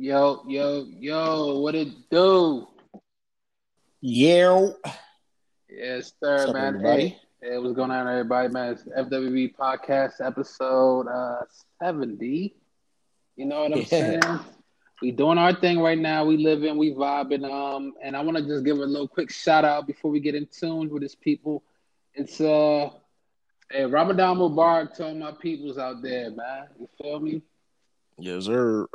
Yo, 0.00 0.42
yo, 0.48 0.86
yo, 0.98 1.60
what 1.60 1.74
it 1.74 2.08
do? 2.10 2.66
Yeah. 4.00 4.70
Yes, 5.68 6.12
sir, 6.22 6.48
up, 6.48 6.58
man. 6.58 6.74
everybody? 6.76 7.08
Hey, 7.10 7.18
hey, 7.42 7.58
what's 7.58 7.74
going 7.74 7.90
on, 7.90 8.08
everybody, 8.08 8.48
man? 8.48 8.72
It's 8.72 8.84
FWP 8.84 9.54
podcast 9.56 10.24
episode 10.24 11.06
uh 11.08 11.42
70. 11.82 12.54
You 13.36 13.44
know 13.46 13.62
what 13.62 13.72
I'm 13.72 13.82
Yeah. 13.82 13.84
saying? 13.84 14.40
We 15.02 15.10
doing 15.12 15.38
our 15.38 15.54
thing 15.60 15.80
right 15.80 15.98
now. 15.98 16.24
We 16.24 16.38
living, 16.38 16.78
we 16.78 16.92
vibing. 16.92 17.44
Um, 17.50 17.94
and 18.02 18.16
I 18.16 18.22
want 18.22 18.38
to 18.38 18.46
just 18.46 18.64
give 18.64 18.78
a 18.78 18.84
little 18.86 19.08
quick 19.08 19.30
shout 19.30 19.64
out 19.64 19.86
before 19.86 20.10
we 20.10 20.20
get 20.20 20.34
in 20.34 20.46
tune 20.46 20.88
with 20.90 21.02
this 21.02 21.14
people. 21.14 21.62
It's 22.14 22.40
uh 22.40 22.88
hey 23.70 23.84
Ramadan 23.84 24.38
Mubarak 24.38 24.94
to 24.94 25.06
all 25.08 25.14
my 25.14 25.32
peoples 25.32 25.78
out 25.78 26.02
there, 26.02 26.30
man. 26.30 26.68
You 26.78 26.88
feel 27.00 27.20
me? 27.20 27.42
Yes, 28.18 28.46
sir. 28.46 28.86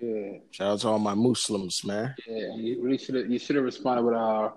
Yeah. 0.00 0.38
Shout 0.50 0.68
out 0.68 0.80
to 0.80 0.88
all 0.88 0.98
my 0.98 1.14
Muslims, 1.14 1.84
man. 1.84 2.14
Yeah, 2.26 2.54
you 2.54 2.82
really 2.82 2.98
should 2.98 3.14
have 3.14 3.30
you 3.30 3.38
should 3.38 3.56
have 3.56 3.64
responded 3.64 4.04
with 4.04 4.14
uh 4.14 4.50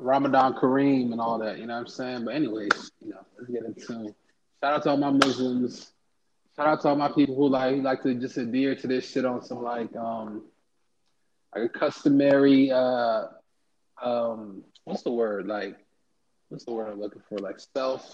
Ramadan 0.00 0.54
Kareem 0.54 1.12
and 1.12 1.20
all 1.20 1.38
that, 1.38 1.58
you 1.58 1.66
know 1.66 1.74
what 1.74 1.80
I'm 1.80 1.86
saying? 1.86 2.24
But 2.24 2.34
anyways, 2.34 2.90
you 3.00 3.10
know, 3.10 3.24
let's 3.38 3.50
get 3.50 3.64
into 3.64 4.14
shout 4.62 4.74
out 4.74 4.82
to 4.84 4.90
all 4.90 4.96
my 4.96 5.10
Muslims. 5.10 5.92
Shout 6.56 6.66
out 6.66 6.80
to 6.82 6.88
all 6.88 6.96
my 6.96 7.10
people 7.10 7.34
who 7.36 7.48
like 7.48 7.74
who 7.74 7.82
like 7.82 8.02
to 8.02 8.14
just 8.14 8.36
adhere 8.36 8.74
to 8.74 8.86
this 8.86 9.10
shit 9.10 9.24
on 9.24 9.42
some 9.42 9.62
like 9.62 9.94
um 9.96 10.42
like 11.54 11.64
a 11.64 11.68
customary 11.68 12.70
uh 12.70 13.26
um 14.02 14.64
what's 14.84 15.02
the 15.02 15.12
word? 15.12 15.46
Like 15.46 15.76
what's 16.48 16.64
the 16.64 16.72
word 16.72 16.88
I'm 16.90 17.00
looking 17.00 17.22
for? 17.28 17.38
Like 17.38 17.60
self 17.74 18.10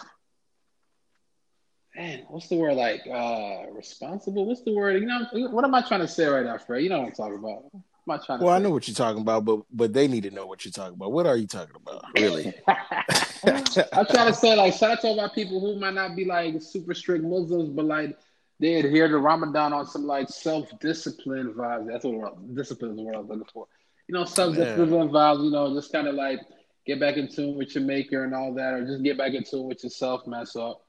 Man, 1.96 2.24
what's 2.28 2.48
the 2.48 2.56
word 2.56 2.74
like 2.74 3.02
uh 3.06 3.70
responsible? 3.72 4.44
What's 4.46 4.62
the 4.62 4.74
word? 4.74 5.00
You 5.00 5.06
know 5.06 5.26
what 5.50 5.64
am 5.64 5.74
I 5.74 5.80
trying 5.80 6.00
to 6.00 6.08
say 6.08 6.26
right 6.26 6.44
now, 6.44 6.58
Fred? 6.58 6.82
You 6.82 6.90
know 6.90 7.00
what 7.00 7.06
I'm 7.06 7.12
talking 7.12 7.38
about. 7.38 7.64
What 7.72 7.74
am 7.74 8.20
I 8.20 8.24
trying 8.24 8.38
to 8.38 8.44
Well, 8.44 8.54
I 8.54 8.58
know 8.58 8.70
what 8.70 8.86
you're 8.86 8.94
talking 8.94 9.22
about, 9.22 9.46
but 9.46 9.60
but 9.72 9.94
they 9.94 10.06
need 10.06 10.24
to 10.24 10.30
know 10.30 10.46
what 10.46 10.64
you're 10.64 10.72
talking 10.72 10.94
about. 10.94 11.12
What 11.12 11.26
are 11.26 11.36
you 11.36 11.46
talking 11.46 11.74
about, 11.74 12.04
really? 12.16 12.52
I'm 12.68 14.06
trying 14.06 14.28
to 14.28 14.34
say, 14.34 14.54
like, 14.54 14.74
shout 14.74 14.92
out 14.92 15.00
to 15.00 15.08
all 15.08 15.16
my 15.16 15.28
people 15.28 15.58
who 15.58 15.80
might 15.80 15.94
not 15.94 16.14
be 16.14 16.26
like 16.26 16.60
super 16.60 16.92
strict 16.92 17.24
Muslims, 17.24 17.70
but 17.70 17.86
like 17.86 18.18
they 18.60 18.74
adhere 18.74 19.08
to 19.08 19.18
Ramadan 19.18 19.72
on 19.72 19.86
some 19.86 20.06
like 20.06 20.28
self 20.28 20.78
discipline 20.80 21.54
vibes. 21.54 21.88
That's 21.88 22.04
what 22.04 22.54
discipline 22.54 22.90
is 22.92 22.96
the 22.98 23.02
word 23.04 23.16
I 23.16 23.18
was 23.20 23.28
looking 23.28 23.46
for. 23.52 23.66
You 24.06 24.14
know, 24.14 24.24
self 24.24 24.54
discipline 24.54 25.08
vibes. 25.08 25.44
You 25.44 25.50
know, 25.50 25.74
just 25.74 25.92
kind 25.92 26.08
of 26.08 26.14
like 26.14 26.40
get 26.86 27.00
back 27.00 27.16
in 27.16 27.28
tune 27.28 27.56
with 27.56 27.74
your 27.74 27.84
maker 27.84 28.24
and 28.24 28.34
all 28.34 28.54
that, 28.54 28.74
or 28.74 28.86
just 28.86 29.02
get 29.02 29.18
back 29.18 29.32
in 29.32 29.44
tune 29.44 29.66
with 29.66 29.82
yourself, 29.82 30.26
mess 30.26 30.52
So, 30.52 30.80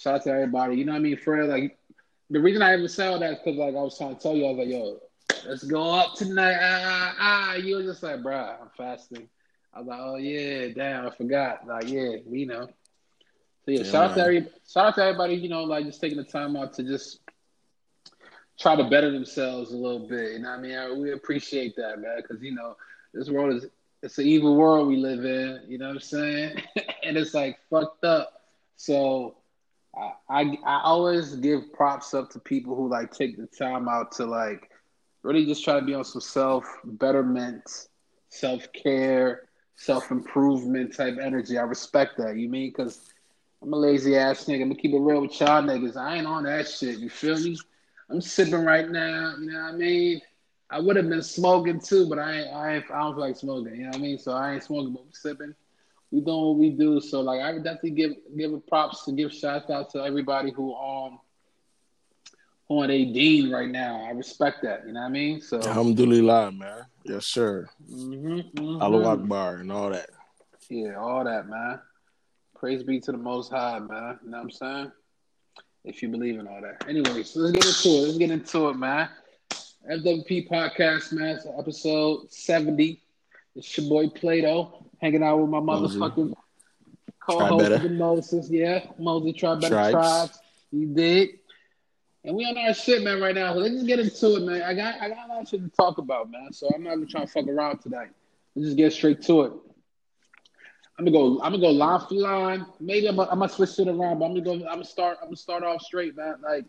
shout 0.00 0.16
out 0.16 0.24
to 0.24 0.30
everybody. 0.32 0.76
You 0.76 0.86
know 0.86 0.92
what 0.92 0.98
I 0.98 1.02
mean? 1.02 1.18
For 1.18 1.44
like, 1.46 1.78
the 2.30 2.40
reason 2.40 2.62
I 2.62 2.74
even 2.74 2.88
say 2.88 3.06
all 3.06 3.20
that 3.20 3.32
is 3.32 3.38
because 3.38 3.58
like 3.58 3.76
I 3.76 3.82
was 3.82 3.98
trying 3.98 4.16
to 4.16 4.22
tell 4.22 4.36
you, 4.36 4.46
I 4.46 4.50
was 4.50 4.58
like, 4.58 4.68
yo, 4.68 5.00
let's 5.48 5.64
go 5.64 5.92
up 5.94 6.14
tonight. 6.16 6.58
Ah, 6.60 6.82
ah, 6.86 7.16
ah. 7.20 7.54
You 7.54 7.76
were 7.76 7.82
just 7.82 8.02
like, 8.02 8.20
bruh, 8.20 8.60
I'm 8.62 8.70
fasting. 8.76 9.28
I 9.74 9.80
was 9.80 9.88
like, 9.88 10.00
oh 10.02 10.16
yeah, 10.16 10.68
damn, 10.74 11.06
I 11.06 11.10
forgot. 11.16 11.66
Like, 11.66 11.88
yeah, 11.88 12.16
we 12.26 12.46
know. 12.46 12.66
So 13.64 13.72
yeah, 13.72 13.82
Yeah, 13.82 13.84
shout 13.84 14.10
out 14.10 14.14
to 14.16 14.20
man. 14.20 14.26
every, 14.26 14.48
shout 14.70 14.86
out 14.86 14.94
to 14.96 15.02
everybody. 15.04 15.34
You 15.36 15.48
know, 15.48 15.64
like 15.64 15.86
just 15.86 16.00
taking 16.00 16.18
the 16.18 16.24
time 16.24 16.56
out 16.56 16.74
to 16.74 16.82
just 16.84 17.20
try 18.58 18.76
to 18.76 18.84
better 18.84 19.10
themselves 19.10 19.72
a 19.72 19.76
little 19.76 20.08
bit. 20.08 20.32
You 20.32 20.40
know, 20.40 20.50
what 20.50 20.58
I 20.58 20.62
mean, 20.62 20.76
I, 20.76 20.92
we 20.92 21.12
appreciate 21.12 21.76
that, 21.76 22.00
man, 22.00 22.16
because 22.22 22.42
you 22.42 22.54
know, 22.54 22.76
this 23.12 23.30
world 23.30 23.54
is 23.54 23.66
it's 24.02 24.18
an 24.18 24.26
evil 24.26 24.56
world 24.56 24.88
we 24.88 24.96
live 24.96 25.24
in. 25.24 25.62
You 25.68 25.78
know 25.78 25.88
what 25.88 25.96
I'm 25.96 26.00
saying? 26.00 26.62
and 27.04 27.16
it's 27.16 27.34
like 27.34 27.58
fucked 27.70 28.04
up. 28.04 28.32
So. 28.76 29.36
I, 29.96 30.12
I 30.28 30.40
I 30.64 30.80
always 30.84 31.34
give 31.36 31.72
props 31.72 32.14
up 32.14 32.30
to 32.30 32.38
people 32.40 32.74
who 32.76 32.88
like 32.88 33.12
take 33.12 33.36
the 33.36 33.46
time 33.46 33.88
out 33.88 34.12
to 34.12 34.26
like 34.26 34.70
really 35.22 35.44
just 35.46 35.64
try 35.64 35.78
to 35.78 35.84
be 35.84 35.94
on 35.94 36.04
some 36.04 36.20
self 36.20 36.64
betterment, 36.84 37.88
self 38.28 38.66
care, 38.72 39.48
self 39.76 40.10
improvement 40.10 40.94
type 40.96 41.16
energy. 41.20 41.58
I 41.58 41.62
respect 41.62 42.16
that. 42.18 42.36
You 42.36 42.48
mean 42.48 42.70
because 42.70 43.12
I'm 43.62 43.72
a 43.72 43.76
lazy 43.76 44.16
ass 44.16 44.44
nigga. 44.44 44.62
I'm 44.62 44.68
gonna 44.68 44.76
keep 44.76 44.92
it 44.92 44.98
real 44.98 45.22
with 45.22 45.38
y'all 45.40 45.62
niggas. 45.62 45.96
I 45.96 46.16
ain't 46.16 46.26
on 46.26 46.44
that 46.44 46.68
shit. 46.68 46.98
You 46.98 47.10
feel 47.10 47.38
me? 47.38 47.58
I'm 48.08 48.20
sipping 48.20 48.64
right 48.64 48.88
now. 48.88 49.34
You 49.38 49.50
know 49.50 49.60
what 49.62 49.74
I 49.74 49.76
mean? 49.76 50.20
I 50.70 50.80
would 50.80 50.96
have 50.96 51.08
been 51.08 51.22
smoking 51.22 51.80
too, 51.80 52.08
but 52.08 52.18
I 52.18 52.42
I 52.44 52.76
I 52.76 52.80
don't 52.80 53.14
feel 53.14 53.20
like 53.20 53.36
smoking. 53.36 53.74
You 53.74 53.82
know 53.82 53.88
what 53.88 53.96
I 53.96 54.00
mean? 54.00 54.18
So 54.18 54.32
I 54.32 54.54
ain't 54.54 54.62
smoking, 54.62 54.92
but 54.92 55.04
we 55.04 55.12
sipping. 55.12 55.54
We 56.10 56.20
doing 56.20 56.42
what 56.42 56.56
we 56.56 56.70
do. 56.70 57.00
So 57.00 57.20
like 57.20 57.40
I 57.40 57.52
would 57.52 57.64
definitely 57.64 57.90
give 57.92 58.12
give 58.36 58.52
a 58.52 58.58
props 58.58 59.04
to 59.04 59.12
give 59.12 59.32
shouts 59.32 59.70
out 59.70 59.90
to 59.90 60.02
everybody 60.04 60.50
who 60.50 60.74
um 60.74 61.20
who 62.68 62.82
on 62.82 62.90
a 62.90 63.04
dean 63.12 63.50
right 63.50 63.68
now. 63.68 64.04
I 64.04 64.10
respect 64.10 64.62
that. 64.62 64.86
You 64.86 64.92
know 64.92 65.00
what 65.00 65.06
I 65.06 65.10
mean? 65.10 65.40
So 65.40 65.60
Alhamdulillah, 65.60 66.52
man. 66.52 66.84
Yes, 67.04 67.26
sir. 67.26 67.68
mhm, 67.90 68.52
mhm. 68.54 68.82
Allahu 68.82 69.04
Akbar 69.04 69.56
and 69.56 69.70
all 69.72 69.90
that. 69.90 70.10
Yeah, 70.68 70.94
all 70.96 71.24
that, 71.24 71.48
man. 71.48 71.80
Praise 72.56 72.82
be 72.82 73.00
to 73.00 73.12
the 73.12 73.18
Most 73.18 73.50
High, 73.50 73.78
man. 73.78 74.18
You 74.22 74.30
know 74.30 74.36
what 74.38 74.44
I'm 74.44 74.50
saying? 74.50 74.92
If 75.84 76.02
you 76.02 76.08
believe 76.10 76.38
in 76.38 76.46
all 76.46 76.60
that. 76.60 76.86
Anyways, 76.88 77.34
let's 77.34 77.52
get 77.52 77.64
into 77.66 77.88
it. 77.88 78.02
Let's 78.06 78.18
get 78.18 78.30
into 78.30 78.68
it, 78.68 78.74
man. 78.74 79.08
FWP 79.90 80.48
podcast, 80.48 81.12
man. 81.12 81.36
It's 81.36 81.46
episode 81.58 82.30
70. 82.30 83.00
It's 83.56 83.78
your 83.78 83.88
boy 83.88 84.08
Plato 84.08 84.79
hanging 85.00 85.22
out 85.22 85.38
with 85.38 85.50
my 85.50 85.60
motherfucking 85.60 86.34
Try 87.28 87.36
co-host 87.38 87.62
better. 87.62 87.74
of 87.76 87.82
the 87.82 87.90
Moses. 87.90 88.50
Yeah, 88.50 88.84
Mosey 88.98 89.32
Try 89.32 89.54
Better 89.56 89.68
Tribes. 89.74 89.92
Tribes. 89.92 90.38
You 90.72 90.86
did. 90.86 91.30
And 92.22 92.36
we 92.36 92.44
on 92.44 92.56
our 92.58 92.74
shit, 92.74 93.02
man, 93.02 93.20
right 93.20 93.34
now. 93.34 93.54
So 93.54 93.60
let's 93.60 93.74
just 93.74 93.86
get 93.86 93.98
into 93.98 94.36
it, 94.36 94.42
man. 94.42 94.62
I 94.62 94.74
got 94.74 95.00
I 95.00 95.08
got 95.08 95.26
a 95.26 95.32
lot 95.32 95.42
of 95.42 95.48
shit 95.48 95.62
to 95.62 95.70
talk 95.70 95.98
about, 95.98 96.30
man. 96.30 96.52
So 96.52 96.68
I'm 96.74 96.82
not 96.82 96.94
even 96.94 97.08
trying 97.08 97.26
to 97.26 97.32
fuck 97.32 97.48
around 97.48 97.78
tonight. 97.78 98.10
Let's 98.54 98.68
just 98.68 98.76
get 98.76 98.92
straight 98.92 99.22
to 99.22 99.42
it. 99.42 99.52
I'm 100.98 101.06
gonna 101.06 101.12
go. 101.12 101.40
I'm 101.42 101.52
gonna 101.52 101.62
go 101.62 101.70
line 101.70 102.00
for 102.06 102.14
line. 102.14 102.66
Maybe 102.78 103.08
I'm 103.08 103.16
gonna, 103.16 103.30
I'm 103.30 103.38
gonna 103.38 103.50
switch 103.50 103.78
it 103.78 103.88
around, 103.88 104.18
but 104.18 104.26
I'm 104.26 104.34
gonna 104.34 104.42
go. 104.42 104.52
I'm 104.52 104.60
gonna 104.60 104.84
start. 104.84 105.16
I'm 105.22 105.28
gonna 105.28 105.36
start 105.36 105.62
off 105.62 105.80
straight, 105.80 106.14
man. 106.14 106.36
Like 106.42 106.66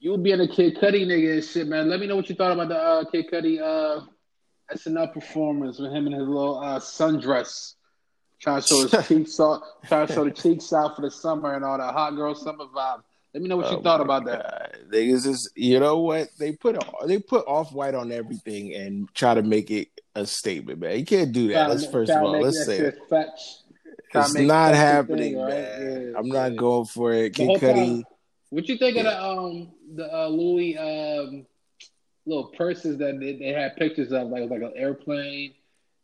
you 0.00 0.14
being 0.18 0.40
a 0.40 0.48
Kid 0.48 0.76
Cudi 0.76 1.06
nigga 1.06 1.34
and 1.34 1.44
shit, 1.44 1.66
man. 1.66 1.88
Let 1.88 1.98
me 2.00 2.06
know 2.06 2.16
what 2.16 2.28
you 2.28 2.34
thought 2.34 2.52
about 2.52 2.68
the 2.68 2.76
uh, 2.76 3.04
Kid 3.10 3.30
Cudi 3.30 3.58
uh, 3.58 4.04
SNL 4.72 5.12
performance 5.12 5.78
with 5.78 5.92
him 5.92 6.06
and 6.06 6.14
his 6.14 6.26
little 6.26 6.58
uh, 6.58 6.78
sundress, 6.78 7.74
trying 8.40 8.60
to 8.62 8.66
show 8.66 8.86
his 8.88 9.06
cheeks 9.08 9.40
off, 9.40 9.62
trying 9.86 10.06
to 10.06 10.12
show 10.12 10.24
the 10.24 10.30
cheeks 10.30 10.72
out 10.72 10.96
for 10.96 11.02
the 11.02 11.10
summer 11.10 11.54
and 11.54 11.64
all 11.64 11.78
that 11.78 11.92
hot 11.92 12.14
girl 12.16 12.34
summer 12.34 12.64
vibe. 12.66 13.02
Let 13.34 13.42
me 13.42 13.48
know 13.48 13.56
what 13.56 13.70
you 13.70 13.78
Oh 13.78 13.82
thought 13.82 14.00
my 14.00 14.04
about 14.04 14.24
that. 14.26 14.42
God. 14.42 14.78
Niggas 14.92 15.26
is, 15.26 15.50
you 15.56 15.80
know 15.80 16.00
what? 16.00 16.28
They 16.38 16.52
put 16.52 16.78
they 17.06 17.18
put 17.18 17.46
off 17.46 17.72
white 17.72 17.94
on 17.94 18.12
everything 18.12 18.74
and 18.74 19.08
try 19.14 19.32
to 19.34 19.42
make 19.42 19.70
it 19.70 19.88
a 20.14 20.26
statement, 20.26 20.80
man. 20.80 20.98
You 20.98 21.06
can't 21.06 21.32
do 21.32 21.48
that. 21.48 21.68
Let's 21.70 21.84
to- 21.86 21.90
first 21.92 22.12
of 22.12 22.22
all, 22.22 22.40
let's 22.40 22.66
say 22.66 22.78
it. 22.78 22.98
It's 24.14 24.34
not 24.34 24.74
happening, 24.74 25.34
thing, 25.34 25.40
right? 25.40 25.48
man. 25.48 26.10
Yeah, 26.12 26.18
I'm 26.18 26.28
not 26.28 26.56
going 26.56 26.84
for 26.86 27.12
it. 27.14 27.34
Kid 27.34 27.48
Cudi. 27.60 28.04
What 28.50 28.68
you 28.68 28.76
think 28.76 28.98
of 28.98 29.04
the 29.04 29.24
um 29.24 29.72
the 29.94 30.14
uh, 30.14 30.28
Louis 30.28 30.76
um 30.76 31.46
little 32.26 32.48
purses 32.56 32.98
that 32.98 33.18
they, 33.18 33.36
they 33.36 33.48
had 33.52 33.76
pictures 33.76 34.12
of? 34.12 34.28
Like 34.28 34.40
it 34.42 34.50
was 34.50 34.60
like 34.60 34.62
an 34.62 34.72
airplane. 34.76 35.54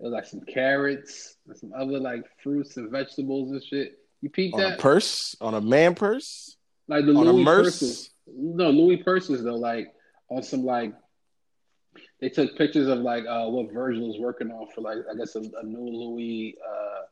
It 0.00 0.02
was 0.04 0.12
like 0.12 0.26
some 0.26 0.40
carrots 0.42 1.36
and 1.46 1.56
some 1.56 1.72
other 1.76 1.98
like 1.98 2.24
fruits 2.42 2.76
and 2.76 2.90
vegetables 2.90 3.50
and 3.50 3.62
shit. 3.62 3.98
You 4.20 4.30
peeped 4.30 4.54
on 4.54 4.60
a 4.60 4.68
that? 4.70 4.78
purse, 4.78 5.36
on 5.40 5.54
a 5.54 5.60
man 5.60 5.94
purse, 5.94 6.56
like 6.88 7.04
the 7.06 7.14
on 7.14 7.24
Louis 7.28 7.44
purses. 7.44 8.10
No, 8.26 8.70
Louis 8.70 8.98
purses 8.98 9.42
though. 9.44 9.54
Like 9.56 9.92
on 10.28 10.42
some 10.42 10.64
like 10.64 10.92
they 12.20 12.28
took 12.28 12.56
pictures 12.56 12.88
of 12.88 12.98
like 12.98 13.24
uh 13.28 13.46
what 13.46 13.72
Virgil 13.72 14.06
was 14.08 14.18
working 14.18 14.50
on 14.50 14.66
for 14.74 14.80
like 14.82 14.98
I 15.10 15.16
guess 15.16 15.34
a, 15.36 15.40
a 15.40 15.64
new 15.64 15.88
Louis 15.88 16.56
uh 16.68 17.02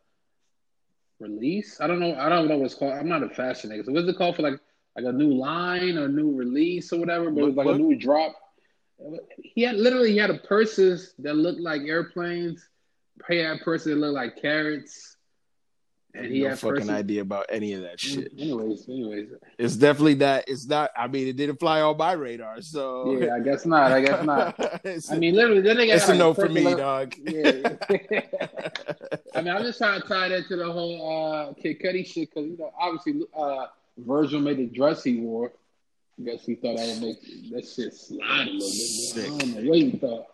release. 1.21 1.81
I 1.81 1.87
don't 1.87 2.01
know. 2.01 2.15
I 2.17 2.29
don't 2.29 2.49
know 2.49 2.59
what's 2.59 2.75
called. 2.75 2.93
I'm 2.93 3.09
not 3.09 3.23
a 3.23 3.29
fashion 3.31 3.71
nigga. 3.71 3.85
So 3.87 3.93
what's 3.93 4.09
it 4.09 4.17
called 4.19 4.37
for 4.37 4.43
like 4.43 4.61
like 4.97 5.05
a 5.07 5.13
new 5.13 5.33
line 5.35 5.97
or 5.99 6.09
new 6.09 6.33
release 6.35 6.93
or 6.93 7.01
whatever? 7.01 7.31
But 7.31 7.41
it 7.43 7.47
was 7.47 7.55
like 7.57 7.67
What- 7.67 7.77
a 7.77 7.79
new 7.79 7.97
drop. 7.97 8.35
He 9.43 9.63
had 9.63 9.77
literally 9.77 10.13
he 10.13 10.19
had 10.19 10.31
a 10.31 10.39
purses 10.39 11.15
that 11.19 11.35
looked 11.35 11.61
like 11.61 11.83
airplanes. 11.83 12.67
He 13.29 13.39
had 13.39 13.61
purses 13.61 13.87
that 13.87 13.97
looked 13.97 14.15
like 14.15 14.41
carrots. 14.41 15.17
And 16.15 16.33
he 16.33 16.43
no 16.43 16.49
had 16.49 16.59
fucking 16.59 16.77
purses. 16.77 16.91
idea 16.91 17.21
about 17.21 17.45
any 17.51 17.75
of 17.75 17.83
that 17.83 18.01
shit. 18.01 18.33
Anyways, 18.39 18.89
anyways. 18.89 19.29
It's 19.59 19.77
definitely 19.77 20.15
not. 20.15 20.45
It's 20.47 20.67
not. 20.67 20.91
I 20.97 21.09
mean, 21.09 21.29
it 21.29 21.37
didn't 21.37 21.61
fly 21.61 21.83
on 21.83 21.99
my 21.99 22.13
radar. 22.13 22.63
So 22.63 23.19
Yeah, 23.19 23.35
I 23.35 23.41
guess 23.41 23.67
not. 23.67 23.93
I 23.93 24.01
guess 24.01 24.25
not. 24.25 24.81
I 25.11 25.19
mean, 25.19 25.35
literally, 25.35 25.61
then 25.61 25.77
they 25.77 25.89
got 25.89 25.97
it's 25.97 26.09
a 26.09 26.15
no 26.15 26.33
for 26.33 26.49
me, 26.49 26.65
that 26.65 26.79
dog. 26.79 27.15
Yeah. 27.19 27.77
I 29.35 29.43
mean, 29.43 29.55
I'm 29.55 29.63
just 29.63 29.77
trying 29.77 30.01
to 30.01 30.09
tie 30.09 30.29
that 30.29 30.49
to 30.49 30.57
the 30.57 30.73
whole 30.73 31.51
uh, 31.51 31.53
Kid 31.61 31.81
Cudi 31.81 32.07
shit 32.07 32.31
because 32.31 32.49
you 32.51 32.57
know, 32.57 32.73
obviously, 32.79 33.27
uh, 33.37 33.67
Virgil 33.99 34.41
made 34.41 34.57
the 34.57 34.67
dress 34.67 35.05
he 35.05 35.19
wore. 35.21 35.53
I 36.19 36.23
guess 36.25 36.45
he 36.47 36.55
thought 36.55 36.79
I 36.79 36.87
would 36.87 37.01
make 37.03 37.21
that 37.53 37.67
shit 37.67 37.95
slide 37.95 38.49
a 38.49 38.51
little 38.53 39.15
bit. 39.15 39.25
I 39.25 39.39
don't 39.39 39.65
know 39.65 39.69
what 39.71 39.79
you 39.79 39.99
thought, 39.99 40.27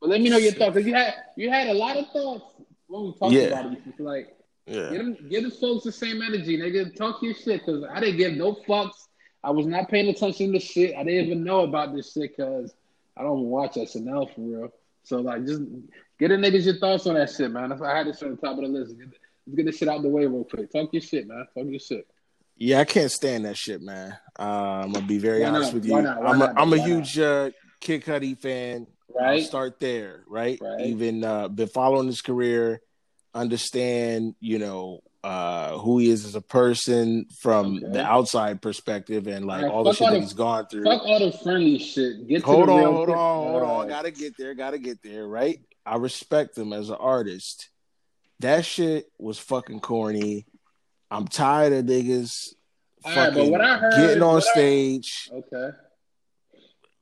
but 0.00 0.08
let 0.10 0.20
me 0.20 0.30
know 0.30 0.36
your 0.38 0.52
thoughts 0.52 0.74
because 0.74 0.86
you 0.86 0.94
had 0.94 1.14
you 1.36 1.48
had 1.50 1.68
a 1.68 1.74
lot 1.74 1.96
of 1.96 2.08
thoughts 2.10 2.54
when 2.88 3.04
we 3.04 3.12
talked 3.18 3.32
Yeah. 3.32 3.42
about 3.42 3.72
it. 3.72 3.78
It's 3.86 4.00
like 4.00 4.34
yeah. 4.66 4.90
Get 4.90 4.98
them, 4.98 5.28
get 5.30 5.42
the 5.44 5.50
folks 5.50 5.84
the 5.84 5.92
same 5.92 6.20
energy, 6.20 6.58
nigga. 6.58 6.94
Talk 6.94 7.22
your 7.22 7.34
shit, 7.34 7.64
cause 7.64 7.84
I 7.90 8.00
didn't 8.00 8.18
give 8.18 8.34
no 8.34 8.52
fucks. 8.54 9.06
I 9.42 9.50
was 9.50 9.66
not 9.66 9.88
paying 9.88 10.08
attention 10.08 10.52
to 10.52 10.60
shit. 10.60 10.94
I 10.94 11.04
didn't 11.04 11.26
even 11.26 11.44
know 11.44 11.60
about 11.60 11.94
this 11.94 12.12
shit, 12.12 12.36
cause 12.36 12.74
I 13.16 13.22
don't 13.22 13.44
watch 13.44 13.76
SNL 13.76 14.34
for 14.34 14.40
real. 14.42 14.72
So 15.04 15.20
like, 15.20 15.46
just 15.46 15.62
get 16.18 16.32
a 16.32 16.34
niggas 16.34 16.66
your 16.66 16.76
thoughts 16.76 17.06
on 17.06 17.14
that 17.14 17.30
shit, 17.30 17.50
man. 17.50 17.72
If 17.72 17.80
I 17.80 17.96
had 17.96 18.08
this 18.08 18.22
on 18.22 18.32
the 18.32 18.36
top 18.36 18.58
of 18.58 18.62
the 18.64 18.68
list, 18.68 18.98
get, 18.98 19.08
let's 19.46 19.56
get 19.56 19.66
this 19.66 19.78
shit 19.78 19.88
out 19.88 20.02
the 20.02 20.08
way 20.08 20.26
real 20.26 20.44
quick. 20.44 20.70
Talk 20.70 20.92
your 20.92 21.00
shit, 21.00 21.26
man. 21.26 21.46
Talk 21.54 21.66
your 21.66 21.80
shit. 21.80 22.06
Yeah, 22.58 22.80
I 22.80 22.84
can't 22.84 23.10
stand 23.10 23.44
that 23.44 23.56
shit, 23.56 23.80
man. 23.80 24.16
Uh, 24.38 24.42
I'm 24.82 24.92
gonna 24.92 25.06
be 25.06 25.18
very 25.18 25.42
Why 25.42 25.48
honest 25.48 25.68
not? 25.68 25.74
with 25.74 25.84
you. 25.86 25.92
Why 25.92 26.00
not? 26.00 26.20
Why 26.22 26.28
I'm 26.30 26.42
a? 26.42 26.54
I'm 26.56 26.72
a 26.72 26.82
huge 26.82 27.18
uh, 27.18 27.50
Kid 27.80 28.04
Cudi 28.04 28.36
fan. 28.38 28.86
I'll 29.18 29.24
Right? 29.24 29.44
start 29.44 29.80
there, 29.80 30.22
right? 30.28 30.58
Right. 30.60 30.80
Even 30.86 31.24
uh, 31.24 31.48
been 31.48 31.68
following 31.68 32.06
his 32.08 32.20
career, 32.20 32.80
understand, 33.34 34.34
you 34.40 34.58
know, 34.58 35.00
uh, 35.24 35.76
who 35.78 35.98
he 35.98 36.10
is 36.10 36.24
as 36.24 36.34
a 36.34 36.40
person 36.40 37.26
from 37.40 37.76
Okay. 37.78 37.92
the 37.94 38.04
outside 38.04 38.60
perspective, 38.62 39.26
and 39.26 39.46
like 39.46 39.62
Alright, 39.62 39.72
all 39.74 39.84
the 39.84 39.92
shit 39.92 40.02
all 40.02 40.12
that 40.12 40.18
the- 40.18 40.22
he's 40.24 40.32
gone 40.34 40.66
through. 40.66 40.84
Fuck 40.84 41.02
all 41.04 41.18
the 41.18 41.32
friendly 41.38 41.78
shit. 41.78 42.26
Get 42.28 42.40
to 42.40 42.46
hold 42.46 42.68
the 42.68 42.72
on, 42.72 42.78
real 42.78 42.92
hold 42.92 43.10
on, 43.10 43.16
hold 43.16 43.62
on. 43.62 43.68
Alright. 43.70 43.88
Gotta 43.88 44.10
get 44.10 44.34
there. 44.38 44.54
Gotta 44.54 44.78
get 44.78 44.98
there. 45.02 45.26
Right. 45.26 45.60
I 45.86 45.96
respect 45.96 46.56
him 46.58 46.72
as 46.72 46.90
an 46.90 46.96
artist. 47.00 47.70
That 48.40 48.64
shit 48.64 49.06
was 49.18 49.38
fucking 49.38 49.80
corny. 49.80 50.46
I'm 51.10 51.26
tired 51.26 51.72
of 51.72 51.84
niggas 51.86 52.54
All 53.04 53.14
right, 53.16 53.32
fucking 53.32 53.50
what 53.50 53.60
I 53.60 53.78
heard- 53.78 53.92
getting 53.96 54.22
on 54.22 54.34
what 54.34 54.46
I- 54.48 54.52
stage, 54.52 55.30
Okay. 55.32 55.70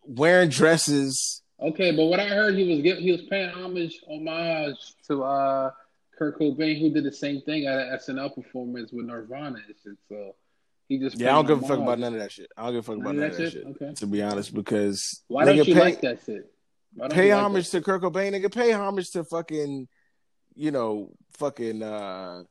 wearing 0.04 0.48
dresses. 0.48 1.42
Okay, 1.60 1.90
but 1.96 2.06
what 2.06 2.20
I 2.20 2.28
heard 2.28 2.54
he 2.56 2.68
was 2.72 2.82
give, 2.82 2.98
he 2.98 3.10
was 3.12 3.22
paying 3.22 3.48
homage 3.50 4.00
homage 4.08 4.76
to 5.08 5.22
uh 5.24 5.70
Kurt 6.18 6.38
Cobain, 6.38 6.78
who 6.80 6.90
did 6.90 7.04
the 7.04 7.12
same 7.12 7.40
thing 7.42 7.66
at 7.66 7.78
an 7.78 7.92
SNL 7.98 8.34
performance 8.34 8.90
with 8.92 9.06
Nirvana 9.06 9.56
and 9.66 9.74
shit. 9.82 9.96
So 10.08 10.34
he 10.88 10.98
just 10.98 11.18
Yeah, 11.18 11.30
I 11.30 11.32
don't 11.42 11.46
give 11.46 11.62
a 11.62 11.66
fuck 11.66 11.78
about 11.78 11.98
none 11.98 12.14
of 12.14 12.20
that 12.20 12.32
shit. 12.32 12.50
I 12.56 12.64
don't 12.64 12.74
give 12.74 12.78
a 12.80 12.82
fuck 12.84 12.96
about 12.96 13.06
None 13.14 13.16
none 13.20 13.30
of 13.30 13.36
that 13.36 13.42
shit? 13.42 13.52
shit. 13.52 13.66
Okay. 13.66 13.94
To 13.94 14.06
be 14.06 14.22
honest, 14.22 14.54
because 14.54 15.22
Why 15.28 15.44
don't 15.44 15.56
you 15.56 15.64
pay, 15.74 15.80
like 15.80 16.00
that 16.02 16.20
shit? 16.24 16.50
Pay 17.10 17.28
you 17.28 17.34
like 17.34 17.42
homage 17.44 17.68
to 17.70 17.80
Kurt 17.82 18.00
Cobain, 18.02 18.32
nigga. 18.32 18.54
Pay 18.54 18.72
homage 18.72 19.10
to 19.10 19.24
fucking, 19.24 19.88
you 20.54 20.70
know, 20.70 21.10
fucking. 21.32 21.82
uh? 21.82 22.44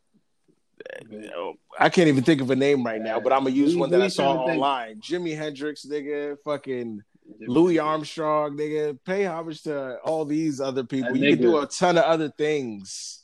You 1.09 1.21
know, 1.21 1.53
I 1.79 1.89
can't 1.89 2.07
even 2.07 2.23
think 2.23 2.41
of 2.41 2.49
a 2.51 2.55
name 2.55 2.83
right 2.83 3.01
now, 3.01 3.19
but 3.19 3.33
I'm 3.33 3.43
gonna 3.43 3.55
use 3.55 3.73
Who- 3.73 3.79
one 3.79 3.89
that 3.91 4.01
I 4.01 4.07
saw 4.07 4.33
trying 4.33 4.47
think? 4.47 4.61
online. 4.61 5.01
Jimi 5.01 5.35
Hendrix, 5.37 5.85
nigga, 5.85 6.37
fucking 6.43 7.01
Louis 7.47 7.79
Armstrong, 7.79 8.55
nigga. 8.57 8.97
Pay 9.05 9.25
homage 9.25 9.63
to 9.63 9.97
all 10.05 10.25
these 10.25 10.61
other 10.61 10.83
people. 10.83 11.13
That 11.13 11.19
You 11.19 11.35
can 11.35 11.41
do 11.41 11.57
a 11.59 11.65
ton 11.67 11.97
of 11.97 12.03
other 12.03 12.29
things 12.29 13.23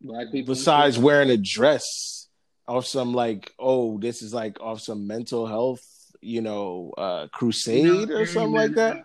Black 0.00 0.32
people. 0.32 0.54
besides 0.54 0.98
wearing 0.98 1.30
a 1.30 1.36
dress 1.36 2.28
off 2.68 2.86
some 2.86 3.14
like, 3.14 3.52
oh, 3.58 3.98
this 3.98 4.20
is 4.22 4.34
like 4.34 4.60
off 4.60 4.80
some 4.80 5.06
mental 5.06 5.46
health, 5.46 5.82
you 6.20 6.40
know, 6.40 6.92
uh 6.98 7.28
crusade 7.32 7.84
You 7.84 8.06
know, 8.06 8.14
or 8.16 8.26
something 8.26 8.52
like 8.52 8.72
that. 8.74 9.04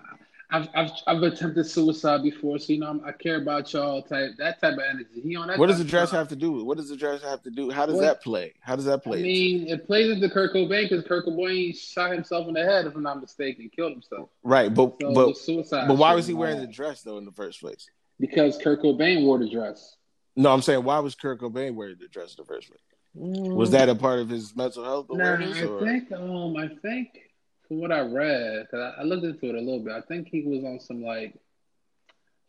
I've, 0.54 0.68
I've 0.76 0.92
I've 1.08 1.24
attempted 1.24 1.66
suicide 1.66 2.24
before, 2.24 2.60
so 2.60 2.74
you 2.74 2.80
know 2.80 2.88
I'm, 2.90 3.02
I 3.06 3.14
care 3.14 3.42
about 3.42 3.72
y'all 3.72 4.02
type 4.02 4.32
that 4.38 4.60
type 4.60 4.74
of 4.74 4.80
energy. 4.90 5.22
He 5.24 5.36
on 5.36 5.48
that. 5.48 5.58
What 5.58 5.68
does 5.68 5.78
the 5.78 5.84
dress 5.86 6.12
have 6.12 6.28
to 6.28 6.36
do 6.36 6.52
with? 6.52 6.64
What 6.66 6.78
does 6.78 6.90
the 6.90 6.98
dress 6.98 7.22
have 7.24 7.42
to 7.44 7.50
do? 7.50 7.70
How 7.72 7.86
does 7.86 7.96
What? 7.96 8.02
that 8.02 8.22
play? 8.22 8.54
How 8.60 8.76
does 8.76 8.86
that 8.86 9.02
play? 9.04 9.20
I 9.20 9.22
mean, 9.22 9.68
it 9.70 9.86
plays 9.88 10.12
into 10.12 10.30
Kurt 10.30 10.54
Cobain 10.54 10.90
because 10.90 11.06
Kurt 11.06 11.26
Cobain 11.26 11.76
shot 11.78 12.12
himself 12.12 12.48
in 12.48 12.54
the 12.54 12.64
head, 12.66 12.86
if 12.86 12.96
I'm 12.96 13.04
not 13.04 13.22
mistaken, 13.22 13.70
killed 13.74 13.94
himself. 13.94 14.30
right, 14.44 14.74
but 14.74 14.96
So 15.02 15.14
but 15.14 15.38
suicide. 15.38 15.88
but 15.88 15.98
why 15.98 16.14
was 16.14 16.28
he 16.28 16.34
wearing 16.34 16.60
the 16.60 16.68
dress 16.68 17.02
though 17.02 17.18
in 17.18 17.26
the 17.26 17.32
first 17.32 17.62
place? 17.62 17.90
Because 18.20 18.58
Kurt 18.58 18.82
Cobain 18.82 19.24
wore 19.24 19.40
the 19.40 19.50
dress. 19.50 19.96
No, 20.36 20.52
I'm 20.54 20.62
saying 20.62 20.84
why 20.84 21.00
was 21.00 21.16
Kurt 21.16 21.40
Cobain 21.40 21.76
wearing 21.76 21.96
the 22.00 22.08
dress 22.08 22.36
in 22.38 22.44
the 22.44 22.46
first 22.46 22.68
place? 22.70 22.82
Was 23.14 23.72
that 23.72 23.90
a 23.90 23.96
part 23.96 24.20
of 24.20 24.30
his 24.30 24.56
mental 24.56 24.84
health 24.84 25.08
Nah. 25.10 25.34
I 25.36 25.64
or? 25.66 25.80
think 25.86 26.12
um 26.14 26.56
I 26.58 26.70
think 26.82 27.10
from 27.72 27.80
what 27.80 27.92
I 27.94 28.02
read, 28.02 28.68
cause 28.70 28.82
I, 28.82 29.00
I 29.00 29.04
looked 29.06 29.24
into 29.24 29.46
it 29.48 29.56
a 29.56 29.60
little 29.60 29.80
bit. 29.80 29.94
I 29.94 30.02
think 30.02 30.28
he 30.28 30.42
was 30.42 30.66
on 30.66 30.78
some 30.82 31.02
like 31.02 31.34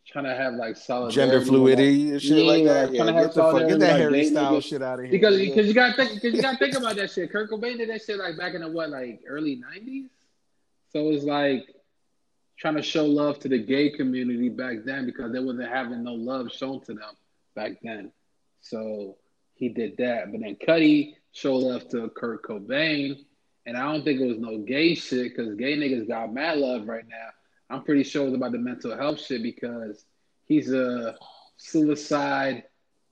trying 0.05 0.25
to 0.25 0.35
have 0.35 0.55
like 0.55 0.75
solidarity. 0.75 1.15
Gender 1.15 1.45
fluidity 1.45 2.11
and 2.11 2.21
shit 2.21 2.39
Yeah, 2.39 2.43
like 2.43 2.63
that. 2.65 2.81
like, 2.87 2.91
Yeah, 2.91 3.03
trying 3.05 3.13
to 3.13 3.21
have 3.21 3.25
get, 3.27 3.35
the 3.35 3.41
fuck, 3.41 3.67
get 3.69 3.79
that 3.79 3.91
like, 3.91 4.01
Harry 4.01 4.25
Styles 4.25 4.65
shit 4.65 4.81
out 4.81 4.99
of 4.99 5.05
here. 5.05 5.11
Because 5.11 5.37
because 5.37 5.67
you 5.67 5.73
gotta 5.73 5.93
think 5.93 6.15
because 6.15 6.33
you 6.33 6.41
gotta 6.41 6.57
think 6.57 6.75
about 6.75 6.97
that 6.97 7.09
shit. 7.09 7.31
Kurt 7.31 7.49
Cobain 7.49 7.77
did 7.77 7.89
that 7.89 8.01
shit 8.03 8.17
like 8.17 8.37
back 8.37 8.53
in 8.53 8.59
the 8.63 8.67
what 8.69 8.89
like 8.89 9.21
early 9.25 9.55
nineties. 9.55 10.09
So 10.91 11.09
it's 11.11 11.23
like 11.23 11.73
trying 12.57 12.75
to 12.75 12.81
show 12.81 13.05
love 13.05 13.39
to 13.39 13.47
the 13.47 13.59
gay 13.59 13.91
community 13.91 14.49
back 14.49 14.83
then 14.83 15.05
because 15.05 15.31
they 15.31 15.39
wasn't 15.39 15.69
having 15.69 16.03
no 16.03 16.15
love 16.15 16.51
shown 16.51 16.81
to 16.81 16.93
them 16.95 17.15
back 17.55 17.77
then. 17.81 18.11
So 18.59 19.15
he 19.55 19.69
did 19.69 19.95
that. 19.99 20.33
But 20.33 20.41
then 20.41 20.57
Cudi 20.57 21.13
showed 21.31 21.59
love 21.59 21.87
to 21.91 22.09
Kurt 22.09 22.43
Cobain, 22.43 23.23
and 23.65 23.77
I 23.77 23.83
don't 23.83 24.03
think 24.03 24.19
it 24.19 24.27
was 24.27 24.39
no 24.39 24.57
gay 24.59 24.95
shit 24.95 25.35
because 25.35 25.55
gay 25.55 25.77
niggas 25.77 26.07
got 26.07 26.33
mad 26.33 26.57
love 26.57 26.87
right 26.87 27.07
now. 27.07 27.29
I'm 27.69 27.83
pretty 27.83 28.03
sure 28.03 28.27
it's 28.27 28.35
about 28.35 28.51
the 28.51 28.57
mental 28.57 28.95
health 28.95 29.21
shit 29.21 29.41
because 29.41 30.05
he's 30.45 30.71
a 30.71 31.15
suicide 31.57 32.63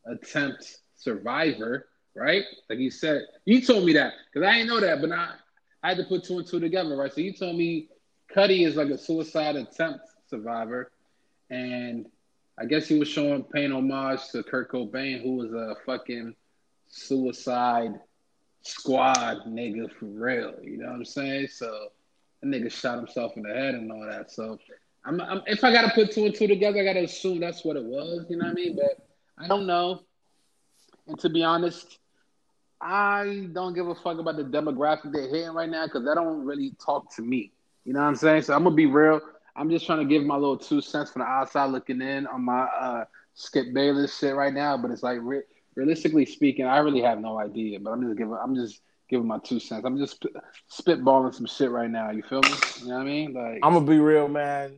attempt 0.06 0.80
survivor, 0.96 1.88
right? 2.16 2.44
Like 2.70 2.80
you 2.80 2.92
said, 2.92 3.24
you 3.46 3.62
told 3.62 3.86
me 3.86 3.94
that 3.94 4.14
because 4.32 4.48
I 4.48 4.54
didn't 4.58 4.68
know 4.68 4.80
that, 4.82 5.02
but 5.02 5.12
I, 5.12 5.32
I 5.84 5.90
had 5.90 5.98
to 5.98 6.04
put 6.04 6.24
two 6.24 6.38
and 6.38 6.48
two 6.48 6.60
together, 6.60 6.96
right? 6.96 7.12
So 7.14 7.22
you 7.22 7.34
told 7.34 7.56
me 7.56 7.90
Cudi 8.36 8.66
is 8.66 8.76
like 8.76 8.90
a 8.90 8.98
suicide 8.98 9.56
attempt 9.56 10.06
survivor, 10.30 10.92
and 11.50 12.08
I 12.60 12.66
guess 12.66 12.88
he 12.88 13.00
was 13.00 13.08
showing 13.08 13.44
paying 13.44 13.72
homage 13.72 14.30
to 14.32 14.44
Kurt 14.44 14.72
Cobain, 14.72 15.24
who 15.24 15.36
was 15.36 15.54
a 15.54 15.76
fucking 15.86 16.36
suicide 16.88 18.00
squad 18.64 19.46
nigga 19.48 19.92
for 19.92 20.06
real. 20.06 20.54
You 20.64 20.78
know 20.78 20.88
what 20.88 20.96
I'm 20.96 21.06
saying? 21.06 21.48
So 21.48 21.90
that 22.42 22.48
nigga 22.48 22.72
shot 22.72 22.98
himself 22.98 23.34
in 23.38 23.44
the 23.44 23.54
head 23.54 23.76
and 23.76 23.92
all 23.92 24.06
that. 24.10 24.32
So 24.32 24.58
I'm, 25.06 25.20
I'm 25.22 25.42
if 25.48 25.64
I 25.64 25.72
gotta 25.72 25.92
put 25.94 26.12
two 26.12 26.26
and 26.26 26.36
two 26.36 26.48
together, 26.48 26.80
I 26.80 26.84
gotta 26.84 27.04
assume 27.04 27.40
that's 27.40 27.64
what 27.66 27.76
it 27.76 27.84
was. 27.84 28.26
You 28.30 28.38
know 28.38 28.46
what 28.46 28.52
I 28.52 28.56
mean? 28.56 28.76
But 28.76 29.08
I 29.38 29.48
don't 29.48 29.66
know. 29.66 30.02
And 31.08 31.20
to 31.20 31.30
be 31.30 31.44
honest, 31.44 32.00
I 32.80 33.48
don't 33.54 33.74
give 33.74 33.88
a 33.88 33.96
fuck 33.96 34.20
about 34.20 34.38
the 34.38 34.44
demographic 34.44 35.12
they're 35.12 35.28
hitting 35.28 35.54
right 35.54 35.70
now 35.70 35.86
because 35.86 36.04
that 36.06 36.16
don't 36.16 36.46
really 36.46 36.74
talk 36.84 37.14
to 37.16 37.22
me. 37.22 37.52
You 37.86 37.94
know 37.94 38.00
what 38.00 38.08
I'm 38.08 38.16
saying? 38.16 38.44
So 38.44 38.54
I'm 38.54 38.64
gonna 38.64 38.76
be 38.76 38.86
real. 38.86 39.22
I'm 39.56 39.70
just 39.70 39.86
trying 39.86 40.00
to 40.00 40.06
give 40.06 40.24
my 40.24 40.36
little 40.36 40.58
two 40.58 40.82
cents 40.82 41.12
from 41.12 41.22
the 41.22 41.28
outside 41.28 41.72
looking 41.72 42.02
in 42.02 42.26
on 42.28 42.44
my 42.44 42.62
uh, 42.62 43.06
Skip 43.34 43.74
Bayless 43.74 44.18
shit 44.18 44.36
right 44.36 44.54
now. 44.54 44.78
But 44.78 44.92
it's 44.92 45.04
like 45.04 45.20
realistically 45.76 46.26
speaking, 46.26 46.66
I 46.66 46.78
really 46.80 47.02
have 47.02 47.20
no 47.20 47.40
idea. 47.40 47.80
But 47.80 47.92
I'm 47.92 48.02
just 48.04 48.18
giving. 48.18 48.38
I'm 48.42 48.56
just 48.56 48.82
giving 49.10 49.28
my 49.28 49.40
two 49.40 49.60
cents. 49.60 49.84
I'm 49.86 49.98
just 49.98 50.26
spitballing 50.72 51.34
some 51.34 51.46
shit 51.46 51.70
right 51.72 51.90
now. 51.90 52.12
You 52.12 52.24
feel 52.24 52.42
me? 52.42 52.50
You 52.82 52.88
know 52.88 52.96
what 52.96 53.02
I 53.02 53.06
mean? 53.06 53.34
Like 53.34 53.60
I'm 53.64 53.74
gonna 53.74 53.86
be 53.86 54.00
real, 54.00 54.28
man. 54.28 54.78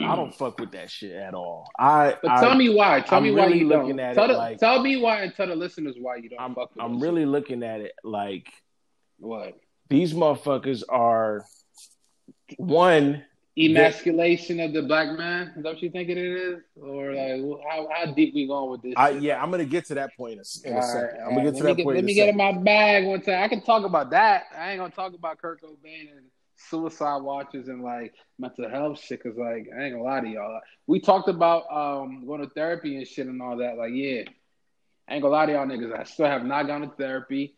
I 0.00 0.16
don't 0.16 0.34
fuck 0.34 0.58
with 0.58 0.72
that 0.72 0.90
shit 0.90 1.12
at 1.12 1.34
all. 1.34 1.68
I, 1.78 2.16
But 2.22 2.30
I 2.30 2.40
tell 2.40 2.54
me 2.54 2.70
why. 2.74 3.00
Tell 3.00 3.18
I'm 3.18 3.24
me 3.24 3.32
why 3.32 3.46
really 3.46 3.58
you 3.58 3.68
looking 3.68 3.96
don't. 3.96 4.00
at 4.00 4.14
tell, 4.14 4.24
it 4.24 4.28
the- 4.28 4.34
like- 4.38 4.58
tell 4.58 4.80
me 4.82 4.96
why 4.96 5.20
and 5.22 5.34
tell 5.34 5.46
the 5.46 5.54
listeners 5.56 5.96
why 6.00 6.16
you 6.16 6.30
don't 6.30 6.40
I'm 6.40 6.54
fuck 6.54 6.74
with 6.74 6.82
I'm 6.82 7.00
really 7.00 7.22
shit. 7.22 7.28
looking 7.28 7.62
at 7.62 7.82
it 7.82 7.92
like 8.02 8.48
what 9.18 9.58
these 9.90 10.14
motherfuckers 10.14 10.84
are 10.88 11.44
one 12.56 13.24
emasculation 13.58 14.60
of 14.60 14.72
the 14.72 14.82
black 14.82 15.16
man. 15.16 15.52
Is 15.56 15.62
that 15.62 15.74
what 15.74 15.82
you 15.82 15.90
think 15.90 16.08
it 16.08 16.18
is, 16.18 16.60
or 16.80 17.14
like 17.14 17.60
how 17.70 17.88
how 17.92 18.12
deep 18.12 18.34
we 18.34 18.46
going 18.46 18.70
with 18.70 18.82
this? 18.82 18.94
I, 18.96 19.10
yeah, 19.10 19.42
I'm 19.42 19.50
gonna 19.50 19.64
get 19.64 19.86
to 19.86 19.94
that 19.94 20.16
point 20.16 20.34
in 20.34 20.38
a, 20.38 20.68
in 20.68 20.76
a 20.76 20.82
second. 20.82 21.02
right, 21.02 21.20
I'm 21.24 21.34
gonna 21.34 21.50
get 21.50 21.58
to 21.58 21.64
let 21.64 21.68
that 21.68 21.70
me 21.70 21.76
get, 21.76 21.84
point. 21.84 21.94
Let 21.94 22.00
in 22.00 22.06
me 22.06 22.14
get 22.14 22.28
in 22.28 22.36
my 22.36 22.52
bag 22.52 23.06
one 23.06 23.20
time. 23.20 23.42
I 23.42 23.48
can 23.48 23.62
talk 23.62 23.84
about 23.84 24.10
that. 24.10 24.44
I 24.56 24.70
ain't 24.70 24.80
gonna 24.80 24.90
talk 24.90 25.14
about 25.14 25.38
Kurt 25.38 25.62
Cobain 25.62 26.10
and 26.10 26.26
suicide 26.56 27.22
watches 27.22 27.68
and 27.68 27.82
like 27.82 28.14
mental 28.38 28.68
health 28.68 29.00
shit. 29.00 29.22
Cause 29.22 29.34
like 29.36 29.68
I 29.76 29.84
ain't 29.84 29.94
gonna 29.94 30.02
lie 30.02 30.20
to 30.20 30.28
y'all. 30.28 30.60
We 30.86 31.00
talked 31.00 31.28
about 31.28 31.64
um 31.70 32.26
going 32.26 32.40
to 32.40 32.48
therapy 32.50 32.96
and 32.96 33.06
shit 33.06 33.26
and 33.26 33.40
all 33.40 33.58
that. 33.58 33.76
Like 33.76 33.92
yeah, 33.92 34.22
I 35.08 35.14
ain't 35.14 35.22
gonna 35.22 35.34
lie 35.34 35.46
to 35.46 35.52
y'all 35.52 35.66
niggas. 35.66 35.96
I 35.96 36.04
still 36.04 36.26
have 36.26 36.44
not 36.44 36.66
gone 36.66 36.82
to 36.82 36.90
therapy. 36.96 37.56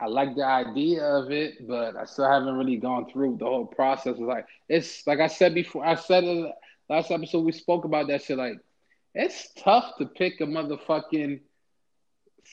I 0.00 0.06
like 0.06 0.36
the 0.36 0.44
idea 0.44 1.02
of 1.02 1.32
it, 1.32 1.66
but 1.66 1.96
I 1.96 2.04
still 2.04 2.30
haven't 2.30 2.54
really 2.54 2.76
gone 2.76 3.10
through 3.10 3.36
the 3.38 3.46
whole 3.46 3.66
process. 3.66 4.12
It's 4.12 4.20
like 4.20 4.46
it's 4.68 5.06
like 5.06 5.18
I 5.18 5.26
said 5.26 5.54
before. 5.54 5.84
I 5.84 5.96
said 5.96 6.24
it 6.24 6.54
last 6.88 7.10
episode. 7.10 7.44
We 7.44 7.52
spoke 7.52 7.84
about 7.84 8.06
that 8.08 8.22
shit. 8.22 8.38
Like 8.38 8.58
it's 9.14 9.52
tough 9.54 9.96
to 9.98 10.06
pick 10.06 10.40
a 10.40 10.44
motherfucking 10.44 11.40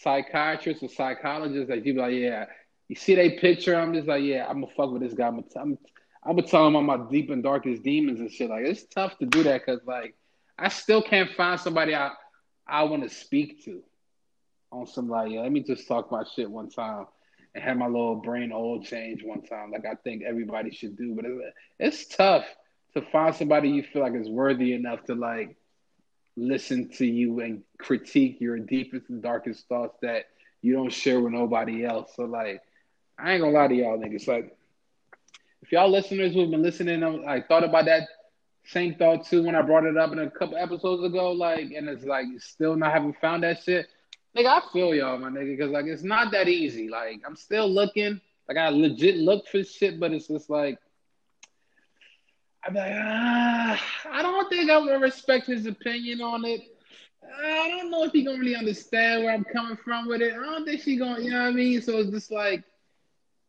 psychiatrist 0.02 0.82
or 0.82 0.90
psychologist 0.90 1.68
that 1.70 1.86
you 1.86 1.94
be 1.94 2.00
like, 2.00 2.14
yeah, 2.14 2.46
you 2.88 2.96
see 2.96 3.14
they 3.14 3.32
picture. 3.32 3.75
I'm 3.75 3.94
just 3.94 4.08
like, 4.08 4.24
yeah, 4.24 4.48
I'm 4.48 4.62
gonna 4.62 4.74
fuck 4.75 4.92
with 4.92 5.04
this 5.04 5.14
guy. 5.14 5.28
I'm 5.28 5.36
gonna, 5.36 5.48
I'm, 5.56 5.78
I'm 6.24 6.36
gonna 6.36 6.48
tell 6.48 6.66
him 6.66 6.75
I'm 6.75 6.86
my 6.88 6.98
deep 7.12 7.30
and 7.30 7.44
darkest 7.44 7.84
demons 7.84 8.22
and 8.22 8.32
shit. 8.32 8.50
Like 8.50 8.66
it's 8.66 8.86
tough 8.86 9.20
to 9.20 9.28
do 9.28 9.44
that 9.44 9.62
because 9.64 9.82
like 9.86 10.16
I 10.58 10.70
still 10.70 11.04
can't 11.04 11.30
find 11.32 11.60
somebody 11.60 11.94
I 11.94 12.10
I 12.68 12.84
want 12.84 13.04
to 13.04 13.10
speak 13.10 13.64
to 13.66 13.84
on 14.72 14.88
some 14.88 15.10
like, 15.10 15.32
yeah, 15.32 15.42
let 15.42 15.52
me 15.52 15.62
just 15.62 15.88
talk 15.88 16.12
my 16.12 16.24
shit 16.36 16.50
one 16.50 16.72
time 16.72 17.06
and 17.55 17.63
have 17.63 17.77
my 17.77 17.88
little 17.88 18.17
brain 18.17 18.51
oil 18.53 18.83
change 18.83 19.24
one 19.24 19.41
time, 19.41 19.71
like 19.71 19.85
I 19.85 19.95
think 19.95 20.24
everybody 20.24 20.71
should 20.71 20.97
do. 20.97 21.15
But 21.15 21.25
it's, 21.25 21.55
it's 21.79 22.15
tough 22.15 22.45
to 22.93 23.01
find 23.01 23.33
somebody 23.33 23.69
you 23.69 23.81
feel 23.81 24.01
like 24.01 24.13
is 24.13 24.29
worthy 24.29 24.74
enough 24.74 25.03
to 25.05 25.15
like 25.15 25.55
listen 26.35 26.89
to 26.89 27.05
you 27.05 27.39
and 27.39 27.63
critique 27.77 28.41
your 28.41 28.59
deepest 28.59 29.09
and 29.09 29.24
darkest 29.24 29.67
thoughts 29.69 29.97
that 30.01 30.25
you 30.62 30.74
don't 30.74 30.91
share 30.91 31.21
with 31.21 31.31
nobody 31.31 31.85
else. 31.85 32.12
So 32.15 32.25
like, 32.25 32.62
I 33.17 33.33
ain't 33.33 33.41
gonna 33.41 33.57
lie 33.57 33.69
to 33.69 33.74
y'all 33.75 33.97
niggas. 33.97 34.27
Like, 34.27 34.57
if 35.62 35.71
y'all 35.71 35.89
listeners 35.89 36.33
who've 36.33 36.51
been 36.51 36.62
listening, 36.62 37.03
I 37.25 37.41
thought 37.41 37.63
about 37.63 37.85
that 37.85 38.07
same 38.65 38.95
thought 38.95 39.25
too 39.25 39.43
when 39.43 39.55
I 39.55 39.62
brought 39.62 39.85
it 39.85 39.95
up 39.95 40.12
in 40.12 40.19
a 40.19 40.29
couple 40.29 40.57
episodes 40.57 41.03
ago. 41.03 41.31
Like, 41.31 41.71
and 41.71 41.88
it's 41.88 42.03
like 42.03 42.25
still 42.39 42.75
not 42.75 42.91
having 42.91 43.13
found 43.13 43.43
that 43.43 43.63
shit. 43.63 43.88
Nigga, 44.36 44.48
I 44.48 44.62
feel 44.74 44.94
y'all, 44.94 45.18
my 45.18 45.30
nigga, 45.30 45.58
because 45.58 45.72
like 45.72 45.86
it's 45.86 46.04
not 46.04 46.32
that 46.32 46.48
easy. 46.48 46.89
Like, 46.89 47.22
I'm 47.25 47.36
still 47.36 47.70
looking. 47.70 48.20
Like, 48.48 48.58
I 48.58 48.70
legit 48.70 49.18
look 49.18 49.48
for 49.48 49.63
shit, 49.63 50.00
but 50.00 50.12
it's 50.12 50.27
just 50.27 50.50
like 50.50 50.77
I'm 52.68 52.74
like, 52.74 52.94
ah, 52.96 53.82
I 54.12 54.22
don't 54.22 54.50
think 54.50 54.72
I'm 54.72 54.88
gonna 54.88 55.00
respect 55.00 55.48
his 55.48 55.68
opinion 55.68 56.22
on 56.22 56.44
it. 56.46 56.62
I 57.44 57.70
don't 57.70 57.92
know 57.92 58.04
if 58.04 58.12
he 58.12 58.24
gonna 58.24 58.39
really 58.39 58.56
understand 58.56 59.24
where 59.24 59.34
I'm 59.34 59.44
coming 59.44 59.77
from 59.77 60.08
with 60.08 60.22
it. 60.22 60.34
I 60.34 60.44
don't 60.44 60.65
think 60.65 60.82
she 60.82 60.98
gonna, 60.98 61.22
you 61.22 61.32
know 61.32 61.44
what 61.44 61.50
I 61.50 61.51
mean? 61.51 61.82
So 61.82 62.00
it's 62.00 62.10
just 62.10 62.32
like, 62.32 62.63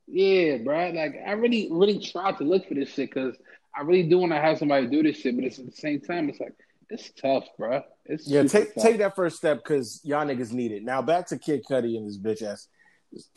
yeah, 0.06 0.58
bro. 0.58 0.90
Like 0.90 1.16
I 1.26 1.32
really, 1.32 1.68
really 1.70 1.98
tried 1.98 2.38
to 2.38 2.44
look 2.44 2.68
for 2.68 2.74
this 2.74 2.90
shit 2.90 3.12
because 3.12 3.36
I 3.74 3.82
really 3.82 4.08
do 4.08 4.18
want 4.18 4.32
to 4.32 4.40
have 4.40 4.58
somebody 4.58 4.86
do 4.86 5.02
this 5.02 5.16
shit, 5.16 5.34
but 5.34 5.44
it's 5.44 5.58
at 5.58 5.66
the 5.66 5.72
same 5.72 6.00
time, 6.00 6.28
it's 6.28 6.40
like 6.40 6.54
it's 6.90 7.10
tough, 7.10 7.44
bro. 7.56 7.82
It's 8.08 8.28
yeah. 8.28 8.42
Take 8.44 8.74
tough. 8.74 8.84
take 8.84 8.98
that 8.98 9.16
first 9.16 9.36
step 9.36 9.58
because 9.58 10.00
y'all 10.04 10.26
niggas 10.26 10.52
need 10.52 10.72
it. 10.72 10.82
Now 10.82 11.02
back 11.02 11.26
to 11.28 11.38
Kid 11.38 11.64
Cudi 11.68 11.96
and 11.96 12.06
his 12.06 12.18
bitch 12.18 12.42
ass. 12.42 12.68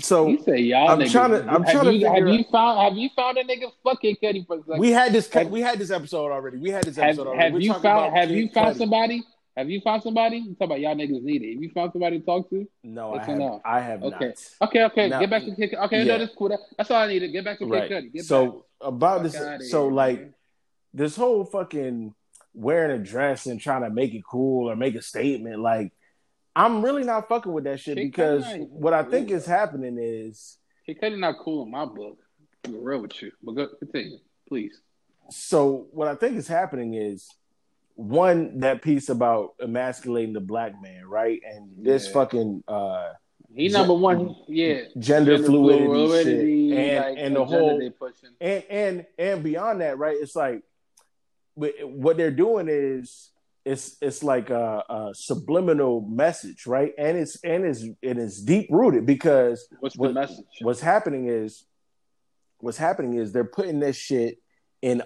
So 0.01 0.27
you 0.27 0.41
say 0.43 0.57
y'all 0.57 0.89
I'm 0.89 0.99
niggas. 0.99 1.11
Trying 1.11 1.31
to, 1.31 1.39
I'm 1.41 1.63
have 1.63 1.71
trying 1.71 1.93
you, 1.95 2.01
to 2.01 2.09
have 2.13 2.27
you 2.27 2.43
found 2.51 2.79
have 2.79 2.97
you 2.97 3.09
found 3.15 3.37
a 3.37 3.43
nigga 3.43 3.71
fucking 3.83 4.17
Cudi 4.21 4.45
for 4.45 4.57
like, 4.67 4.79
We 4.79 4.91
had 4.91 5.13
this 5.13 5.31
have, 5.33 5.49
we 5.49 5.61
had 5.61 5.79
this 5.79 5.91
episode 5.91 6.31
already. 6.31 6.57
We 6.57 6.69
had 6.69 6.83
this 6.83 6.97
episode 6.97 7.27
have, 7.27 7.27
already. 7.27 7.43
Have 7.43 7.53
We're 7.53 7.59
you 7.59 7.73
found 7.73 8.15
have 8.15 8.29
Kid 8.29 8.37
you 8.37 8.49
found 8.53 8.75
Cudi. 8.75 8.79
somebody? 8.79 9.23
Have 9.57 9.69
you 9.69 9.81
found 9.81 10.03
somebody? 10.03 10.37
You 10.37 10.55
talk 10.55 10.67
about 10.67 10.79
y'all 10.79 10.95
niggas 10.95 11.21
need 11.21 11.43
it. 11.43 11.53
Have 11.53 11.63
you 11.63 11.71
found 11.71 11.91
somebody 11.91 12.19
to 12.19 12.25
talk 12.25 12.49
to? 12.49 12.67
No, 12.83 13.13
I 13.13 13.23
have, 13.23 13.37
no? 13.37 13.61
I 13.65 13.79
have 13.81 14.03
okay. 14.03 14.27
Not. 14.27 14.69
Okay, 14.69 14.83
okay. 14.85 15.09
Now, 15.09 15.19
Get 15.19 15.29
back 15.29 15.43
to 15.43 15.55
Kid 15.55 15.73
Okay, 15.75 15.97
yeah. 16.03 16.03
no, 16.13 16.17
that's 16.19 16.35
cool. 16.35 16.57
that's 16.77 16.91
all 16.91 16.97
I 16.97 17.07
needed. 17.07 17.31
Get 17.31 17.43
back 17.43 17.59
to 17.59 17.65
Kid 17.65 17.73
right. 17.73 17.91
Cudi. 17.91 18.13
Get 18.13 18.25
so 18.25 18.45
back. 18.45 18.61
about 18.81 19.23
this 19.23 19.69
so 19.69 19.87
like 19.87 20.31
this 20.93 21.15
whole 21.15 21.45
fucking 21.45 22.13
wearing 22.53 22.99
a 22.99 23.03
dress 23.03 23.45
and 23.45 23.59
trying 23.59 23.83
to 23.83 23.89
make 23.89 24.13
it 24.13 24.23
cool 24.29 24.69
or 24.69 24.75
make 24.75 24.95
a 24.95 25.01
statement, 25.01 25.59
like 25.59 25.91
I'm 26.55 26.83
really 26.83 27.03
not 27.03 27.29
fucking 27.29 27.51
with 27.51 27.63
that 27.65 27.79
shit 27.79 27.97
Kid 27.97 28.11
because 28.11 28.45
what 28.69 28.93
I 28.93 29.03
think 29.03 29.31
is 29.31 29.45
happening 29.45 29.97
is 29.99 30.57
Kid 30.85 30.99
Cudi 31.01 31.17
not 31.17 31.31
not 31.31 31.39
cool 31.39 31.63
in 31.63 31.71
my 31.71 31.85
book. 31.85 32.17
I'm 32.65 32.83
real 32.83 33.01
with 33.01 33.21
you, 33.21 33.31
but 33.41 33.53
go 33.53 33.67
continue, 33.79 34.17
please. 34.47 34.81
So 35.29 35.87
what 35.91 36.07
I 36.07 36.15
think 36.15 36.37
is 36.37 36.47
happening 36.47 36.95
is 36.95 37.29
one 37.95 38.59
that 38.59 38.81
piece 38.81 39.09
about 39.09 39.55
emasculating 39.61 40.33
the 40.33 40.39
black 40.39 40.81
man, 40.81 41.05
right? 41.05 41.41
And 41.45 41.85
this 41.85 42.07
yeah. 42.07 42.13
fucking 42.13 42.63
uh 42.67 43.09
he 43.55 43.67
number 43.69 43.93
one, 43.93 44.35
yeah. 44.47 44.83
Gender, 44.97 45.37
gender 45.37 45.43
fluidity, 45.43 45.85
fluidity 45.85 46.77
and 46.77 47.05
like, 47.05 47.17
and 47.17 47.35
the 47.35 47.45
whole 47.45 47.91
and 48.39 48.63
and 48.69 49.05
and 49.17 49.43
beyond 49.43 49.81
that, 49.81 49.97
right? 49.97 50.17
It's 50.19 50.35
like 50.35 50.61
what 51.83 52.17
they're 52.17 52.31
doing 52.31 52.67
is 52.69 53.31
it's 53.65 53.97
it's 54.01 54.23
like 54.23 54.49
a, 54.49 54.83
a, 54.89 55.11
subliminal 55.13 56.01
message, 56.01 56.65
right? 56.65 56.93
And 56.97 57.17
it's 57.17 57.35
and 57.43 57.65
it's 57.65 57.83
it 58.01 58.17
is 58.17 58.41
deep 58.41 58.67
rooted 58.71 59.05
because 59.05 59.67
what's 59.79 59.97
what, 59.97 60.09
the 60.09 60.13
message? 60.13 60.45
What's 60.61 60.81
happening 60.81 61.27
is 61.27 61.65
what's 62.59 62.77
happening 62.77 63.15
is 63.15 63.31
they're 63.31 63.43
putting 63.43 63.79
this 63.79 63.97
shit 63.97 64.39
in. 64.81 65.03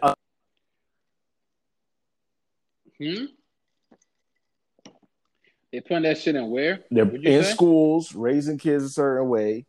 hmm. 2.98 3.26
They 5.72 5.80
putting 5.82 6.04
that 6.04 6.20
shit 6.20 6.36
in 6.36 6.52
where? 6.52 6.82
They're 6.92 7.10
in 7.10 7.44
say? 7.44 7.52
schools, 7.52 8.14
raising 8.14 8.60
kids 8.60 8.84
a 8.84 8.90
certain 8.90 9.28
way, 9.28 9.66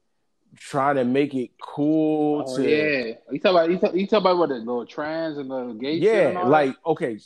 trying 0.54 0.96
to 0.96 1.04
make 1.04 1.34
it 1.34 1.50
cool. 1.60 2.44
Oh, 2.46 2.56
to 2.56 2.62
yeah, 2.62 3.14
you 3.30 3.38
talk 3.38 3.50
about 3.50 3.70
you 3.70 3.78
talk, 3.78 3.94
you 3.94 4.06
talk 4.06 4.20
about 4.20 4.38
what 4.38 4.48
the, 4.48 4.60
the 4.60 4.86
trans 4.88 5.38
and 5.38 5.50
the 5.50 5.76
gay. 5.80 5.94
Yeah, 5.94 6.42
like 6.44 6.76
okay, 6.86 7.18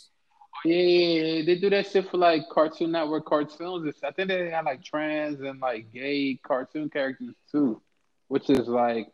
yeah, 0.64 0.74
yeah, 0.74 1.22
yeah, 1.22 1.44
they 1.44 1.56
do 1.56 1.70
that 1.70 1.86
shit 1.86 2.10
for 2.10 2.16
like 2.16 2.42
Cartoon 2.50 2.92
Network 2.92 3.26
cartoons. 3.26 3.94
I 4.02 4.10
think 4.10 4.28
they 4.28 4.50
have 4.50 4.64
like 4.64 4.82
trans 4.82 5.40
and 5.40 5.60
like 5.60 5.92
gay 5.92 6.38
cartoon 6.42 6.90
characters 6.90 7.34
too, 7.50 7.80
which 8.28 8.50
is 8.50 8.68
like. 8.68 9.08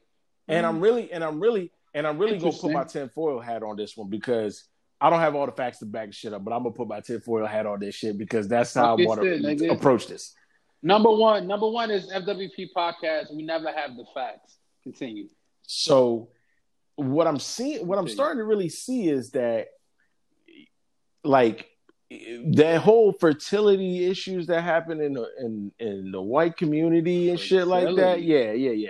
And 0.47 0.67
I'm 0.67 0.79
mm. 0.79 0.83
really, 0.83 1.13
and 1.13 1.25
I'm 1.25 1.41
really, 1.41 1.73
and 1.95 2.07
I'm 2.07 2.19
really 2.19 2.39
gonna 2.39 2.53
put 2.53 2.73
my 2.73 2.85
tinfoil 2.85 3.41
hat 3.41 3.63
on 3.63 3.77
this 3.77 3.97
one 3.97 4.11
because 4.11 4.65
I 5.01 5.11
don't 5.11 5.21
have 5.21 5.35
all 5.35 5.47
the 5.47 5.53
facts 5.53 5.79
to 5.79 5.87
back 5.87 6.13
shit 6.13 6.33
up, 6.33 6.45
but 6.45 6.53
I'm 6.53 6.63
gonna 6.63 6.75
put 6.75 6.89
my 6.89 7.01
tinfoil 7.01 7.47
hat 7.47 7.67
on 7.67 7.81
this 7.81 7.95
shit 7.95 8.19
because 8.19 8.49
that's 8.49 8.75
how 8.75 8.97
I 8.97 9.05
want 9.05 9.21
to 9.23 9.71
approach 9.71 10.07
this. 10.07 10.35
Number 10.85 11.11
one, 11.11 11.47
number 11.47 11.67
one 11.67 11.91
is 11.91 12.11
FWP 12.13 12.69
podcast. 12.77 13.35
We 13.35 13.43
never 13.43 13.73
have 13.73 13.97
the 13.97 14.05
facts. 14.15 14.59
Continue. 14.83 15.29
So, 15.63 16.29
what 16.97 17.27
I'm 17.27 17.39
seeing, 17.39 17.87
what 17.87 17.99
I'm 17.99 18.07
starting 18.07 18.37
to 18.37 18.45
really 18.45 18.69
see 18.69 19.09
is 19.09 19.31
that 19.31 19.69
like 21.25 21.71
that 22.11 22.83
whole 22.83 23.15
fertility 23.15 24.05
issues 24.05 24.47
that 24.49 24.61
happen 24.61 25.01
in 25.01 25.15
the 25.15 25.27
in 25.41 25.73
in 25.79 26.13
the 26.13 26.21
white 26.21 26.59
community 26.59 27.31
and 27.31 27.41
shit 27.41 27.67
like 27.67 27.97
that. 27.97 28.23
Yeah, 28.23 28.53
yeah, 28.53 28.73
yeah. 28.73 28.89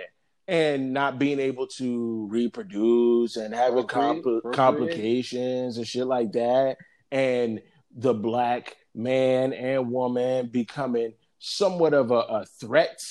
And 0.49 0.91
not 0.91 1.17
being 1.17 1.39
able 1.39 1.67
to 1.67 2.27
reproduce 2.29 3.37
and 3.37 3.55
having 3.55 3.85
compl- 3.85 4.53
complications 4.53 5.77
and 5.77 5.87
shit 5.87 6.05
like 6.05 6.33
that, 6.33 6.75
and 7.09 7.61
the 7.95 8.13
black 8.13 8.75
man 8.93 9.53
and 9.53 9.89
woman 9.89 10.47
becoming 10.47 11.13
somewhat 11.39 11.93
of 11.93 12.11
a, 12.11 12.15
a 12.15 12.45
threat 12.45 13.01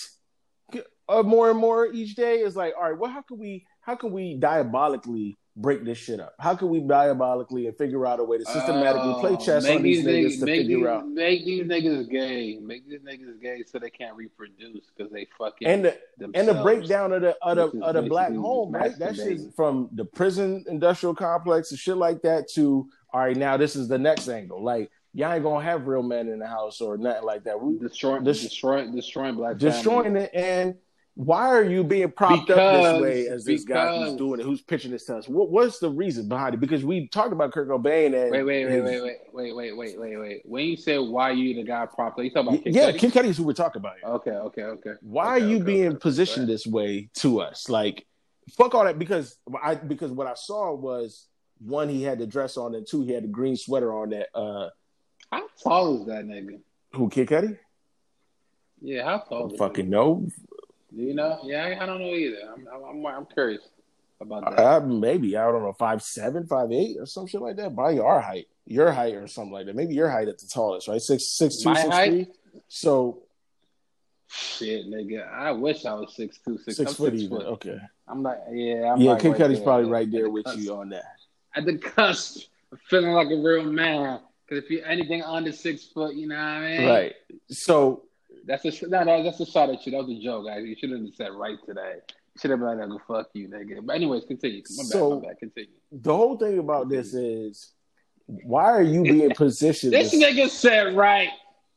of 1.09 1.26
more 1.26 1.50
and 1.50 1.59
more 1.59 1.87
each 1.87 2.14
day 2.14 2.37
is 2.40 2.57
like, 2.57 2.75
all 2.76 2.90
right, 2.90 2.99
well, 2.99 3.11
how 3.11 3.23
can 3.23 3.38
we 3.38 3.66
how 3.81 3.95
can 3.95 4.12
we 4.12 4.35
diabolically 4.35 5.37
break 5.57 5.85
this 5.85 5.99
shit 5.99 6.19
up? 6.19 6.35
How 6.40 6.54
can 6.54 6.69
we 6.69 6.81
diabolically 6.81 7.66
and 7.66 7.76
figure 7.76 8.07
out 8.07 8.19
a 8.19 8.25
way 8.25 8.38
to 8.38 8.45
systematically 8.45 9.12
uh, 9.12 9.21
play 9.21 9.37
chess 9.37 9.66
on 9.69 9.83
these, 9.83 10.04
niggas, 10.04 10.38
niggas 10.38 10.40
to 10.40 10.47
figure 10.47 10.78
these, 10.78 10.87
out? 10.87 11.07
Make 11.07 11.45
these 11.45 11.64
niggas 11.64 12.11
gay. 12.11 12.59
Make 12.61 12.88
these 12.88 13.00
niggas 13.00 13.40
gay 13.40 13.62
so 13.66 13.78
they 13.78 13.90
can't 13.90 14.16
reproduce 14.16 14.87
because 14.97 15.12
they 15.12 15.28
fucking 15.38 15.69
and 15.69 15.85
the 15.85 15.99
and 16.35 16.49
the 16.49 16.54
breakdown 16.62 17.12
of 17.12 17.23
the 17.23 17.37
of 17.43 17.57
the, 17.73 17.85
of 17.85 17.95
the 17.95 18.02
black 18.02 18.33
home, 18.33 18.73
right? 18.73 18.99
That 18.99 19.16
shit 19.16 19.40
from 19.54 19.90
the 19.93 20.04
prison 20.04 20.64
industrial 20.69 21.14
complex 21.14 21.71
and 21.71 21.78
shit 21.78 21.97
like 21.97 22.23
that 22.23 22.49
to 22.54 22.88
all 23.12 23.21
right. 23.21 23.37
Now 23.37 23.57
this 23.57 23.76
is 23.76 23.88
the 23.88 23.99
next 23.99 24.28
angle, 24.28 24.62
like 24.62 24.90
y'all 25.14 25.33
ain't 25.33 25.44
gonna 25.44 25.64
have 25.64 25.87
real 25.87 26.02
men 26.02 26.28
in 26.28 26.40
the 26.40 26.47
house 26.47 26.80
or 26.80 26.99
nothing 26.99 27.25
like 27.25 27.44
that. 27.44 27.61
We 27.61 27.78
destroying, 27.78 28.25
des- 28.25 28.33
destroying, 28.33 28.94
destroying 28.94 29.37
black, 29.37 29.56
destroying 29.56 30.14
families. 30.14 30.28
it. 30.33 30.35
And 30.35 30.75
why 31.14 31.49
are 31.50 31.62
you 31.62 31.85
being 31.85 32.11
propped 32.11 32.49
because, 32.49 32.85
up 32.85 32.97
this 32.97 33.02
way 33.02 33.28
as 33.28 33.44
this 33.44 33.62
guy 33.62 33.97
who's 33.97 34.14
doing 34.14 34.40
it, 34.40 34.42
who's 34.42 34.62
pitching 34.62 34.90
this 34.90 35.04
to 35.04 35.18
us? 35.18 35.28
What, 35.28 35.49
what's 35.49 35.78
the 35.78 35.88
reason 35.88 36.28
behind 36.28 36.54
it? 36.54 36.61
Because 36.61 36.85
we 36.85 37.06
talked 37.06 37.33
about 37.33 37.52
Kurt 37.52 37.68
Cobain 37.68 38.06
and 38.06 38.33
wait, 38.33 38.42
wait, 38.42 38.64
wait, 38.64 38.73
his, 38.73 38.85
wait, 38.85 39.00
wait, 39.00 39.16
wait, 39.33 39.54
wait, 39.54 39.76
wait, 39.76 39.99
wait, 40.00 40.16
wait. 40.16 40.42
When 40.44 40.64
you 40.64 40.76
say 40.76 40.99
why 40.99 41.30
you 41.30 41.54
the 41.54 41.62
guy 41.62 41.87
propped 41.87 42.18
up, 42.18 42.25
you 42.25 42.30
talking 42.33 42.49
about 42.49 42.64
Kid 42.64 42.75
yeah, 42.75 42.90
Cudi? 42.90 42.99
Kid 42.99 43.12
Cudi 43.12 43.25
is 43.26 43.37
who 43.37 43.44
we're 43.44 43.52
talking 43.52 43.78
about. 43.78 43.94
Here. 44.02 44.11
Okay, 44.11 44.30
okay, 44.33 44.62
okay. 44.62 44.92
Why 45.02 45.37
okay, 45.37 45.44
are 45.44 45.49
you 45.49 45.56
okay, 45.56 45.64
being 45.64 45.88
okay, 45.90 45.99
positioned 45.99 46.49
this 46.49 46.66
way 46.66 47.11
to 47.18 47.40
us? 47.40 47.68
Like, 47.68 48.04
fuck 48.50 48.75
all 48.75 48.85
that. 48.85 48.99
Because 48.99 49.38
I 49.62 49.76
because 49.76 50.11
what 50.11 50.26
I 50.26 50.35
saw 50.35 50.75
was 50.75 51.28
one, 51.61 51.88
he 51.88 52.02
had 52.02 52.18
the 52.18 52.26
dress 52.26 52.56
on, 52.56 52.75
and 52.75 52.85
two, 52.85 53.02
he 53.02 53.12
had 53.12 53.23
the 53.23 53.28
green 53.28 53.56
sweater 53.56 53.94
on 53.94 54.11
that. 54.11 54.37
uh 54.37 54.71
how 55.35 55.49
tall 55.61 56.00
is 56.00 56.07
that 56.07 56.25
nigga? 56.26 56.61
Who 56.93 57.09
Kid 57.09 57.29
Cudi? 57.29 57.59
Yeah, 58.81 59.05
how 59.05 59.19
tall? 59.19 59.49
Fucking 59.57 59.91
no. 59.91 60.29
Do 60.95 61.03
you 61.03 61.14
know? 61.14 61.41
Yeah, 61.43 61.76
I, 61.81 61.87
don't 61.87 61.99
know 61.99 62.14
either. 62.14 62.37
I'm, 62.55 62.69
I'm, 62.73 63.07
I'm 63.07 63.26
curious 63.26 63.62
about 64.21 64.57
that. 64.57 64.62
Uh, 64.62 64.81
maybe 64.81 65.37
I 65.37 65.45
don't 65.50 65.62
know, 65.62 65.73
five 65.73 66.03
seven, 66.03 66.47
five 66.47 66.71
eight, 66.71 66.99
or 67.00 67.07
some 67.07 67.26
shit 67.26 67.41
like 67.41 67.57
that. 67.57 67.75
By 67.75 67.93
your 67.93 68.21
height, 68.21 68.47
your 68.64 68.93
height, 68.93 69.14
or 69.14 69.26
something 69.26 69.53
like 69.53 69.67
that. 69.67 69.75
Maybe 69.75 69.95
your 69.95 70.09
height 70.09 70.29
at 70.29 70.38
the 70.38 70.47
tallest, 70.47 70.87
right? 70.87 71.03
Six, 71.03 71.37
six 71.37 71.62
two, 71.62 71.71
My 71.71 71.83
six 71.83 71.95
height? 71.95 72.11
three. 72.11 72.26
So, 72.69 73.25
shit, 74.29 74.87
nigga, 74.87 75.29
I 75.29 75.50
wish 75.50 75.85
I 75.85 75.95
was 75.95 76.14
six 76.14 76.38
two, 76.47 76.59
six, 76.59 76.76
six 76.76 76.91
I'm 76.93 76.97
foot 76.97 77.12
six 77.12 77.23
even. 77.25 77.38
Foot. 77.38 77.47
Okay. 77.47 77.79
I'm 78.07 78.23
like, 78.23 78.38
yeah, 78.53 78.93
I'm 78.93 79.00
yeah. 79.00 79.12
like 79.12 79.23
Kid 79.23 79.31
right 79.31 79.41
Cudi's 79.41 79.61
probably 79.61 79.91
right 79.91 80.09
there 80.09 80.31
with 80.31 80.47
you 80.57 80.76
on 80.76 80.91
that. 80.91 81.17
At 81.57 81.64
the 81.64 81.76
cusp, 81.76 82.47
feeling 82.88 83.12
like 83.12 83.29
a 83.33 83.43
real 83.43 83.64
man. 83.64 84.21
Because 84.47 84.65
if 84.65 84.71
you're 84.71 84.87
anything 84.87 85.23
under 85.23 85.53
six 85.53 85.85
foot, 85.85 86.15
you 86.15 86.29
know 86.29 86.37
what 86.37 86.43
I 86.43 86.61
mean? 86.61 86.89
Right. 86.89 87.15
So 87.49 88.03
that's 88.47 88.65
a 88.65 88.89
no, 88.89 89.05
no, 89.05 89.23
that's 89.23 89.41
a 89.41 89.47
shot 89.47 89.71
at 89.71 89.85
you. 89.87 89.93
That 89.93 90.07
was 90.07 90.11
a 90.11 90.21
joke, 90.21 90.47
guys. 90.47 90.65
You 90.65 90.77
shouldn't 90.77 91.07
have 91.07 91.15
said 91.15 91.33
right 91.33 91.59
today. 91.67 91.95
You 92.35 92.41
should 92.41 92.51
have 92.51 92.61
been 92.61 92.79
like, 92.79 93.07
"Fuck 93.07 93.29
you, 93.33 93.49
nigga." 93.49 93.85
But 93.85 93.97
anyways, 93.97 94.25
continue. 94.25 94.63
My 94.77 94.85
so, 94.85 95.21
my 95.21 95.29
bad. 95.29 95.39
Continue. 95.39 95.71
The 95.93 96.15
whole 96.15 96.37
thing 96.37 96.59
about 96.59 96.89
this 96.89 97.15
is, 97.15 97.73
why 98.27 98.65
are 98.65 98.83
you 98.83 99.03
being 99.03 99.31
positioned? 99.37 99.93
this, 99.93 100.15
nigga 100.15 100.49
said 100.49 100.97
right. 100.97 101.31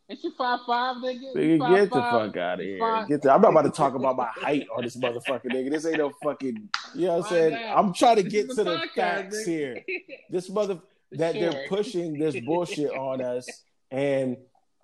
Ain't 0.10 0.24
you 0.24 0.32
five 0.38 0.60
five, 0.66 0.98
nigga? 0.98 1.36
Nigga, 1.36 1.60
five, 1.60 1.76
get 1.76 1.90
the 1.90 2.02
fuck 2.02 2.38
out 2.38 2.60
of 2.60 2.66
here. 2.66 3.06
Get 3.10 3.22
the, 3.22 3.32
I'm 3.32 3.42
not 3.42 3.52
about 3.52 3.64
to 3.64 3.72
talk 3.72 3.94
about 3.94 4.16
my 4.16 4.28
height 4.28 4.66
on 4.76 4.84
this 4.84 4.96
motherfucker, 4.96 5.46
nigga. 5.46 5.70
This 5.70 5.86
ain't 5.86 5.98
no 5.98 6.12
fucking. 6.24 6.70
You 6.96 7.08
know 7.08 7.18
what 7.18 7.26
I'm 7.26 7.30
saying? 7.30 7.72
I'm 7.76 7.94
trying 7.94 8.16
to 8.18 8.24
this 8.24 8.32
get 8.32 8.50
to 8.52 8.64
the, 8.64 8.76
podcast, 8.78 8.96
facts 8.96 9.38
nigga. 9.40 9.46
here. 9.46 9.84
This 10.30 10.50
mother 10.50 10.80
that 11.14 11.36
sure. 11.36 11.52
they're 11.52 11.68
pushing 11.68 12.18
this 12.20 12.40
bullshit 12.40 12.92
on 12.92 13.22
us, 13.22 13.48
and 13.92 14.38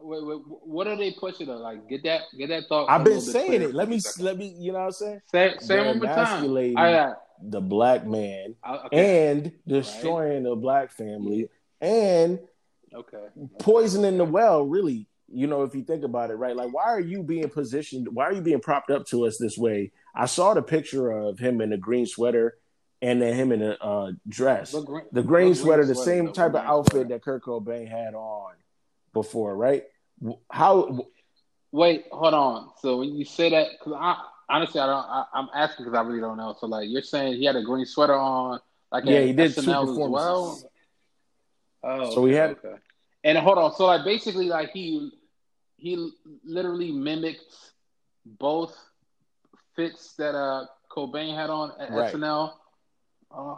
Wait, 0.06 0.26
wait, 0.26 0.38
what 0.66 0.86
are 0.88 0.98
they 0.98 1.12
pushing? 1.12 1.50
On? 1.50 1.62
Like, 1.62 1.88
get 1.88 2.04
that, 2.04 2.24
get 2.38 2.50
that 2.50 2.64
thought. 2.68 2.90
I've 2.90 3.06
been 3.06 3.22
saying 3.22 3.62
it. 3.62 3.74
Let 3.74 3.88
me, 3.88 4.02
let 4.20 4.38
me. 4.38 4.54
You 4.58 4.74
know 4.74 4.80
what 4.80 4.86
I'm 4.86 4.92
saying? 4.92 5.22
Say, 5.32 5.56
say 5.60 5.86
one 5.86 6.00
more 6.00 6.08
time. 6.08 6.54
Right, 6.54 7.14
the 7.42 7.62
black 7.62 8.06
man 8.06 8.56
okay. 8.70 9.30
and 9.30 9.52
destroying 9.68 10.44
right. 10.44 10.50
the 10.50 10.56
black 10.56 10.92
family 10.92 11.50
and 11.82 12.40
okay. 12.94 13.28
poisoning 13.60 14.18
the 14.18 14.26
well. 14.26 14.64
Really, 14.64 15.08
you 15.32 15.48
know, 15.48 15.64
if 15.64 15.74
you 15.74 15.84
think 15.84 16.04
about 16.04 16.32
it, 16.32 16.36
right? 16.36 16.56
Like, 16.56 16.74
why 16.74 16.84
are 16.84 17.00
you 17.00 17.24
being 17.24 17.50
positioned? 17.50 18.08
Why 18.10 18.26
are 18.26 18.34
you 18.34 18.42
being 18.42 18.60
propped 18.60 18.90
up 18.90 19.06
to 19.08 19.26
us 19.26 19.38
this 19.38 19.58
way? 19.58 19.92
I 20.14 20.26
saw 20.26 20.54
the 20.54 20.62
picture 20.62 21.12
of 21.12 21.40
him 21.40 21.62
in 21.62 21.72
a 21.72 21.78
green 21.78 22.06
sweater 22.06 22.58
and 23.04 23.22
then 23.22 23.34
him 23.34 23.52
in 23.52 23.62
a 23.62 23.72
uh, 23.82 24.12
dress. 24.30 24.72
The 24.72 24.82
green, 24.82 25.06
the 25.12 25.22
green 25.22 25.56
sweater, 25.56 25.86
the 25.86 25.94
same 25.94 26.32
type 26.32 26.52
of 26.52 26.64
outfit 26.64 26.92
sweater. 26.92 27.10
that 27.10 27.22
Kurt 27.22 27.44
Cobain 27.44 27.88
had 27.88 28.16
on 28.16 28.54
before, 29.12 29.58
right? 29.58 29.84
How? 30.50 31.06
Wait, 31.74 32.06
hold 32.12 32.34
on. 32.34 32.70
So 32.80 33.00
when 33.00 33.14
you 33.14 33.26
say 33.26 33.50
that, 33.50 33.68
because 33.78 33.94
I 34.00 34.24
honestly 34.48 34.80
I 34.80 34.86
don't, 34.86 35.06
I, 35.06 35.26
am 35.36 35.50
asking 35.54 35.86
because 35.86 35.98
I 36.00 36.02
really 36.04 36.22
don't 36.22 36.38
know. 36.38 36.56
So 36.58 36.66
like 36.68 36.88
you're 36.90 37.02
saying 37.02 37.34
he 37.34 37.44
had 37.44 37.58
a 37.58 37.62
green 37.62 37.86
sweater 37.86 38.16
on, 38.16 38.62
like 38.90 39.04
yeah, 39.06 39.20
he 39.20 39.34
did 39.34 39.52
SNL 39.52 39.88
performances. 39.88 40.00
Well? 40.10 40.72
Oh, 41.84 42.16
so 42.16 42.22
we 42.22 42.34
had 42.34 42.52
okay. 42.52 42.76
And 43.26 43.38
hold 43.38 43.58
on, 43.58 43.76
so 43.76 43.86
like 43.86 44.06
basically 44.06 44.46
like 44.46 44.70
he 44.72 45.12
he 45.76 46.10
literally 46.46 46.94
mimicked 46.94 47.54
both 48.26 48.78
fits 49.76 50.14
that 50.14 50.36
uh 50.36 50.68
Cobain 50.90 51.36
had 51.36 51.50
on 51.50 51.74
at 51.82 51.92
right. 51.92 52.14
SNL. 52.14 52.54
Uh, 53.34 53.56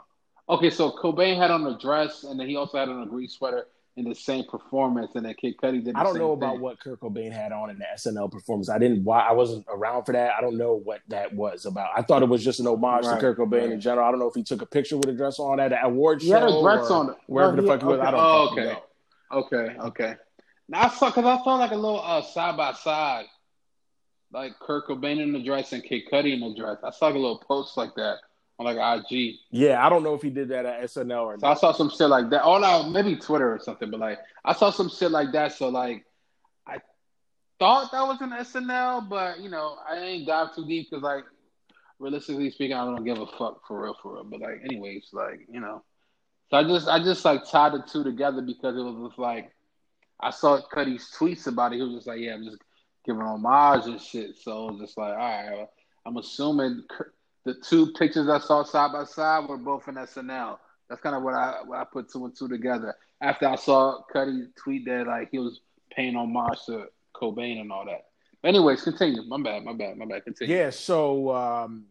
okay, 0.50 0.70
so 0.70 0.92
Cobain 0.92 1.38
had 1.38 1.52
on 1.52 1.66
a 1.68 1.78
dress, 1.78 2.24
and 2.24 2.40
then 2.40 2.48
he 2.48 2.56
also 2.56 2.78
had 2.78 2.90
on 2.90 3.04
a 3.04 3.06
green 3.06 3.28
sweater 3.28 3.68
in 3.98 4.10
the 4.10 4.16
same 4.16 4.44
performance, 4.46 5.12
and 5.16 5.26
then 5.26 5.34
Kid 5.36 5.56
Cudi 5.58 5.84
did. 5.84 5.96
I 5.96 6.04
don't 6.04 6.18
know 6.18 6.36
thing. 6.36 6.38
about 6.38 6.60
what 6.60 6.80
Kurt 6.80 7.00
Cobain 7.00 7.32
had 7.32 7.52
on 7.52 7.70
in 7.70 7.80
the 7.80 7.86
SNL 7.96 8.30
performance. 8.30 8.70
I 8.70 8.78
didn't. 8.78 9.08
I 9.08 9.32
wasn't 9.32 9.66
around 9.70 10.04
for 10.04 10.12
that. 10.12 10.32
I 10.38 10.42
don't 10.42 10.58
know 10.58 10.76
what 10.76 11.02
that 11.08 11.34
was 11.34 11.66
about. 11.66 11.90
I 11.96 12.02
thought 12.02 12.22
it 12.22 12.30
was 12.30 12.44
just 12.44 12.60
an 12.60 12.68
homage 12.68 13.06
right, 13.06 13.16
to 13.16 13.22
Kurt 13.22 13.38
Cobain 13.38 13.62
right. 13.62 13.72
in 13.72 13.80
general. 13.80 14.06
I 14.06 14.12
don't 14.12 14.20
know 14.20 14.28
if 14.28 14.36
he 14.36 14.44
took 14.44 14.62
a 14.62 14.66
picture 14.66 14.98
with 14.98 15.08
a 15.08 15.14
dress 15.14 15.40
on 15.40 15.60
at 15.60 15.72
an 15.72 15.80
award 15.82 16.22
he 16.22 16.28
show. 16.28 16.36
He 16.36 16.42
had 16.42 16.50
a 16.50 16.62
dress 16.62 16.92
on 16.92 17.16
wherever 17.28 17.56
the 17.56 17.68
fuck 17.68 17.82
he 17.82 17.88
was. 17.88 18.00
I 18.00 18.12
don't. 18.12 18.20
Oh, 18.20 18.50
okay. 18.52 18.78
Okay. 19.32 19.76
Okay. 19.80 20.16
Now 20.68 20.84
I 20.84 20.90
saw 20.90 21.10
because 21.10 21.26
I 21.26 21.44
saw 21.44 21.56
like 21.56 21.72
a 21.72 21.76
little 21.76 22.02
uh, 22.02 22.22
side 22.22 22.58
by 22.58 22.74
side, 22.74 23.26
like 24.32 24.60
Kurt 24.60 24.88
Cobain 24.88 25.22
in 25.22 25.32
the 25.32 25.42
dress 25.42 25.72
and 25.72 25.84
Kid 25.84 26.04
Cudi 26.12 26.34
in 26.34 26.42
the 26.42 26.54
dress. 26.54 26.78
I 26.84 26.92
saw 26.92 27.08
like 27.08 27.16
a 27.16 27.20
little 27.20 27.40
post 27.48 27.78
like 27.78 27.96
that 27.96 28.18
on 28.60 28.66
like 28.66 29.04
IG. 29.12 29.36
Yeah, 29.52 29.86
I 29.86 29.90
don't 29.90 30.04
know 30.04 30.14
if 30.14 30.22
he 30.22 30.30
did 30.30 30.50
that 30.50 30.66
at 30.66 30.84
SNL 30.84 31.26
or 31.26 31.40
so 31.40 31.48
not. 31.48 31.58
I 31.58 31.60
saw 31.60 31.72
some 31.74 31.90
shit 31.90 32.10
like 32.10 32.30
that. 32.30 32.44
Oh 32.44 32.58
no, 32.58 32.84
maybe 32.84 33.16
Twitter 33.16 33.54
or 33.54 33.60
something. 33.60 33.92
But 33.92 34.00
like, 34.00 34.20
I 34.44 34.54
saw 34.54 34.72
some 34.72 34.90
shit 34.90 35.12
like 35.12 35.32
that. 35.34 35.54
So 35.54 35.70
like, 35.70 36.06
I 36.68 36.78
thought 37.60 37.92
that 37.92 38.08
was 38.08 38.22
an 38.22 38.32
SNL, 38.32 39.10
but 39.10 39.40
you 39.40 39.50
know, 39.50 39.78
I 39.88 39.98
ain't 40.00 40.28
dive 40.28 40.56
too 40.56 40.66
deep 40.66 40.90
because 40.90 41.04
like, 41.04 41.26
realistically 42.00 42.52
speaking, 42.52 42.76
I 42.76 42.86
don't 42.86 43.04
give 43.04 43.20
a 43.20 43.28
fuck 43.28 43.68
for 43.68 43.84
real, 43.84 43.96
for 44.02 44.16
real. 44.16 44.24
But 44.24 44.42
like, 44.42 44.62
anyways, 44.64 45.10
like 45.12 45.48
you 45.50 45.60
know, 45.60 45.84
so 46.50 46.58
I 46.58 46.64
just 46.64 46.88
I 46.88 47.04
just 47.04 47.26
like 47.26 47.50
tied 47.50 47.74
the 47.74 47.80
two 47.80 48.04
together 48.04 48.42
because 48.42 48.78
it 48.78 48.82
was 48.82 49.10
just 49.10 49.20
like 49.20 49.52
I 50.20 50.30
saw 50.30 50.62
Cudi's 50.62 51.12
tweets 51.18 51.48
about 51.48 51.74
it. 51.74 51.78
He 51.78 51.82
was 51.84 51.96
just 51.96 52.08
like, 52.08 52.20
yeah, 52.20 52.36
I'm 52.36 52.46
just 52.46 52.62
giving 53.06 53.22
homage 53.22 53.86
and 53.86 54.02
shit. 54.02 54.38
So 54.38 54.70
it 54.70 54.72
was 54.74 54.82
just 54.82 54.98
like, 54.98 55.14
all 55.14 55.18
right, 55.18 55.68
I'm 56.06 56.18
assuming 56.18 56.84
the 57.46 57.54
two 57.54 57.94
pictures 57.94 58.28
I 58.28 58.40
saw 58.40 58.64
side 58.64 58.92
by 58.92 59.06
side 59.06 59.48
were 59.48 59.58
both 59.58 59.88
in 59.88 59.96
SNL. 59.96 60.58
That's 60.90 61.02
kind 61.02 61.16
of 61.16 61.24
what 61.24 61.36
I 61.36 61.60
what 61.66 61.80
I 61.80 61.84
put 61.86 62.12
two 62.12 62.26
and 62.26 62.36
two 62.36 62.48
together. 62.48 62.96
After 63.22 63.48
I 63.48 63.56
saw 63.56 64.02
Cudi 64.14 64.48
tweet 64.56 64.86
that 64.86 65.08
like 65.08 65.30
he 65.32 65.40
was 65.40 65.62
paying 65.92 66.16
homage 66.16 66.66
to 66.66 66.88
Cobain 67.16 67.62
and 67.62 67.72
all 67.72 67.86
that. 67.86 68.06
But 68.42 68.50
anyways, 68.50 68.82
continue. 68.84 69.24
My 69.24 69.42
bad, 69.42 69.64
my 69.64 69.74
bad, 69.74 69.98
my 69.98 70.06
bad. 70.06 70.24
Continue. 70.24 70.56
Yeah. 70.56 70.70
So, 70.72 71.34
um, 71.34 71.86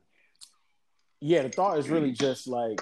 yeah, 1.20 1.42
the 1.42 1.48
thought 1.48 1.78
is 1.78 1.88
really 1.88 2.12
just 2.12 2.46
like, 2.46 2.80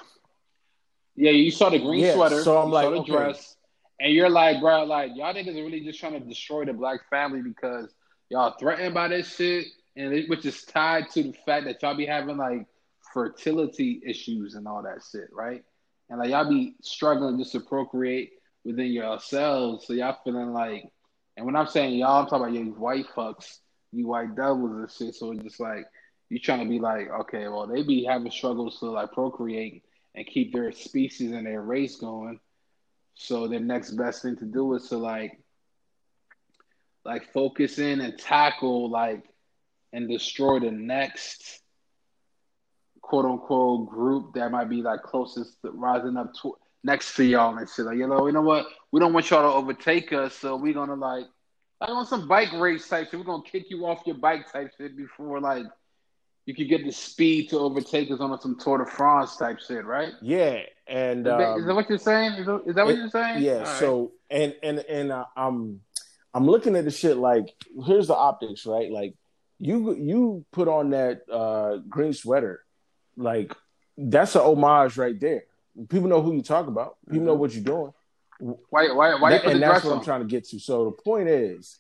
yeah, 1.15 1.31
you 1.31 1.51
saw 1.51 1.69
the 1.69 1.79
green 1.79 2.01
yeah, 2.01 2.15
sweater, 2.15 2.43
so 2.43 2.59
I'm 2.59 2.69
you 2.69 2.75
like, 2.75 2.85
saw 2.85 2.91
the 2.91 2.97
okay. 2.99 3.13
dress, 3.13 3.57
and 4.01 4.13
you're 4.13 4.31
like, 4.31 4.61
bro, 4.61 4.85
like 4.85 5.13
y'all 5.15 5.33
niggas 5.33 5.59
are 5.59 5.65
really 5.65 5.81
just 5.81 6.01
trying 6.01 6.15
to 6.15 6.21
destroy 6.21 6.65
the 6.65 6.73
black 6.73 7.09
family 7.09 7.43
because 7.43 7.95
y'all 8.31 8.57
threatened 8.59 8.95
by 8.95 9.09
this 9.09 9.37
shit 9.37 9.67
and 9.97 10.13
it, 10.13 10.29
which 10.29 10.45
is 10.47 10.65
tied 10.65 11.11
to 11.11 11.23
the 11.23 11.35
fact 11.45 11.67
that 11.67 11.83
y'all 11.83 11.97
be 11.97 12.07
having 12.07 12.37
like 12.37 12.67
fertility 13.13 14.03
issues 14.07 14.55
and 14.55 14.67
all 14.67 14.83
that 14.83 15.03
shit, 15.11 15.29
right? 15.33 15.65
And 16.09 16.19
like 16.19 16.31
y'all 16.31 16.49
be 16.49 16.75
struggling 16.83 17.39
just 17.39 17.53
to 17.53 17.61
procreate 17.61 18.33
within 18.65 18.93
yourselves, 18.93 19.87
so 19.87 19.93
y'all 19.93 20.19
feeling 20.25 20.53
like, 20.53 20.85
and 21.37 21.47
when 21.47 21.57
I'm 21.57 21.67
saying 21.67 21.99
y'all, 21.99 22.23
I'm 22.23 22.27
talking 22.27 22.57
about 22.57 22.67
you 22.67 22.73
white 22.73 23.07
fucks, 23.15 23.59
you 23.93 24.07
white 24.07 24.35
devils 24.35 24.73
and 24.73 24.91
shit. 24.91 25.15
So 25.15 25.33
it's 25.33 25.43
just 25.43 25.61
like 25.61 25.87
you 26.29 26.39
trying 26.39 26.61
to 26.61 26.69
be 26.69 26.79
like, 26.79 27.09
okay, 27.11 27.49
well 27.49 27.67
they 27.67 27.83
be 27.83 28.05
having 28.05 28.31
struggles 28.31 28.79
to 28.81 28.87
like 28.87 29.13
procreate 29.13 29.83
and 30.15 30.27
keep 30.27 30.53
their 30.53 30.73
species 30.73 31.33
and 31.33 31.47
their 31.47 31.63
race 31.63 31.97
going. 31.97 32.41
So 33.15 33.49
the 33.49 33.61
next 33.61 33.93
best 33.93 34.23
thing 34.23 34.37
to 34.37 34.45
do 34.45 34.75
is 34.75 34.89
to 34.89 34.97
like 34.97 35.39
like 37.05 37.33
focus 37.33 37.79
in 37.79 38.01
and 38.01 38.19
tackle 38.19 38.91
like 38.91 39.25
and 39.93 40.09
destroy 40.09 40.61
the 40.61 40.71
next 40.71 41.61
quote 43.01 43.25
unquote 43.25 43.89
group 43.89 44.35
that 44.35 44.51
might 44.51 44.69
be 44.69 44.83
like 44.83 45.03
closest 45.03 45.61
to 45.63 45.71
rising 45.71 46.17
up 46.17 46.33
to, 46.41 46.57
next 46.85 47.15
to 47.17 47.25
y'all 47.25 47.57
and 47.57 47.69
shit. 47.69 47.85
Like, 47.85 47.99
you 47.99 48.07
know, 48.07 48.27
you 48.27 48.33
know 48.33 48.43
what? 48.43 48.67
We 48.91 49.01
don't 49.01 49.13
want 49.13 49.31
y'all 49.31 49.43
to 49.43 49.57
overtake 49.57 50.13
us, 50.13 50.35
so 50.35 50.57
we're 50.57 50.75
gonna 50.75 50.95
like 50.95 51.27
like 51.81 51.91
on 51.91 52.07
some 52.07 52.29
bike 52.29 52.53
race 52.53 52.89
type 52.89 53.11
shit. 53.11 53.19
We're 53.19 53.27
gonna 53.27 53.43
kick 53.43 53.67
you 53.69 53.87
off 53.87 54.03
your 54.07 54.17
bike 54.17 54.51
type 54.51 54.73
shit 54.79 54.97
before 54.97 55.41
like 55.41 55.67
you 56.47 56.55
could 56.55 56.69
get 56.69 56.85
the 56.85 56.91
speed 56.91 57.51
to 57.51 57.59
overtake 57.59 58.11
us 58.11 58.21
on 58.21 58.41
some 58.41 58.59
Tour 58.59 58.79
de 58.79 58.87
France 58.87 59.37
type 59.37 59.59
shit, 59.61 59.85
right? 59.85 60.13
Yeah, 60.21 60.61
and 60.87 61.21
is, 61.21 61.25
that 61.25 61.41
um, 61.41 61.77
what 61.77 61.89
you're 61.89 61.99
saying? 61.99 62.33
Is 62.33 62.47
that, 62.47 62.63
is 62.67 62.75
that 62.75 62.85
what 62.85 62.97
you're 62.97 63.11
saying? 63.11 63.43
Yeah. 63.43 63.59
All 63.59 63.67
so 63.67 64.01
right. 64.01 64.41
and 64.43 64.55
and 64.63 64.79
and 64.81 65.13
uh, 65.13 65.25
I'm 65.37 65.81
I'm 66.35 66.47
looking 66.47 66.77
at 66.77 66.85
the 66.85 66.91
shit 66.91 67.17
like 67.17 67.55
here's 67.87 68.09
the 68.09 68.17
optics, 68.17 68.67
right? 68.67 68.91
Like 68.91 69.15
you 69.63 69.95
you 69.95 70.45
put 70.51 70.67
on 70.67 70.91
that 70.91 71.23
uh, 71.31 71.77
green 71.89 72.13
sweater, 72.13 72.65
like 73.17 73.55
that's 73.97 74.35
an 74.35 74.41
homage 74.41 74.97
right 74.97 75.19
there. 75.19 75.45
People 75.89 76.09
know 76.09 76.21
who 76.21 76.35
you 76.35 76.43
talk 76.43 76.67
about. 76.67 76.97
People 77.07 77.19
mm-hmm. 77.19 77.27
know 77.27 77.35
what 77.35 77.55
you're 77.55 77.63
doing. 77.63 77.93
Why 78.41 78.91
why 78.93 79.15
why? 79.15 79.31
That, 79.31 79.45
and 79.45 79.63
that's 79.63 79.85
what 79.85 79.93
on? 79.93 79.99
I'm 79.99 80.05
trying 80.05 80.21
to 80.21 80.27
get 80.27 80.49
to. 80.49 80.59
So 80.59 80.87
the 80.87 81.03
point 81.03 81.29
is. 81.29 81.79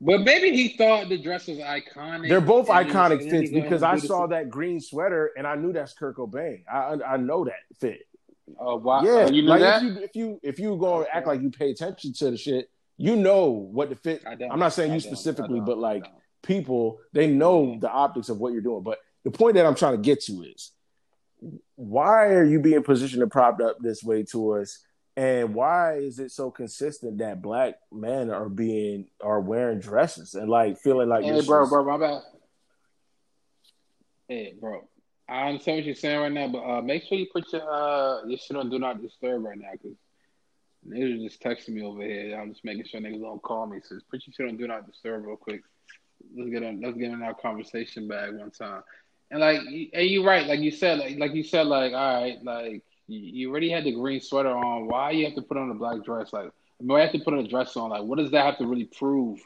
But 0.00 0.20
maybe 0.20 0.50
he 0.50 0.76
thought 0.76 1.08
the 1.08 1.18
dress 1.18 1.48
was 1.48 1.58
iconic. 1.58 2.28
They're 2.28 2.40
both 2.40 2.68
iconic 2.68 3.28
fits 3.28 3.50
because 3.50 3.82
I 3.82 3.98
saw 3.98 4.28
that 4.28 4.48
green 4.48 4.80
sweater 4.80 5.32
and 5.36 5.44
I 5.44 5.56
knew 5.56 5.72
that's 5.72 5.92
Kurt 5.92 6.16
Cobain. 6.16 6.62
I 6.72 6.98
I 7.04 7.16
know 7.16 7.44
that 7.44 7.60
fit. 7.80 8.06
Oh 8.58 8.76
wow! 8.76 9.02
Yeah, 9.02 9.26
oh, 9.28 9.30
you 9.30 9.42
like 9.42 9.60
that? 9.60 9.82
if 9.82 9.82
you 9.82 10.02
if 10.02 10.16
you 10.16 10.40
if 10.42 10.58
you 10.58 10.76
go 10.76 11.00
okay. 11.00 11.10
act 11.12 11.26
like 11.26 11.42
you 11.42 11.50
pay 11.50 11.70
attention 11.70 12.12
to 12.14 12.30
the 12.30 12.36
shit, 12.36 12.70
you 12.96 13.14
know 13.16 13.46
what 13.46 13.88
the 13.88 13.96
fit. 13.96 14.24
I'm 14.26 14.58
not 14.58 14.72
saying 14.72 14.92
I 14.92 14.94
you 14.94 15.00
specifically, 15.00 15.60
but 15.60 15.78
like 15.78 16.06
people, 16.42 17.00
they 17.12 17.26
know 17.26 17.78
the 17.80 17.90
optics 17.90 18.28
of 18.28 18.38
what 18.38 18.52
you're 18.52 18.62
doing. 18.62 18.82
But 18.82 18.98
the 19.24 19.30
point 19.30 19.54
that 19.54 19.66
I'm 19.66 19.74
trying 19.74 19.96
to 19.96 20.02
get 20.02 20.22
to 20.24 20.42
is 20.42 20.72
why 21.76 22.28
are 22.28 22.44
you 22.44 22.60
being 22.60 22.82
positioned 22.82 23.22
and 23.22 23.30
propped 23.30 23.60
up 23.60 23.78
this 23.80 24.02
way 24.02 24.24
to 24.24 24.52
us? 24.54 24.78
And 25.16 25.54
why 25.54 25.94
is 25.94 26.20
it 26.20 26.30
so 26.30 26.50
consistent 26.50 27.18
that 27.18 27.42
black 27.42 27.74
men 27.92 28.30
are 28.30 28.48
being 28.48 29.08
are 29.20 29.40
wearing 29.40 29.80
dresses 29.80 30.34
and 30.34 30.48
like 30.48 30.78
feeling 30.78 31.08
like 31.08 31.24
hey, 31.24 31.40
bro, 31.44 31.68
bro, 31.68 31.84
my 31.84 31.98
bad. 31.98 32.22
Hey, 34.28 34.54
bro, 34.60 34.88
I 35.28 35.48
understand 35.48 35.78
what 35.78 35.84
you're 35.86 35.94
saying 35.96 36.20
right 36.20 36.32
now, 36.32 36.48
but 36.48 36.58
uh, 36.58 36.82
make 36.82 37.02
sure 37.04 37.18
you 37.18 37.26
put 37.32 37.52
your 37.52 37.68
uh 37.68 38.24
your 38.26 38.38
shit 38.38 38.56
on 38.56 38.70
do 38.70 38.78
not 38.78 39.02
disturb 39.02 39.42
right 39.44 39.58
now 39.58 39.72
because 39.72 39.96
niggas 40.88 41.16
are 41.16 41.28
just 41.28 41.42
texting 41.42 41.74
me 41.74 41.82
over 41.82 42.02
here. 42.02 42.38
I'm 42.40 42.52
just 42.52 42.64
making 42.64 42.84
sure 42.84 43.00
niggas 43.00 43.20
don't 43.20 43.42
call 43.42 43.66
me. 43.66 43.80
So 43.82 43.96
just 43.96 44.08
put 44.08 44.22
your 44.24 44.34
shit 44.34 44.48
on 44.48 44.56
do 44.56 44.68
not 44.68 44.86
disturb 44.86 45.26
real 45.26 45.36
quick. 45.36 45.62
Let's 46.36 46.50
get 46.50 46.62
on. 46.62 46.80
Let's 46.80 46.96
get 46.96 47.10
in 47.10 47.22
our 47.22 47.34
conversation 47.34 48.08
bag 48.08 48.34
one 48.34 48.50
time. 48.50 48.82
And 49.30 49.40
like, 49.40 49.60
and 49.60 50.06
you're 50.08 50.24
right. 50.24 50.46
Like 50.46 50.60
you 50.60 50.70
said, 50.70 50.98
like, 50.98 51.18
like 51.18 51.34
you 51.34 51.42
said, 51.42 51.66
like 51.66 51.92
all 51.92 52.22
right, 52.22 52.42
like 52.42 52.82
you 53.06 53.50
already 53.50 53.70
had 53.70 53.84
the 53.84 53.92
green 53.92 54.20
sweater 54.20 54.56
on. 54.56 54.86
Why 54.86 55.10
you 55.12 55.24
have 55.24 55.34
to 55.34 55.42
put 55.42 55.56
on 55.56 55.70
a 55.70 55.74
black 55.74 56.04
dress? 56.04 56.32
Like, 56.32 56.50
why 56.78 56.98
you 56.98 57.02
have 57.02 57.12
to 57.12 57.24
put 57.24 57.34
on 57.34 57.40
a 57.40 57.48
dress 57.48 57.76
on? 57.76 57.90
Like, 57.90 58.02
what 58.02 58.18
does 58.18 58.30
that 58.32 58.44
have 58.44 58.58
to 58.58 58.66
really 58.66 58.84
prove, 58.84 59.40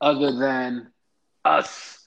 other 0.00 0.36
than 0.36 0.92
us 1.44 2.06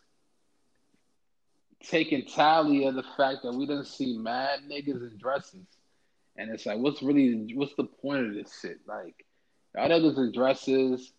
taking 1.83 2.25
tally 2.25 2.85
of 2.85 2.95
the 2.95 3.03
fact 3.17 3.39
that 3.43 3.53
we 3.53 3.65
didn't 3.65 3.87
see 3.87 4.17
mad 4.17 4.59
niggas 4.69 5.09
in 5.09 5.17
dresses? 5.17 5.65
And 6.35 6.51
it's 6.51 6.65
like, 6.65 6.77
what's 6.77 7.01
really, 7.01 7.53
what's 7.55 7.75
the 7.75 7.85
point 7.85 8.27
of 8.27 8.33
this 8.33 8.59
shit? 8.61 8.79
Like, 8.87 9.25
y'all 9.75 9.89
niggas 9.89 10.17
in 10.17 10.31
dresses 10.31 11.11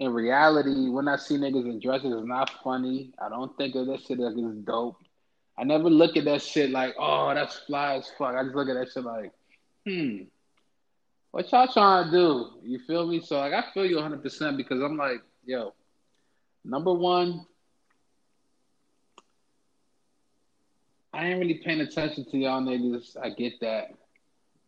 in 0.00 0.14
reality, 0.14 0.88
when 0.88 1.08
I 1.08 1.16
see 1.16 1.36
niggas 1.36 1.66
in 1.66 1.78
dresses, 1.78 2.14
it's 2.16 2.26
not 2.26 2.50
funny. 2.64 3.12
I 3.22 3.28
don't 3.28 3.54
think 3.58 3.74
of 3.74 3.86
that 3.86 4.00
shit 4.00 4.18
as 4.18 4.34
dope. 4.64 4.96
I 5.58 5.64
never 5.64 5.90
look 5.90 6.16
at 6.16 6.24
that 6.24 6.40
shit 6.40 6.70
like, 6.70 6.94
oh, 6.98 7.34
that's 7.34 7.58
fly 7.58 7.96
as 7.96 8.10
fuck. 8.16 8.34
I 8.34 8.42
just 8.42 8.56
look 8.56 8.70
at 8.70 8.74
that 8.74 8.90
shit 8.90 9.04
like, 9.04 9.30
hmm, 9.86 10.22
what 11.32 11.52
y'all 11.52 11.68
trying 11.68 12.06
to 12.06 12.10
do? 12.10 12.50
You 12.64 12.78
feel 12.86 13.06
me? 13.06 13.20
So 13.20 13.38
like, 13.38 13.52
I 13.52 13.62
feel 13.74 13.84
you 13.84 13.96
100 13.96 14.22
percent 14.22 14.56
because 14.56 14.80
I'm 14.82 14.96
like, 14.96 15.20
yo, 15.44 15.74
number 16.64 16.94
one, 16.94 17.44
I 21.12 21.26
ain't 21.26 21.40
really 21.40 21.60
paying 21.62 21.82
attention 21.82 22.24
to 22.30 22.38
y'all 22.38 22.62
niggas. 22.62 23.18
I 23.22 23.30
get 23.30 23.60
that. 23.60 23.90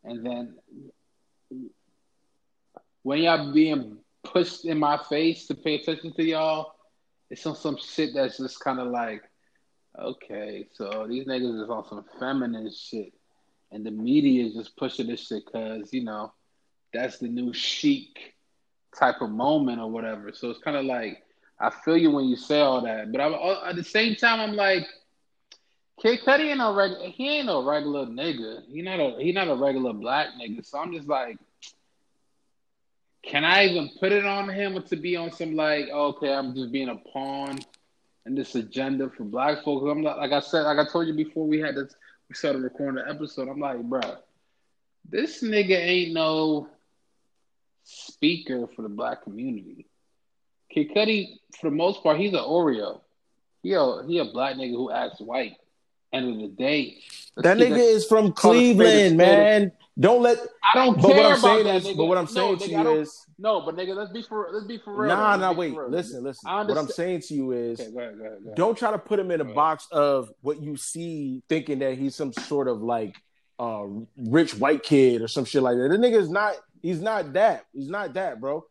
And 0.04 0.26
then 0.26 0.56
when 3.02 3.20
y'all 3.20 3.50
being 3.54 4.01
pushed 4.24 4.64
in 4.64 4.78
my 4.78 4.98
face 5.08 5.46
to 5.46 5.54
pay 5.54 5.76
attention 5.76 6.12
to 6.14 6.24
y'all, 6.24 6.74
it's 7.30 7.46
on 7.46 7.56
some 7.56 7.76
shit 7.76 8.14
that's 8.14 8.38
just 8.38 8.61
kind 8.61 8.78
of 8.78 8.88
like, 8.88 9.22
okay, 9.98 10.66
so 10.72 11.06
these 11.08 11.26
niggas 11.26 11.62
is 11.62 11.70
on 11.70 11.87
some 11.88 12.04
feminine 12.18 12.70
shit, 12.72 13.12
and 13.70 13.85
the 13.85 13.90
media 13.90 14.46
is 14.46 14.54
just 14.54 14.76
pushing 14.76 15.06
this 15.06 15.26
shit 15.26 15.44
because 15.46 15.92
you 15.92 16.04
know 16.04 16.32
that's 16.92 17.18
the 17.18 17.28
new 17.28 17.52
chic 17.52 18.35
type 18.98 19.22
of 19.22 19.30
moment 19.30 19.80
or 19.80 19.90
whatever. 19.90 20.32
So 20.32 20.50
it's 20.50 20.61
kind 20.61 20.76
of 20.76 20.85
like 20.85 21.22
I 21.58 21.70
feel 21.70 21.96
you 21.96 22.11
when 22.11 22.26
you 22.26 22.37
say 22.37 22.61
all 22.61 22.82
that, 22.82 23.12
but 23.12 23.20
I'm, 23.20 23.35
uh, 23.35 23.64
at 23.68 23.76
the 23.76 23.85
same 23.85 24.16
time 24.16 24.40
I'm 24.40 24.56
like, 24.56 24.87
Kid 26.00 26.20
Cudi 26.26 26.50
ain't 26.50 26.58
no 26.58 26.74
regular. 26.74 27.08
He 27.08 27.38
ain't 27.38 27.46
no 27.46 27.64
regular 27.64 28.06
nigga. 28.06 28.62
He 28.66 28.82
not 28.82 28.98
a 28.98 29.16
he 29.20 29.32
not 29.32 29.48
a 29.48 29.54
regular 29.54 29.92
black 29.92 30.28
nigga. 30.40 30.66
So 30.66 30.78
I'm 30.78 30.92
just 30.92 31.08
like, 31.08 31.38
can 33.22 33.44
I 33.44 33.66
even 33.66 33.90
put 34.00 34.12
it 34.12 34.24
on 34.24 34.48
him 34.48 34.82
to 34.82 34.96
be 34.96 35.16
on 35.16 35.32
some 35.32 35.54
like, 35.54 35.88
oh, 35.92 36.08
okay, 36.08 36.32
I'm 36.32 36.54
just 36.54 36.72
being 36.72 36.88
a 36.88 36.96
pawn 36.96 37.58
in 38.26 38.35
this 38.35 38.54
agenda 38.54 39.11
for 39.11 39.24
black 39.24 39.62
folks? 39.64 39.88
I'm 39.88 40.02
not 40.02 40.18
like 40.18 40.32
I 40.32 40.40
said, 40.40 40.62
like 40.62 40.78
I 40.78 40.90
told 40.90 41.06
you 41.06 41.14
before 41.14 41.46
we 41.46 41.61
had 41.61 41.76
this, 41.76 41.94
we 42.28 42.35
started 42.35 42.62
recording 42.62 43.04
the 43.04 43.08
episode. 43.08 43.48
I'm 43.48 43.61
like, 43.61 43.80
bro, 43.82 44.00
this 45.08 45.42
nigga 45.42 45.78
ain't 45.78 46.14
no 46.14 46.68
speaker 47.85 48.66
for 48.74 48.82
the 48.82 48.88
black 48.88 49.22
community. 49.22 49.87
Kid 50.70 50.90
Cudi, 50.94 51.38
for 51.61 51.70
the 51.70 51.76
most 51.76 52.02
part, 52.02 52.18
he's 52.18 52.32
an 52.32 52.40
Oreo. 52.40 53.00
He 53.62 53.74
a 53.74 54.02
he 54.06 54.18
a 54.18 54.24
black 54.24 54.56
nigga 54.56 54.72
who 54.72 54.90
acts 54.90 55.20
white. 55.20 55.56
End 56.12 56.28
of 56.28 56.38
the 56.40 56.48
day, 56.48 56.98
that 57.37 57.56
nigga 57.56 57.78
is 57.78 58.04
from 58.04 58.32
Cleveland, 58.32 59.16
man. 59.16 59.72
Don't 59.98 60.22
let. 60.22 60.38
I 60.38 60.74
don't 60.74 60.94
but 61.00 61.09
care 61.09 61.16
what 61.16 61.26
I'm 61.26 61.33
about 61.33 61.38
saying 61.42 61.64
that 61.64 61.76
is, 61.76 61.85
nigga. 61.87 61.96
but 61.98 62.05
what 62.07 62.18
I'm 62.18 62.24
No, 62.24 62.31
saying 62.31 62.57
nigga, 62.57 62.64
to 62.64 62.74
I 62.76 62.83
you 62.83 63.00
is, 63.00 63.26
No, 63.38 63.61
but 63.61 63.76
nigga, 63.76 63.94
let's 63.94 64.11
be 64.11 64.22
for 64.22 64.48
let's 64.52 64.66
be 64.66 64.78
for 64.78 65.02
real. 65.02 65.09
nah, 65.09 65.37
nah, 65.37 65.52
wait, 65.52 65.76
real. 65.76 65.90
listen, 65.90 66.22
listen. 66.24 66.50
What 66.50 66.78
I'm 66.78 66.88
saying 66.88 67.20
to 67.28 67.35
you 67.35 67.52
is, 67.52 67.78
Okay, 67.81 67.92
go 67.92 67.98
ahead, 68.00 68.18
go 68.18 68.24
ahead, 68.24 68.38
go 68.42 68.46
ahead. 68.46 68.57
don't 68.57 68.78
try 68.78 68.90
to 68.90 68.98
put 68.98 69.18
him 69.20 69.31
in 69.31 69.40
a 69.40 69.44
box 69.44 69.87
of 69.92 70.31
what 70.40 70.62
you 70.62 70.76
see, 70.76 71.42
thinking 71.48 71.81
that 71.81 71.98
he's 71.98 72.14
some 72.14 72.33
sort 72.33 72.68
of 72.68 72.81
like 72.83 73.16
uh 73.59 73.85
rich 74.16 74.55
white 74.57 74.83
kid 74.83 75.20
or 75.20 75.28
some 75.28 75.44
shit 75.44 75.62
like 75.62 75.76
that. 75.76 75.88
The 75.90 75.96
nigga 75.98 76.16
is 76.16 76.31
not. 76.31 76.55
He's 76.81 77.00
not 77.00 77.33
that. 77.35 77.66
He's 77.72 77.88
not 77.88 78.14
that, 78.14 78.40
bro. 78.40 78.64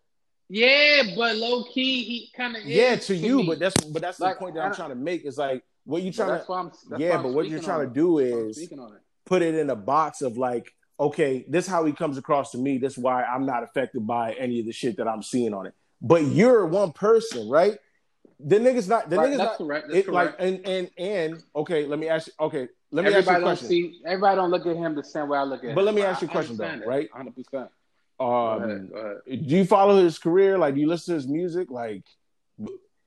Yeah, 0.50 1.04
but 1.16 1.38
low 1.38 1.64
key, 1.64 2.04
he 2.04 2.30
kind 2.36 2.58
of 2.58 2.66
Yeah, 2.66 2.98
to 2.98 3.16
you, 3.16 3.38
me. 3.38 3.48
but 3.48 3.60
that's 3.60 3.80
but 3.86 4.02
that's 4.02 4.20
Like, 4.20 4.36
the 4.36 4.40
point 4.40 4.56
that 4.56 4.66
I'm 4.66 4.74
trying 4.74 4.90
to 4.90 4.96
make. 4.96 5.24
Is 5.24 5.38
like 5.38 5.64
what 5.86 6.02
you 6.04 6.12
trying 6.12 6.30
that's 6.30 6.46
to 6.46 6.52
why 6.52 6.60
I'm. 6.60 6.72
That's 6.90 7.00
yeah, 7.02 7.22
but 7.22 7.32
what 7.32 7.48
you're 7.48 7.62
trying 7.62 7.88
to 7.88 7.94
do 7.94 8.20
That's 8.20 8.32
why 8.32 8.38
I'm 8.40 8.50
is 8.50 8.58
speaking 8.58 8.80
on 8.80 8.94
it. 8.96 9.02
put 9.26 9.42
it 9.44 9.56
in 9.56 9.70
a 9.70 9.76
box 9.78 10.22
of 10.22 10.38
like, 10.38 10.74
okay, 11.02 11.44
this 11.50 11.66
is 11.66 11.72
how 11.72 11.84
he 11.84 11.92
comes 11.92 12.18
across 12.18 12.52
to 12.52 12.58
me. 12.58 12.78
This 12.78 12.94
is 12.94 13.00
why 13.00 13.24
I'm 13.24 13.46
not 13.46 13.64
affected 13.64 14.06
by 14.06 14.34
any 14.34 14.60
of 14.60 14.66
the 14.68 14.72
shit 14.72 14.98
that 14.98 15.08
I'm 15.08 15.24
seeing 15.24 15.54
on 15.54 15.66
it. 15.66 15.74
But 16.02 16.24
you're 16.26 16.66
one 16.66 16.92
person, 16.94 17.50
right? 17.50 17.78
The 18.40 18.58
nigga's 18.60 18.88
not. 18.88 19.10
The 19.10 19.18
Right, 19.18 19.30
nigga's 19.30 19.38
that's 19.40 19.60
not. 19.60 19.68
correct. 19.68 19.88
That's 19.90 20.08
It, 20.08 20.14
like 20.14 20.36
and 20.40 20.66
and 20.66 20.90
and 20.98 21.44
okay. 21.56 21.86
Let 21.86 22.00
me 22.00 22.08
ask 22.08 22.28
you. 22.28 22.34
Okay, 22.40 22.68
let 22.92 23.04
me 23.06 23.10
ask 23.14 23.14
you 23.14 23.18
everybody 23.18 23.36
a 23.36 23.40
don't 23.40 23.50
question. 23.50 23.68
see. 23.68 24.00
Everybody 24.06 24.36
don't 24.38 24.50
look 24.52 24.66
at 24.66 24.76
him 24.76 24.96
the 24.96 25.04
same 25.04 25.28
way 25.28 25.38
I 25.38 25.44
look 25.44 25.64
at 25.64 25.70
him. 25.70 25.76
But 25.76 25.84
let 25.86 25.94
me 25.96 26.02
ask 26.02 26.22
you 26.22 26.28
a 26.28 26.32
question, 26.32 26.58
though, 26.58 26.64
that, 26.64 26.86
right? 26.88 27.10
Hundred 27.14 27.36
percent. 27.36 27.70
Go 28.20 28.26
Um, 28.26 28.64
ahead. 28.64 28.90
Go 28.92 28.98
ahead. 28.98 29.48
do 29.48 29.56
you 29.58 29.66
follow 29.66 30.04
his 30.04 30.18
career? 30.18 30.58
Like, 30.58 30.74
do 30.76 30.82
you 30.82 30.88
listen 30.88 31.14
to 31.14 31.16
his 31.18 31.28
music? 31.28 31.70
Like, 31.70 32.04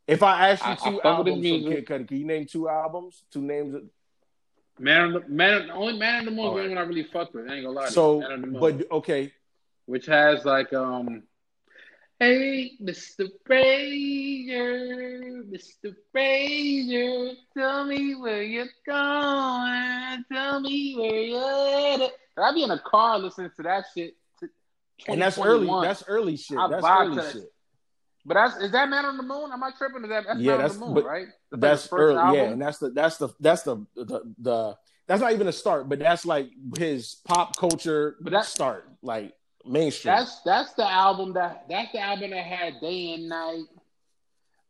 if 0.07 0.22
I 0.22 0.50
asked 0.50 0.62
you 0.62 0.68
I- 0.70 0.72
I 0.72 0.76
two 0.76 0.90
his 0.92 1.00
albums 1.04 1.48
from. 1.48 1.62
Kid 1.64 1.87
Cudi, 1.87 2.09
can 2.09 2.16
you 2.16 2.26
name 2.26 2.46
two 2.46 2.68
albums? 2.68 3.24
Two 3.33 3.42
names. 3.42 3.74
Of, 4.76 4.82
Man, 4.82 5.00
on 5.02 5.12
the, 5.12 5.20
man, 5.28 5.66
the 5.68 5.72
only 5.74 5.98
man 5.98 6.20
in 6.20 6.24
the 6.26 6.30
moon 6.32 6.40
All 6.46 6.50
is 6.50 6.54
the 6.54 6.56
right. 6.56 6.64
only 6.64 6.74
one 6.76 6.84
I 6.84 6.88
really 6.88 7.04
fuck 7.04 7.32
with. 7.34 7.48
I 7.48 7.54
ain't 7.54 7.64
gonna 7.64 7.76
lie. 7.76 7.87
to 7.87 7.92
so, 7.92 8.20
man 8.20 8.32
on 8.32 8.40
the 8.40 8.46
moon, 8.48 8.60
but 8.60 8.90
okay, 8.90 9.32
which 9.87 10.06
has 10.06 10.44
like 10.44 10.72
um, 10.72 11.22
hey, 12.18 12.72
Mr. 12.82 13.28
Frazier, 13.46 15.44
Mr. 15.44 15.94
Frazier, 16.10 17.32
tell 17.56 17.84
me 17.84 18.14
where 18.14 18.42
you're 18.42 18.66
going. 18.87 20.24
Tell 20.32 20.60
me 20.60 20.94
where 20.96 21.22
you're. 21.22 22.02
At. 22.04 22.10
I'd 22.37 22.54
be 22.54 22.64
in 22.64 22.70
a 22.70 22.78
car 22.80 23.18
listening 23.18 23.50
to 23.56 23.62
that 23.62 23.84
shit. 23.94 24.16
To 24.40 24.48
and 25.08 25.22
that's 25.22 25.38
early. 25.38 25.68
That's 25.87 26.02
early 26.08 26.37
shit. 26.37 26.58
I 26.58 26.68
That's 26.68 26.84
early 26.84 27.16
to 27.16 27.22
that. 27.22 27.32
shit. 27.32 27.52
But 28.26 28.34
that's 28.34 28.56
is 28.56 28.72
that 28.72 28.88
Man 28.88 29.04
on 29.04 29.16
the 29.16 29.22
Moon? 29.22 29.50
Am 29.52 29.62
I 29.62 29.70
tripping? 29.76 30.02
Is 30.04 30.08
that 30.10 30.24
that's 30.26 30.38
Yeah, 30.40 30.52
Man 30.52 30.58
that's- 30.58 30.80
on 30.80 30.88
the 30.88 30.94
Moon, 30.94 31.04
right? 31.04 31.26
like 31.52 31.60
That's 31.60 31.82
his 31.82 31.90
first 31.90 32.00
early. 32.00 32.16
album? 32.18 32.34
Yeah, 32.34 32.42
and 32.50 32.62
that's 32.62 32.78
the 32.78 32.90
that's 32.90 33.16
the 33.18 33.28
that's 33.40 33.62
the, 33.62 33.76
the 33.96 34.34
the 34.38 34.76
that's 35.06 35.20
not 35.20 35.32
even 35.32 35.46
a 35.48 35.52
start, 35.52 35.88
but 35.88 35.98
that's 35.98 36.24
like 36.24 36.48
his 36.78 37.16
pop 37.26 37.56
culture 37.56 38.16
But 38.20 38.32
that- 38.32 38.44
start, 38.46 38.88
like 39.02 39.34
mainstream. 39.66 40.14
That's 40.14 40.40
that's 40.42 40.72
the 40.72 40.90
album 40.90 41.34
that 41.34 41.66
that's 41.68 41.92
the 41.92 42.00
album 42.00 42.30
that 42.30 42.44
had 42.44 42.80
day 42.80 43.12
and 43.14 43.28
night. 43.28 43.64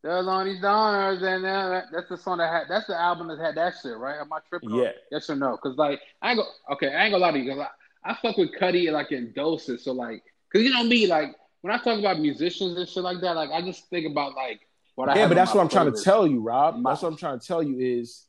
There's 0.03 0.27
on 0.27 0.45
these 0.47 0.61
donors, 0.61 1.23
and 1.23 1.47
uh, 1.47 1.81
that's 1.91 2.11
the 2.11 2.19
song 2.19 2.37
that 2.39 2.53
had. 2.53 2.65
That's 2.69 2.87
the 2.87 3.01
album 3.01 3.29
that 3.29 3.39
had 3.39 3.55
that 3.55 3.75
shit, 3.83 3.97
right? 3.97 4.21
Am 4.21 4.31
I 4.33 4.39
tripping? 4.51 4.75
Yeah. 4.75 4.91
Yes 5.11 5.31
or 5.31 5.37
no? 5.37 5.53
Because 5.53 5.79
like 5.79 6.01
I 6.21 6.33
ain't 6.33 6.39
go. 6.41 6.47
Okay, 6.75 6.95
I 6.95 7.05
ain't 7.05 7.13
gonna 7.13 7.25
lie 7.25 7.31
to 7.31 7.39
you. 7.39 7.55
Cause 7.55 7.67
I, 8.05 8.11
I 8.11 8.17
fuck 8.21 8.37
with 8.37 8.51
Cudi 8.61 8.93
like 8.93 9.13
in 9.13 9.33
doses. 9.35 9.83
So 9.85 9.93
like, 9.93 10.23
cause 10.53 10.61
you 10.63 10.71
know 10.71 10.85
me, 10.85 11.07
like 11.07 11.35
when 11.65 11.73
I 11.73 11.79
talk 11.79 11.99
about 11.99 12.21
musicians 12.21 12.77
and 12.77 12.87
shit 12.87 13.03
like 13.03 13.23
that, 13.23 13.37
like 13.37 13.51
I 13.51 13.63
just 13.63 13.89
think 13.89 14.07
about 14.07 14.35
like 14.35 14.61
what 14.97 15.09
I. 15.09 15.17
yeah, 15.17 15.27
but 15.27 15.35
that's 15.35 15.55
what 15.55 15.63
I'm 15.63 15.71
trying 15.71 15.91
to 15.91 15.99
tell 15.99 16.27
you, 16.27 16.43
Rob. 16.43 16.85
That's 16.85 17.01
what 17.01 17.09
I'm 17.09 17.17
trying 17.17 17.41
to 17.41 17.47
tell 17.47 17.63
you 17.63 17.79
is 17.79 18.27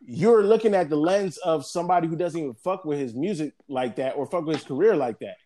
you're 0.00 0.42
looking 0.42 0.74
at 0.74 0.88
the 0.88 0.96
lens 0.96 1.36
of 1.36 1.66
somebody 1.66 2.08
who 2.08 2.16
doesn't 2.16 2.40
even 2.40 2.54
fuck 2.54 2.86
with 2.86 2.98
his 2.98 3.14
music 3.14 3.52
like 3.68 3.96
that 3.96 4.16
or 4.16 4.24
fuck 4.24 4.46
with 4.46 4.56
his 4.56 4.64
career 4.64 4.96
like 4.96 5.18
that. 5.18 5.36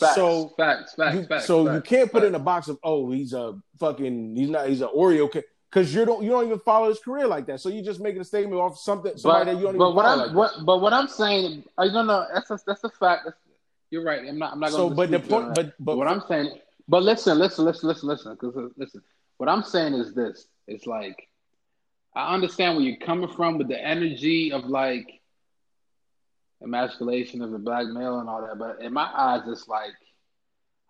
Facts, 0.00 0.14
so 0.14 0.54
facts, 0.56 0.94
facts, 0.94 1.14
you, 1.14 1.26
facts. 1.26 1.44
so 1.44 1.70
you 1.70 1.82
can't 1.82 2.10
put 2.10 2.22
it 2.22 2.28
facts. 2.28 2.28
in 2.28 2.34
a 2.36 2.38
box 2.38 2.68
of 2.68 2.78
oh 2.82 3.10
he's 3.10 3.34
a 3.34 3.58
fucking 3.78 4.34
he's 4.34 4.48
not 4.48 4.66
he's 4.66 4.80
an 4.80 4.88
Oreo 4.96 5.30
because 5.70 5.94
you 5.94 6.06
don't 6.06 6.22
you 6.22 6.30
don't 6.30 6.46
even 6.46 6.58
follow 6.60 6.88
his 6.88 7.00
career 7.00 7.26
like 7.26 7.44
that. 7.48 7.60
So 7.60 7.68
you're 7.68 7.84
just 7.84 8.00
making 8.00 8.22
a 8.22 8.24
statement 8.24 8.62
off 8.62 8.78
something 8.78 9.14
somebody 9.18 9.44
but, 9.44 9.52
that 9.52 9.58
you 9.58 9.64
don't 9.64 9.76
but 9.76 9.84
even 9.84 9.94
what 9.94 10.06
I'm 10.06 10.18
like 10.20 10.32
what, 10.32 10.52
but 10.64 10.80
what 10.80 10.94
I'm 10.94 11.06
saying, 11.06 11.64
I 11.76 11.88
don't 11.88 12.06
know. 12.06 12.24
That's 12.32 12.50
a, 12.50 12.58
that's 12.66 12.82
a 12.82 12.88
fact. 12.88 13.24
That's, 13.26 13.36
you're 13.90 14.04
right. 14.04 14.26
I'm 14.26 14.38
not. 14.38 14.52
I'm 14.52 14.60
not 14.60 14.70
So, 14.70 14.90
but 14.90 15.10
the 15.10 15.20
point, 15.20 15.54
but 15.54 15.74
but 15.78 15.96
what 15.96 16.08
I'm 16.08 16.22
saying, 16.28 16.58
but 16.88 17.02
listen, 17.02 17.38
listen, 17.38 17.64
listen, 17.64 17.88
listen, 17.88 18.08
listen. 18.08 18.32
Because 18.32 18.56
uh, 18.56 18.68
listen, 18.76 19.02
what 19.36 19.48
I'm 19.48 19.62
saying 19.62 19.94
is 19.94 20.14
this: 20.14 20.46
it's 20.66 20.86
like 20.86 21.28
I 22.16 22.34
understand 22.34 22.76
where 22.76 22.84
you're 22.84 22.96
coming 22.96 23.28
from 23.28 23.58
with 23.58 23.68
the 23.68 23.80
energy 23.80 24.52
of 24.52 24.64
like 24.64 25.20
emasculation 26.62 27.42
of 27.42 27.50
the 27.52 27.58
black 27.58 27.86
male 27.86 28.18
and 28.18 28.28
all 28.28 28.46
that, 28.46 28.58
but 28.58 28.80
in 28.82 28.92
my 28.92 29.08
eyes, 29.14 29.42
it's 29.46 29.68
like 29.68 29.92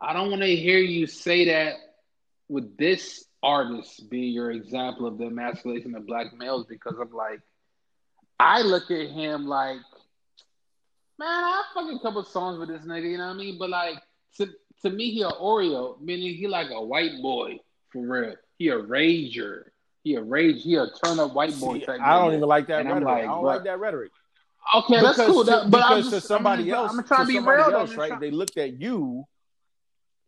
I 0.00 0.12
don't 0.12 0.30
want 0.30 0.42
to 0.42 0.56
hear 0.56 0.78
you 0.78 1.06
say 1.06 1.46
that 1.46 1.74
with 2.48 2.76
this 2.76 3.24
artist 3.42 4.08
being 4.08 4.32
your 4.32 4.50
example 4.50 5.06
of 5.06 5.18
the 5.18 5.26
emasculation 5.26 5.94
of 5.94 6.06
black 6.06 6.26
males 6.36 6.66
because 6.68 6.98
of 6.98 7.12
like 7.12 7.40
I 8.38 8.62
look 8.62 8.90
at 8.90 9.10
him 9.10 9.46
like 9.46 9.78
man, 11.18 11.28
I 11.28 11.62
fucking 11.74 11.98
couple 11.98 12.22
songs 12.24 12.58
with 12.58 12.68
this 12.68 12.82
nigga, 12.82 13.10
you 13.10 13.18
know 13.18 13.26
what 13.26 13.34
I 13.34 13.38
mean? 13.38 13.58
But 13.58 13.70
like 13.70 13.96
to 14.36 14.48
to 14.82 14.90
me 14.90 15.10
he 15.10 15.22
a 15.22 15.28
Oreo, 15.30 16.00
meaning 16.00 16.34
he 16.34 16.46
like 16.48 16.70
a 16.70 16.82
white 16.82 17.20
boy 17.22 17.58
for 17.92 18.00
real. 18.06 18.34
He 18.58 18.68
a 18.68 18.76
rager. 18.76 19.64
He 20.04 20.14
a 20.14 20.22
rage. 20.22 20.62
He 20.62 20.76
a 20.76 20.86
turn 21.04 21.18
up 21.20 21.34
white 21.34 21.58
boy 21.60 21.80
See, 21.80 21.86
type. 21.86 22.00
I 22.00 22.18
don't 22.18 22.34
even 22.34 22.48
like 22.48 22.66
that 22.68 22.80
And 22.80 22.88
rhetoric. 22.88 23.04
like, 23.06 23.18
I 23.24 23.26
don't 23.26 23.42
but- 23.42 23.46
like 23.56 23.64
that 23.64 23.78
rhetoric. 23.80 24.12
Okay, 24.74 25.00
that's 25.00 25.16
cool. 25.16 25.44
That, 25.44 25.70
but 25.70 25.78
because 25.78 26.10
just, 26.10 26.14
to 26.14 26.20
somebody 26.20 26.62
I'm 26.64 26.68
just, 26.68 26.76
else, 26.76 26.92
I'm 26.98 27.04
trying 27.04 27.26
to 27.26 27.32
to 27.32 27.40
be 27.40 27.46
real, 27.46 27.60
else, 27.74 27.94
right? 27.94 28.08
trying- 28.08 28.20
They 28.20 28.30
looked 28.30 28.58
at 28.58 28.78
you. 28.80 29.24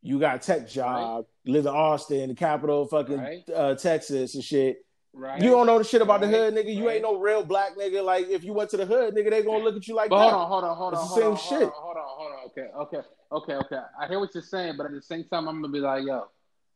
You 0.02 0.18
got 0.18 0.36
a 0.36 0.38
tech 0.38 0.66
job, 0.66 1.26
live 1.44 1.66
in 1.66 1.72
Austin, 1.72 2.28
the 2.30 2.34
capital 2.34 2.82
of 2.82 2.90
fucking 2.90 3.18
Right. 3.18 3.50
uh, 3.54 3.74
Texas 3.74 4.34
and 4.34 4.42
shit. 4.42 4.82
Right? 5.12 5.40
You 5.42 5.50
don't 5.50 5.66
know 5.66 5.78
the 5.78 5.84
shit 5.84 6.02
about 6.02 6.20
the 6.20 6.28
hood, 6.28 6.54
nigga. 6.54 6.74
You 6.74 6.86
Right. 6.86 6.94
ain't 6.94 7.02
no 7.02 7.18
real 7.18 7.44
black 7.44 7.76
nigga. 7.76 8.04
Like 8.04 8.28
if 8.28 8.44
you 8.44 8.52
went 8.52 8.70
to 8.70 8.76
the 8.76 8.86
hood, 8.86 9.14
nigga, 9.14 9.30
they 9.30 9.42
gonna 9.42 9.62
look 9.64 9.76
at 9.76 9.86
you 9.88 9.94
like 9.94 10.10
But 10.10 10.18
that. 10.18 10.32
hold 10.32 10.34
on, 10.34 10.48
hold 10.48 10.64
on, 10.64 10.76
hold 10.76 10.94
on, 10.94 11.00
It's 11.00 11.14
the 11.14 11.20
same 11.20 11.30
on, 11.30 11.36
shit. 11.36 11.70
hold 11.72 11.72
on, 11.72 11.72
hold 11.74 11.96
on, 11.96 12.04
hold 12.06 12.32
on. 12.32 12.38
Okay, 12.46 12.98
okay, 12.98 13.08
okay, 13.32 13.54
okay. 13.54 13.82
I 14.00 14.06
hear 14.08 14.20
what 14.20 14.30
you're 14.34 14.42
saying, 14.42 14.74
but 14.76 14.86
at 14.86 14.92
the 14.92 15.02
same 15.02 15.24
time, 15.24 15.48
I'm 15.48 15.60
gonna 15.60 15.72
be 15.72 15.80
like, 15.80 16.04
yo, 16.04 16.26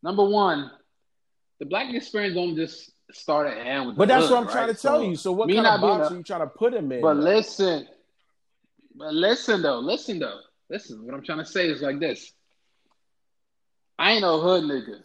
number 0.02 0.24
one, 0.24 0.70
the 1.60 1.66
black 1.66 1.92
experience 1.94 2.34
don't 2.34 2.56
just 2.56 2.90
start 3.12 3.46
and 3.46 3.58
end 3.68 3.86
with. 3.88 3.96
But 3.96 4.08
that's 4.08 4.26
hood, 4.28 4.32
what 4.34 4.42
I'm 4.42 4.48
trying 4.48 4.68
to 4.68 4.74
tell 4.74 5.00
So, 5.00 5.08
you. 5.08 5.16
So 5.16 5.32
what 5.32 5.52
kind 5.52 5.66
of 5.66 5.80
box 5.80 6.10
a- 6.10 6.14
are 6.14 6.16
you 6.16 6.22
trying 6.22 6.40
to 6.40 6.46
put 6.46 6.74
him 6.74 6.90
in? 6.92 7.00
But 7.00 7.16
listen, 7.16 7.86
but 8.96 9.12
listen 9.14 9.62
though, 9.62 9.78
listen 9.78 10.18
though, 10.18 10.40
listen. 10.70 11.04
What 11.04 11.14
I'm 11.14 11.22
trying 11.22 11.38
to 11.38 11.44
say 11.46 11.68
is 11.68 11.82
like 11.82 12.00
this. 12.00 12.32
I 13.98 14.12
ain't 14.12 14.22
no 14.22 14.40
hood 14.40 14.64
nigga, 14.64 15.02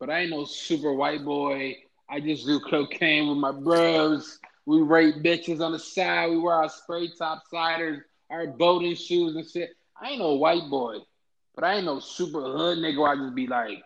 but 0.00 0.08
I 0.10 0.20
ain't 0.20 0.30
no 0.30 0.44
super 0.44 0.92
white 0.94 1.24
boy. 1.24 1.76
I 2.08 2.20
just 2.20 2.46
do 2.46 2.60
cocaine 2.60 3.28
with 3.28 3.38
my 3.38 3.52
bros. 3.52 4.38
We 4.66 4.82
rape 4.82 5.16
bitches 5.16 5.60
on 5.60 5.72
the 5.72 5.78
side. 5.78 6.30
We 6.30 6.38
wear 6.38 6.54
our 6.54 6.68
spray 6.68 7.08
top 7.18 7.42
sliders, 7.50 8.02
our 8.30 8.46
boating 8.46 8.94
shoes 8.94 9.36
and 9.36 9.48
shit. 9.48 9.70
I 10.00 10.10
ain't 10.10 10.18
no 10.20 10.34
white 10.34 10.68
boy, 10.70 10.98
but 11.54 11.64
I 11.64 11.74
ain't 11.76 11.84
no 11.86 12.00
super 12.00 12.40
hood 12.42 12.78
nigga 12.78 13.08
I 13.08 13.16
just 13.16 13.34
be 13.34 13.46
like, 13.46 13.82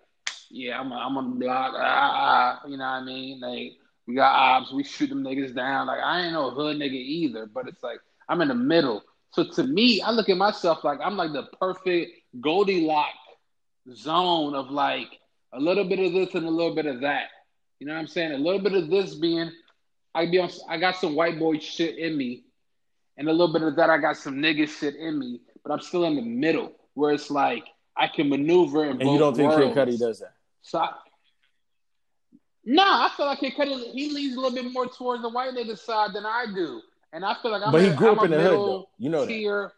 yeah, 0.50 0.80
I'm, 0.80 0.92
I'm 0.92 1.16
on 1.18 1.30
the 1.30 1.36
block. 1.44 1.74
Ah, 1.76 2.60
ah, 2.62 2.68
you 2.68 2.76
know 2.76 2.84
what 2.84 2.90
I 2.90 3.04
mean? 3.04 3.40
Like, 3.40 3.72
We 4.06 4.14
got 4.14 4.34
ops. 4.34 4.72
We 4.72 4.84
shoot 4.84 5.08
them 5.10 5.22
niggas 5.24 5.54
down. 5.54 5.86
Like 5.86 6.00
I 6.02 6.22
ain't 6.24 6.32
no 6.32 6.50
hood 6.50 6.76
nigga 6.78 6.92
either, 6.92 7.46
but 7.46 7.68
it's 7.68 7.82
like 7.82 8.00
I'm 8.28 8.40
in 8.40 8.48
the 8.48 8.54
middle. 8.54 9.02
So 9.32 9.44
to 9.44 9.64
me, 9.64 10.00
I 10.00 10.10
look 10.10 10.28
at 10.28 10.36
myself 10.38 10.84
like 10.84 10.98
I'm 11.02 11.16
like 11.16 11.32
the 11.32 11.44
perfect 11.60 12.12
Goldilocks 12.40 13.12
zone 13.94 14.54
of 14.54 14.70
like 14.70 15.08
a 15.52 15.60
little 15.60 15.84
bit 15.84 15.98
of 16.00 16.12
this 16.12 16.34
and 16.34 16.46
a 16.46 16.50
little 16.50 16.74
bit 16.74 16.86
of 16.86 17.00
that. 17.02 17.26
You 17.78 17.86
know 17.86 17.94
what 17.94 18.00
I'm 18.00 18.06
saying? 18.06 18.32
A 18.32 18.38
little 18.38 18.60
bit 18.60 18.74
of 18.74 18.90
this 18.90 19.14
being 19.14 19.52
I 20.14 20.26
be 20.26 20.38
on 20.38 20.50
I 20.68 20.78
got 20.78 20.96
some 20.96 21.14
white 21.14 21.38
boy 21.38 21.58
shit 21.58 21.96
in 21.98 22.16
me, 22.16 22.44
and 23.16 23.28
a 23.28 23.32
little 23.32 23.52
bit 23.52 23.62
of 23.62 23.76
that 23.76 23.90
I 23.90 23.98
got 23.98 24.16
some 24.16 24.36
nigga 24.36 24.68
shit 24.68 24.96
in 24.96 25.18
me, 25.18 25.40
but 25.62 25.72
I'm 25.72 25.80
still 25.80 26.04
in 26.04 26.16
the 26.16 26.22
middle 26.22 26.72
where 26.94 27.12
it's 27.12 27.30
like 27.30 27.64
I 27.96 28.08
can 28.08 28.28
maneuver 28.28 28.84
in 28.84 29.00
and 29.00 29.10
you 29.10 29.18
don't 29.18 29.36
think 29.36 29.52
Kid 29.52 29.74
Cudi 29.74 29.98
does 29.98 30.20
that? 30.20 30.34
So 30.62 30.78
I, 30.78 30.92
no, 32.64 32.82
I 32.82 33.10
feel 33.16 33.26
like 33.26 33.40
Kid 33.40 33.54
Cudi 33.54 33.92
he 33.92 34.12
leans 34.12 34.36
a 34.36 34.40
little 34.40 34.54
bit 34.54 34.72
more 34.72 34.86
towards 34.86 35.22
the 35.22 35.28
white 35.28 35.54
nigga 35.54 35.78
side 35.78 36.10
than 36.14 36.26
I 36.26 36.46
do, 36.52 36.80
and 37.12 37.24
I 37.24 37.36
feel 37.40 37.52
like 37.52 37.62
I'm. 37.64 37.70
But 37.70 37.82
he 37.82 37.90
grew 37.90 38.10
I'm 38.10 38.18
up 38.18 38.24
in 38.24 38.30
the 38.32 38.40
hood, 38.40 38.52
though. 38.52 38.88
You 38.98 39.10
know 39.10 39.24
that. 39.24 39.72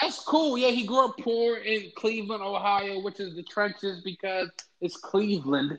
That's 0.00 0.20
cool. 0.20 0.58
Yeah, 0.58 0.68
he 0.68 0.86
grew 0.86 1.06
up 1.06 1.16
poor 1.18 1.56
in 1.56 1.90
Cleveland, 1.96 2.42
Ohio, 2.42 3.00
which 3.00 3.18
is 3.18 3.34
the 3.34 3.42
trenches 3.42 4.02
because 4.04 4.50
it's 4.82 4.96
Cleveland 4.96 5.78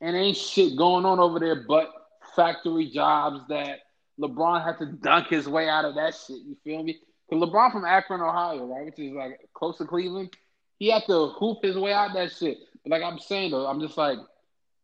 and 0.00 0.16
ain't 0.16 0.36
shit 0.36 0.76
going 0.76 1.04
on 1.04 1.18
over 1.18 1.38
there 1.38 1.64
but 1.66 1.92
factory 2.34 2.88
jobs 2.88 3.40
that 3.48 3.80
LeBron 4.20 4.64
had 4.64 4.78
to 4.78 4.86
dunk 4.86 5.28
his 5.28 5.48
way 5.48 5.68
out 5.68 5.84
of 5.84 5.94
that 5.94 6.14
shit. 6.14 6.38
You 6.38 6.56
feel 6.62 6.82
me? 6.82 6.98
Because 7.28 7.48
LeBron 7.48 7.72
from 7.72 7.84
Akron, 7.84 8.20
Ohio, 8.20 8.66
right, 8.66 8.84
which 8.84 8.98
is 8.98 9.12
like 9.12 9.40
close 9.54 9.78
to 9.78 9.84
Cleveland, 9.84 10.34
he 10.78 10.90
had 10.90 11.04
to 11.06 11.28
hoop 11.28 11.58
his 11.62 11.76
way 11.76 11.92
out 11.92 12.12
that 12.14 12.32
shit. 12.32 12.58
But 12.82 12.90
like 12.90 13.02
I'm 13.02 13.18
saying 13.18 13.52
though, 13.52 13.66
I'm 13.66 13.80
just 13.80 13.96
like, 13.96 14.18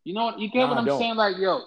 you 0.03 0.13
know 0.13 0.25
what? 0.25 0.39
You 0.39 0.49
get 0.49 0.61
Nah, 0.61 0.69
what 0.69 0.77
I'm 0.77 0.85
don't. 0.85 0.99
saying? 0.99 1.15
Like, 1.15 1.37
yo, 1.37 1.61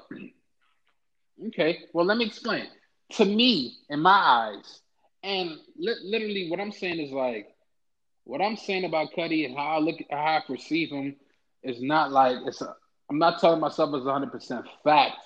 okay. 1.49 1.85
Well, 1.93 2.07
let 2.07 2.17
me 2.17 2.25
explain. 2.25 2.67
To 3.15 3.25
me, 3.25 3.77
in 3.89 4.01
my 4.01 4.11
eyes, 4.11 4.81
and 5.23 5.59
li- 5.77 6.01
literally, 6.05 6.49
what 6.51 6.61
I'm 6.61 6.73
saying 6.73 7.01
is 7.01 7.13
like, 7.13 7.49
what 8.25 8.41
I'm 8.41 8.57
saying 8.57 8.85
about 8.85 9.13
Cudi 9.13 9.45
and 9.45 9.57
how 9.57 9.77
I 9.77 9.79
look, 9.79 9.97
how 10.11 10.17
I 10.17 10.43
perceive 10.47 10.91
him, 10.91 11.17
is 11.63 11.83
not 11.83 12.13
like 12.13 12.39
it's. 12.47 12.63
A, 12.63 12.75
I'm 13.11 13.19
not 13.19 13.41
telling 13.41 13.61
myself 13.61 13.93
it's 13.95 14.05
100 14.05 14.31
percent 14.31 14.65
fact, 14.85 15.17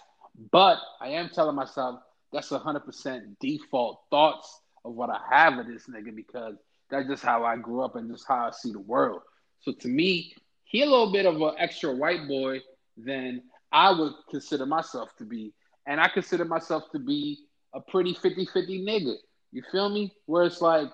but 0.50 0.78
I 1.00 1.10
am 1.10 1.28
telling 1.28 1.54
myself 1.54 2.00
that's 2.32 2.50
100 2.50 2.80
percent 2.80 3.38
default 3.40 4.00
thoughts 4.10 4.60
of 4.84 4.94
what 4.94 5.10
I 5.10 5.20
have 5.30 5.58
of 5.58 5.66
this 5.66 5.86
nigga 5.86 6.14
because 6.14 6.56
that's 6.90 7.06
just 7.06 7.22
how 7.22 7.44
I 7.44 7.56
grew 7.56 7.82
up 7.82 7.96
and 7.96 8.10
just 8.10 8.26
how 8.26 8.46
I 8.46 8.50
see 8.52 8.72
the 8.72 8.80
world. 8.80 9.20
So 9.60 9.72
to 9.72 9.88
me, 9.88 10.34
he 10.64 10.82
a 10.82 10.86
little 10.86 11.12
bit 11.12 11.26
of 11.26 11.40
an 11.40 11.54
extra 11.58 11.94
white 11.94 12.26
boy 12.26 12.60
than 12.96 13.42
I 13.70 13.90
would 13.90 14.12
consider 14.30 14.66
myself 14.66 15.10
to 15.18 15.24
be. 15.24 15.52
And 15.86 16.00
I 16.00 16.08
consider 16.08 16.44
myself 16.44 16.84
to 16.92 16.98
be 16.98 17.40
a 17.74 17.80
pretty 17.80 18.14
50-50 18.14 18.84
nigga. 18.84 19.14
You 19.52 19.62
feel 19.70 19.90
me? 19.90 20.12
Where 20.26 20.44
it's 20.44 20.60
like 20.60 20.88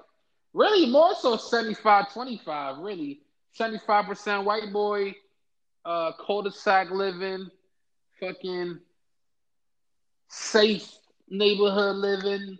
really 0.55 0.91
more 0.91 1.15
so 1.15 1.37
75-25, 1.37 2.83
really. 2.83 3.21
75% 3.59 4.45
white 4.45 4.73
boy, 4.73 5.15
uh 5.85 6.13
cul-de-sac 6.25 6.91
living, 6.91 7.51
fucking 8.21 8.81
safe 10.29 10.91
neighborhood 11.29 11.97
living, 11.97 12.59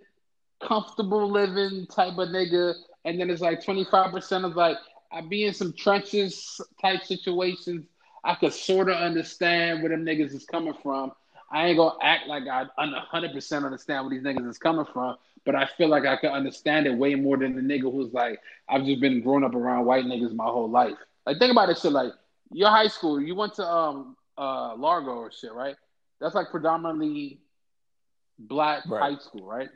comfortable 0.67 1.31
living 1.31 1.87
type 1.87 2.19
of 2.19 2.29
nigga. 2.29 2.75
And 3.05 3.19
then 3.21 3.31
it's 3.31 3.41
like 3.41 3.63
25% 3.63 4.45
of 4.45 4.57
like 4.57 4.77
I 5.13 5.21
be 5.23 5.47
in 5.47 5.55
some 5.55 5.73
trenches 5.73 6.61
type 6.81 7.05
situations. 7.05 7.87
I 8.23 8.35
could 8.35 8.53
sort 8.53 8.89
of 8.91 8.97
understand 8.97 9.83
where 9.83 9.91
them 9.91 10.05
niggas 10.05 10.35
is 10.35 10.45
coming 10.45 10.75
from. 10.83 11.13
I 11.51 11.67
ain't 11.69 11.79
gonna 11.79 11.97
act 12.01 12.29
like 12.29 12.45
I 12.47 12.67
100% 12.79 13.65
understand 13.65 14.05
where 14.05 14.11
these 14.11 14.23
niggas 14.23 14.49
is 14.49 14.59
coming 14.59 14.85
from, 14.93 15.17
but 15.45 15.57
I 15.57 15.67
feel 15.77 15.89
like 15.89 16.07
I 16.07 16.17
can 16.17 16.31
understand 16.31 16.87
it 16.87 16.97
way 16.97 17.17
more 17.17 17.37
than 17.37 17.57
the 17.57 17.63
nigga 17.63 17.91
who's 17.91 18.13
like, 18.13 18.41
I've 18.69 18.85
just 18.85 19.01
been 19.01 19.21
growing 19.21 19.43
up 19.43 19.55
around 19.55 19.85
white 19.85 20.05
niggas 20.05 20.33
my 20.35 20.45
whole 20.45 20.71
life. 20.71 20.97
Like, 21.27 21.39
think 21.39 21.51
about 21.51 21.67
this 21.67 21.81
shit. 21.81 21.93
Like, 21.93 22.13
your 22.53 22.69
high 22.71 22.89
school, 22.89 23.21
you 23.21 23.35
went 23.35 23.55
to 23.55 23.67
um 23.67 24.17
uh 24.39 24.75
Largo 24.77 25.13
or 25.13 25.31
shit, 25.33 25.53
right? 25.53 25.77
That's 26.21 26.35
like 26.35 26.51
predominantly 26.51 27.41
black 28.39 28.85
Right. 28.89 29.13
high 29.15 29.19
school, 29.19 29.45
right? 29.47 29.69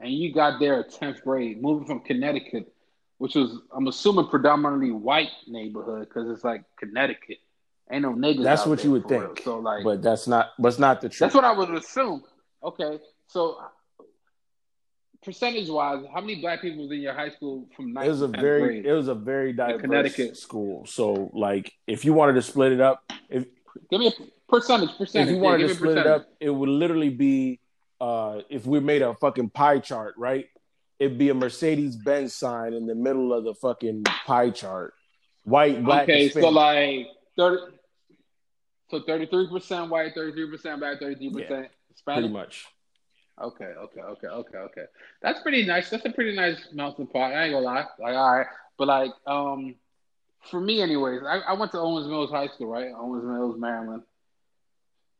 And 0.00 0.12
you 0.12 0.32
got 0.34 0.58
there 0.58 0.80
at 0.80 0.90
10th 0.90 1.22
grade, 1.22 1.62
moving 1.62 1.86
from 1.86 2.00
Connecticut, 2.00 2.72
which 3.18 3.36
was, 3.36 3.60
I'm 3.72 3.86
assuming, 3.86 4.26
predominantly 4.26 4.90
white 4.90 5.30
neighborhood 5.46 6.08
because 6.08 6.28
it's 6.28 6.42
like 6.42 6.64
Connecticut. 6.78 7.38
Ain't 7.90 8.02
no 8.02 8.12
niggas. 8.12 8.42
That's 8.42 8.62
out 8.62 8.68
what 8.68 8.78
there 8.78 8.86
you 8.86 8.92
would 8.92 9.02
for 9.04 9.08
real. 9.10 9.28
think. 9.34 9.42
So, 9.44 9.58
like, 9.60 9.84
But 9.84 10.02
that's 10.02 10.26
not. 10.26 10.50
But 10.58 10.78
not 10.78 11.00
the 11.00 11.08
truth. 11.08 11.20
that's 11.20 11.34
what 11.34 11.44
I 11.44 11.52
would 11.52 11.70
assume. 11.74 12.24
Okay, 12.64 12.98
so 13.28 13.58
percentage 15.24 15.68
wise, 15.68 16.04
how 16.12 16.20
many 16.20 16.40
black 16.40 16.60
people 16.60 16.82
was 16.82 16.92
in 16.92 17.00
your 17.00 17.14
high 17.14 17.30
school 17.30 17.66
from 17.76 17.92
ninth 17.92 18.06
it 18.06 18.10
was 18.10 18.22
a 18.22 18.28
very 18.28 18.60
grade? 18.80 18.86
it 18.86 18.92
was 18.92 19.08
a 19.08 19.14
very 19.14 19.52
diverse 19.52 19.80
Connecticut. 19.80 20.36
school. 20.36 20.86
So 20.86 21.30
like 21.32 21.72
if 21.86 22.04
you 22.04 22.12
wanted 22.12 22.34
to 22.34 22.42
split 22.42 22.72
it 22.72 22.80
up, 22.80 23.02
if 23.28 23.46
Give 23.90 24.00
me 24.00 24.08
a 24.08 24.12
percentage. 24.50 24.90
Percentage. 24.98 25.28
if 25.28 25.34
you 25.36 25.40
wanted 25.40 25.58
give 25.58 25.68
to 25.70 25.74
split 25.76 25.96
it 25.98 26.06
up, 26.06 26.28
it 26.40 26.50
would 26.50 26.68
literally 26.68 27.08
be 27.10 27.60
uh 28.00 28.40
if 28.50 28.66
we 28.66 28.80
made 28.80 29.02
a 29.02 29.14
fucking 29.14 29.50
pie 29.50 29.78
chart, 29.78 30.14
right? 30.18 30.46
It'd 30.98 31.18
be 31.18 31.30
a 31.30 31.34
Mercedes 31.34 31.96
Benz 31.96 32.32
sign 32.34 32.74
in 32.74 32.86
the 32.86 32.94
middle 32.94 33.32
of 33.32 33.44
the 33.44 33.54
fucking 33.54 34.04
pie 34.04 34.50
chart. 34.50 34.94
White, 35.44 35.82
black, 35.84 36.04
okay, 36.04 36.28
so 36.28 36.48
like 36.50 37.08
thirty. 37.36 37.72
So 38.90 39.00
thirty-three 39.00 39.48
percent 39.50 39.90
white, 39.90 40.12
thirty-three 40.14 40.50
percent 40.50 40.78
black, 40.80 41.00
thirty-three 41.00 41.30
percent 41.32 41.68
pretty 42.04 42.20
Hispanic. 42.28 42.30
much. 42.30 42.66
Okay, 43.40 43.64
okay, 43.64 44.00
okay, 44.00 44.26
okay, 44.26 44.58
okay. 44.58 44.84
That's 45.22 45.40
pretty 45.40 45.64
nice. 45.64 45.90
That's 45.90 46.04
a 46.04 46.10
pretty 46.10 46.36
nice 46.36 46.68
melting 46.72 47.06
pot. 47.06 47.32
I 47.32 47.44
ain't 47.44 47.52
gonna 47.52 47.64
lie. 47.64 47.84
Like, 47.98 48.14
all 48.14 48.36
right, 48.36 48.46
but 48.76 48.88
like, 48.88 49.10
um, 49.26 49.74
for 50.50 50.60
me, 50.60 50.82
anyways, 50.82 51.22
I, 51.26 51.38
I 51.38 51.52
went 51.54 51.72
to 51.72 51.78
Owings 51.78 52.08
Mills 52.08 52.30
High 52.30 52.48
School, 52.48 52.66
right? 52.66 52.90
Owings 52.96 53.24
Mills, 53.24 53.58
Maryland, 53.58 54.02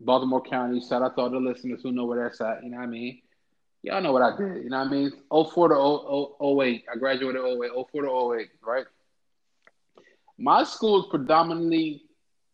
Baltimore 0.01 0.43
County. 0.43 0.81
Shout 0.81 1.03
out 1.03 1.17
to 1.17 1.23
all 1.23 1.31
the 1.31 1.39
listeners 1.39 1.81
who 1.83 1.93
know 1.93 2.05
where 2.05 2.23
that's 2.23 2.41
at. 2.41 2.63
You 2.63 2.71
know 2.71 2.79
what 2.79 2.85
I 2.85 2.87
mean? 2.87 3.23
Y'all 3.83 4.01
know 4.01 4.13
what 4.13 4.23
I 4.23 4.37
did. 4.37 4.65
You 4.65 4.71
know 4.71 4.79
what 4.79 4.89
I 4.89 4.91
mean? 4.91 5.13
04 5.31 5.69
to 5.69 5.75
0, 5.75 6.61
08. 6.63 6.85
I 6.93 6.97
graduated 6.99 7.41
08. 7.41 7.71
04 7.91 8.03
to 8.03 8.41
08, 8.41 8.49
right? 8.65 8.87
My 10.39 10.65
school 10.65 11.01
is 11.01 11.07
predominantly 11.11 12.05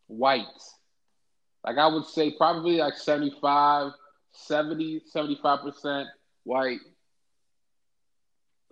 white. 0.06 0.46
Like 1.64 1.76
I 1.76 1.86
would 1.86 2.06
say 2.06 2.34
probably 2.36 2.76
like 2.76 2.96
75, 2.96 3.92
70, 4.46 5.02
75% 5.14 6.06
white 6.44 6.80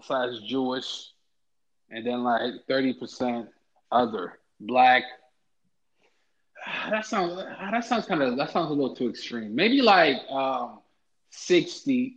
slash 0.03 0.39
Jewish, 0.47 1.11
and 1.91 2.07
then 2.07 2.23
like 2.23 2.53
30% 2.69 3.49
other 3.91 4.39
black. 4.61 5.03
That 6.91 7.07
sounds 7.07 7.37
that 7.37 7.85
sounds 7.85 8.07
kind 8.07 8.23
of 8.23 8.37
that 8.37 8.51
sounds 8.51 8.71
a 8.71 8.75
little 8.75 8.97
too 8.97 9.09
extreme. 9.09 9.55
Maybe 9.55 9.83
like 9.83 10.17
um 10.31 10.81
60 11.31 12.17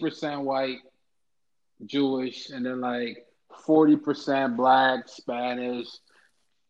percent 0.00 0.42
white, 0.42 0.78
Jewish, 1.84 2.50
and 2.50 2.64
then 2.64 2.80
like 2.80 3.26
40% 3.66 4.56
black, 4.56 5.08
Spanish, 5.08 5.88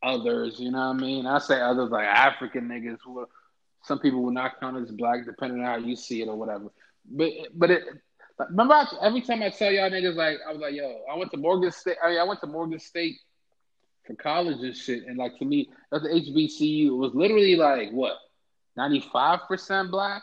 others, 0.03 0.59
you 0.59 0.71
know 0.71 0.89
what 0.89 0.97
I 0.97 1.07
mean? 1.07 1.27
I 1.27 1.39
say 1.39 1.61
others 1.61 1.91
like 1.91 2.07
African 2.07 2.69
niggas 2.69 2.99
who 3.05 3.27
some 3.83 3.99
people 3.99 4.23
will 4.23 4.33
not 4.33 4.61
count 4.61 4.77
as 4.77 4.91
black 4.91 5.25
depending 5.25 5.61
on 5.61 5.67
how 5.67 5.77
you 5.77 5.97
see 5.97 6.23
it 6.23 6.29
or 6.29 6.37
whatever. 6.37 6.67
But 7.11 7.31
but 7.55 7.71
it 7.71 7.85
remember 8.51 8.75
I, 8.75 8.87
every 9.03 9.21
time 9.21 9.43
I 9.43 9.51
tell 9.51 9.71
y'all 9.71 9.91
niggas 9.91 10.17
like 10.17 10.39
I 10.49 10.53
was 10.53 10.61
like, 10.61 10.75
yo, 10.75 11.01
I 11.11 11.17
went 11.17 11.31
to 11.33 11.37
Morgan 11.37 11.71
State 11.73 11.97
I, 12.03 12.11
mean, 12.11 12.19
I 12.19 12.25
went 12.25 12.41
to 12.41 12.47
Morgan 12.47 12.79
State 12.79 13.17
for 14.07 14.15
college 14.15 14.59
and 14.61 14.77
shit 14.77 15.05
and 15.07 15.17
like 15.17 15.39
to 15.39 15.45
me 15.45 15.71
that's 15.91 16.05
the 16.05 16.11
HBCU 16.11 16.87
it 16.87 16.91
was 16.91 17.15
literally 17.15 17.57
like 17.57 17.91
what 17.91 18.17
95% 18.79 19.91
black 19.91 20.23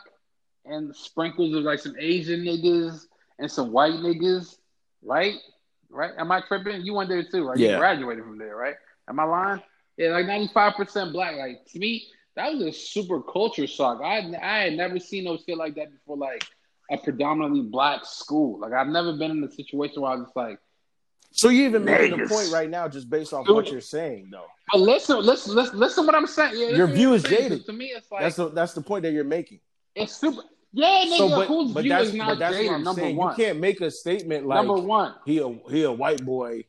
and 0.64 0.94
sprinkles 0.94 1.54
of 1.54 1.62
like 1.62 1.78
some 1.78 1.94
Asian 1.98 2.40
niggas 2.40 3.06
and 3.38 3.50
some 3.50 3.72
white 3.72 3.94
niggas, 3.94 4.56
right? 5.02 5.34
Right? 5.88 6.12
Am 6.18 6.30
I 6.30 6.40
tripping? 6.40 6.82
You 6.82 6.94
went 6.94 7.08
there 7.08 7.24
too, 7.24 7.48
right? 7.48 7.58
Yeah. 7.58 7.72
You 7.72 7.76
graduated 7.78 8.24
from 8.24 8.38
there, 8.38 8.56
right? 8.56 8.74
Am 9.08 9.18
I 9.18 9.24
lying? 9.24 9.62
Yeah, 9.96 10.10
like 10.10 10.26
ninety 10.26 10.50
five 10.52 10.74
percent 10.74 11.12
black. 11.12 11.36
Like 11.36 11.64
to 11.72 11.78
me, 11.78 12.06
that 12.36 12.52
was 12.52 12.62
a 12.62 12.72
super 12.72 13.20
culture 13.22 13.66
shock. 13.66 14.00
I 14.02 14.18
I 14.42 14.58
had 14.64 14.74
never 14.74 14.98
seen 14.98 15.24
no 15.24 15.36
shit 15.36 15.56
like 15.56 15.74
that 15.76 15.90
before. 15.92 16.16
Like 16.16 16.44
a 16.90 16.96
predominantly 16.98 17.62
black 17.62 18.04
school. 18.04 18.58
Like 18.60 18.72
I've 18.72 18.88
never 18.88 19.12
been 19.16 19.30
in 19.30 19.44
a 19.44 19.50
situation 19.50 20.02
where 20.02 20.12
I 20.12 20.14
was 20.16 20.24
just 20.26 20.36
like, 20.36 20.58
So 21.32 21.48
you 21.48 21.64
even 21.68 21.84
making 21.84 22.10
the 22.18 22.24
Niggas. 22.24 22.28
point 22.28 22.52
right 22.52 22.68
now 22.70 22.88
just 22.88 23.08
based 23.10 23.32
off 23.32 23.46
Dude. 23.46 23.54
what 23.54 23.70
you're 23.70 23.80
saying 23.80 24.28
though. 24.32 24.46
but 24.72 24.80
listen, 24.80 25.18
listen, 25.20 25.54
listen, 25.54 25.78
listen 25.78 26.06
what 26.06 26.14
I'm 26.14 26.26
saying. 26.26 26.54
Yeah, 26.56 26.68
Your 26.76 26.86
view 26.88 27.12
is 27.14 27.22
jaded. 27.22 27.64
To 27.66 27.72
me, 27.72 27.86
it's 27.86 28.10
like 28.10 28.22
That's 28.22 28.36
the 28.36 28.48
that's 28.48 28.72
the 28.74 28.80
point 28.80 29.02
that 29.04 29.12
you're 29.12 29.24
making. 29.24 29.60
it's 29.94 30.14
super. 30.16 30.42
Yeah, 30.72 31.04
nigga, 31.04 31.16
So 31.16 31.28
but, 31.30 31.48
whose 31.48 31.72
but 31.72 31.80
view 31.82 31.90
that's 31.90 32.08
is 32.08 32.14
not 32.14 32.38
that's 32.38 32.54
jaded? 32.54 32.70
what 32.70 32.76
I'm 32.76 32.84
number 32.84 33.00
saying. 33.02 33.16
one. 33.16 33.36
You 33.38 33.44
can't 33.44 33.58
make 33.60 33.80
a 33.80 33.90
statement 33.90 34.46
like 34.46 34.64
number 34.64 34.80
one. 34.80 35.14
he 35.26 35.38
a 35.38 35.48
he 35.68 35.82
a 35.82 35.90
white 35.92 36.24
boy. 36.24 36.64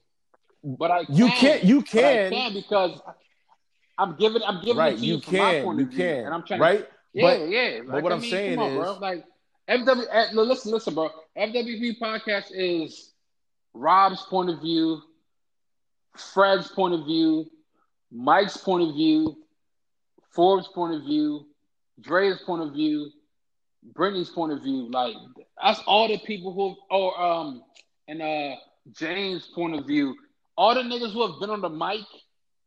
But 0.63 0.91
I 0.91 1.05
can. 1.05 1.15
You 1.15 1.27
can't 1.29 1.63
you 1.63 1.81
can 1.81 2.31
can 2.31 2.53
because 2.53 2.99
I'm 4.01 4.15
giving 4.17 4.41
I'm 4.43 4.61
giving 4.61 4.77
right. 4.77 4.93
it 4.93 4.99
to 4.99 5.05
you, 5.05 5.15
you 5.15 5.21
from 5.21 5.35
can, 5.35 5.39
my 5.39 5.61
point 5.63 5.79
you 5.79 5.85
of 5.85 5.89
view, 5.89 6.05
can, 6.05 6.25
and 6.25 6.33
I'm 6.33 6.43
trying 6.43 6.59
right. 6.59 6.79
to 6.79 6.87
yeah 7.13 7.37
but, 7.39 7.49
yeah. 7.49 7.79
but 7.89 7.95
Like, 7.95 8.03
what 8.03 8.11
I 8.11 8.15
I'm 8.15 8.21
mean, 8.21 8.31
saying 8.31 8.59
on, 8.59 8.71
is, 8.71 8.75
bro. 8.77 8.97
Like 8.99 9.25
FW, 9.69 10.05
eh, 10.11 10.27
listen, 10.33 10.71
listen, 10.71 10.93
bro. 10.95 11.09
FWP 11.37 11.99
podcast 11.99 12.51
is 12.51 13.13
Rob's 13.73 14.21
point 14.23 14.49
of 14.49 14.61
view, 14.61 15.01
Fred's 16.15 16.69
point 16.69 16.93
of 16.93 17.05
view, 17.05 17.45
Mike's 18.11 18.57
point 18.57 18.89
of 18.89 18.95
view, 18.95 19.37
Forbes' 20.31 20.67
point 20.67 20.95
of 20.95 21.03
view, 21.03 21.45
Dre's 21.99 22.39
point 22.41 22.61
of 22.61 22.73
view, 22.73 23.11
Brittany's 23.93 24.29
point 24.29 24.51
of 24.53 24.61
view. 24.63 24.89
Like 24.91 25.15
that's 25.61 25.79
all 25.87 26.07
the 26.07 26.17
people 26.19 26.53
who 26.53 26.75
or 26.95 27.19
um 27.21 27.63
and 28.07 28.21
uh 28.21 28.55
James' 28.93 29.47
point 29.53 29.75
of 29.75 29.85
view. 29.85 30.15
All 30.57 30.75
the 30.75 30.81
niggas 30.81 31.13
who 31.13 31.25
have 31.27 31.39
been 31.39 31.49
on 31.49 31.61
the 31.61 31.69
mic 31.69 32.05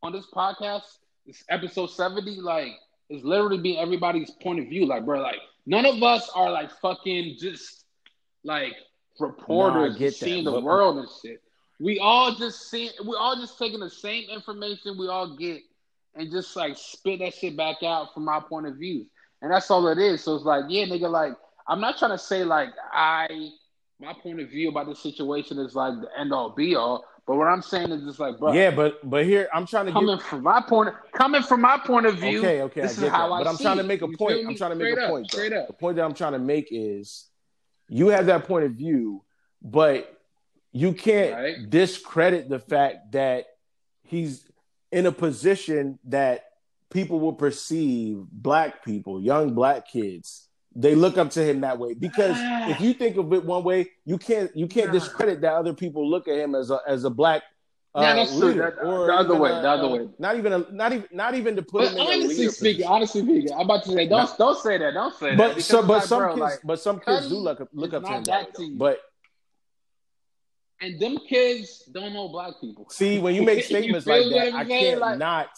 on 0.03 0.13
this 0.13 0.27
podcast, 0.35 0.83
this 1.27 1.45
episode 1.49 1.89
70, 1.89 2.41
like 2.41 2.73
is 3.11 3.25
literally 3.25 3.59
being 3.59 3.79
everybody's 3.79 4.31
point 4.31 4.61
of 4.61 4.67
view. 4.67 4.87
Like, 4.87 5.05
bro, 5.05 5.21
like 5.21 5.41
none 5.67 5.87
of 5.87 6.03
us 6.03 6.31
are 6.35 6.51
like 6.51 6.71
fucking 6.81 7.37
just 7.39 7.85
like 8.45 8.75
reporters 9.19 9.93
Nah, 9.93 9.97
I 9.97 9.99
get 9.99 10.19
that, 10.19 10.25
seeing 10.25 10.45
the 10.45 10.61
world 10.61 10.99
and 10.99 11.09
shit. 11.23 11.43
We 11.81 11.99
all 11.99 12.35
just 12.35 12.71
see 12.71 12.91
we 13.05 13.17
all 13.17 13.37
just 13.37 13.59
taking 13.59 13.81
the 13.81 13.91
same 13.91 14.29
information 14.31 14.99
we 14.99 15.09
all 15.09 15.37
get 15.37 15.61
and 16.15 16.31
just 16.31 16.55
like 16.57 16.77
spit 16.77 17.21
that 17.21 17.35
shit 17.35 17.57
back 17.57 17.83
out 17.83 18.15
from 18.15 18.29
our 18.29 18.43
point 18.43 18.67
of 18.67 18.77
view. 18.77 19.07
And 19.43 19.53
that's 19.53 19.71
all 19.71 19.87
it 19.89 19.99
is. 19.99 20.23
So 20.23 20.37
it's 20.37 20.45
like, 20.45 20.65
yeah, 20.69 20.85
nigga, 20.85 21.11
like 21.11 21.33
I'm 21.69 21.81
not 21.81 21.99
trying 21.99 22.13
to 22.13 22.19
say 22.19 22.45
like 22.45 22.71
I 22.93 23.51
my 24.01 24.13
point 24.13 24.41
of 24.41 24.51
view 24.51 24.69
about 24.69 24.87
the 24.87 24.95
situation 24.95 25.59
is 25.59 25.75
like 25.75 26.01
the 26.01 26.09
end 26.19 26.33
all 26.33 26.51
be 26.51 26.75
all. 26.75 27.05
But 27.27 27.37
what 27.37 27.47
I'm 27.47 27.63
saying 27.63 27.91
is 27.91 28.03
just 28.05 28.21
like, 28.21 28.39
bro, 28.39 28.53
yeah, 28.53 28.71
but 28.71 29.09
but 29.09 29.25
here 29.25 29.49
I'm 29.55 29.67
trying 29.67 29.87
to 29.87 29.93
coming 29.93 30.17
get. 30.19 30.27
from 30.27 30.43
my 30.43 30.61
point 30.61 30.95
coming 31.13 31.43
from 31.43 31.63
my 31.63 31.79
point 31.79 32.05
of 32.07 32.19
view. 32.19 32.39
Okay, 32.41 32.63
okay, 32.63 32.81
this 32.83 32.91
I 32.91 32.95
is 32.95 33.01
get 33.01 33.11
how 33.13 33.29
that. 33.29 33.35
I 33.35 33.39
But 33.39 33.47
I'm 33.49 33.57
trying 33.57 33.77
to 33.79 33.83
make 33.83 34.03
a 34.03 34.07
You 34.09 34.17
point. 34.17 34.47
I'm 34.47 34.55
trying 34.57 34.73
to 34.73 34.77
make 34.77 34.89
Straight 34.89 34.99
a 34.99 35.05
up, 35.05 35.11
point. 35.11 35.31
Straight 35.31 35.53
up. 35.55 35.67
The 35.69 35.73
point 35.73 35.97
that 35.97 36.05
I'm 36.05 36.15
trying 36.15 36.33
to 36.33 36.39
make 36.39 36.69
is, 36.71 37.29
you 37.89 38.09
have 38.09 38.27
that 38.27 38.45
point 38.45 38.67
of 38.67 38.73
view, 38.73 39.25
but 39.63 40.21
you 40.73 40.93
can't 40.93 41.35
Right. 41.35 41.71
discredit 41.71 42.49
the 42.49 42.59
fact 42.59 43.13
that 43.13 43.47
he's 44.03 44.47
in 44.93 45.07
a 45.07 45.13
position 45.13 45.99
that 46.05 46.45
people 46.91 47.21
will 47.21 47.33
perceive 47.33 48.19
black 48.31 48.85
people, 48.85 49.21
young 49.23 49.55
black 49.55 49.89
kids, 49.89 50.44
they 50.77 50.95
look 50.95 51.17
up 51.19 51.31
to 51.33 51.43
him 51.45 51.61
that 51.61 51.79
way. 51.79 51.95
Because 51.95 52.37
if 52.71 52.81
you 52.81 52.95
think 52.95 53.17
of 53.17 53.33
it 53.33 53.45
one 53.45 53.63
way, 53.65 53.91
you 54.05 54.19
can't 54.19 54.55
you 54.57 54.67
can't 54.67 54.91
discredit 54.93 55.41
that 55.43 55.53
other 55.55 55.73
people 55.73 56.09
look 56.09 56.27
at 56.29 56.37
him 56.37 56.55
as 56.55 56.71
a 56.71 56.81
as 56.87 57.05
a 57.05 57.11
black. 57.11 57.43
uh, 57.95 58.01
Yeah, 58.03 58.15
that's 58.17 58.37
true. 58.37 58.55
That- 58.55 58.79
or 58.85 59.07
the 59.07 59.15
other 59.15 59.37
way, 59.37 59.51
a- 59.51 59.63
the 59.63 59.69
other 59.71 59.89
way. 59.89 60.09
Not 60.19 60.37
even 60.37 60.53
a, 60.53 60.59
not 60.73 60.93
even 60.93 61.07
not 61.13 61.35
even 61.35 61.55
to 61.57 61.63
put 61.63 61.83
But 61.83 61.89
him 61.93 61.99
in 61.99 62.01
a 62.01 62.25
honestly 62.25 62.49
speaking, 62.49 62.87
honestly 62.87 63.23
speaking, 63.23 63.53
I'm 63.53 63.61
about 63.61 63.85
to 63.85 63.93
say, 63.93 64.09
don't 64.09 64.29
Nah. 64.31 64.37
don't 64.37 64.59
say 64.59 64.79
that, 64.79 64.95
don't 64.95 65.15
say 65.15 65.29
that. 65.31 65.39
But 65.39 65.49
because 65.51 65.67
so, 65.67 65.87
but 65.87 66.01
some 66.01 66.19
bro, 66.23 66.29
kids, 66.31 66.41
like, 66.41 66.59
but 66.65 66.81
some 66.81 66.99
kids 67.01 67.29
do 67.29 67.37
look 67.37 67.61
up, 67.61 67.69
look 67.73 67.93
up 67.95 68.03
to 68.03 68.09
him 68.09 68.25
that 68.25 68.55
to 68.57 68.77
But 68.77 68.99
and 70.81 70.99
them 71.01 71.19
kids 71.29 71.85
don't 71.93 72.13
know 72.13 72.29
black 72.29 72.55
people. 72.61 72.87
see, 72.91 73.19
when 73.21 73.35
you 73.35 73.43
make 73.43 73.65
statements 73.73 74.05
feel 74.07 74.29
like 74.31 74.53
that, 74.53 74.67
saying? 74.67 74.69
can't 74.69 75.01
Like- 75.01 75.19
not. 75.19 75.49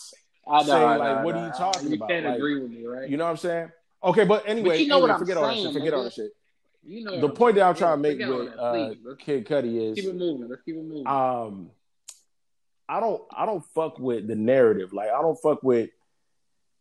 I 0.48 0.58
know, 0.60 0.64
say, 0.66 0.72
I 0.74 0.78
know, 0.78 0.98
like, 1.00 1.08
I 1.18 1.24
what 1.24 1.34
are 1.34 1.38
know. 1.40 1.46
you 1.46 1.52
talking 1.54 1.88
you 1.88 1.94
about? 1.96 2.08
can't 2.08 2.24
Like, 2.26 2.36
agree 2.36 2.60
with 2.60 2.70
me, 2.70 2.84
right? 2.86 3.08
You 3.10 3.16
know 3.16 3.24
what 3.24 3.30
I'm 3.30 3.36
saying? 3.38 3.72
Okay, 4.04 4.24
but 4.24 4.44
anyway, 4.46 4.80
you 4.82 4.88
know 4.88 4.96
anyway, 4.96 5.08
what 5.08 5.10
I'm 5.14 5.18
forget 5.18 5.36
all 5.36 5.46
that 5.46 5.54
shit. 5.54 5.62
saying, 5.62 5.74
Forget 5.74 5.94
all 5.94 6.04
that 6.04 6.12
shit. 6.12 6.32
You 6.84 7.04
know 7.04 7.20
The 7.20 7.28
point 7.28 7.56
that 7.56 7.62
I'm 7.62 7.74
trying 7.74 7.96
to 7.96 8.02
make 8.02 8.18
with 8.18 8.54
that, 8.54 8.60
uh. 8.60 9.14
Kid 9.18 9.46
Cudi 9.46 9.94
keep 9.94 9.98
is, 9.98 10.06
it 10.06 10.14
moving. 10.14 10.48
Let's 10.48 10.62
keep 10.62 10.76
it 10.76 10.84
moving. 10.84 11.06
um, 11.06 11.70
I 12.88 13.00
don't, 13.00 13.22
I 13.36 13.46
don't 13.46 13.64
fuck 13.74 13.98
with 13.98 14.28
the 14.28 14.36
narrative. 14.36 14.92
Like, 14.92 15.08
I 15.08 15.20
don't 15.20 15.36
fuck 15.42 15.62
with 15.64 15.90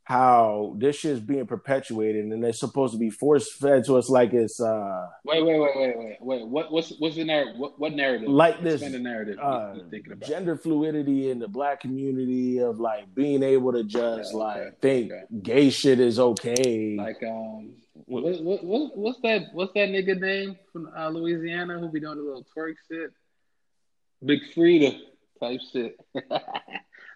how 0.06 0.76
this 0.78 0.98
shit 0.98 1.14
is 1.14 1.20
being 1.20 1.48
perpetuated 1.48 2.26
and 2.26 2.46
it's 2.46 2.60
supposed 2.60 2.94
to 2.94 3.00
be 3.00 3.10
force 3.10 3.52
fed 3.52 3.84
to 3.84 3.98
us 3.98 4.08
like 4.08 4.34
it's 4.34 4.62
uh 4.62 5.08
wait, 5.24 5.44
wait, 5.44 5.60
wait, 5.60 5.72
wait, 5.76 5.98
wait, 5.98 6.18
wait. 6.22 6.48
What, 6.48 6.72
what's 6.72 6.92
what's 7.00 7.16
the 7.16 7.24
narrative? 7.26 7.58
What, 7.58 7.80
what 7.80 7.94
narrative? 7.94 8.30
like 8.30 8.62
this 8.62 8.84
Explain 8.84 8.92
the 8.92 9.10
narrative. 9.10 9.40
uh, 9.42 9.72
you, 9.74 9.82
you 9.82 9.90
thinking 9.90 10.12
about? 10.14 10.30
gender 10.30 10.56
fluidity 10.58 11.32
in 11.32 11.40
the 11.40 11.48
black 11.48 11.80
community 11.80 12.60
of 12.60 12.80
like 12.80 13.14
being 13.16 13.42
able 13.42 13.74
to 13.74 13.84
just 13.84 14.32
Yeah, 14.32 14.40
okay, 14.40 14.64
like 14.64 14.80
think 14.80 15.12
okay. 15.12 15.24
gay 15.42 15.70
shit 15.72 16.00
is 16.00 16.20
okay. 16.20 16.96
Like 16.98 17.24
um, 17.24 17.74
what, 18.06 18.24
what, 18.44 18.64
what, 18.64 18.98
what's 18.98 19.20
that? 19.22 19.48
What's 19.54 19.74
that 19.74 19.90
nigga 19.90 20.20
name 20.20 20.56
from 20.72 20.88
uh, 20.96 21.10
Louisiana 21.10 21.80
who 21.80 21.90
be 21.90 22.00
doing 22.00 22.18
the 22.18 22.24
little 22.24 22.46
twerk 22.56 22.76
shit? 22.88 23.12
Big 24.24 24.42
Freedia 24.56 25.00
type 25.40 25.62
shit. 25.74 26.00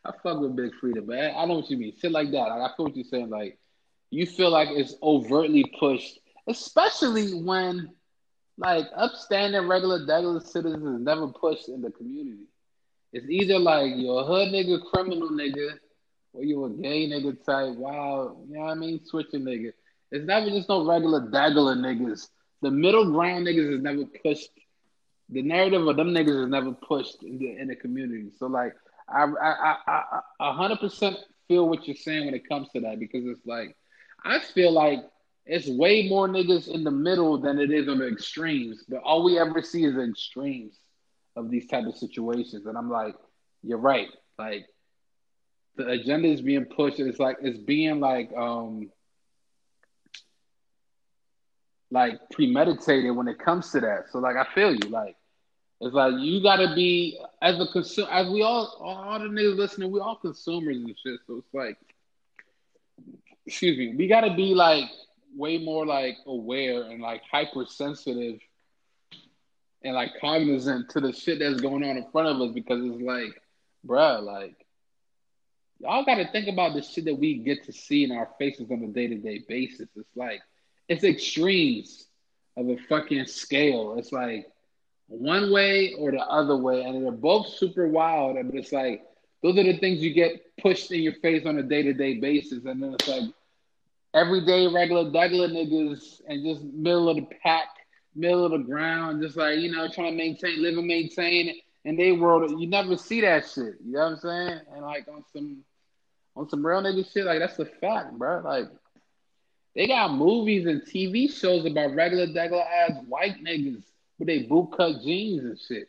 I 0.06 0.12
fuck 0.24 0.40
with 0.40 0.56
Big 0.56 0.72
Freedia, 0.82 1.06
man. 1.06 1.34
I 1.38 1.46
know 1.46 1.56
what 1.56 1.70
you 1.70 1.78
mean. 1.78 1.94
Shit 2.00 2.12
like 2.12 2.32
that. 2.32 2.38
Like, 2.38 2.72
I 2.72 2.76
feel 2.76 2.86
what 2.86 2.96
you're 2.96 3.06
saying. 3.06 3.30
Like 3.30 3.58
you 4.12 4.26
feel 4.26 4.50
like 4.50 4.70
it's 4.72 4.96
overtly 5.04 5.72
pushed, 5.80 6.20
especially 6.48 7.32
when 7.44 7.92
like 8.58 8.86
upstanding 8.96 9.68
regular 9.68 10.06
regular 10.06 10.40
citizens 10.40 11.02
never 11.02 11.28
pushed 11.28 11.70
in 11.70 11.82
the 11.82 11.92
community. 11.92 12.44
It's 13.14 13.28
either 13.30 13.58
like 13.58 13.94
you're 13.96 14.22
a 14.22 14.26
hood 14.26 14.50
nigga, 14.50 14.84
criminal 14.92 15.30
nigga, 15.30 15.78
or 16.34 16.44
you're 16.44 16.68
a 16.68 16.70
gay 16.70 17.10
nigga 17.10 17.44
type, 17.44 17.76
wow, 17.76 18.38
you 18.48 18.56
know 18.56 18.62
what 18.62 18.72
I 18.72 18.76
mean? 18.76 19.04
Switching 19.04 19.42
nigga. 19.42 19.72
It's 20.12 20.26
never 20.26 20.50
just 20.50 20.70
no 20.70 20.86
regular 20.86 21.30
daggler 21.30 21.76
niggas. 21.76 22.28
The 22.62 22.72
middle 22.72 23.12
ground 23.12 23.48
niggas 23.48 23.76
is 23.76 23.82
never 23.82 24.06
pushed. 24.06 24.50
The 25.30 25.42
narrative 25.42 25.88
of 25.88 25.96
them 25.96 26.10
niggas 26.10 26.44
is 26.44 26.50
never 26.50 26.74
pushed 26.74 27.24
in 27.24 27.38
the 27.38 27.58
in 27.58 27.68
the 27.68 27.76
community. 27.76 28.32
So 28.38 28.48
like 28.48 28.76
I 29.14 29.26
I 29.42 29.76
I 29.88 30.22
a 30.40 30.54
hundred 30.54 30.80
percent 30.80 31.18
feel 31.48 31.68
what 31.70 31.88
you're 31.88 31.96
saying 31.96 32.26
when 32.26 32.36
it 32.36 32.48
comes 32.48 32.70
to 32.70 32.82
that 32.82 33.00
because 33.00 33.26
it's 33.26 33.46
like 33.46 33.76
I 34.24 34.40
feel 34.40 34.72
like 34.72 35.00
it's 35.46 35.68
way 35.68 36.08
more 36.08 36.28
niggas 36.28 36.68
in 36.68 36.84
the 36.84 36.92
middle 36.92 37.40
than 37.40 37.60
it 37.60 37.72
is 37.72 37.88
on 37.90 38.00
the 38.00 38.08
extremes. 38.08 38.86
But 38.88 39.02
all 39.04 39.24
we 39.24 39.40
ever 39.40 39.62
see 39.62 39.84
is 39.86 39.96
the 39.96 40.04
extremes 40.04 40.80
of 41.36 41.50
these 41.50 41.68
type 41.68 41.86
of 41.86 41.96
situations. 41.98 42.66
And 42.66 42.78
I'm 42.78 42.90
like, 42.90 43.16
you're 43.64 43.80
right. 43.80 44.10
Like 44.38 44.66
the 45.76 45.88
agenda 45.88 46.28
is 46.30 46.42
being 46.42 46.66
pushed. 46.66 47.00
It's 47.00 47.20
like 47.20 47.38
it's 47.42 47.58
being 47.60 48.00
like 48.00 48.32
um 48.38 48.90
like 51.92 52.20
premeditated 52.32 53.16
when 53.16 53.28
it 53.28 53.40
comes 53.40 53.72
to 53.72 53.82
that. 53.82 54.10
So 54.12 54.20
like 54.20 54.36
I 54.38 54.46
feel 54.54 54.74
you. 54.74 54.90
Like 54.90 55.16
it's 55.82 55.94
like 55.94 56.14
you 56.18 56.42
gotta 56.42 56.74
be 56.76 57.20
as 57.42 57.60
a 57.60 57.68
consumer 57.68 58.10
as 58.12 58.30
we 58.30 58.42
all 58.42 58.78
all 58.82 59.20
the 59.20 59.26
niggas 59.26 59.58
listening, 59.58 59.92
we 59.92 60.00
all 60.00 60.16
consumers 60.16 60.78
and 60.78 60.88
shit. 61.04 61.20
So 61.28 61.38
it's 61.38 61.54
like 61.54 61.78
excuse 63.46 63.78
me, 63.78 63.96
we 63.96 64.08
gotta 64.08 64.34
be 64.34 64.54
like 64.54 64.90
way 65.36 65.58
more 65.58 65.86
like 65.86 66.18
aware 66.26 66.84
and 66.84 67.02
like 67.02 67.22
hypersensitive 67.30 68.40
and 69.84 69.96
like 69.96 70.20
cognizant 70.20 70.90
to 70.90 71.00
the 71.00 71.14
shit 71.14 71.40
that's 71.40 71.62
going 71.62 71.84
on 71.84 71.98
in 71.98 72.06
front 72.12 72.28
of 72.28 72.42
us 72.42 72.54
because 72.54 72.84
it's 72.84 73.02
like, 73.02 73.42
bruh, 73.88 74.22
like 74.22 74.56
y'all 75.80 76.04
got 76.04 76.16
to 76.16 76.30
think 76.32 76.48
about 76.48 76.74
the 76.74 76.82
shit 76.82 77.06
that 77.06 77.16
we 77.16 77.36
get 77.36 77.64
to 77.66 77.72
see 77.72 78.04
in 78.04 78.12
our 78.12 78.30
faces 78.38 78.70
on 78.70 78.84
a 78.84 78.88
day 78.88 79.08
to 79.08 79.16
day 79.16 79.44
basis. 79.48 79.88
It's 79.96 80.16
like 80.16 80.42
it's 80.88 81.04
extremes 81.04 82.08
of 82.58 82.68
a 82.68 82.78
fucking 82.90 83.26
scale. 83.26 83.96
It's 83.98 84.12
like 84.12 84.52
one 85.10 85.52
way 85.52 85.94
or 85.94 86.12
the 86.12 86.20
other 86.20 86.56
way, 86.56 86.84
and 86.84 87.04
they're 87.04 87.12
both 87.12 87.48
super 87.48 87.88
wild. 87.88 88.38
And 88.38 88.54
it's 88.54 88.72
like 88.72 89.04
those 89.42 89.58
are 89.58 89.64
the 89.64 89.78
things 89.78 90.02
you 90.02 90.14
get 90.14 90.42
pushed 90.62 90.92
in 90.92 91.02
your 91.02 91.14
face 91.14 91.46
on 91.46 91.58
a 91.58 91.64
day 91.64 91.82
to 91.84 91.94
day 91.94 92.20
basis, 92.20 92.66
and 92.66 92.82
then 92.82 92.94
it's 92.94 93.08
like 93.08 93.24
everyday 94.14 94.68
regular 94.68 95.10
regular 95.12 95.48
niggas 95.48 96.22
and 96.28 96.44
just 96.46 96.64
middle 96.64 97.10
of 97.10 97.18
the 97.18 97.28
pack, 97.44 97.68
middle 98.16 98.46
of 98.46 98.52
the 98.52 98.60
ground, 98.60 99.22
just 99.22 99.36
like 99.36 99.60
you 99.60 99.72
know 99.72 99.88
trying 99.90 100.12
to 100.12 100.18
maintain, 100.18 100.62
live 100.62 100.78
and 100.78 100.88
maintain. 100.88 101.60
In 101.86 101.96
their 101.96 102.14
world, 102.14 102.60
you 102.60 102.68
never 102.68 102.98
see 102.98 103.22
that 103.22 103.48
shit. 103.48 103.76
You 103.84 103.94
know 103.94 104.00
what 104.00 104.12
I'm 104.12 104.18
saying? 104.20 104.60
And 104.76 104.82
like 104.82 105.08
on 105.08 105.24
some 105.32 105.64
on 106.36 106.50
some 106.50 106.66
real 106.66 106.82
nigga 106.82 107.10
shit, 107.12 107.26
like 107.26 107.40
that's 107.40 107.58
a 107.58 107.66
fact, 107.66 108.18
bro. 108.18 108.42
Like 108.44 108.68
they 109.76 109.88
got 109.88 110.14
movies 110.14 110.68
and 110.68 110.82
TV 110.82 111.32
shows 111.32 111.66
about 111.66 111.96
regular 111.96 112.28
regular 112.34 112.64
ass 112.64 112.92
white 113.08 113.42
niggas 113.44 113.84
with 114.20 114.28
they 114.28 114.44
boot 114.44 114.72
cut 114.76 115.02
jeans 115.02 115.44
and 115.44 115.60
shit. 115.60 115.88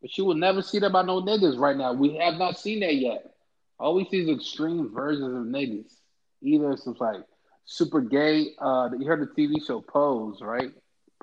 But 0.00 0.16
you 0.16 0.24
will 0.24 0.34
never 0.34 0.62
see 0.62 0.78
that 0.80 0.92
by 0.92 1.02
no 1.02 1.20
niggas 1.22 1.58
right 1.58 1.76
now. 1.76 1.92
We 1.92 2.16
have 2.16 2.34
not 2.34 2.58
seen 2.58 2.80
that 2.80 2.96
yet. 2.96 3.34
All 3.78 3.94
we 3.94 4.04
see 4.08 4.22
is 4.22 4.28
extreme 4.28 4.92
versions 4.92 5.24
of 5.24 5.52
niggas. 5.52 5.92
Either 6.42 6.76
some 6.76 6.96
like 6.98 7.22
super 7.64 8.00
gay. 8.00 8.48
Uh, 8.58 8.90
you 8.98 9.06
heard 9.06 9.20
the 9.20 9.40
TV 9.40 9.64
show 9.64 9.80
Pose, 9.80 10.40
right? 10.40 10.72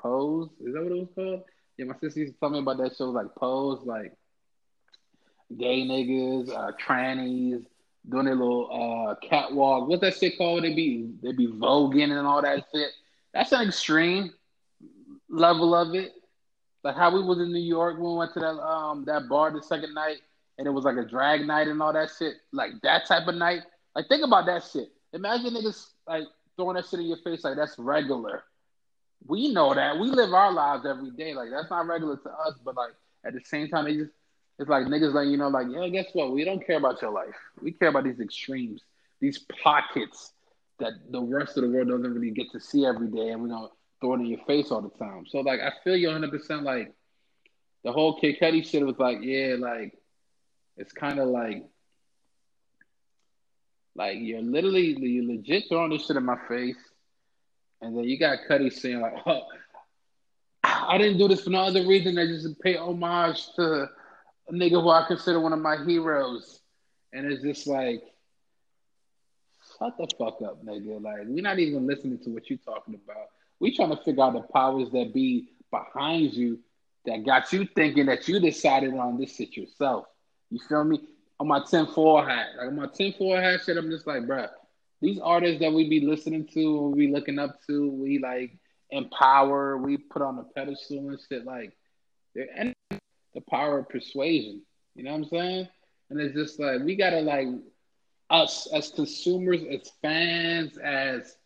Pose 0.00 0.48
is 0.60 0.74
that 0.74 0.82
what 0.82 0.92
it 0.92 0.98
was 0.98 1.08
called? 1.14 1.42
Yeah, 1.76 1.86
my 1.86 1.94
sister 1.98 2.20
used 2.20 2.34
to 2.34 2.40
tell 2.40 2.50
me 2.50 2.60
about 2.60 2.78
that 2.78 2.96
show, 2.96 3.10
like 3.10 3.34
Pose, 3.34 3.80
like 3.84 4.12
gay 5.56 5.82
niggas, 5.82 6.50
uh, 6.50 6.72
trannies 6.72 7.64
doing 8.08 8.26
their 8.26 8.34
little 8.34 9.08
uh, 9.10 9.26
catwalk. 9.26 9.88
What's 9.88 10.02
that 10.02 10.16
shit 10.16 10.38
called? 10.38 10.64
They 10.64 10.74
be 10.74 11.10
they 11.22 11.32
be 11.32 11.48
voguing 11.48 12.16
and 12.16 12.26
all 12.26 12.42
that 12.42 12.64
shit. 12.74 12.90
That's 13.34 13.52
an 13.52 13.66
extreme 13.68 14.32
level 15.28 15.74
of 15.74 15.94
it. 15.94 16.12
Like 16.86 16.94
how 16.94 17.12
we 17.12 17.20
was 17.20 17.40
in 17.40 17.52
New 17.52 17.58
York 17.58 17.98
when 17.98 18.12
we 18.12 18.18
went 18.18 18.32
to 18.34 18.38
that 18.38 18.62
um 18.62 19.04
that 19.06 19.28
bar 19.28 19.50
the 19.50 19.60
second 19.60 19.92
night 19.92 20.18
and 20.56 20.68
it 20.68 20.70
was 20.70 20.84
like 20.84 20.96
a 20.96 21.04
drag 21.04 21.44
night 21.44 21.66
and 21.66 21.82
all 21.82 21.92
that 21.92 22.10
shit. 22.16 22.34
Like 22.52 22.80
that 22.84 23.06
type 23.06 23.26
of 23.26 23.34
night. 23.34 23.62
Like 23.96 24.06
think 24.06 24.22
about 24.22 24.46
that 24.46 24.62
shit. 24.62 24.92
Imagine 25.12 25.54
niggas 25.54 25.84
like 26.06 26.28
throwing 26.54 26.76
that 26.76 26.86
shit 26.86 27.00
in 27.00 27.06
your 27.06 27.16
face 27.24 27.42
like 27.42 27.56
that's 27.56 27.76
regular. 27.76 28.44
We 29.26 29.52
know 29.52 29.74
that. 29.74 29.98
We 29.98 30.10
live 30.10 30.32
our 30.32 30.52
lives 30.52 30.86
every 30.86 31.10
day. 31.10 31.34
Like 31.34 31.50
that's 31.50 31.70
not 31.70 31.88
regular 31.88 32.18
to 32.18 32.30
us, 32.30 32.54
but 32.64 32.76
like 32.76 32.92
at 33.24 33.34
the 33.34 33.40
same 33.40 33.66
time, 33.66 33.86
they 33.86 33.96
just 33.96 34.12
it's 34.60 34.70
like 34.70 34.86
niggas 34.86 35.12
like 35.12 35.26
you 35.26 35.38
know 35.38 35.48
like 35.48 35.66
yeah, 35.68 35.88
guess 35.88 36.06
what? 36.12 36.30
We 36.30 36.44
don't 36.44 36.64
care 36.64 36.76
about 36.76 37.02
your 37.02 37.10
life. 37.10 37.34
We 37.60 37.72
care 37.72 37.88
about 37.88 38.04
these 38.04 38.20
extremes, 38.20 38.82
these 39.20 39.44
pockets 39.60 40.34
that 40.78 40.92
the 41.10 41.20
rest 41.20 41.56
of 41.56 41.64
the 41.64 41.70
world 41.70 41.88
doesn't 41.88 42.14
really 42.14 42.30
get 42.30 42.52
to 42.52 42.60
see 42.60 42.86
every 42.86 43.08
day, 43.08 43.30
and 43.30 43.42
we 43.42 43.48
don't 43.48 43.72
throw 44.06 44.14
in 44.14 44.26
your 44.26 44.44
face 44.46 44.70
all 44.70 44.82
the 44.82 44.90
time. 45.04 45.26
So 45.26 45.40
like 45.40 45.60
I 45.60 45.72
feel 45.82 45.96
you 45.96 46.08
100. 46.08 46.30
percent 46.30 46.62
Like 46.62 46.94
the 47.84 47.92
whole 47.92 48.18
Kid 48.18 48.36
Cudi 48.40 48.66
shit 48.66 48.86
was 48.86 48.98
like 48.98 49.18
yeah, 49.22 49.56
like 49.58 49.96
it's 50.76 50.92
kind 50.92 51.18
of 51.18 51.28
like 51.28 51.64
like 53.94 54.18
you're 54.20 54.42
literally 54.42 54.96
you 54.98 55.26
legit 55.26 55.64
throwing 55.68 55.90
this 55.90 56.06
shit 56.06 56.16
in 56.16 56.24
my 56.24 56.38
face, 56.48 56.76
and 57.80 57.96
then 57.96 58.04
you 58.04 58.18
got 58.18 58.38
Cudi 58.48 58.72
saying 58.72 59.00
like, 59.00 59.14
"Oh, 59.26 59.42
I 60.62 60.98
didn't 60.98 61.18
do 61.18 61.28
this 61.28 61.42
for 61.42 61.50
no 61.50 61.60
other 61.60 61.86
reason 61.86 62.14
than 62.16 62.28
just 62.28 62.46
to 62.46 62.54
pay 62.62 62.76
homage 62.76 63.46
to 63.56 63.88
a 64.48 64.52
nigga 64.52 64.82
who 64.82 64.90
I 64.90 65.06
consider 65.08 65.40
one 65.40 65.52
of 65.52 65.60
my 65.60 65.82
heroes," 65.84 66.60
and 67.12 67.26
it's 67.30 67.42
just 67.42 67.66
like, 67.66 68.02
shut 69.78 69.96
the 69.96 70.06
fuck 70.18 70.42
up, 70.42 70.64
nigga. 70.64 71.02
Like 71.02 71.26
we're 71.26 71.42
not 71.42 71.58
even 71.58 71.86
listening 71.86 72.18
to 72.24 72.30
what 72.30 72.50
you're 72.50 72.58
talking 72.58 72.94
about. 72.94 73.28
We 73.60 73.74
trying 73.74 73.90
to 73.90 74.02
figure 74.02 74.22
out 74.22 74.34
the 74.34 74.40
powers 74.40 74.90
that 74.92 75.12
be 75.14 75.48
behind 75.70 76.34
you 76.34 76.60
that 77.04 77.24
got 77.24 77.52
you 77.52 77.66
thinking 77.74 78.06
that 78.06 78.28
you 78.28 78.40
decided 78.40 78.94
on 78.94 79.18
this 79.18 79.36
shit 79.36 79.56
yourself. 79.56 80.06
You 80.50 80.58
feel 80.68 80.84
me? 80.84 81.00
on 81.38 81.48
my 81.48 81.60
tinfoil 81.60 82.24
hat. 82.24 82.48
Like 82.58 82.68
on 82.68 82.76
my 82.76 82.86
tinfoil 82.86 83.40
hat 83.40 83.60
shit, 83.64 83.76
I'm 83.76 83.90
just 83.90 84.06
like, 84.06 84.22
bruh, 84.22 84.48
these 85.00 85.18
artists 85.20 85.60
that 85.60 85.72
we 85.72 85.88
be 85.88 86.00
listening 86.00 86.46
to, 86.54 86.88
we 86.88 87.12
looking 87.12 87.38
up 87.38 87.58
to, 87.66 87.90
we 87.90 88.18
like 88.18 88.58
empower, 88.90 89.76
we 89.76 89.96
put 89.96 90.22
on 90.22 90.38
a 90.38 90.44
pedestal 90.44 91.10
and 91.10 91.18
shit, 91.28 91.44
like 91.44 91.72
they're 92.34 92.72
the 92.90 93.40
power 93.50 93.78
of 93.78 93.88
persuasion. 93.88 94.62
You 94.94 95.04
know 95.04 95.12
what 95.12 95.18
I'm 95.18 95.28
saying? 95.28 95.68
And 96.10 96.20
it's 96.20 96.34
just 96.34 96.58
like 96.58 96.82
we 96.82 96.96
gotta 96.96 97.20
like 97.20 97.48
us 98.30 98.66
as 98.72 98.90
consumers, 98.90 99.60
as 99.70 99.90
fans, 100.00 100.78
as 100.78 101.36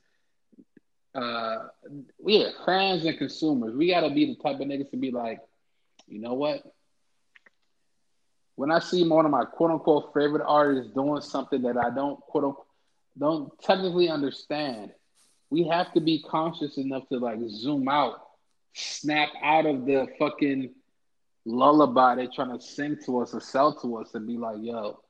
uh 1.14 1.68
yeah, 2.24 2.50
fans 2.64 3.04
and 3.04 3.18
consumers, 3.18 3.74
we 3.74 3.88
gotta 3.88 4.10
be 4.10 4.26
the 4.26 4.36
type 4.36 4.60
of 4.60 4.66
niggas 4.66 4.90
to 4.90 4.96
be 4.96 5.10
like, 5.10 5.40
you 6.06 6.20
know 6.20 6.34
what? 6.34 6.62
when 8.60 8.70
I 8.70 8.78
see 8.78 9.08
one 9.08 9.24
of 9.24 9.30
my 9.30 9.46
quote 9.46 9.70
unquote 9.70 10.12
favorite 10.12 10.44
artists 10.46 10.92
doing 10.92 11.22
something 11.22 11.62
that 11.62 11.78
I 11.78 11.88
don't 11.88 12.20
quote 12.20 12.44
unquote 12.44 12.66
don't 13.18 13.58
technically 13.62 14.10
understand, 14.10 14.92
we 15.48 15.66
have 15.68 15.90
to 15.94 16.00
be 16.00 16.22
conscious 16.22 16.76
enough 16.76 17.08
to 17.08 17.18
like 17.18 17.38
zoom 17.48 17.88
out, 17.88 18.20
snap 18.74 19.30
out 19.42 19.64
of 19.64 19.86
the 19.86 20.08
fucking 20.18 20.74
lullaby 21.46 22.16
they're 22.16 22.28
trying 22.34 22.56
to 22.56 22.62
sing 22.62 22.98
to 23.06 23.20
us 23.20 23.32
or 23.32 23.40
sell 23.40 23.80
to 23.80 23.96
us 23.96 24.14
and 24.14 24.26
be 24.26 24.36
like, 24.36 24.58
yo, 24.60 25.00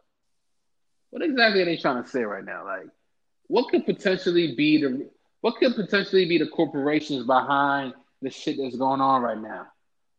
what 1.11 1.21
exactly 1.21 1.63
are 1.63 1.65
they 1.65 1.77
trying 1.77 2.05
to 2.05 2.09
say 2.09 2.23
right 2.23 2.45
now? 2.45 2.65
Like, 2.65 2.87
what 3.49 3.69
could 3.69 3.85
potentially 3.85 4.55
be 4.55 4.81
the 4.81 5.11
what 5.41 5.57
could 5.57 5.75
potentially 5.75 6.27
be 6.27 6.39
the 6.39 6.47
corporations 6.47 7.27
behind 7.27 7.95
the 8.23 8.31
shit 8.31 8.59
that's 8.59 8.77
going 8.77 9.01
on 9.01 9.23
right 9.23 9.41
now? 9.41 9.67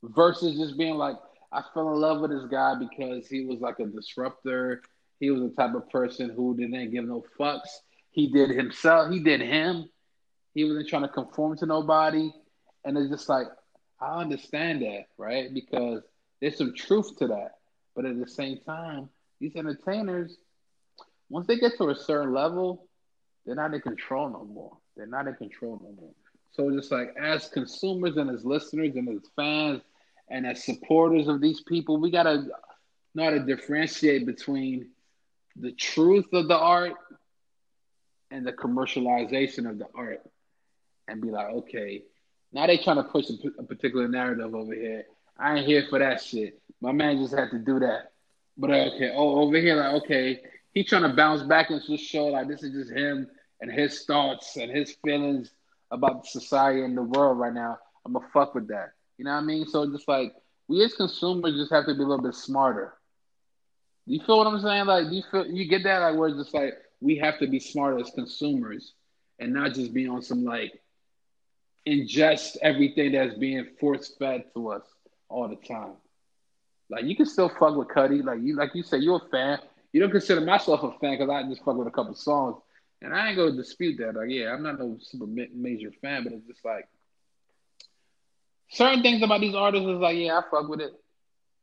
Versus 0.04 0.58
just 0.58 0.78
being 0.78 0.96
like, 0.96 1.16
I 1.52 1.64
fell 1.74 1.94
in 1.94 2.00
love 2.00 2.22
with 2.22 2.32
this 2.32 2.50
guy 2.50 2.76
because 2.80 3.28
he 3.28 3.46
was 3.46 3.60
like 3.60 3.80
a 3.80 3.86
disruptor. 3.86 4.82
He 5.20 5.30
was 5.30 5.42
the 5.42 5.50
type 5.50 5.76
of 5.76 5.90
person 5.90 6.30
who 6.30 6.56
didn't 6.56 6.92
give 6.92 7.06
no 7.06 7.24
fucks. 7.40 7.70
He 8.10 8.28
did 8.28 8.50
himself. 8.50 9.12
He 9.12 9.20
did 9.20 9.42
him. 9.42 9.90
He 10.54 10.64
wasn't 10.64 10.90
trying 10.90 11.04
to 11.04 11.08
conform 11.08 11.58
to 11.58 11.66
nobody. 11.66 12.34
And 12.84 12.98
it's 12.98 13.10
just 13.10 13.30
like 13.30 13.48
I 14.00 14.22
understand 14.22 14.82
that, 14.82 15.06
right? 15.18 15.54
Because 15.54 16.02
there's 16.40 16.58
some 16.58 16.74
truth 16.74 17.18
to 17.20 17.28
that. 17.28 17.52
But 17.96 18.06
at 18.06 18.20
the 18.20 18.28
same 18.28 18.60
time, 18.66 19.10
these 19.40 19.56
entertainers, 19.56 20.36
once 21.30 21.46
they 21.46 21.58
get 21.58 21.78
to 21.78 21.90
a 21.90 21.96
certain 21.96 22.34
level, 22.34 22.88
they're 23.46 23.56
not 23.56 23.74
in 23.74 23.82
control 23.82 24.30
no 24.30 24.46
more. 24.46 24.78
They're 24.96 25.08
not 25.08 25.28
in 25.28 25.36
control 25.36 25.80
no 25.84 25.92
more. 26.00 26.14
So 26.52 26.70
just 26.72 26.92
like 26.92 27.16
as 27.22 27.48
consumers 27.48 28.18
and 28.18 28.30
as 28.30 28.44
listeners 28.44 28.96
and 28.96 29.08
as 29.10 29.22
fans 29.36 29.82
and 30.30 30.46
as 30.46 30.64
supporters 30.64 31.28
of 31.28 31.42
these 31.42 31.62
people, 31.62 31.98
we 31.98 32.12
gotta 32.12 32.46
know 33.16 33.24
how 33.24 33.30
to 33.30 33.40
differentiate 33.40 34.26
between 34.26 34.90
the 35.56 35.72
truth 35.72 36.28
of 36.34 36.48
the 36.48 36.58
art 36.58 36.94
and 38.32 38.46
the 38.46 38.54
commercialization 38.54 39.70
of 39.70 39.78
the 39.78 39.88
art, 39.94 40.22
and 41.08 41.22
be 41.22 41.30
like, 41.30 41.48
okay, 41.48 42.04
now 42.54 42.66
they 42.66 42.78
trying 42.78 42.96
to 42.96 43.04
push 43.04 43.30
a, 43.30 43.34
a 43.60 43.64
particular 43.64 44.08
narrative 44.08 44.56
over 44.56 44.74
here. 44.74 45.06
I 45.38 45.58
ain't 45.58 45.68
here 45.68 45.86
for 45.90 46.00
that 46.00 46.22
shit. 46.22 46.62
My 46.80 46.94
man 46.94 47.18
just 47.18 47.36
had 47.36 47.52
to 47.52 47.60
do 47.60 47.80
that. 47.80 48.12
But 48.58 48.72
uh, 48.72 48.90
okay, 48.96 49.12
oh, 49.14 49.42
over 49.42 49.58
here, 49.58 49.76
like, 49.76 50.04
okay, 50.04 50.42
he 50.74 50.84
trying 50.84 51.04
to 51.04 51.16
bounce 51.16 51.42
back 51.44 51.70
and 51.70 51.82
just 51.86 52.06
show 52.06 52.28
like 52.28 52.48
this 52.48 52.64
is 52.64 52.72
just 52.72 52.98
him 52.98 53.28
and 53.62 53.72
his 53.72 54.04
thoughts 54.06 54.58
and 54.58 54.72
his 54.72 54.96
feelings 55.06 55.52
about 55.92 56.26
society 56.26 56.84
and 56.84 56.98
the 56.98 57.04
world 57.04 57.38
right 57.40 57.54
now. 57.54 57.78
I'm 58.06 58.14
gonna 58.14 58.28
fuck 58.34 58.56
with 58.56 58.68
that. 58.70 58.94
You 59.18 59.26
know 59.26 59.32
what 59.32 59.38
I 59.38 59.46
mean? 59.46 59.66
So 59.68 59.90
just 59.92 60.08
like 60.08 60.34
we 60.68 60.84
as 60.84 60.94
consumers 60.94 61.56
just 61.56 61.72
have 61.72 61.86
to 61.86 61.94
be 61.94 62.02
a 62.02 62.06
little 62.06 62.24
bit 62.24 62.36
smarter. 62.36 62.94
Do 64.08 64.14
you 64.14 64.22
feel 64.26 64.40
what 64.40 64.48
I'm 64.48 64.60
saying? 64.60 64.86
Like, 64.86 65.10
do 65.10 65.16
you 65.16 65.24
feel 65.32 65.46
you 65.46 65.68
get 65.68 65.84
that? 65.84 66.00
Like, 66.00 66.18
where 66.18 66.30
it's 66.30 66.38
just 66.38 66.54
like 66.54 66.74
we 67.02 67.18
have 67.18 67.40
to 67.40 67.48
be 67.48 67.60
smart 67.60 68.00
as 68.02 68.10
consumers 68.12 68.94
and 69.40 69.54
not 69.54 69.74
just 69.74 69.94
be 69.94 70.08
on 70.08 70.22
some 70.22 70.44
like 70.44 70.74
ingest 71.88 72.58
everything 72.62 73.12
that's 73.12 73.36
being 73.36 73.66
force 73.80 74.14
fed 74.20 74.46
to 74.54 74.70
us 74.70 74.84
all 75.30 75.48
the 75.48 75.56
time. 75.56 75.94
Like, 76.90 77.06
you 77.06 77.16
can 77.16 77.26
still 77.26 77.50
fuck 77.50 77.76
with 77.76 77.88
Cudi. 77.90 78.24
Like 78.24 78.42
you, 78.42 78.56
like 78.56 78.76
you 78.76 78.84
said, 78.84 79.02
you're 79.02 79.22
a 79.26 79.30
fan. 79.30 79.60
You 79.94 80.02
don't 80.02 80.12
consider 80.12 80.42
myself 80.42 80.84
a 80.84 80.92
fan 81.00 81.18
because 81.18 81.30
I 81.30 81.48
just 81.48 81.64
fuck 81.64 81.76
with 81.76 81.88
a 81.88 81.92
couple 81.92 82.14
songs, 82.16 82.58
and 83.02 83.14
I 83.14 83.30
ain't 83.30 83.38
gonna 83.38 83.54
dispute 83.54 83.98
that. 83.98 84.16
Like, 84.16 84.30
yeah, 84.30 84.54
I'm 84.54 84.64
not 84.64 84.80
no 84.80 84.98
super 85.02 85.26
major 85.26 85.92
fan, 86.02 86.24
but 86.24 86.34
it's 86.34 86.48
just 86.48 86.64
like 86.64 86.88
certain 88.70 89.02
things 89.02 89.22
about 89.24 89.42
these 89.42 89.56
artists 89.56 89.88
is 89.88 90.00
like, 90.00 90.18
yeah, 90.18 90.38
I 90.38 90.42
fuck 90.50 90.70
with 90.70 90.82
it. 90.82 90.94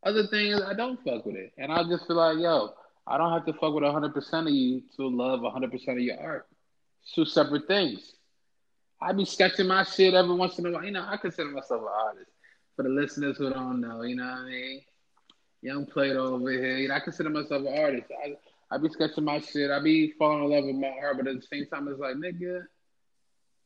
Other 0.03 0.27
things 0.27 0.61
I 0.61 0.73
don't 0.73 1.03
fuck 1.03 1.25
with 1.25 1.35
it, 1.35 1.53
and 1.57 1.71
I 1.71 1.83
just 1.83 2.07
feel 2.07 2.17
like, 2.17 2.37
yo, 2.39 2.73
I 3.05 3.17
don't 3.17 3.31
have 3.33 3.45
to 3.45 3.53
fuck 3.53 3.73
with 3.73 3.83
hundred 3.83 4.13
percent 4.13 4.47
of 4.47 4.53
you 4.53 4.83
to 4.97 5.07
love 5.07 5.41
hundred 5.51 5.71
percent 5.71 5.97
of 5.97 6.03
your 6.03 6.19
art. 6.19 6.47
It's 7.03 7.13
two 7.13 7.25
separate 7.25 7.67
things. 7.67 8.13
I 9.01 9.13
be 9.13 9.25
sketching 9.25 9.67
my 9.67 9.83
shit 9.83 10.13
every 10.13 10.35
once 10.35 10.59
in 10.59 10.65
a 10.65 10.71
while. 10.71 10.83
You 10.83 10.91
know, 10.91 11.05
I 11.07 11.17
consider 11.17 11.49
myself 11.49 11.81
an 11.81 11.87
artist. 11.87 12.31
For 12.75 12.83
the 12.83 12.89
listeners 12.89 13.37
who 13.37 13.49
don't 13.49 13.81
know, 13.81 14.03
you 14.03 14.15
know 14.15 14.23
what 14.23 14.39
I 14.39 14.45
mean? 14.45 14.81
Young 15.61 15.85
Plato 15.85 16.35
over 16.35 16.51
here. 16.51 16.77
You 16.77 16.87
know, 16.89 16.95
I 16.95 16.99
consider 16.99 17.29
myself 17.29 17.65
an 17.65 17.77
artist. 17.77 18.11
I 18.23 18.35
I 18.71 18.77
be 18.77 18.89
sketching 18.89 19.23
my 19.23 19.39
shit. 19.39 19.71
I 19.71 19.79
be 19.79 20.11
falling 20.11 20.43
in 20.43 20.51
love 20.51 20.65
with 20.65 20.75
my 20.75 20.93
art, 21.01 21.17
but 21.17 21.27
at 21.27 21.35
the 21.35 21.47
same 21.47 21.65
time, 21.65 21.87
it's 21.87 21.99
like, 21.99 22.15
nigga, 22.15 22.63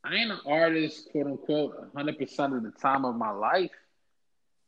I 0.04 0.16
ain't 0.16 0.32
an 0.32 0.40
artist, 0.46 1.10
quote 1.12 1.28
unquote, 1.28 1.94
100% 1.94 2.58
of 2.58 2.64
the 2.64 2.72
time 2.72 3.06
of 3.06 3.16
my 3.16 3.32
life. 3.32 3.72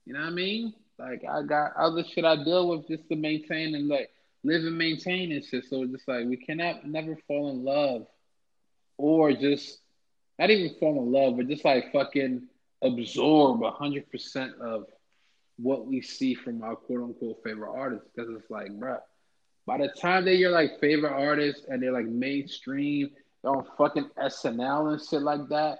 You 0.06 0.14
know 0.14 0.20
what 0.20 0.28
I 0.28 0.32
mean? 0.32 0.74
Like, 0.98 1.24
I 1.30 1.42
got 1.44 1.76
other 1.78 2.04
shit 2.04 2.26
I 2.26 2.44
deal 2.44 2.70
with 2.70 2.88
just 2.88 3.08
to 3.10 3.16
maintain 3.16 3.76
and, 3.76 3.88
like, 3.88 4.12
live 4.44 4.64
and 4.64 4.78
maintain 4.78 5.32
and 5.32 5.44
shit. 5.44 5.66
So 5.70 5.84
it's 5.84 5.92
just 5.92 6.08
like, 6.08 6.26
we 6.26 6.38
cannot 6.38 6.88
never 6.88 7.18
fall 7.28 7.50
in 7.50 7.64
love 7.64 8.08
or 8.98 9.34
just, 9.34 9.80
not 10.38 10.50
even 10.50 10.78
fall 10.80 11.02
in 11.02 11.12
love, 11.12 11.38
but 11.38 11.48
just, 11.48 11.66
like, 11.66 11.92
fucking 11.92 12.44
absorb 12.82 13.62
100% 13.62 14.60
of 14.60 14.86
what 15.58 15.88
we 15.88 16.02
see 16.02 16.34
from 16.34 16.62
our 16.62 16.76
quote 16.76 17.04
unquote 17.04 17.42
favorite 17.44 17.72
artists. 17.72 18.08
Because 18.14 18.30
it's 18.36 18.50
like, 18.50 18.72
bruh, 18.72 19.00
by 19.66 19.78
the 19.78 19.88
time 19.90 20.26
that 20.26 20.36
you're, 20.36 20.52
like, 20.52 20.80
favorite 20.80 21.14
artists 21.14 21.66
and 21.68 21.82
they're, 21.82 21.92
like, 21.92 22.06
mainstream, 22.06 23.12
on 23.46 23.66
fucking 23.78 24.10
SNL 24.18 24.94
and 24.94 25.02
shit 25.02 25.22
like 25.22 25.48
that. 25.50 25.80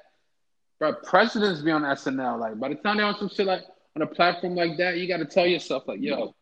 Bro, 0.80 0.96
presidents 1.04 1.62
be 1.62 1.72
on 1.72 1.84
SNL. 1.84 2.40
Like 2.40 2.60
by 2.60 2.70
the 2.70 2.76
time 2.76 2.98
they're 2.98 3.06
on 3.06 3.18
some 3.18 3.30
shit 3.30 3.46
like 3.46 3.64
on 3.96 4.02
a 4.02 4.08
platform 4.08 4.56
like 4.56 4.78
that, 4.78 4.98
you 4.98 5.08
got 5.08 5.18
to 5.18 5.26
tell 5.26 5.46
yourself 5.46 5.88
like, 5.88 6.02
yo, 6.02 6.36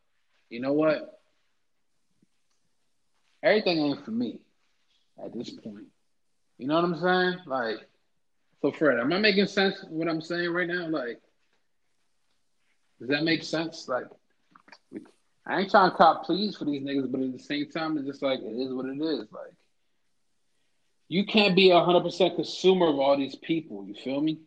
you 0.50 0.60
know 0.60 0.74
what? 0.74 1.20
Everything 3.42 3.80
ain't 3.80 4.04
for 4.06 4.12
me 4.12 4.40
at 5.24 5.34
this 5.34 5.50
point. 5.50 5.88
You 6.58 6.68
know 6.68 6.76
what 6.76 6.86
I'm 6.86 7.00
saying? 7.00 7.40
Like, 7.46 7.78
so 8.62 8.72
Fred, 8.72 9.00
am 9.00 9.12
I 9.12 9.20
making 9.20 9.48
sense 9.48 9.84
what 9.90 10.08
I'm 10.08 10.22
saying 10.22 10.50
right 10.50 10.68
now? 10.68 10.88
Like, 10.88 11.20
does 13.00 13.10
that 13.10 13.24
make 13.24 13.44
sense? 13.44 13.88
Like, 13.88 14.06
I 15.46 15.60
ain't 15.60 15.72
trying 15.72 15.92
to 15.92 15.98
cop 15.98 16.26
pleas 16.26 16.56
for 16.56 16.66
these 16.66 16.82
niggas, 16.82 17.12
but 17.12 17.22
at 17.22 17.34
the 17.34 17.40
same 17.40 17.70
time, 17.70 17.98
it's 17.98 18.08
just 18.08 18.22
like 18.22 18.40
it 18.40 18.46
is 18.46 18.74
what 18.74 18.86
it 18.86 19.02
is. 19.02 19.32
Like, 19.32 19.54
you 21.10 21.26
can't 21.26 21.56
be 21.56 21.72
a 21.72 21.84
hundred 21.84 22.02
percent 22.02 22.36
consumer 22.36 22.88
of 22.88 23.00
all 23.00 23.18
these 23.18 23.36
people. 23.36 23.86
You 23.86 23.94
feel 23.94 24.22
me? 24.22 24.40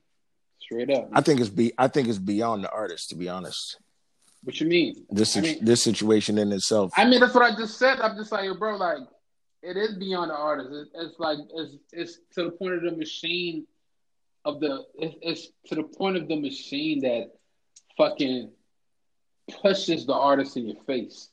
Straight 0.59 0.91
up. 0.91 1.11
I 1.13 1.21
think 1.21 1.41
it's 1.41 1.51
be 1.51 1.73
I 1.77 1.89
think 1.89 2.09
it's 2.09 2.19
beyond 2.19 2.65
the 2.65 2.71
artist, 2.71 3.11
to 3.11 3.15
be 3.15 3.29
honest. 3.29 3.79
What 4.43 4.59
you 4.61 4.67
mean? 4.67 5.05
This 5.11 5.37
I 5.37 5.41
mean, 5.41 5.65
this 5.65 5.83
situation 5.83 6.39
in 6.39 6.53
itself. 6.53 6.93
I 6.97 7.05
mean, 7.05 7.21
that's 7.21 7.35
what 7.35 7.45
I 7.45 7.55
just 7.57 7.79
said. 7.79 8.01
I'm 8.01 8.17
just 8.17 8.33
like, 8.33 8.49
bro, 8.59 8.77
like 8.77 8.99
it 9.63 9.77
is 9.77 9.97
beyond 9.97 10.31
the 10.31 10.35
artist. 10.35 10.71
It, 10.73 10.89
it's 10.95 11.19
like 11.19 11.39
it's 11.55 11.77
it's 11.93 12.19
to 12.35 12.45
the 12.45 12.51
point 12.51 12.75
of 12.75 12.83
the 12.83 12.97
machine 12.97 13.67
of 14.45 14.61
the 14.61 14.85
it, 14.95 15.19
it's 15.21 15.49
to 15.67 15.75
the 15.75 15.83
point 15.83 16.17
of 16.17 16.29
the 16.29 16.37
machine 16.37 17.01
that 17.01 17.33
fucking 17.99 18.51
pushes 19.63 20.07
the 20.07 20.15
artist 20.15 20.57
in 20.57 20.69
your 20.69 20.83
face 20.85 21.29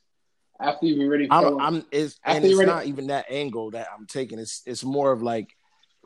after 0.60 0.86
you've 0.86 1.06
already. 1.06 1.28
I'm, 1.30 1.60
I'm 1.60 1.86
it's, 1.90 2.18
and 2.24 2.44
it's 2.44 2.58
not 2.58 2.86
even 2.86 3.08
that 3.08 3.26
angle 3.28 3.72
that 3.72 3.88
I'm 3.96 4.06
taking. 4.06 4.38
It's 4.38 4.62
it's 4.66 4.84
more 4.84 5.12
of 5.12 5.22
like 5.22 5.48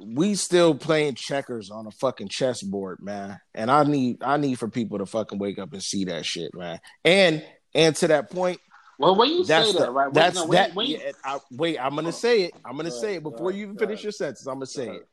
we 0.01 0.35
still 0.35 0.75
playing 0.75 1.15
checkers 1.15 1.71
on 1.71 1.87
a 1.87 1.91
fucking 1.91 2.29
chessboard, 2.29 3.01
man. 3.03 3.41
And 3.55 3.71
I 3.71 3.85
need 3.85 4.23
I 4.23 4.37
need 4.37 4.59
for 4.59 4.69
people 4.69 4.99
to 4.99 5.07
fucking 5.07 5.39
wake 5.39 5.59
up 5.59 5.73
and 5.73 5.83
see 5.83 6.05
that 6.07 6.25
shit, 6.25 6.55
man. 6.55 6.81
And 7.05 7.45
and 7.75 7.95
to 7.97 8.09
that 8.09 8.31
point, 8.31 8.61
well, 8.99 9.15
when 9.15 9.31
you 9.31 9.45
say 9.45 9.73
the, 9.73 9.79
that, 9.79 9.93
right? 9.93 10.13
That's 10.13 10.37
no, 10.37 10.47
that. 10.49 10.75
When, 10.75 10.87
yeah, 10.87 11.13
I, 11.25 11.39
wait, 11.51 11.79
I'm 11.79 11.95
gonna 11.95 12.09
oh, 12.09 12.13
say 12.13 12.43
it. 12.43 12.55
I'm 12.65 12.77
gonna 12.77 12.91
say 12.91 13.17
it 13.17 13.23
before 13.23 13.53
you 13.53 13.65
even 13.65 13.79
finish 13.79 14.03
your 14.03 14.13
sentence. 14.13 14.47
I'm 14.47 14.55
gonna 14.55 14.67
say 14.67 14.89
it. 14.89 15.09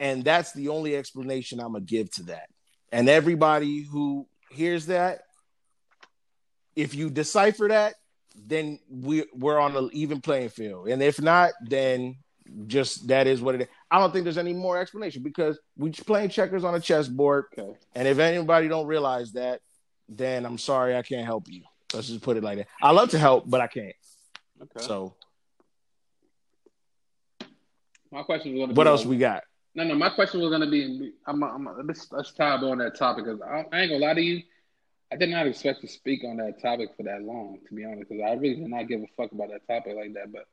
And 0.00 0.24
that's 0.24 0.52
the 0.52 0.68
only 0.68 0.96
explanation 0.96 1.60
I'm 1.60 1.72
gonna 1.72 1.84
give 1.84 2.10
to 2.12 2.24
that. 2.24 2.48
And 2.90 3.08
everybody 3.08 3.82
who 3.82 4.26
hears 4.50 4.86
that, 4.86 5.20
if 6.78 6.94
you 6.94 7.10
decipher 7.10 7.66
that, 7.68 7.94
then 8.46 8.78
we 8.88 9.24
we're 9.34 9.58
on 9.58 9.76
an 9.76 9.90
even 9.92 10.20
playing 10.20 10.48
field. 10.50 10.88
And 10.88 11.02
if 11.02 11.20
not, 11.20 11.50
then 11.60 12.16
just 12.68 13.08
that 13.08 13.26
is 13.26 13.42
what 13.42 13.56
it 13.56 13.62
is. 13.62 13.68
I 13.90 13.98
don't 13.98 14.12
think 14.12 14.22
there's 14.22 14.38
any 14.38 14.52
more 14.52 14.78
explanation 14.78 15.24
because 15.24 15.58
we're 15.76 15.90
playing 15.90 16.30
checkers 16.30 16.62
on 16.62 16.76
a 16.76 16.80
chessboard. 16.80 17.46
Okay. 17.58 17.76
And 17.96 18.06
if 18.06 18.20
anybody 18.20 18.68
don't 18.68 18.86
realize 18.86 19.32
that, 19.32 19.60
then 20.08 20.46
I'm 20.46 20.56
sorry 20.56 20.96
I 20.96 21.02
can't 21.02 21.26
help 21.26 21.48
you. 21.50 21.62
Let's 21.92 22.06
just 22.06 22.22
put 22.22 22.36
it 22.36 22.44
like 22.44 22.58
that. 22.58 22.68
I 22.80 22.92
love 22.92 23.10
to 23.10 23.18
help, 23.18 23.50
but 23.50 23.60
I 23.60 23.66
can't. 23.66 23.96
Okay. 24.62 24.86
So, 24.86 25.14
my 28.12 28.22
question 28.22 28.52
was 28.52 28.58
going 28.58 28.68
to 28.68 28.74
what 28.74 28.86
else 28.86 29.00
like, 29.00 29.10
we 29.10 29.18
got? 29.18 29.42
No, 29.74 29.82
no. 29.82 29.96
My 29.96 30.10
question 30.10 30.40
was 30.40 30.50
going 30.50 30.60
to 30.60 30.70
be. 30.70 31.12
I'm. 31.26 31.42
I'm 31.42 31.68
let's 31.84 32.12
let's 32.12 32.32
tab 32.32 32.62
on 32.62 32.78
that 32.78 32.96
topic 32.96 33.24
because 33.24 33.40
I, 33.40 33.64
I, 33.72 33.80
ain't 33.80 33.90
gonna 33.90 33.98
lie 33.98 34.14
to 34.14 34.22
you. 34.22 34.42
I 35.12 35.16
did 35.16 35.30
not 35.30 35.46
expect 35.46 35.80
to 35.80 35.88
speak 35.88 36.22
on 36.24 36.36
that 36.36 36.60
topic 36.60 36.90
for 36.96 37.02
that 37.04 37.22
long, 37.22 37.58
to 37.66 37.74
be 37.74 37.84
honest, 37.84 38.08
because 38.08 38.22
I 38.22 38.34
really 38.34 38.56
did 38.56 38.68
not 38.68 38.88
give 38.88 39.00
a 39.00 39.06
fuck 39.16 39.32
about 39.32 39.48
that 39.48 39.66
topic 39.66 39.96
like 39.96 40.12
that. 40.14 40.32
But 40.32 40.46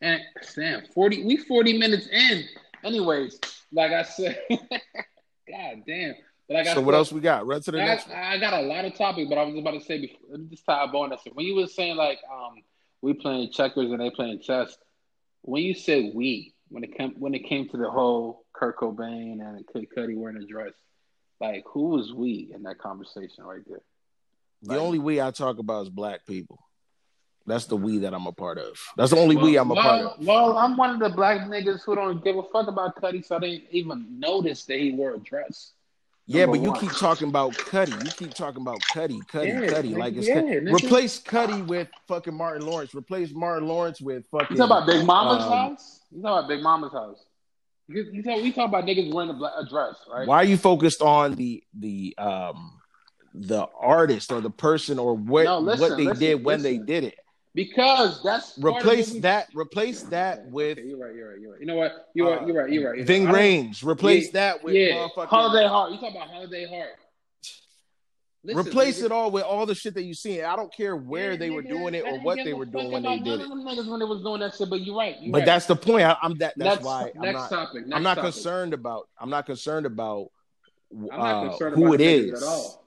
and 0.00 0.20
Sam, 0.42 0.82
forty, 0.94 1.24
we 1.24 1.36
forty 1.36 1.78
minutes 1.78 2.08
in. 2.08 2.44
Anyways, 2.82 3.38
like 3.72 3.92
I 3.92 4.02
said, 4.02 4.40
God 4.50 5.82
damn. 5.86 6.14
But 6.48 6.56
I 6.56 6.64
got 6.64 6.74
so 6.74 6.80
what 6.80 6.96
else 6.96 7.12
we 7.12 7.20
got? 7.20 7.46
Run 7.46 7.60
to 7.62 7.70
the 7.70 7.80
I, 7.80 7.84
next. 7.84 8.08
I 8.10 8.38
got 8.38 8.54
a 8.54 8.62
lot 8.62 8.84
of 8.84 8.96
topics, 8.96 9.28
but 9.28 9.38
I 9.38 9.44
was 9.44 9.56
about 9.56 9.72
to 9.72 9.80
say 9.80 10.00
before, 10.00 10.18
let 10.30 10.40
me 10.40 10.46
just 10.50 10.66
tie 10.66 10.82
a 10.82 10.88
bow 10.88 11.04
on 11.04 11.10
that. 11.10 11.20
When 11.32 11.46
you 11.46 11.54
were 11.54 11.68
saying 11.68 11.96
like 11.96 12.18
um 12.32 12.56
we 13.02 13.12
playing 13.12 13.52
checkers 13.52 13.92
and 13.92 14.00
they 14.00 14.10
playing 14.10 14.40
chess, 14.40 14.76
when 15.42 15.62
you 15.62 15.74
said 15.74 16.10
we, 16.14 16.52
when 16.68 16.82
it 16.82 16.96
came 16.96 17.14
when 17.18 17.34
it 17.34 17.46
came 17.46 17.68
to 17.68 17.76
the 17.76 17.88
whole 17.88 18.44
Kurt 18.52 18.78
Cobain 18.78 19.40
and 19.40 19.64
Kid 19.72 19.86
Cudi 19.96 20.16
wearing 20.16 20.42
a 20.42 20.46
dress, 20.46 20.72
like 21.40 21.62
who 21.66 21.90
was 21.90 22.12
we 22.12 22.50
in 22.52 22.64
that 22.64 22.78
conversation 22.78 23.44
right 23.44 23.62
there? 23.68 23.82
The 24.62 24.74
like, 24.74 24.80
only 24.80 24.98
we 24.98 25.20
I 25.20 25.30
talk 25.30 25.58
about 25.58 25.82
is 25.82 25.88
black 25.88 26.26
people. 26.26 26.58
That's 27.46 27.64
the 27.64 27.76
we 27.76 27.98
that 27.98 28.14
I'm 28.14 28.26
a 28.26 28.32
part 28.32 28.58
of. 28.58 28.78
That's 28.96 29.10
the 29.10 29.18
only 29.18 29.36
well, 29.36 29.44
we 29.46 29.58
I'm 29.58 29.70
a 29.70 29.74
well, 29.74 29.82
part 29.82 30.00
of. 30.00 30.26
Well, 30.26 30.58
I'm 30.58 30.76
one 30.76 30.90
of 30.90 31.00
the 31.00 31.08
black 31.08 31.48
niggas 31.48 31.82
who 31.84 31.94
don't 31.94 32.22
give 32.22 32.36
a 32.36 32.42
fuck 32.52 32.68
about 32.68 33.00
Cudi, 33.00 33.24
so 33.24 33.36
I 33.36 33.40
didn't 33.40 33.64
even 33.70 34.20
notice 34.20 34.64
that 34.66 34.78
he 34.78 34.92
wore 34.92 35.14
a 35.14 35.18
dress. 35.18 35.72
Yeah, 36.26 36.46
but 36.46 36.60
you 36.60 36.72
keep 36.74 36.92
talking 36.92 37.28
about 37.28 37.54
Cudi. 37.54 38.04
You 38.04 38.10
keep 38.12 38.34
talking 38.34 38.60
about 38.60 38.80
Cudi, 38.92 39.18
Cudi, 39.26 39.48
yeah, 39.48 39.78
Cudi. 39.78 39.96
Like 39.96 40.14
it's 40.14 40.28
yeah, 40.28 40.42
replace 40.42 41.20
Cudi 41.20 41.66
with 41.66 41.88
fucking 42.06 42.34
Martin 42.34 42.64
Lawrence. 42.66 42.94
Replace 42.94 43.32
Martin 43.32 43.66
Lawrence 43.66 44.00
with 44.00 44.26
fucking. 44.30 44.48
You 44.50 44.56
talk 44.56 44.66
about 44.66 44.86
Big 44.86 45.04
Mama's 45.04 45.42
um, 45.44 45.52
house. 45.52 46.00
You 46.12 46.22
talk 46.22 46.38
about 46.38 46.48
Big 46.48 46.62
Mama's 46.62 46.92
house. 46.92 47.24
You, 47.88 48.06
you 48.12 48.22
talk, 48.22 48.40
we 48.40 48.52
talk 48.52 48.68
about 48.68 48.84
niggas 48.84 49.12
wearing 49.12 49.30
a, 49.30 49.34
black, 49.34 49.52
a 49.58 49.68
dress, 49.68 49.96
right? 50.12 50.28
Why 50.28 50.36
are 50.36 50.44
you 50.44 50.56
focused 50.56 51.02
on 51.02 51.34
the 51.34 51.64
the 51.76 52.14
um 52.16 52.79
the 53.34 53.66
artist 53.78 54.32
or 54.32 54.40
the 54.40 54.50
person 54.50 54.98
or 54.98 55.14
what 55.14 55.44
no, 55.44 55.58
listen, 55.58 55.80
what 55.80 55.96
they 55.96 56.04
listen, 56.04 56.20
did 56.20 56.44
when 56.44 56.62
listen. 56.62 56.78
they 56.78 56.84
did 56.84 57.04
it? 57.04 57.18
Because 57.54 58.22
that's 58.22 58.56
replace 58.58 59.12
that. 59.20 59.48
Replace 59.54 60.02
that 60.04 60.46
with. 60.46 60.78
Okay, 60.78 60.86
you're 60.86 60.98
right. 60.98 61.14
You're 61.14 61.30
right. 61.30 61.40
You're 61.40 61.52
right. 61.52 61.60
You 61.60 61.66
know 61.66 61.74
what? 61.74 62.08
You're 62.14 62.28
uh, 62.28 62.36
right. 62.36 62.46
You're 62.46 62.62
right. 62.62 62.72
You're 62.72 62.92
right. 62.92 63.04
Ving 63.04 63.26
Rhames. 63.26 63.84
Replace 63.84 64.26
yeah, 64.26 64.32
that 64.32 64.64
with 64.64 64.74
yeah. 64.74 65.08
Holiday 65.16 65.66
Heart. 65.66 65.92
You 65.92 65.98
talk 65.98 66.12
about 66.12 66.28
Holiday 66.28 66.68
Heart. 66.68 66.90
Listen, 68.42 68.66
Replace 68.66 69.02
it 69.02 69.12
all 69.12 69.30
with 69.30 69.42
all 69.42 69.66
the 69.66 69.74
shit 69.74 69.92
that 69.94 70.02
you 70.04 70.14
seen. 70.14 70.44
I 70.44 70.56
don't 70.56 70.72
care 70.72 70.96
where 70.96 71.32
yeah, 71.32 71.38
they 71.38 71.50
were 71.50 71.60
doing 71.60 71.94
it 71.94 72.04
or 72.06 72.20
what 72.20 72.38
they 72.42 72.54
were 72.54 72.64
doing 72.64 72.90
when 72.90 73.02
they 73.02 73.18
did 73.18 73.40
it. 73.40 73.48
Niggas 73.48 73.86
when 73.86 74.00
they 74.00 74.06
was 74.06 74.22
doing 74.22 74.40
that 74.40 74.54
shit, 74.54 74.70
but 74.70 74.80
you're 74.80 74.96
right. 74.96 75.16
You're 75.20 75.32
but 75.32 75.38
right. 75.38 75.46
that's 75.46 75.66
the 75.66 75.76
point. 75.76 76.04
I, 76.04 76.16
am 76.22 76.38
that. 76.38 76.54
That's 76.56 76.76
next, 76.76 76.84
why. 76.84 77.10
I'm 77.16 77.20
next 77.20 77.34
not, 77.34 77.50
topic. 77.50 77.86
Next 77.86 77.96
I'm 77.96 78.02
not 78.02 78.14
topic. 78.14 78.32
concerned 78.32 78.72
about. 78.72 79.08
I'm 79.20 79.28
not 79.28 79.44
concerned 79.44 79.86
about. 79.86 80.30
Uh, 80.92 81.16
not 81.16 81.50
concerned 81.50 81.76
who 81.76 81.92
it 81.92 82.00
is. 82.00 82.78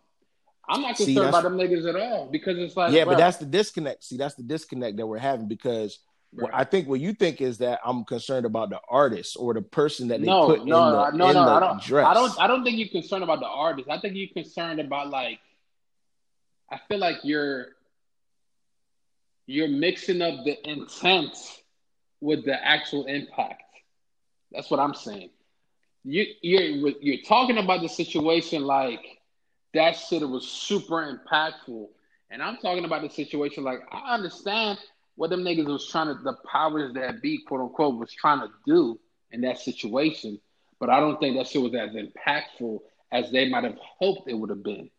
I'm 0.68 0.82
not 0.82 0.96
concerned 0.96 1.18
See, 1.18 1.18
about 1.18 1.44
them 1.44 1.58
niggas 1.58 1.88
at 1.88 1.96
all 1.96 2.28
because 2.32 2.58
it's 2.58 2.78
like 2.78 2.94
yeah, 2.94 3.04
bro. 3.04 3.14
but 3.14 3.20
that's 3.20 3.38
the 3.38 3.46
disconnect. 3.46 4.04
See, 4.04 4.18
that's 4.18 4.36
the 4.36 4.44
disconnect 4.44 4.98
that 4.98 5.06
we're 5.06 5.18
having 5.18 5.48
because 5.48 6.00
what 6.36 6.54
I 6.54 6.64
think 6.64 6.88
what 6.88 7.00
you 7.00 7.14
think 7.14 7.42
is 7.42 7.60
that 7.60 7.80
I'm 7.86 8.06
concerned 8.06 8.46
about 8.46 8.70
the 8.70 8.80
artist 8.90 9.38
or 9.40 9.54
the 9.54 9.62
person 9.62 10.08
that 10.08 10.20
they 10.20 10.28
no, 10.28 10.48
put 10.48 10.66
no, 10.66 10.86
in 10.86 10.92
the, 10.92 11.18
no, 11.18 11.28
in 11.30 11.34
no, 11.36 11.46
the 11.46 11.52
I 11.52 11.60
don't, 11.60 11.82
dress. 11.82 12.08
I 12.08 12.14
don't, 12.14 12.40
I 12.40 12.48
don't 12.48 12.64
think 12.64 12.78
you're 12.78 12.88
concerned 12.88 13.24
about 13.24 13.40
the 13.40 13.48
artist. 13.48 13.90
I 13.90 14.00
think 14.00 14.16
you're 14.16 14.30
concerned 14.34 14.80
about 14.80 15.10
like, 15.10 15.40
I 16.72 16.80
feel 16.88 16.98
like 16.98 17.18
you're, 17.24 17.68
you're 19.46 19.68
mixing 19.68 20.22
up 20.22 20.44
the 20.44 20.58
intent 20.70 21.36
with 22.20 22.46
the 22.46 22.66
actual 22.66 23.06
impact. 23.06 23.62
That's 24.52 24.72
what 24.72 24.80
I'm 24.80 24.96
saying. 24.96 25.30
You, 26.04 26.26
you're, 26.42 26.94
you're 27.02 27.24
talking 27.24 27.58
about 27.58 27.82
the 27.82 27.90
situation 27.90 28.64
like 28.64 29.20
that 29.74 29.94
shit 29.94 30.28
was 30.28 30.48
super 30.48 31.18
impactful. 31.18 31.88
And 32.30 32.42
I'm 32.42 32.58
talking 32.58 32.86
about 32.86 33.02
the 33.02 33.10
situation 33.10 33.64
like 33.64 33.82
I 33.92 34.14
understand 34.14 34.80
what 35.16 35.30
them 35.30 35.42
niggas 35.42 35.66
was 35.66 35.88
trying 35.88 36.08
to 36.08 36.24
the 36.24 36.36
powers 36.52 36.94
that 36.94 37.22
be, 37.22 37.40
quote 37.44 37.62
unquote, 37.62 38.00
was 38.00 38.12
trying 38.12 38.40
to 38.40 38.50
do 38.66 39.00
in 39.32 39.42
that 39.42 39.60
situation. 39.60 40.40
But 40.80 40.90
I 40.90 41.00
don't 41.00 41.20
think 41.20 41.38
that 41.38 41.48
shit 41.48 41.62
was 41.62 41.74
as 41.76 41.92
impactful 41.92 42.80
as 43.12 43.32
they 43.32 43.48
might 43.50 43.64
have 43.64 43.78
hoped 44.00 44.28
it 44.28 44.34
would 44.34 44.50
have 44.50 44.64
been. 44.64 44.90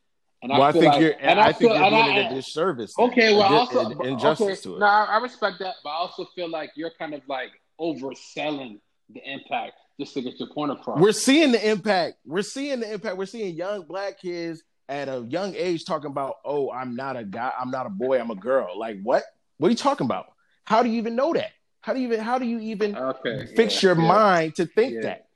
And 0.43 0.51
well, 0.51 0.63
I, 0.63 0.69
I 0.69 0.73
think 0.73 0.85
like, 0.85 1.01
you're, 1.01 1.15
and 1.21 1.41
I, 1.41 1.49
I 1.49 1.53
think 1.53 1.73
you're 1.73 1.91
doing 1.91 2.17
it 2.17 2.33
a 2.33 2.35
disservice. 2.35 2.95
Okay, 2.99 3.35
well, 3.35 3.53
a, 3.53 3.57
also 3.57 3.91
injustice 4.01 4.47
okay, 4.47 4.55
to 4.63 4.77
it. 4.77 4.79
No, 4.81 4.87
I 4.87 5.19
respect 5.19 5.57
that, 5.61 5.77
but 5.83 5.91
I 5.91 5.95
also 5.95 6.27
feel 6.35 6.51
like 6.51 6.71
you're 6.77 6.93
kind 6.99 7.15
of 7.15 7.23
like 7.29 7.51
overselling 7.81 8.79
the 9.09 9.21
impact 9.25 9.75
just 9.99 10.15
to 10.15 10.23
get 10.23 10.39
your 10.39 10.49
point 10.49 10.73
across. 10.73 11.01
We're 11.01 11.13
seeing 11.13 11.53
the 11.53 11.71
impact. 11.71 12.17
We're 12.25 12.43
seeing 12.43 12.81
the 12.81 12.93
impact. 12.93 13.17
We're 13.17 13.27
seeing 13.27 13.55
young 13.55 13.83
black 13.83 14.21
kids 14.21 14.63
at 14.89 15.09
a 15.09 15.25
young 15.29 15.55
age 15.55 15.85
talking 15.85 16.11
about, 16.11 16.37
"Oh, 16.45 16.71
I'm 16.71 16.97
not 16.97 17.17
a 17.17 17.25
guy. 17.25 17.53
I'm 17.59 17.71
not 17.71 17.87
a 17.87 17.91
boy. 17.91 18.19
I'm 18.19 18.31
a 18.31 18.37
girl." 18.37 18.79
Like 18.79 19.01
what? 19.03 19.25
What 19.59 19.69
are 19.69 19.71
you 19.71 19.77
talking 19.77 20.05
about? 20.05 20.27
How 20.65 20.83
do 20.83 20.89
you 20.89 20.99
even 20.99 21.15
know 21.15 21.33
that? 21.33 21.53
How 21.81 21.93
do 21.93 22.01
you 22.01 22.07
even? 22.07 22.21
How 22.21 22.39
do 22.39 22.47
you 22.47 22.59
even 22.61 22.97
okay, 22.97 23.47
fix 23.55 23.83
yeah, 23.83 23.91
your 23.91 24.01
yeah. 24.01 24.09
mind 24.09 24.55
to 24.57 24.67
think 24.67 24.95
yeah. 24.95 25.01
that? 25.03 25.29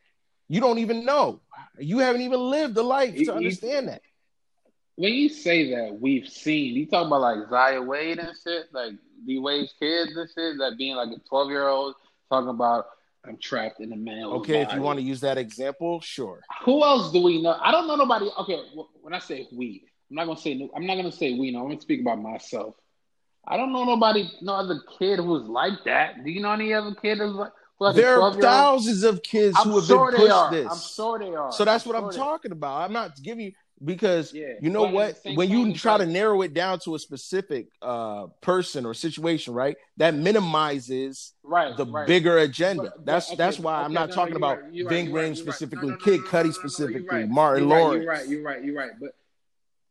You 0.49 0.61
don't 0.61 0.79
even 0.79 1.05
know. 1.05 1.41
You 1.79 1.99
haven't 1.99 2.23
even 2.23 2.41
lived 2.41 2.75
the 2.75 2.83
life 2.83 3.17
you, 3.17 3.27
to 3.27 3.35
understand 3.35 3.87
you, 3.87 3.93
that. 3.93 4.03
When 4.97 5.13
you 5.13 5.29
say 5.29 5.71
that, 5.75 5.99
we've 6.01 6.27
seen. 6.27 6.75
You 6.75 6.87
talk 6.87 7.07
about 7.07 7.21
like 7.21 7.49
Zaya 7.49 7.81
Wade 7.81 8.19
and 8.19 8.37
shit, 8.43 8.67
like 8.73 8.95
D 9.27 9.39
Wade's 9.39 9.73
kids 9.79 10.17
and 10.17 10.29
shit, 10.29 10.59
that 10.59 10.77
being 10.77 10.97
like 10.97 11.11
a 11.11 11.21
12 11.29 11.51
year 11.51 11.69
old 11.69 11.95
talking 12.31 12.49
about 12.49 12.87
I'm 13.29 13.37
trapped 13.39 13.81
in 13.81 13.93
a 13.93 13.97
male. 13.97 14.33
Okay, 14.35 14.65
body. 14.65 14.65
if 14.65 14.73
you 14.75 14.83
want 14.83 14.99
to 14.99 15.05
use 15.05 15.21
that 15.21 15.39
example, 15.39 16.01
sure. 16.01 16.41
Who 16.65 16.83
else 16.83 17.13
do 17.13 17.23
we 17.23 17.43
know? 17.43 17.57
I 17.61 17.71
don't 17.71 17.87
know 17.87 17.97
nobody. 17.97 18.31
Okay, 18.39 18.63
when 19.03 19.15
I 19.15 19.19
say 19.19 19.47
we, 19.53 19.85
I'm 20.11 20.17
not 20.17 20.27
gonna 20.27 20.41
say 20.41 20.71
I'm 20.75 20.87
not 20.87 20.97
gonna 20.97 21.13
say 21.13 21.39
we. 21.39 21.51
No, 21.51 21.61
I'm 21.61 21.69
gonna 21.69 21.81
speak 21.81 22.01
about 22.01 22.21
myself. 22.21 22.75
I 23.47 23.57
don't 23.57 23.73
know 23.73 23.85
nobody, 23.85 24.31
no 24.43 24.55
other 24.55 24.81
kid 24.99 25.19
who's 25.21 25.49
like 25.49 25.85
that. 25.85 26.25
Do 26.25 26.31
you 26.31 26.41
know 26.41 26.53
any 26.53 26.73
other 26.75 26.95
kid 26.95 27.19
who's 27.19 27.35
like? 27.35 27.53
like 27.81 27.95
there 27.95 28.21
are 28.21 28.35
thousands 28.35 29.05
of 29.05 29.23
kids 29.23 29.57
I'm 29.59 29.69
who 29.69 29.77
have 29.77 29.87
sure 29.87 30.11
been 30.11 30.21
pushed 30.21 30.51
this. 30.51 30.67
I'm 30.71 30.79
sure 30.79 31.19
they 31.19 31.35
are. 31.35 31.53
So 31.53 31.65
that's 31.65 31.87
I'm 31.87 31.93
what 31.93 32.15
sure 32.15 32.23
I'm 32.23 32.29
talking 32.29 32.53
about. 32.53 32.83
I'm 32.83 32.93
not 32.93 33.21
giving 33.23 33.47
you 33.47 33.53
because 33.85 34.33
yeah. 34.33 34.55
you 34.61 34.71
know 34.71 34.85
what? 34.85 35.19
when 35.35 35.49
you 35.51 35.73
try 35.73 35.99
to 35.99 36.07
narrow 36.07 36.43
it 36.43 36.55
down 36.55 36.79
to 36.81 36.95
a 36.95 36.99
specific 36.99 37.69
uh, 37.83 38.27
person 38.41 38.85
or 38.85 38.95
situation 38.95 39.55
right 39.55 39.77
that 39.97 40.15
minimizes 40.15 41.35
right, 41.43 41.77
the 41.77 41.87
right. 41.87 42.07
bigger 42.07 42.39
agenda. 42.39 42.83
right, 42.83 42.93
that's 43.05 43.29
okay, 43.29 43.37
that's 43.37 43.59
why 43.59 43.77
okay, 43.77 43.85
i'm 43.85 43.93
not 43.93 44.09
no, 44.09 44.15
talking 44.15 44.35
no, 44.35 44.39
about 44.39 44.63
right, 44.63 45.13
right, 45.13 45.37
specifically 45.37 45.91
no, 45.91 45.97
Kid 45.97 46.21
no, 46.33 46.51
specifically 46.51 47.27
Martin 47.27 47.69
you're 47.69 47.79
Lawrence 47.79 48.03
you're 48.03 48.13
right 48.13 48.29
you're 48.29 48.43
right 48.43 48.65
you're 48.65 48.77
right. 48.77 48.91
But 49.01 49.11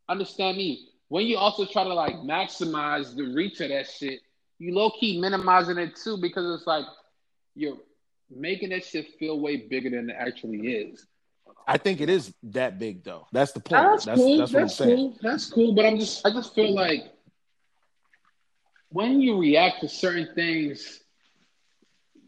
understand 0.09 0.57
me 0.57 0.89
when 1.07 1.25
you 1.25 1.37
also 1.37 1.65
try 1.65 1.83
to 1.83 1.93
like 1.93 2.15
maximize 2.15 3.15
the 3.15 3.33
reach 3.33 3.61
of 3.61 3.69
that 3.69 3.89
shit 3.89 4.19
you 4.59 4.73
low-key 4.73 5.21
minimizing 5.21 5.77
it 5.77 5.95
too 5.95 6.17
because 6.17 6.57
it's 6.57 6.67
like 6.67 6.85
you're 7.55 7.77
making 8.29 8.69
that 8.69 8.83
shit 8.83 9.07
feel 9.17 9.39
way 9.39 9.55
bigger 9.55 9.89
than 9.89 10.09
it 10.09 10.15
actually 10.17 10.59
is 10.59 11.05
I 11.67 11.77
think 11.77 11.99
it 11.99 12.09
is 12.09 12.33
that 12.43 12.79
big 12.79 13.03
though. 13.03 13.27
That's 13.33 13.51
the 13.51 13.59
point. 13.59 13.81
That's, 13.81 14.05
that's 14.05 14.19
cool. 14.19 14.37
That's, 14.37 14.51
that's 14.51 14.77
cool. 14.77 15.17
That's 15.21 15.49
cool. 15.49 15.73
But 15.73 15.85
I'm 15.85 15.99
just 15.99 16.25
I 16.25 16.31
just 16.31 16.55
feel 16.55 16.73
like 16.73 17.11
when 18.89 19.19
you 19.19 19.37
react 19.37 19.81
to 19.81 19.89
certain 19.89 20.29
things 20.33 21.01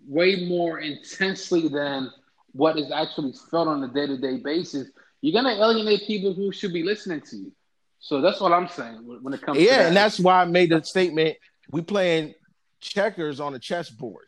way 0.06 0.46
more 0.48 0.80
intensely 0.80 1.70
than 1.70 2.12
what 2.52 2.78
is 2.78 2.92
actually 2.92 3.34
felt 3.50 3.68
on 3.68 3.82
a 3.84 3.88
day 3.88 4.08
to 4.08 4.18
day 4.18 4.38
basis, 4.38 4.90
you're 5.22 5.42
gonna 5.42 5.56
alienate 5.56 6.06
people 6.06 6.34
who 6.34 6.52
should 6.52 6.74
be 6.74 6.84
listening 6.84 7.22
to 7.22 7.38
you. 7.38 7.52
So 8.00 8.20
that's 8.22 8.42
what 8.42 8.52
I'm 8.52 8.68
saying 8.68 8.98
when 9.22 9.34
it 9.34 9.42
comes. 9.42 9.60
Yeah, 9.60 9.78
that. 9.78 9.88
and 9.88 9.96
that's 9.96 10.20
why 10.20 10.42
I 10.42 10.46
made 10.46 10.72
the 10.72 10.84
statement. 10.84 11.38
We 11.72 11.82
playing 11.82 12.34
checkers 12.82 13.40
on 13.40 13.54
a 13.56 13.60
chessboard. 13.60 14.26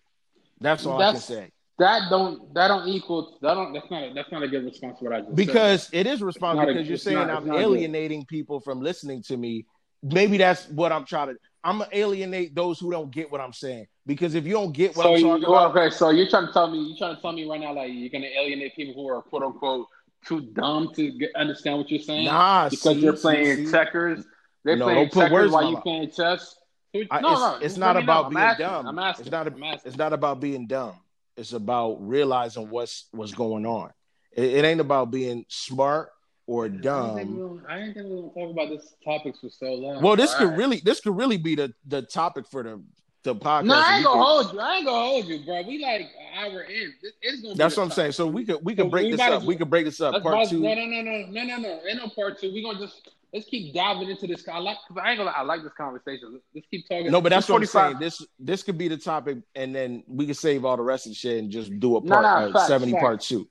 That's 0.60 0.86
all 0.86 0.98
that's, 0.98 1.30
I 1.30 1.36
can 1.36 1.44
say. 1.44 1.52
That 1.82 2.12
don't 2.12 2.54
that 2.54 2.68
don't 2.68 2.88
equal 2.88 3.40
that 3.42 3.56
don't 3.56 3.74
that's 3.74 3.90
not 3.90 4.14
that's 4.14 4.32
not 4.32 4.44
a 4.44 4.48
good 4.48 4.66
response 4.66 5.00
to 5.00 5.06
what 5.06 5.14
I 5.14 5.22
just 5.22 5.36
because 5.36 5.88
said. 5.88 6.06
it 6.06 6.08
is 6.08 6.22
responsible 6.22 6.68
because 6.68 6.86
a, 6.86 6.90
you're 6.90 6.98
saying 6.98 7.18
not, 7.18 7.30
I'm 7.32 7.52
alienating 7.52 8.20
good. 8.20 8.28
people 8.28 8.60
from 8.60 8.82
listening 8.82 9.24
to 9.24 9.36
me. 9.36 9.66
Maybe 10.04 10.38
that's 10.38 10.70
what 10.70 10.92
I'm 10.92 11.06
trying 11.06 11.30
to. 11.30 11.38
I'm 11.64 11.80
gonna 11.80 11.90
alienate 11.92 12.54
those 12.54 12.80
who 12.80 12.92
don't 12.92 13.10
get 13.10 13.32
what 13.32 13.42
I'm 13.42 13.52
saying 13.52 13.88
because 14.06 14.36
if 14.36 14.46
you 14.46 14.54
don't 14.54 14.74
get 14.74 14.96
what 14.96 15.06
so 15.06 15.16
I'm 15.16 15.22
talking 15.24 15.42
you, 15.42 15.48
about, 15.48 15.76
okay, 15.76 15.90
so 15.90 16.12
you're 16.12 16.30
trying 16.30 16.46
to 16.46 16.54
tell 16.54 16.70
me 16.70 16.78
you're 16.78 16.98
trying 17.00 17.16
to 17.16 17.22
tell 17.22 17.32
me 17.32 17.50
right 17.50 17.60
now 17.60 17.74
like 17.74 17.90
you're 17.92 18.10
gonna 18.10 18.28
alienate 18.28 18.76
people 18.76 18.94
who 18.94 19.10
are 19.10 19.24
quote 19.24 19.42
unquote 19.42 19.88
too 20.24 20.42
dumb 20.54 20.94
to 20.94 21.18
get, 21.18 21.32
understand 21.36 21.80
what 21.80 21.90
you're 21.90 22.00
saying. 22.00 22.26
Nah, 22.26 22.70
because 22.70 22.96
see, 22.96 23.02
you're 23.02 23.18
playing 23.18 23.66
see, 23.66 23.72
checkers. 23.72 24.24
They're 24.64 24.76
no, 24.76 24.86
playing 24.86 25.10
checkers 25.10 25.52
while 25.52 25.68
you 25.68 25.78
playing 25.78 26.12
chess. 26.12 26.58
I, 26.94 27.22
no, 27.22 27.32
it's, 27.32 27.40
no, 27.40 27.58
it's 27.64 27.78
not 27.78 27.98
about 27.98 28.30
being 28.30 28.40
asking, 28.40 28.68
dumb. 28.68 28.88
I'm 28.88 29.00
asking, 29.00 29.26
it's 29.26 29.32
not. 29.32 29.48
A, 29.48 29.80
it's 29.84 29.98
not 29.98 30.14
about 30.14 30.40
being 30.40 30.68
dumb. 30.68 30.94
It's 31.38 31.54
about 31.54 31.98
realizing 32.08 32.70
what's 32.70 33.08
what's 33.12 33.34
going 33.34 33.66
on. 33.66 33.92
It, 34.32 34.46
it 34.46 34.66
ain't 34.66 34.82
about 34.82 35.12
being 35.12 35.46
smart 35.48 36.10
or 36.48 36.68
dumb. 36.70 37.64
I 37.68 37.80
ain't 37.80 37.94
think 37.94 38.08
we're 38.08 38.22
gonna 38.22 38.34
talk 38.34 38.52
about 38.52 38.70
this 38.70 38.94
topics 39.04 39.40
for 39.40 39.50
so 39.50 39.74
long. 39.74 40.02
Well, 40.02 40.16
this 40.16 40.34
could 40.36 40.50
right. 40.50 40.58
really 40.58 40.82
this 40.84 41.00
could 41.00 41.16
really 41.16 41.38
be 41.38 41.56
the 41.56 41.74
the 41.88 42.02
topic 42.02 42.46
for 42.48 42.64
the 42.64 42.84
the 43.24 43.36
podcast. 43.36 43.66
No, 43.66 43.76
I 43.76 43.98
ain't 43.98 44.06
gonna 44.06 44.24
hold 44.24 44.54
you. 44.54 44.60
I 44.60 44.76
ain't 44.78 44.86
gonna 44.86 45.06
hold 45.06 45.26
you, 45.26 45.46
bro. 45.46 45.62
We 45.62 45.82
like 45.82 46.02
an 46.02 46.10
hour 46.38 46.62
in. 46.64 46.94
It's 47.22 47.42
gonna. 47.42 47.56
That's 47.56 47.78
what 47.78 47.84
I'm 47.84 47.92
saying. 47.92 48.14
So 48.14 48.28
we 48.28 48.46
could 48.46 48.58
we 48.64 48.76
could 48.76 48.90
break 48.90 49.06
we 49.06 49.12
this 49.12 49.22
up. 49.22 49.44
we 49.44 49.56
could 49.56 49.70
break 49.70 49.86
this 49.86 50.02
up. 50.02 50.22
Part 50.24 50.50
two. 50.50 50.60
No, 50.60 50.74
no, 50.74 50.86
no, 50.86 51.02
no, 51.02 51.26
no, 51.30 51.44
no, 51.44 51.58
no. 51.58 51.80
Ain't 51.88 51.98
no 51.98 52.10
part 52.10 52.40
two. 52.40 52.52
We 52.52 52.64
gonna 52.64 52.80
just 52.80 53.10
let's 53.34 53.46
keep 53.46 53.74
diving 53.74 54.10
into 54.10 54.28
this. 54.28 54.48
I 54.48 54.60
like 54.60 54.78
because 54.88 55.02
I 55.04 55.12
ain't 55.12 55.20
gonna. 55.20 55.32
I 55.32 55.42
like 55.42 55.64
this 55.64 55.74
conversation. 55.74 56.40
Let's, 56.54 56.68
keep 56.70 56.88
talking. 56.88 57.12
No, 57.12 57.22
but 57.22 57.30
that's 57.30 57.48
what 57.50 57.62
I'm 57.62 57.66
saying. 57.66 58.00
This 58.00 58.26
this 58.40 58.64
could 58.64 58.78
be 58.78 58.88
the 58.88 58.98
topic, 58.98 59.40
and 59.56 59.74
then 59.74 60.04
we 60.08 60.26
can 60.26 60.36
save 60.36 60.66
all 60.66 60.78
the 60.78 60.84
rest 60.84 61.06
of 61.06 61.12
the 61.12 61.16
shit 61.16 61.40
and 61.40 61.52
just 61.52 61.80
do 61.80 61.98
a 61.98 62.02
part 62.02 62.24
no, 62.24 62.50
no, 62.50 62.58
uh, 62.58 62.68
seventy 62.68 62.94
facts. 62.94 63.02
part 63.02 63.22
two. 63.22 63.48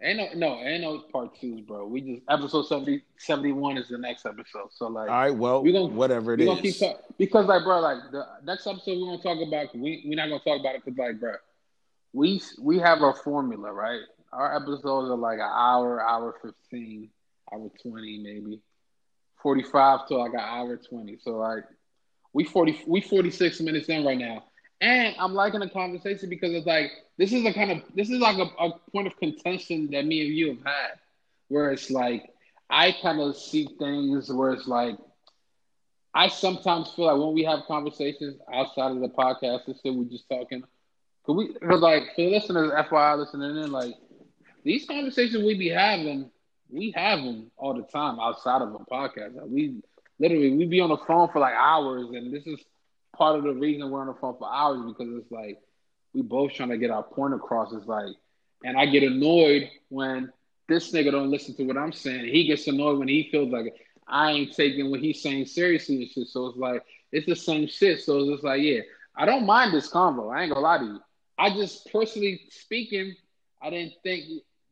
Ain't 0.00 0.16
no, 0.16 0.28
no, 0.34 0.60
ain't 0.60 0.82
no 0.82 1.00
part 1.12 1.36
twos, 1.40 1.60
bro. 1.62 1.84
We 1.84 2.00
just 2.00 2.22
episode 2.30 2.68
70, 2.68 3.02
71 3.16 3.78
is 3.78 3.88
the 3.88 3.98
next 3.98 4.26
episode. 4.26 4.68
So 4.70 4.86
like, 4.86 5.10
all 5.10 5.16
right, 5.16 5.34
well, 5.34 5.60
we 5.60 5.72
gonna 5.72 5.86
whatever 5.86 6.34
it 6.34 6.38
we 6.38 6.44
is. 6.44 6.48
Gonna 6.48 6.62
keep 6.62 6.78
talk- 6.78 7.04
because 7.18 7.46
like, 7.46 7.64
bro, 7.64 7.80
like 7.80 7.98
the 8.12 8.24
next 8.44 8.68
episode 8.68 8.96
we're 9.00 9.06
gonna 9.06 9.22
talk 9.22 9.38
about. 9.44 9.74
We 9.76 10.04
we're 10.06 10.14
not 10.14 10.28
gonna 10.28 10.38
talk 10.44 10.60
about 10.60 10.76
it 10.76 10.84
because 10.84 10.98
like, 10.98 11.18
bro, 11.18 11.34
we 12.12 12.40
we 12.60 12.78
have 12.78 13.02
a 13.02 13.12
formula, 13.12 13.72
right? 13.72 14.02
Our 14.32 14.54
episodes 14.54 15.10
are 15.10 15.16
like 15.16 15.40
an 15.40 15.50
hour, 15.52 16.00
hour 16.00 16.36
fifteen, 16.42 17.10
hour 17.52 17.68
twenty, 17.82 18.20
maybe 18.22 18.60
forty 19.42 19.62
five 19.62 20.06
till 20.08 20.18
like 20.18 20.32
an 20.34 20.40
hour 20.40 20.76
twenty. 20.76 21.18
So 21.18 21.36
like, 21.38 21.64
we 22.32 22.44
forty 22.44 22.80
we 22.86 23.00
forty 23.00 23.30
six 23.30 23.60
minutes 23.60 23.88
in 23.88 24.04
right 24.04 24.18
now. 24.18 24.44
And 24.80 25.14
I'm 25.18 25.34
liking 25.34 25.60
the 25.60 25.68
conversation 25.68 26.28
because 26.28 26.52
it's 26.54 26.66
like 26.66 26.90
this 27.16 27.32
is 27.32 27.44
a 27.44 27.52
kind 27.52 27.70
of 27.72 27.82
this 27.94 28.10
is 28.10 28.20
like 28.20 28.36
a, 28.38 28.48
a 28.64 28.72
point 28.92 29.06
of 29.06 29.16
contention 29.18 29.90
that 29.92 30.06
me 30.06 30.26
and 30.26 30.34
you 30.36 30.48
have 30.48 30.64
had, 30.64 30.98
where 31.48 31.70
it's 31.70 31.90
like 31.90 32.30
I 32.70 32.92
kind 33.02 33.20
of 33.20 33.36
see 33.36 33.68
things 33.78 34.30
where 34.32 34.52
it's 34.52 34.66
like 34.68 34.96
I 36.14 36.28
sometimes 36.28 36.90
feel 36.90 37.06
like 37.06 37.18
when 37.18 37.34
we 37.34 37.44
have 37.44 37.60
conversations 37.66 38.40
outside 38.52 38.92
of 38.92 39.00
the 39.00 39.08
podcast, 39.08 39.68
instead 39.68 39.94
we're 39.94 40.04
just 40.04 40.28
talking. 40.28 40.62
Cause 41.24 41.36
we, 41.36 41.52
cause 41.54 41.80
like 41.80 42.14
for 42.14 42.22
listeners, 42.28 42.70
FYI 42.72 43.18
listening 43.18 43.56
in, 43.62 43.70
like 43.72 43.94
these 44.64 44.86
conversations 44.86 45.44
we 45.44 45.56
be 45.56 45.68
having, 45.68 46.30
we 46.70 46.92
have 46.96 47.20
them 47.20 47.50
all 47.56 47.74
the 47.74 47.82
time 47.82 48.18
outside 48.20 48.62
of 48.62 48.74
a 48.74 48.78
podcast. 48.78 49.36
Like, 49.36 49.46
we 49.48 49.82
literally 50.18 50.56
we 50.56 50.66
be 50.66 50.80
on 50.80 50.90
the 50.90 50.98
phone 50.98 51.28
for 51.28 51.38
like 51.38 51.54
hours, 51.54 52.08
and 52.10 52.32
this 52.32 52.46
is 52.46 52.60
part 53.16 53.36
of 53.36 53.44
the 53.44 53.52
reason 53.52 53.90
we're 53.90 54.00
on 54.00 54.06
the 54.08 54.14
phone 54.14 54.36
for 54.38 54.52
hours 54.52 54.80
because 54.86 55.12
it's 55.16 55.30
like 55.30 55.58
we 56.14 56.22
both 56.22 56.52
trying 56.52 56.70
to 56.70 56.78
get 56.78 56.90
our 56.90 57.02
point 57.02 57.34
across. 57.34 57.72
It's 57.72 57.86
like, 57.86 58.14
and 58.64 58.76
I 58.78 58.86
get 58.86 59.02
annoyed 59.02 59.70
when 59.88 60.32
this 60.68 60.92
nigga 60.92 61.10
don't 61.10 61.30
listen 61.30 61.54
to 61.56 61.64
what 61.64 61.76
I'm 61.76 61.92
saying. 61.92 62.26
He 62.26 62.46
gets 62.46 62.66
annoyed 62.66 62.98
when 62.98 63.08
he 63.08 63.28
feels 63.30 63.50
like 63.50 63.74
I 64.06 64.32
ain't 64.32 64.54
taking 64.54 64.90
what 64.90 65.00
he's 65.00 65.22
saying 65.22 65.46
seriously 65.46 66.02
and 66.02 66.10
shit. 66.10 66.28
So 66.28 66.46
it's 66.46 66.58
like 66.58 66.84
it's 67.12 67.26
the 67.26 67.36
same 67.36 67.66
shit. 67.66 68.00
So 68.00 68.18
it's 68.18 68.30
just 68.30 68.44
like, 68.44 68.62
yeah, 68.62 68.80
I 69.16 69.24
don't 69.24 69.46
mind 69.46 69.72
this 69.72 69.90
convo. 69.90 70.34
I 70.34 70.42
ain't 70.42 70.52
gonna 70.52 70.64
lie 70.64 70.78
to 70.78 70.84
you. 70.84 71.00
I 71.38 71.50
just 71.50 71.90
personally 71.92 72.42
speaking, 72.50 73.14
I 73.62 73.70
didn't 73.70 73.94
think 74.02 74.24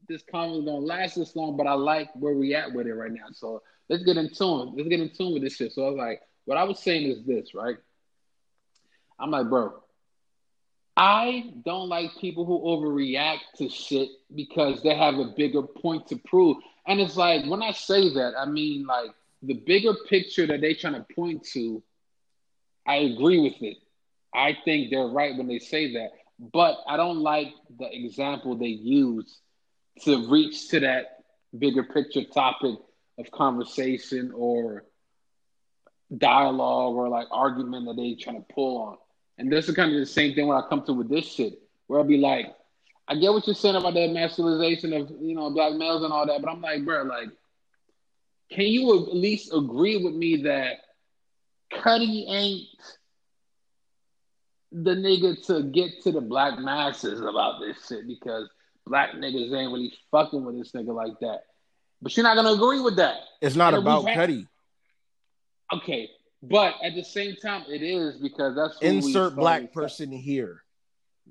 this 0.09 0.23
was 0.33 0.65
gonna 0.65 0.79
last 0.79 1.17
this 1.17 1.37
long, 1.37 1.57
but 1.57 1.67
I 1.67 1.75
like 1.75 2.11
where 2.15 2.35
we 2.35 2.55
at 2.55 2.73
with 2.73 2.87
it 2.87 2.95
right 2.95 3.13
now. 3.13 3.27
So 3.33 3.63
let's 3.89 4.03
get 4.05 4.17
in 4.17 4.31
tune. 4.31 4.75
Let's 4.77 4.89
get 4.89 5.01
in 5.01 5.11
tune 5.11 5.33
with 5.33 5.43
this 5.43 5.57
shit. 5.57 5.73
So 5.73 5.87
I 5.87 5.89
was 5.91 5.99
like, 5.99 6.23
what 6.45 6.59
I 6.59 6.65
was 6.65 6.79
saying 6.81 7.11
is 7.11 7.25
this, 7.25 7.55
right? 7.55 7.77
I'm 9.19 9.31
like, 9.31 9.49
bro, 9.49 9.75
I 10.97 11.53
don't 11.65 11.89
like 11.89 12.17
people 12.19 12.45
who 12.45 12.59
overreact 12.61 13.41
to 13.59 13.69
shit 13.69 14.09
because 14.35 14.83
they 14.83 14.95
have 14.95 15.15
a 15.17 15.33
bigger 15.37 15.63
point 15.63 16.09
to 16.09 16.17
prove. 16.17 16.59
And 16.87 17.01
it's 17.01 17.17
like 17.17 17.45
when 17.47 17.63
I 17.63 17.73
say 17.73 18.15
that, 18.15 18.35
I 18.39 18.47
mean 18.47 18.87
like 18.87 19.11
the 19.43 19.55
bigger 19.55 19.95
picture 20.09 20.47
that 20.47 20.61
they 20.61 20.75
trying 20.75 20.95
to 20.95 21.07
point 21.15 21.45
to, 21.53 21.83
I 22.87 22.97
agree 22.97 23.41
with 23.41 23.61
it. 23.63 23.79
I 24.35 24.57
think 24.65 24.91
they're 24.91 25.07
right 25.07 25.37
when 25.37 25.49
they 25.49 25.59
say 25.59 25.95
that. 25.95 26.11
But 26.39 26.79
I 26.87 26.97
don't 26.97 27.21
like 27.21 27.49
the 27.79 27.89
example 27.95 28.57
they 28.57 28.67
use 28.67 29.39
to 30.05 30.29
reach 30.29 30.69
to 30.71 30.81
that 30.81 31.19
bigger 31.57 31.83
picture 31.83 32.25
topic 32.25 32.77
of 33.19 33.31
conversation 33.31 34.33
or 34.35 34.85
dialogue 36.17 36.95
or 36.95 37.09
like 37.09 37.27
argument 37.31 37.87
that 37.87 37.97
they 37.97 38.15
trying 38.15 38.37
to 38.37 38.55
pull 38.55 38.79
on. 38.79 38.97
And 39.39 39.51
this 39.53 39.69
is 39.69 39.75
kind 39.75 39.93
of 39.93 39.99
the 39.99 40.07
same 40.07 40.35
thing 40.35 40.47
when 40.47 40.57
I 40.57 40.69
come 40.69 40.85
to 40.85 40.93
with 40.93 41.09
this 41.09 41.27
shit, 41.27 41.59
where 41.87 42.01
I'll 42.01 42.07
be 42.07 42.19
like, 42.19 42.47
I 43.09 43.15
get 43.15 43.33
what 43.33 43.47
you're 43.47 43.55
saying 43.55 43.77
about 43.77 43.95
that 43.95 44.11
masculization 44.11 45.01
of 45.01 45.11
you 45.21 45.35
know 45.35 45.51
black 45.51 45.75
males 45.75 46.03
and 46.03 46.13
all 46.13 46.27
that, 46.27 46.43
but 46.43 46.51
I'm 46.51 46.61
like, 46.61 46.85
bro, 46.85 47.03
like, 47.03 47.29
can 48.51 48.67
you 48.67 49.07
at 49.07 49.15
least 49.15 49.53
agree 49.53 50.03
with 50.03 50.15
me 50.15 50.43
that 50.43 50.79
Cudi 51.73 52.29
ain't 52.29 52.69
the 54.73 54.95
nigga 54.95 55.47
to 55.47 55.63
get 55.63 56.03
to 56.03 56.13
the 56.13 56.21
black 56.21 56.59
masses 56.59 57.21
about 57.21 57.61
this 57.61 57.77
shit 57.87 58.07
because 58.07 58.49
black 58.87 59.13
niggas 59.13 59.53
ain't 59.55 59.73
really 59.73 59.93
fucking 60.11 60.45
with 60.45 60.59
this 60.59 60.73
nigga 60.73 60.95
like 60.95 61.19
that. 61.21 61.43
But 62.01 62.17
you're 62.17 62.25
not 62.25 62.37
gonna 62.37 62.53
agree 62.53 62.81
with 62.81 62.97
that. 62.97 63.17
It's 63.41 63.57
not 63.57 63.75
and 63.75 63.83
about 63.83 64.05
Cudi. 64.05 64.47
Okay, 65.73 66.11
but 66.43 66.75
at 66.83 66.95
the 66.95 67.03
same 67.03 67.37
time, 67.37 67.65
it 67.69 67.83
is 67.83 68.17
because 68.17 68.55
that's 68.55 68.79
insert 68.81 69.35
black 69.35 69.73
person 69.73 70.13
here. 70.13 70.63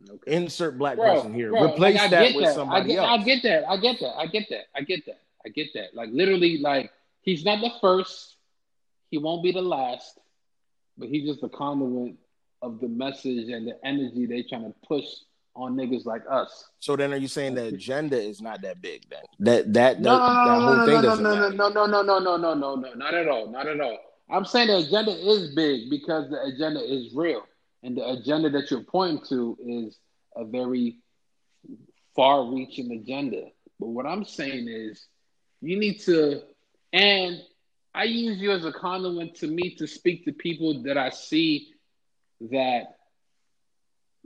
Okay. 0.10 0.36
Insert 0.36 0.78
black 0.78 0.98
bro, 0.98 1.16
person 1.16 1.34
here. 1.34 1.52
Bro, 1.52 1.74
Replace 1.74 1.98
like, 1.98 2.12
that 2.12 2.36
with 2.36 2.46
that. 2.46 2.56
somebody 2.56 2.84
I 2.84 2.88
get, 2.88 2.98
else. 2.98 3.08
I 3.08 3.24
get 3.24 3.44
that. 3.44 3.70
I 3.70 3.78
get 3.78 4.00
that. 4.02 4.18
I 4.18 4.26
get 4.28 4.50
that. 4.50 4.66
I 4.76 4.82
get 4.82 5.06
that. 5.06 5.22
I 5.46 5.50
get 5.50 5.68
that. 5.76 5.96
Like 5.96 6.10
literally, 6.12 6.58
like 6.58 6.92
he's 7.22 7.46
not 7.46 7.62
the 7.62 7.72
first. 7.80 8.36
He 9.10 9.18
won't 9.18 9.44
be 9.44 9.52
the 9.52 9.62
last, 9.62 10.20
but 10.98 11.08
he's 11.08 11.30
just 11.30 11.42
the 11.42 11.50
conduit 11.50 12.16
of 12.62 12.82
the 12.82 12.88
message 12.90 13.50
and 13.50 13.68
the 13.68 13.78
energy 13.86 14.26
they're 14.26 14.44
trying 14.44 14.64
to 14.64 14.76
push 14.86 15.06
on 15.56 15.76
niggas 15.76 16.06
like 16.06 16.24
us. 16.30 16.70
So 16.80 16.96
then, 16.96 17.14
are 17.14 17.18
you 17.18 17.28
saying 17.28 17.56
the 17.56 17.66
agenda 17.66 18.22
is 18.22 18.42
not 18.42 18.62
that 18.62 18.82
big? 18.82 19.04
Then 19.10 19.24
that 19.40 19.74
that 19.74 20.02
no, 20.02 20.18
that, 20.18 20.20
no, 20.20 20.34
that 20.34 20.46
no, 20.46 20.66
whole 20.66 20.76
no, 20.76 20.86
thing 20.86 20.96
no, 20.96 21.02
doesn't 21.02 21.24
no, 21.24 21.50
no, 21.50 21.70
no, 21.70 21.86
no, 21.86 22.02
no, 22.02 22.20
no, 22.20 22.38
no, 22.38 22.54
no, 22.54 22.76
no, 22.76 22.94
not 22.94 23.14
at 23.14 23.28
all, 23.28 23.50
not 23.50 23.68
at 23.68 23.80
all. 23.80 23.98
I'm 24.30 24.46
saying 24.46 24.68
the 24.68 24.78
agenda 24.78 25.12
is 25.12 25.56
big 25.56 25.90
because 25.90 26.30
the 26.30 26.42
agenda 26.44 26.82
is 26.82 27.14
real, 27.14 27.44
and 27.84 27.98
the 27.98 28.08
agenda 28.10 28.50
that 28.52 28.70
you're 28.70 28.84
pointing 28.84 29.26
to 29.30 29.58
is 29.66 29.98
a 30.36 30.46
very 30.46 31.00
far-reaching 32.16 32.92
agenda. 32.92 33.44
But 33.80 33.88
what 33.88 34.06
I'm 34.06 34.26
saying 34.26 34.68
is, 34.68 35.06
you 35.62 35.78
need 35.78 36.00
to, 36.02 36.42
and 36.92 37.42
I 37.94 38.04
use 38.04 38.40
you 38.40 38.52
as 38.52 38.66
a 38.66 38.72
conduit 38.72 39.36
to 39.36 39.48
me 39.48 39.76
to 39.76 39.88
speak 39.88 40.26
to 40.26 40.34
people 40.34 40.84
that 40.84 40.98
I 40.98 41.10
see 41.12 41.74
that 42.42 42.96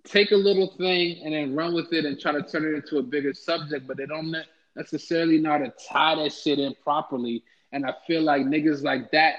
take 0.05 0.31
a 0.31 0.35
little 0.35 0.75
thing 0.77 1.21
and 1.23 1.33
then 1.33 1.55
run 1.55 1.73
with 1.73 1.91
it 1.93 2.05
and 2.05 2.19
try 2.19 2.31
to 2.31 2.43
turn 2.43 2.65
it 2.65 2.75
into 2.75 2.97
a 2.97 3.03
bigger 3.03 3.33
subject, 3.33 3.87
but 3.87 3.97
they 3.97 4.05
don't 4.05 4.33
necessarily 4.75 5.39
know 5.39 5.51
how 5.51 5.57
to 5.57 5.73
tie 5.89 6.15
that 6.15 6.31
shit 6.31 6.59
in 6.59 6.73
properly. 6.83 7.43
And 7.71 7.85
I 7.85 7.93
feel 8.07 8.21
like 8.21 8.43
niggas 8.43 8.83
like 8.83 9.11
that 9.11 9.35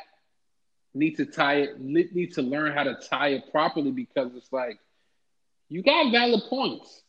need 0.94 1.16
to 1.16 1.26
tie 1.26 1.56
it, 1.56 1.80
need 1.80 2.32
to 2.34 2.42
learn 2.42 2.72
how 2.72 2.84
to 2.84 2.94
tie 2.94 3.28
it 3.28 3.50
properly 3.50 3.90
because 3.90 4.30
it's 4.34 4.52
like 4.52 4.78
you 5.68 5.82
got 5.82 6.10
valid 6.10 6.42
points. 6.48 7.02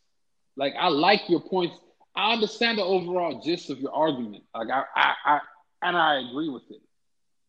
Like 0.56 0.74
I 0.80 0.88
like 0.90 1.22
your 1.28 1.42
points. 1.42 1.76
I 2.16 2.34
understand 2.34 2.78
the 2.78 2.84
overall 2.84 3.42
gist 3.42 3.70
of 3.70 3.80
your 3.80 3.94
argument. 3.94 4.44
Like 4.54 4.70
I, 4.70 4.84
I, 4.96 5.14
I 5.26 5.40
and 5.82 5.98
I 5.98 6.20
agree 6.20 6.50
with 6.50 6.70
it. 6.70 6.82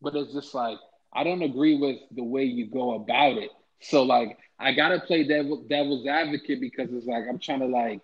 But 0.01 0.15
it's 0.15 0.33
just 0.33 0.53
like 0.53 0.77
I 1.13 1.23
don't 1.23 1.43
agree 1.43 1.77
with 1.77 1.97
the 2.11 2.23
way 2.23 2.43
you 2.45 2.67
go 2.67 2.95
about 2.95 3.37
it. 3.37 3.51
So 3.81 4.03
like 4.03 4.37
I 4.63 4.73
gotta 4.73 4.99
play 4.99 5.23
devil, 5.25 5.63
devil's 5.67 6.07
advocate 6.07 6.61
because 6.61 6.89
it's 6.93 7.05
like 7.05 7.25
I'm 7.29 7.39
trying 7.39 7.59
to 7.59 7.67
like 7.67 8.01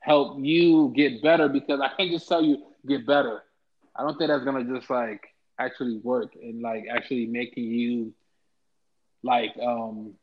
help 0.00 0.38
you 0.40 0.92
get 0.96 1.22
better 1.22 1.48
because 1.48 1.80
I 1.80 1.88
can't 1.96 2.10
just 2.10 2.28
tell 2.28 2.42
you 2.42 2.58
get 2.86 3.06
better. 3.06 3.42
I 3.94 4.02
don't 4.02 4.16
think 4.16 4.28
that's 4.28 4.44
gonna 4.44 4.64
just 4.64 4.90
like 4.90 5.28
actually 5.58 5.98
work 5.98 6.34
and 6.34 6.62
like 6.62 6.84
actually 6.90 7.26
making 7.26 7.64
you 7.64 8.12
like 9.22 9.54
um 9.64 10.14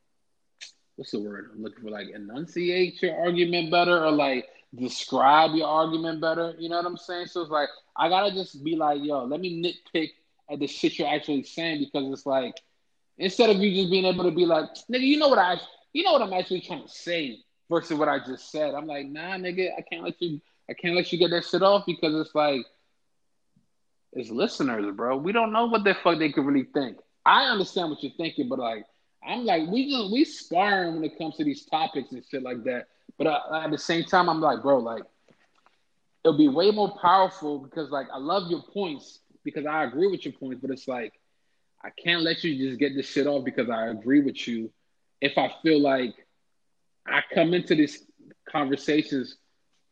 what's 0.95 1.11
the 1.11 1.19
word 1.19 1.51
I'm 1.53 1.63
looking 1.63 1.83
for 1.83 1.91
like 1.91 2.09
enunciate 2.09 3.01
your 3.01 3.17
argument 3.19 3.71
better 3.71 4.03
or 4.03 4.11
like 4.11 4.47
describe 4.75 5.51
your 5.55 5.67
argument 5.67 6.19
better. 6.19 6.55
You 6.57 6.69
know 6.69 6.77
what 6.77 6.85
I'm 6.85 6.97
saying? 6.97 7.27
So 7.27 7.41
it's 7.41 7.51
like 7.51 7.69
I 7.95 8.09
gotta 8.09 8.33
just 8.33 8.63
be 8.63 8.75
like, 8.75 9.01
yo, 9.03 9.23
let 9.25 9.39
me 9.39 9.61
nitpick 9.63 10.09
at 10.51 10.59
the 10.59 10.67
shit 10.67 10.97
you're 10.97 11.07
actually 11.07 11.43
saying 11.43 11.79
because 11.79 12.11
it's 12.11 12.25
like 12.25 12.55
instead 13.19 13.49
of 13.49 13.57
you 13.57 13.73
just 13.73 13.91
being 13.91 14.05
able 14.05 14.23
to 14.23 14.31
be 14.31 14.45
like, 14.45 14.69
nigga, 14.91 15.01
you 15.01 15.17
know 15.17 15.27
what 15.27 15.39
I 15.39 15.59
you 15.93 16.03
know 16.03 16.13
what 16.13 16.21
I'm 16.21 16.33
actually 16.33 16.61
trying 16.61 16.83
to 16.83 16.89
say 16.89 17.39
versus 17.69 17.97
what 17.97 18.07
I 18.09 18.19
just 18.19 18.51
said. 18.51 18.73
I'm 18.73 18.87
like, 18.87 19.07
nah, 19.07 19.37
nigga, 19.37 19.69
I 19.77 19.81
can't 19.81 20.03
let 20.03 20.21
you 20.21 20.41
I 20.69 20.73
can't 20.73 20.95
let 20.95 21.11
you 21.11 21.19
get 21.19 21.31
that 21.31 21.45
shit 21.45 21.61
off 21.61 21.85
because 21.85 22.15
it's 22.15 22.33
like 22.33 22.65
it's 24.13 24.29
listeners, 24.29 24.95
bro. 24.95 25.17
We 25.17 25.31
don't 25.31 25.51
know 25.51 25.67
what 25.67 25.83
the 25.83 25.93
fuck 25.93 26.17
they 26.17 26.31
could 26.31 26.45
really 26.45 26.67
think. 26.73 26.97
I 27.25 27.45
understand 27.45 27.91
what 27.91 28.01
you're 28.01 28.13
thinking, 28.17 28.49
but 28.49 28.59
like 28.59 28.85
I'm 29.27 29.45
like 29.45 29.67
we 29.67 29.91
just 29.91 30.11
we 30.11 30.25
sparring 30.25 30.95
when 30.95 31.03
it 31.03 31.17
comes 31.17 31.35
to 31.37 31.43
these 31.43 31.65
topics 31.65 32.11
and 32.11 32.23
shit 32.29 32.43
like 32.43 32.63
that. 32.63 32.87
But 33.17 33.27
uh, 33.27 33.61
at 33.63 33.71
the 33.71 33.77
same 33.77 34.05
time, 34.05 34.29
I'm 34.29 34.39
like, 34.39 34.61
bro, 34.61 34.77
like 34.77 35.03
it'll 36.23 36.37
be 36.37 36.47
way 36.47 36.71
more 36.71 36.97
powerful 37.01 37.59
because 37.59 37.89
like 37.89 38.07
I 38.13 38.17
love 38.17 38.49
your 38.49 38.61
points 38.61 39.19
because 39.43 39.65
I 39.65 39.83
agree 39.83 40.07
with 40.07 40.25
your 40.25 40.33
points, 40.33 40.61
but 40.61 40.71
it's 40.71 40.87
like 40.87 41.18
I 41.81 41.89
can't 41.91 42.23
let 42.23 42.43
you 42.43 42.57
just 42.67 42.79
get 42.79 42.95
this 42.95 43.07
shit 43.07 43.27
off 43.27 43.45
because 43.45 43.69
I 43.69 43.87
agree 43.87 44.21
with 44.21 44.47
you. 44.47 44.71
If 45.21 45.37
I 45.37 45.51
feel 45.63 45.79
like 45.81 46.13
I 47.07 47.21
come 47.33 47.53
into 47.53 47.75
these 47.75 48.05
conversations 48.49 49.37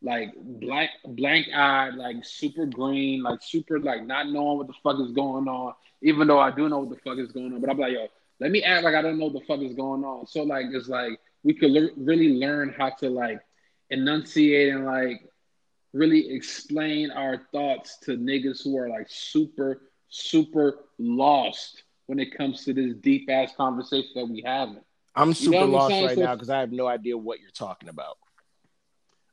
like 0.02 0.34
blank 0.38 0.92
blank 1.06 1.48
eyed, 1.54 1.96
like 1.96 2.18
super 2.24 2.66
green, 2.66 3.24
like 3.24 3.42
super 3.42 3.80
like 3.80 4.06
not 4.06 4.30
knowing 4.30 4.58
what 4.58 4.68
the 4.68 4.74
fuck 4.84 5.00
is 5.00 5.12
going 5.12 5.48
on, 5.48 5.74
even 6.02 6.28
though 6.28 6.40
I 6.40 6.52
do 6.52 6.70
know 6.70 6.80
what 6.80 6.90
the 6.90 7.02
fuck 7.04 7.18
is 7.18 7.32
going 7.32 7.54
on. 7.54 7.62
But 7.62 7.70
I'm 7.70 7.78
like, 7.80 7.94
yo, 7.94 8.08
let 8.40 8.52
me 8.52 8.64
act 8.64 8.84
like 8.84 8.96
I 8.96 9.02
don't 9.02 9.18
know 9.18 9.26
what 9.26 9.34
the 9.34 9.46
fuck 9.46 9.62
is 9.62 9.74
going 9.74 10.04
on. 10.04 10.28
So 10.28 10.44
like 10.44 10.66
it's 10.72 10.88
like 10.88 11.20
we 11.44 11.54
could 11.54 11.72
le- 11.72 11.94
really 11.98 12.34
learn 12.34 12.74
how 12.78 12.90
to 13.00 13.10
like 13.10 13.40
enunciate 13.90 14.74
and 14.74 14.86
like 14.86 15.24
really 15.94 16.32
explain 16.36 17.10
our 17.12 17.42
thoughts 17.52 17.98
to 18.00 18.18
niggas 18.18 18.64
who 18.64 18.78
are 18.78 18.90
like 18.90 19.08
super 19.10 19.82
super 20.10 20.86
lost 20.98 21.84
when 22.08 22.20
it 22.20 22.36
comes 22.38 22.64
to 22.66 22.74
this 22.74 22.96
deep 22.96 23.30
ass 23.30 23.54
conversation 23.56 24.12
that 24.16 24.26
we 24.26 24.42
having. 24.46 24.82
I'm 25.16 25.34
super 25.34 25.56
you 25.56 25.62
know 25.62 25.66
lost 25.68 25.92
right 25.92 26.16
so, 26.16 26.22
now 26.22 26.36
because 26.36 26.50
I 26.50 26.60
have 26.60 26.72
no 26.72 26.88
idea 26.88 27.18
what 27.18 27.40
you're 27.40 27.50
talking 27.52 27.90
about. 27.90 28.18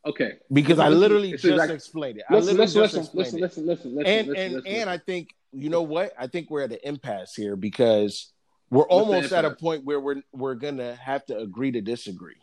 Okay. 0.06 0.32
Because 0.52 0.78
I 0.78 0.88
literally 0.88 1.36
just 1.36 1.70
explained 1.70 2.18
it. 2.18 2.24
Listen, 2.30 2.56
listen, 2.56 2.80
listen, 2.82 3.00
listen, 3.14 3.40
listen, 3.40 3.40
listen, 3.40 3.66
listen, 3.66 3.94
listen, 3.94 4.06
and 4.06 4.28
listen, 4.28 4.44
and 4.44 4.54
listen, 4.54 4.72
and 4.72 4.90
I 4.90 4.98
think 4.98 5.30
you 5.52 5.70
know 5.70 5.82
what? 5.82 6.12
I 6.18 6.26
think 6.26 6.50
we're 6.50 6.62
at 6.62 6.72
an 6.72 6.78
impasse 6.82 7.34
here 7.34 7.56
because 7.56 8.32
we're 8.70 8.88
almost 8.88 9.32
at 9.32 9.44
a 9.44 9.52
point 9.52 9.84
where 9.84 10.00
we're 10.00 10.22
we're 10.32 10.56
gonna 10.56 10.96
have 10.96 11.24
to 11.26 11.38
agree 11.38 11.72
to 11.72 11.80
disagree 11.80 12.40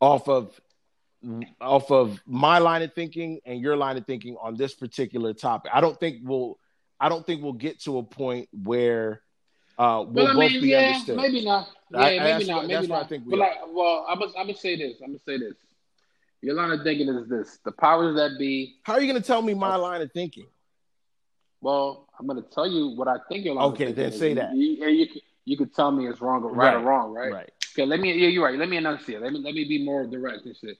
off 0.00 0.28
of 0.28 0.60
off 1.60 1.90
of 1.90 2.20
my 2.26 2.58
line 2.58 2.82
of 2.82 2.92
thinking 2.92 3.40
and 3.46 3.60
your 3.60 3.76
line 3.76 3.96
of 3.96 4.06
thinking 4.06 4.36
on 4.40 4.56
this 4.56 4.74
particular 4.74 5.32
topic. 5.32 5.72
I 5.74 5.80
don't 5.80 5.98
think 5.98 6.18
we'll 6.22 6.58
I 7.00 7.08
don't 7.08 7.26
think 7.26 7.42
we'll 7.42 7.52
get 7.52 7.80
to 7.82 7.98
a 7.98 8.02
point 8.02 8.48
where 8.52 9.22
uh 9.78 10.04
we'll 10.06 10.24
well, 10.24 10.28
I 10.28 10.32
mean, 10.34 10.52
both 10.52 10.62
be 10.62 10.68
yeah, 10.68 10.78
understood. 10.78 11.16
Maybe 11.16 11.44
not. 11.44 11.68
Yeah, 11.90 11.98
I, 11.98 12.18
maybe 12.18 12.44
not. 12.44 12.66
Maybe 12.66 12.86
not. 12.86 13.04
I 13.04 13.06
think 13.06 13.24
we 13.24 13.30
but 13.30 13.38
like, 13.40 13.56
well, 13.68 14.06
I'm 14.08 14.18
gonna, 14.18 14.32
I'm 14.38 14.46
gonna 14.46 14.58
say 14.58 14.76
this. 14.76 15.00
I'm 15.02 15.08
gonna 15.08 15.18
say 15.26 15.38
this. 15.38 15.54
Your 16.42 16.54
line 16.54 16.70
of 16.72 16.82
thinking 16.82 17.08
is 17.08 17.28
this: 17.28 17.58
the 17.64 17.72
powers 17.72 18.16
that 18.16 18.38
be. 18.38 18.76
How 18.84 18.94
are 18.94 19.00
you 19.00 19.06
gonna 19.06 19.20
tell 19.20 19.42
me 19.42 19.54
my 19.54 19.76
line 19.76 20.02
of 20.02 20.12
thinking? 20.12 20.46
Well, 21.64 22.06
I'm 22.18 22.26
going 22.26 22.42
to 22.42 22.46
tell 22.50 22.66
you 22.66 22.88
what 22.88 23.08
I 23.08 23.16
think 23.26 23.46
your 23.46 23.54
line 23.54 23.72
okay, 23.72 23.90
then 23.92 24.12
say 24.12 24.32
is. 24.32 24.36
that. 24.36 24.54
You, 24.54 24.66
you, 24.66 24.86
you, 24.86 25.06
you 25.46 25.56
could 25.56 25.74
tell 25.74 25.90
me 25.90 26.06
it's 26.06 26.20
wrong 26.20 26.44
or 26.44 26.52
right, 26.52 26.74
right, 26.74 26.76
or 26.76 26.86
wrong, 26.86 27.14
right? 27.14 27.32
Right. 27.32 27.52
Okay, 27.72 27.86
let 27.86 28.00
me. 28.00 28.12
Yeah, 28.12 28.28
you're 28.28 28.44
right. 28.44 28.58
Let 28.58 28.68
me 28.68 28.76
enunciate. 28.76 29.22
Let 29.22 29.32
me 29.32 29.40
let 29.40 29.54
me 29.54 29.64
be 29.64 29.82
more 29.82 30.06
direct 30.06 30.44
and 30.44 30.54
shit. 30.54 30.76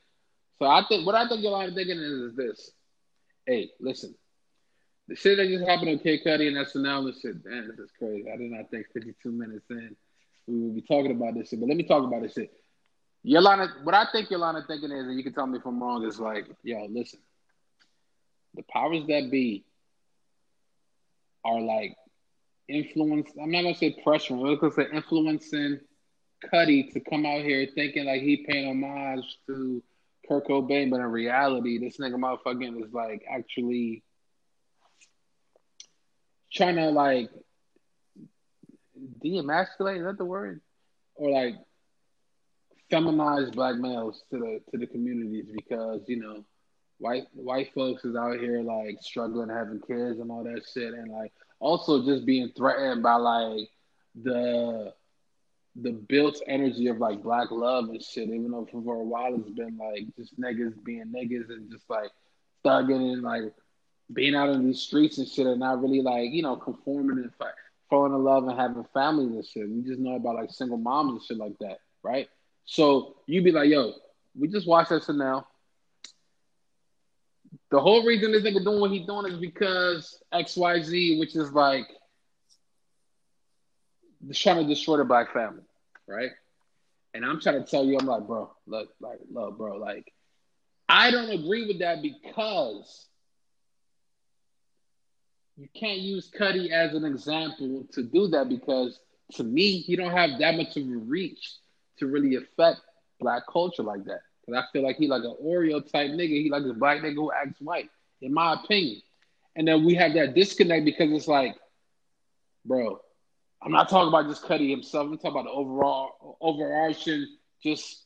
So 0.59 0.67
I 0.67 0.85
think 0.87 1.07
what 1.07 1.15
I 1.15 1.27
think 1.27 1.43
your 1.43 1.53
line 1.53 1.71
of 1.71 1.75
thinking 1.75 1.97
is, 1.97 2.13
is 2.13 2.37
this. 2.37 2.71
Hey, 3.47 3.71
listen. 3.81 4.15
The 5.09 5.17
shit 5.17 5.37
that 5.37 5.49
just 5.49 5.65
happened 5.69 5.91
on 5.91 5.99
K 5.99 6.19
Cudi 6.19 6.49
and 6.49 6.57
SNL 6.57 7.07
and 7.07 7.15
shit, 7.15 7.45
man, 7.45 7.69
this 7.69 7.79
is 7.79 7.91
crazy. 7.99 8.25
I 8.33 8.37
did 8.37 8.51
not 8.51 8.71
think 8.71 8.87
52 8.95 9.31
minutes 9.31 9.67
in 9.71 9.95
we 10.47 10.59
would 10.59 10.75
be 10.75 10.83
talking 10.83 11.11
about 11.11 11.35
this 11.35 11.49
shit. 11.49 11.61
But 11.61 11.69
let 11.69 11.77
me 11.77 11.85
talk 11.85 12.05
about 12.05 12.23
this 12.23 12.35
shit. 12.35 12.51
Of 13.27 13.71
what 13.85 13.95
I 13.95 14.07
think 14.13 14.31
of 14.31 14.67
thinking 14.67 14.91
is, 14.91 15.07
and 15.07 15.17
you 15.17 15.25
can 15.25 15.33
tell 15.33 15.47
me 15.47 15.59
if 15.59 15.67
I'm 15.67 15.83
wrong, 15.83 16.05
is 16.05 16.21
like, 16.21 16.47
yo, 16.63 16.87
listen. 16.91 17.21
The 18.55 18.63
powers 18.65 19.07
that 19.09 19.31
be 19.31 19.65
are 21.45 21.61
like 21.61 21.97
influence. 22.69 23.31
I'm 23.41 23.51
not 23.51 23.63
gonna 23.63 23.75
say 23.75 23.97
pressuring. 24.07 24.47
I'm 24.47 24.59
gonna 24.59 24.73
say 24.73 24.87
influencing 24.93 25.81
Cudi 26.53 26.93
to 26.93 27.01
come 27.01 27.25
out 27.27 27.43
here 27.43 27.67
thinking 27.75 28.05
like 28.05 28.21
he 28.21 28.45
paying 28.49 28.69
homage 28.69 29.39
to 29.47 29.83
Kurt 30.29 30.47
Cobain, 30.47 30.91
but 30.91 31.01
in 31.01 31.07
reality, 31.07 31.79
this 31.79 31.97
nigga 31.97 32.15
motherfucking 32.15 32.85
is 32.85 32.93
like 32.93 33.25
actually 33.29 34.03
trying 36.55 36.77
to 36.77 36.91
like 36.91 37.31
de-emasculate. 39.23 39.99
Is 39.99 40.05
that 40.05 40.19
the 40.19 40.25
word? 40.25 40.61
Or 41.17 41.31
like 41.31 41.55
feminize 42.91 43.53
black 43.53 43.77
males 43.77 44.23
to 44.31 44.39
the 44.39 44.61
to 44.71 44.79
the 44.79 44.87
communities 44.87 45.47
because 45.53 46.03
you 46.07 46.21
know 46.21 46.45
white 46.99 47.25
white 47.33 47.73
folks 47.75 48.05
is 48.05 48.15
out 48.15 48.39
here 48.39 48.63
like 48.63 48.97
struggling 49.01 49.49
having 49.49 49.81
kids 49.81 50.21
and 50.21 50.31
all 50.31 50.45
that 50.45 50.63
shit 50.73 50.93
and 50.93 51.11
like 51.11 51.33
also 51.61 52.05
just 52.05 52.27
being 52.27 52.51
threatened 52.57 53.03
by 53.03 53.15
like 53.15 53.69
the 54.23 54.93
the 55.77 55.91
built 55.91 56.41
energy 56.47 56.87
of 56.87 56.99
like 56.99 57.23
black 57.23 57.51
love 57.51 57.89
and 57.89 58.03
shit, 58.03 58.29
even 58.29 58.51
though 58.51 58.67
for 58.71 58.95
a 58.95 59.05
while 59.05 59.35
it's 59.35 59.51
been 59.51 59.77
like 59.77 60.05
just 60.17 60.39
niggas 60.41 60.73
being 60.85 61.07
niggas 61.07 61.49
and 61.49 61.71
just 61.71 61.89
like 61.91 62.11
thugging 62.65 63.13
and 63.13 63.23
like 63.23 63.53
being 64.13 64.35
out 64.35 64.51
in 64.51 64.67
these 64.67 64.81
streets 64.81 65.19
and 65.19 65.29
shit 65.29 65.47
and 65.47 65.61
not 65.61 65.81
really 65.83 66.03
like, 66.03 66.31
you 66.33 66.43
know, 66.43 66.57
conforming 66.57 67.19
and 67.19 67.33
falling 67.89 68.13
in 68.13 68.23
love 68.23 68.47
and 68.47 68.59
having 68.59 68.85
families 68.93 69.33
and 69.33 69.47
shit. 69.47 69.69
We 69.69 69.83
just 69.83 70.01
know 70.01 70.17
about 70.17 70.37
like 70.37 70.51
single 70.51 70.77
moms 70.77 71.13
and 71.13 71.23
shit 71.23 71.39
like 71.39 71.59
that, 71.61 71.79
right? 72.03 72.29
So 72.67 73.17
you'd 73.27 73.45
be 73.45 73.53
like, 73.53 73.71
yo, 73.71 73.93
we 74.39 74.49
just 74.49 74.67
watched 74.67 74.91
that 74.91 75.09
now. 75.09 75.47
The 77.71 77.81
whole 77.81 78.05
reason 78.05 78.33
this 78.33 78.43
nigga 78.43 78.63
doing 78.63 78.81
what 78.81 78.91
he 78.91 79.01
doing 79.01 79.33
is 79.33 79.39
because 79.39 80.23
XYZ, 80.33 81.19
which 81.19 81.35
is 81.35 81.53
like 81.53 81.87
trying 84.33 84.63
to 84.63 84.69
destroy 84.69 84.99
the 84.99 85.05
black 85.05 85.33
family, 85.33 85.63
right? 86.07 86.31
And 87.15 87.25
I'm 87.25 87.41
trying 87.41 87.65
to 87.65 87.71
tell 87.71 87.85
you, 87.85 87.97
I'm 87.99 88.07
like, 88.07 88.27
bro, 88.27 88.51
look, 88.67 88.89
like, 89.01 89.19
look, 89.31 89.57
bro, 89.57 89.77
like, 89.77 90.13
I 90.89 91.11
don't 91.11 91.31
agree 91.31 91.67
with 91.67 91.79
that 91.79 92.03
because 92.03 93.07
you 95.57 95.69
can't 95.75 96.01
use 96.01 96.31
Cudi 96.31 96.71
as 96.71 96.95
an 96.95 97.05
example 97.05 97.85
to 97.93 98.03
do 98.03 98.29
that 98.29 98.49
because 98.49 98.99
to 99.33 99.45
me, 99.45 99.79
he 99.79 99.97
don't 99.97 100.11
have 100.13 100.39
that 100.41 100.57
much 100.57 100.77
of 100.77 100.85
a 100.85 100.97
reach 100.97 101.57
to 101.99 102.07
really 102.07 102.37
affect 102.37 102.81
black 103.21 103.43
culture 103.51 103.83
like 103.83 104.05
that. 104.05 104.21
Because 104.45 104.63
I 104.63 104.73
feel 104.73 104.83
like 104.83 104.97
he 104.97 105.07
like 105.09 105.23
an 105.23 105.37
Oreo 105.43 105.81
type 105.81 106.11
nigga. 106.11 106.29
He 106.43 106.51
like 106.51 106.65
a 106.65 106.75
black 106.75 106.99
nigga 106.99 107.15
who 107.15 107.33
acts 107.33 107.61
white, 107.61 107.89
in 108.21 108.35
my 108.35 108.55
opinion. 108.55 109.01
And 109.57 109.67
then 109.67 109.85
we 109.85 109.95
have 109.95 110.15
that 110.15 110.35
disconnect 110.35 110.85
because 110.85 111.11
it's 111.13 111.29
like, 111.29 111.55
bro, 112.65 112.99
I'm 113.63 113.73
not 113.73 113.89
talking 113.89 114.09
about 114.09 114.29
just 114.29 114.43
Cudi 114.45 114.71
himself. 114.71 115.07
I'm 115.07 115.17
talking 115.17 115.31
about 115.33 115.45
the 115.45 115.51
overall 115.51 116.37
overarching. 116.41 117.27
Just 117.63 118.05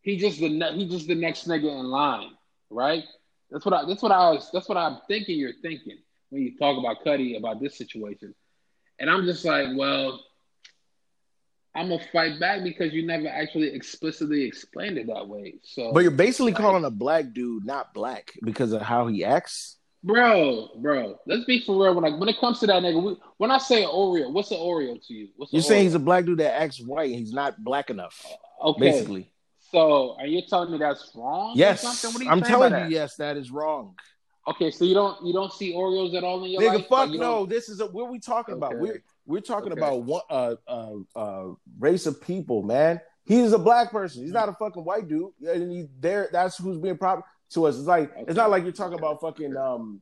he 0.00 0.16
just 0.16 0.40
the 0.40 0.48
ne- 0.48 0.76
he 0.76 0.88
just 0.88 1.08
the 1.08 1.14
next 1.14 1.46
nigga 1.48 1.68
in 1.78 1.86
line, 1.86 2.30
right? 2.70 3.04
That's 3.50 3.64
what 3.64 3.74
I 3.74 3.84
that's 3.86 4.02
what 4.02 4.12
I 4.12 4.30
was 4.30 4.48
that's 4.52 4.68
what 4.68 4.78
I'm 4.78 4.98
thinking. 5.08 5.38
You're 5.38 5.52
thinking 5.60 5.98
when 6.30 6.42
you 6.42 6.56
talk 6.56 6.78
about 6.78 7.04
Cudi 7.04 7.36
about 7.36 7.60
this 7.60 7.76
situation, 7.76 8.34
and 8.98 9.10
I'm 9.10 9.24
just 9.24 9.44
like, 9.44 9.68
well, 9.76 10.22
I'm 11.74 11.90
gonna 11.90 12.02
fight 12.12 12.40
back 12.40 12.62
because 12.64 12.92
you 12.94 13.06
never 13.06 13.28
actually 13.28 13.68
explicitly 13.68 14.44
explained 14.44 14.96
it 14.96 15.08
that 15.08 15.28
way. 15.28 15.56
So, 15.62 15.92
but 15.92 16.00
you're 16.00 16.10
basically 16.10 16.52
like, 16.52 16.60
calling 16.62 16.84
a 16.84 16.90
black 16.90 17.32
dude 17.34 17.66
not 17.66 17.92
black 17.92 18.32
because 18.42 18.72
of 18.72 18.80
how 18.80 19.06
he 19.08 19.24
acts. 19.24 19.76
Bro, 20.02 20.70
bro, 20.76 21.18
let's 21.26 21.44
be 21.44 21.62
for 21.64 21.82
real. 21.82 21.94
When 21.94 22.04
I, 22.04 22.16
when 22.16 22.28
it 22.28 22.38
comes 22.38 22.60
to 22.60 22.66
that 22.68 22.82
nigga, 22.82 23.02
we, 23.02 23.16
when 23.38 23.50
I 23.50 23.58
say 23.58 23.84
Oreo, 23.84 24.32
what's 24.32 24.50
an 24.52 24.58
Oreo 24.58 25.04
to 25.06 25.14
you? 25.14 25.28
What's 25.36 25.52
you're 25.52 25.62
saying 25.62 25.84
he's 25.84 25.94
a 25.94 25.98
black 25.98 26.24
dude 26.24 26.38
that 26.38 26.60
acts 26.60 26.80
white 26.80 27.10
and 27.10 27.18
he's 27.18 27.32
not 27.32 27.62
black 27.62 27.90
enough. 27.90 28.24
Uh, 28.62 28.68
okay, 28.68 28.80
basically. 28.80 29.32
So, 29.72 30.16
are 30.18 30.26
you 30.26 30.42
telling 30.48 30.70
me 30.70 30.78
that's 30.78 31.10
wrong? 31.14 31.52
Yes, 31.56 31.84
I'm 32.26 32.40
telling 32.40 32.72
you, 32.72 32.96
yes, 32.96 33.16
that 33.16 33.36
is 33.36 33.50
wrong. 33.50 33.96
Okay, 34.48 34.70
so 34.70 34.84
you 34.84 34.94
don't 34.94 35.24
you 35.26 35.32
don't 35.32 35.52
see 35.52 35.72
Oreos 35.74 36.14
at 36.14 36.22
all 36.22 36.44
in 36.44 36.50
your 36.52 36.62
Nigga, 36.62 36.74
life? 36.76 36.86
fuck 36.88 37.10
no. 37.10 37.18
don't- 37.18 37.48
This 37.48 37.68
is 37.68 37.80
a, 37.80 37.86
what 37.86 38.10
we 38.10 38.18
talking 38.20 38.54
about. 38.54 38.78
We're 38.78 39.02
we're 39.26 39.40
talking 39.40 39.72
Okay. 39.72 39.80
about 39.80 40.02
one 40.04 40.22
uh, 40.30 40.54
uh 40.68 40.92
uh 41.16 41.44
race 41.78 42.06
of 42.06 42.20
people, 42.20 42.62
man. 42.62 43.00
He's 43.24 43.52
a 43.52 43.58
black 43.58 43.90
person. 43.90 44.22
He's 44.22 44.32
not 44.32 44.48
a 44.48 44.52
fucking 44.52 44.84
white 44.84 45.08
dude. 45.08 45.32
And 45.44 45.70
he 45.72 45.88
there 45.98 46.28
that's 46.30 46.56
who's 46.58 46.78
being 46.78 46.96
proper 46.96 47.24
to 47.50 47.66
us. 47.66 47.76
It's 47.76 47.86
like 47.88 48.12
Okay. 48.12 48.24
it's 48.28 48.36
not 48.36 48.50
like 48.50 48.62
you're 48.62 48.72
talking 48.72 48.98
about 48.98 49.20
fucking 49.20 49.56
um 49.56 50.00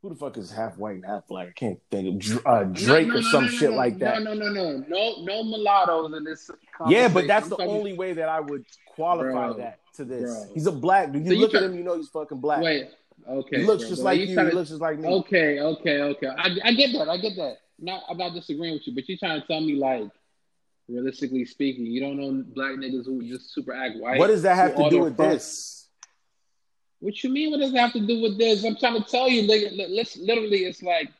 who 0.00 0.08
the 0.10 0.14
fuck 0.16 0.36
is 0.36 0.50
half 0.50 0.78
white 0.78 0.96
and 0.96 1.04
half 1.06 1.26
black? 1.28 1.48
I 1.48 1.52
can't 1.52 1.78
think 1.90 2.24
of 2.24 2.46
uh, 2.46 2.64
Drake 2.64 3.06
No, 3.08 3.14
no, 3.14 3.20
or 3.20 3.22
some 3.22 3.44
no, 3.44 3.50
shit 3.50 3.72
like 3.72 3.98
that. 3.98 4.20
No, 4.22 4.34
no, 4.34 4.48
no, 4.48 4.72
no, 4.72 4.84
no, 4.88 5.22
no 5.24 5.44
mulattoes 5.44 6.12
in 6.16 6.24
this. 6.24 6.50
Yeah, 6.88 7.06
but 7.06 7.28
that's 7.28 7.44
I'm 7.44 7.50
the 7.50 7.56
talking- 7.56 7.70
only 7.72 7.92
way 7.92 8.12
that 8.14 8.28
I 8.28 8.40
would 8.40 8.64
qualify 8.96 9.30
Bro, 9.30 9.54
that 9.58 9.78
to 9.94 10.04
this. 10.04 10.22
bro. 10.44 10.54
He's 10.54 10.66
a 10.66 10.72
black 10.72 11.12
dude. 11.12 11.22
You 11.22 11.28
So 11.28 11.34
you 11.34 11.40
look 11.40 11.54
at 11.54 11.62
him, 11.62 11.74
you 11.76 11.84
know 11.84 11.96
he's 11.96 12.08
fucking 12.08 12.38
black. 12.40 12.62
Wait, 12.62 12.88
okay. 13.28 13.58
he 13.58 13.64
looks 13.64 13.82
bro, 13.82 13.90
just 13.90 14.02
like 14.02 14.20
you 14.20 14.26
you. 14.26 14.38
He 14.38 14.52
looks 14.52 14.70
just 14.70 14.80
like 14.80 14.98
me. 14.98 15.08
Okay, 15.08 15.60
okay, 15.60 16.00
okay. 16.00 16.28
I, 16.28 16.56
I 16.64 16.72
get 16.72 16.92
that. 16.92 17.08
I 17.08 17.16
get 17.16 17.36
that. 17.36 17.58
Not, 17.78 18.02
I'm 18.08 18.16
not 18.16 18.34
disagreeing 18.34 18.74
with 18.74 18.86
you, 18.86 18.94
but 18.94 19.08
you're 19.08 19.18
trying 19.18 19.40
to 19.40 19.46
tell 19.46 19.60
me 19.60 19.74
like, 19.74 20.10
realistically 20.88 21.44
speaking, 21.44 21.86
you 21.86 22.00
don't 22.00 22.16
know 22.16 22.44
black 22.54 22.72
niggas 22.72 23.06
who 23.06 23.22
just 23.22 23.52
super 23.52 23.72
act 23.72 23.98
white. 23.98 24.18
what 24.18 24.28
does 24.28 24.42
that 24.42 24.56
have 24.56 24.76
to 24.76 24.90
do 24.90 25.00
with 25.00 25.16
this? 25.16 25.88
What 27.00 27.22
you 27.24 27.30
mean? 27.30 27.50
What 27.50 27.58
does 27.58 27.72
it 27.72 27.78
have 27.78 27.92
to 27.94 28.06
do 28.06 28.22
with 28.22 28.38
this? 28.38 28.64
I'm 28.64 28.76
trying 28.76 29.02
to 29.02 29.08
tell 29.08 29.28
you, 29.28 29.42
nigga. 29.42 29.76
li- 29.76 30.06
literally, 30.20 30.58
it's 30.58 30.82
like 30.82 31.10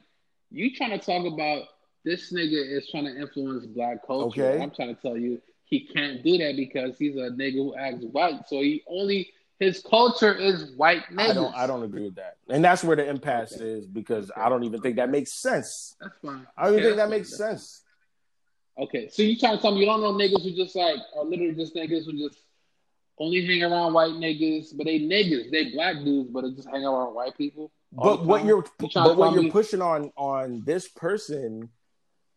you 0.50 0.74
trying 0.74 0.90
to 0.90 0.98
talk 0.98 1.26
about 1.26 1.64
this 2.04 2.32
nigga 2.32 2.76
is 2.76 2.88
trying 2.88 3.04
to 3.04 3.20
influence 3.20 3.66
black 3.66 4.06
culture. 4.06 4.44
Okay. 4.44 4.62
I'm 4.62 4.70
trying 4.70 4.94
to 4.94 5.02
tell 5.02 5.16
you 5.16 5.40
he 5.64 5.80
can't 5.80 6.22
do 6.22 6.38
that 6.38 6.54
because 6.56 6.98
he's 6.98 7.16
a 7.16 7.30
nigga 7.30 7.54
who 7.54 7.74
acts 7.74 8.04
white. 8.04 8.46
So 8.46 8.60
he 8.60 8.82
only 8.86 9.30
his 9.62 9.80
culture 9.88 10.34
is 10.34 10.72
white 10.72 11.04
niggas. 11.12 11.30
I 11.30 11.32
don't. 11.34 11.54
I 11.54 11.66
don't 11.66 11.82
agree 11.82 12.04
with 12.04 12.16
that, 12.16 12.36
and 12.48 12.64
that's 12.64 12.82
where 12.82 12.96
the 12.96 13.08
impasse 13.08 13.52
Okay. 13.52 13.64
is 13.64 13.86
because 13.86 14.30
Okay. 14.30 14.40
I 14.40 14.48
don't 14.48 14.64
even 14.64 14.80
think 14.82 14.96
that 14.96 15.10
makes 15.10 15.32
sense. 15.32 15.96
That's 16.00 16.14
fine. 16.22 16.46
I 16.56 16.64
don't 16.64 16.74
even 16.74 16.80
Okay, 16.80 16.88
think 16.88 16.96
that 16.96 17.08
that's 17.08 17.10
makes 17.10 17.30
fine. 17.38 17.50
sense. 17.50 17.82
Okay, 18.78 19.08
so 19.10 19.22
you 19.22 19.36
trying 19.38 19.56
to 19.56 19.62
tell 19.62 19.72
me 19.72 19.80
you 19.80 19.86
don't 19.86 20.00
know 20.00 20.12
niggas 20.14 20.42
who 20.42 20.52
just 20.56 20.74
like 20.74 20.98
are 21.16 21.24
literally 21.24 21.54
just 21.54 21.74
niggas 21.74 22.06
who 22.06 22.12
just 22.28 22.38
only 23.18 23.44
hang 23.46 23.62
around 23.62 23.92
white 23.92 24.12
niggas, 24.12 24.76
but 24.76 24.84
they 24.86 24.98
niggas, 24.98 25.50
they 25.50 25.70
black 25.70 25.96
dudes, 26.02 26.30
but 26.30 26.42
they 26.42 26.50
just 26.52 26.68
hang 26.68 26.84
around 26.84 27.14
white 27.14 27.36
people. 27.36 27.70
But 27.92 28.24
what 28.24 28.44
you're 28.44 28.64
You 28.80 28.88
trying 28.88 29.04
but 29.04 29.16
what 29.16 29.32
you're 29.32 29.42
me- 29.42 29.50
pushing 29.50 29.82
on 29.82 30.10
on 30.16 30.62
this 30.64 30.88
person 30.88 31.68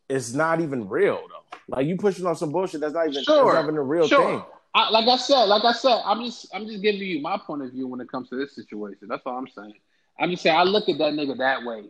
is 0.10 0.36
not 0.36 0.60
even 0.60 0.90
real 0.90 1.22
though. 1.30 1.58
Like 1.70 1.88
you 1.88 1.96
pushing 1.98 2.26
on 2.26 2.36
some 2.36 2.52
bullshit 2.52 2.82
that's 2.82 2.94
not 2.94 3.08
even 3.10 3.24
Sure, 3.24 3.46
that's 3.46 3.56
not 3.56 3.64
even 3.64 3.78
a 3.78 3.84
real 3.84 4.08
sure. 4.08 4.20
thing. 4.28 4.44
I, 4.76 4.90
like 4.90 5.08
I 5.08 5.16
said, 5.16 5.46
like 5.46 5.64
I 5.64 5.72
said, 5.72 6.02
I'm 6.04 6.24
just 6.26 6.48
I'm 6.54 6.68
just 6.68 6.82
giving 6.82 7.02
you 7.02 7.22
my 7.22 7.38
point 7.38 7.64
of 7.64 7.72
view 7.72 7.88
when 7.88 8.02
it 8.02 8.12
comes 8.12 8.28
to 8.30 8.36
this 8.36 8.54
situation. 8.54 9.08
That's 9.08 9.26
all 9.26 9.38
I'm 9.38 9.48
saying. 9.48 9.74
I'm 10.20 10.30
just 10.32 10.44
saying 10.44 10.56
I 10.56 10.64
look 10.64 10.90
at 10.90 10.98
that 10.98 11.14
nigga 11.14 11.38
that 11.38 11.64
way. 11.64 11.86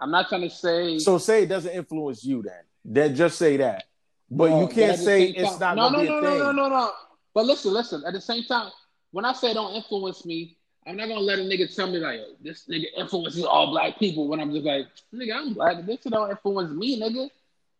I'm 0.00 0.10
not 0.10 0.30
trying 0.30 0.40
to 0.40 0.50
say 0.50 0.98
So 0.98 1.18
say 1.18 1.42
it 1.42 1.48
doesn't 1.48 1.72
influence 1.72 2.24
you 2.24 2.42
then. 2.42 2.62
Then 2.86 3.14
just 3.14 3.36
say 3.36 3.58
that. 3.58 3.84
But 4.30 4.48
No, 4.48 4.62
you 4.62 4.68
can't 4.68 4.98
say 4.98 5.24
it's 5.24 5.56
time- 5.58 5.76
not 5.76 5.92
no, 5.92 5.98
no, 5.98 6.04
be 6.04 6.08
no. 6.08 6.20
No, 6.20 6.38
no, 6.38 6.52
no, 6.52 6.68
no. 6.70 6.92
But 7.34 7.44
listen, 7.44 7.74
listen. 7.74 8.02
At 8.06 8.14
the 8.14 8.20
same 8.20 8.44
time, 8.44 8.70
when 9.10 9.26
I 9.26 9.34
say 9.34 9.52
don't 9.52 9.74
influence 9.74 10.24
me, 10.24 10.56
I'm 10.86 10.96
not 10.96 11.08
gonna 11.08 11.20
let 11.20 11.38
a 11.38 11.42
nigga 11.42 11.74
tell 11.74 11.86
me 11.90 11.98
like 11.98 12.20
this 12.40 12.64
nigga 12.66 12.86
influences 12.96 13.44
all 13.44 13.70
black 13.72 13.98
people. 13.98 14.26
When 14.28 14.40
I'm 14.40 14.52
just 14.52 14.64
like, 14.64 14.86
nigga, 15.12 15.36
I'm 15.36 15.52
black. 15.52 15.84
This 15.84 16.02
shit 16.02 16.12
don't 16.12 16.30
influence 16.30 16.72
me, 16.72 16.98
nigga. 16.98 17.28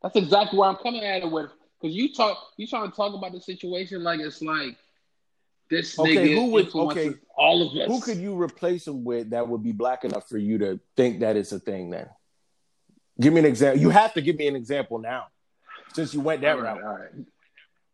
That's 0.02 0.16
exactly 0.16 0.58
where 0.58 0.68
I'm 0.68 0.76
coming 0.76 1.04
at 1.04 1.22
it 1.22 1.30
with. 1.30 1.50
Because 1.80 1.94
you 1.94 2.12
talk, 2.14 2.38
you 2.56 2.66
trying 2.66 2.90
to 2.90 2.96
talk 2.96 3.14
about 3.14 3.32
the 3.32 3.40
situation 3.40 4.02
like 4.02 4.20
it's 4.20 4.40
like 4.42 4.76
this 5.68 5.98
Okay, 5.98 6.16
nigga 6.16 6.34
who 6.34 6.50
would- 6.52 6.74
okay, 6.74 7.14
all 7.36 7.62
of 7.68 7.76
us. 7.76 7.86
Who 7.88 8.00
could 8.00 8.18
you 8.18 8.40
replace 8.40 8.86
him 8.86 9.04
with 9.04 9.30
that 9.30 9.46
would 9.48 9.62
be 9.62 9.72
black 9.72 10.04
enough 10.04 10.28
for 10.28 10.38
you 10.38 10.58
to 10.58 10.80
think 10.96 11.20
that 11.20 11.36
it's 11.36 11.52
a 11.52 11.58
thing 11.58 11.90
then? 11.90 12.08
Give 13.20 13.32
me 13.32 13.40
an 13.40 13.46
example. 13.46 13.80
You 13.80 13.90
have 13.90 14.14
to 14.14 14.20
give 14.22 14.36
me 14.36 14.46
an 14.46 14.56
example 14.56 14.98
now. 14.98 15.26
Since 15.94 16.14
you 16.14 16.20
went 16.20 16.42
that 16.42 16.56
all 16.56 16.62
right, 16.62 16.76
route. 16.76 16.84
all 16.84 16.98
right. 16.98 17.10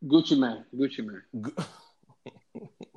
Gucci 0.04 0.36
Mane, 0.38 0.64
Gucci 0.76 0.98
Mane. 1.06 1.22
Gu- 1.40 1.54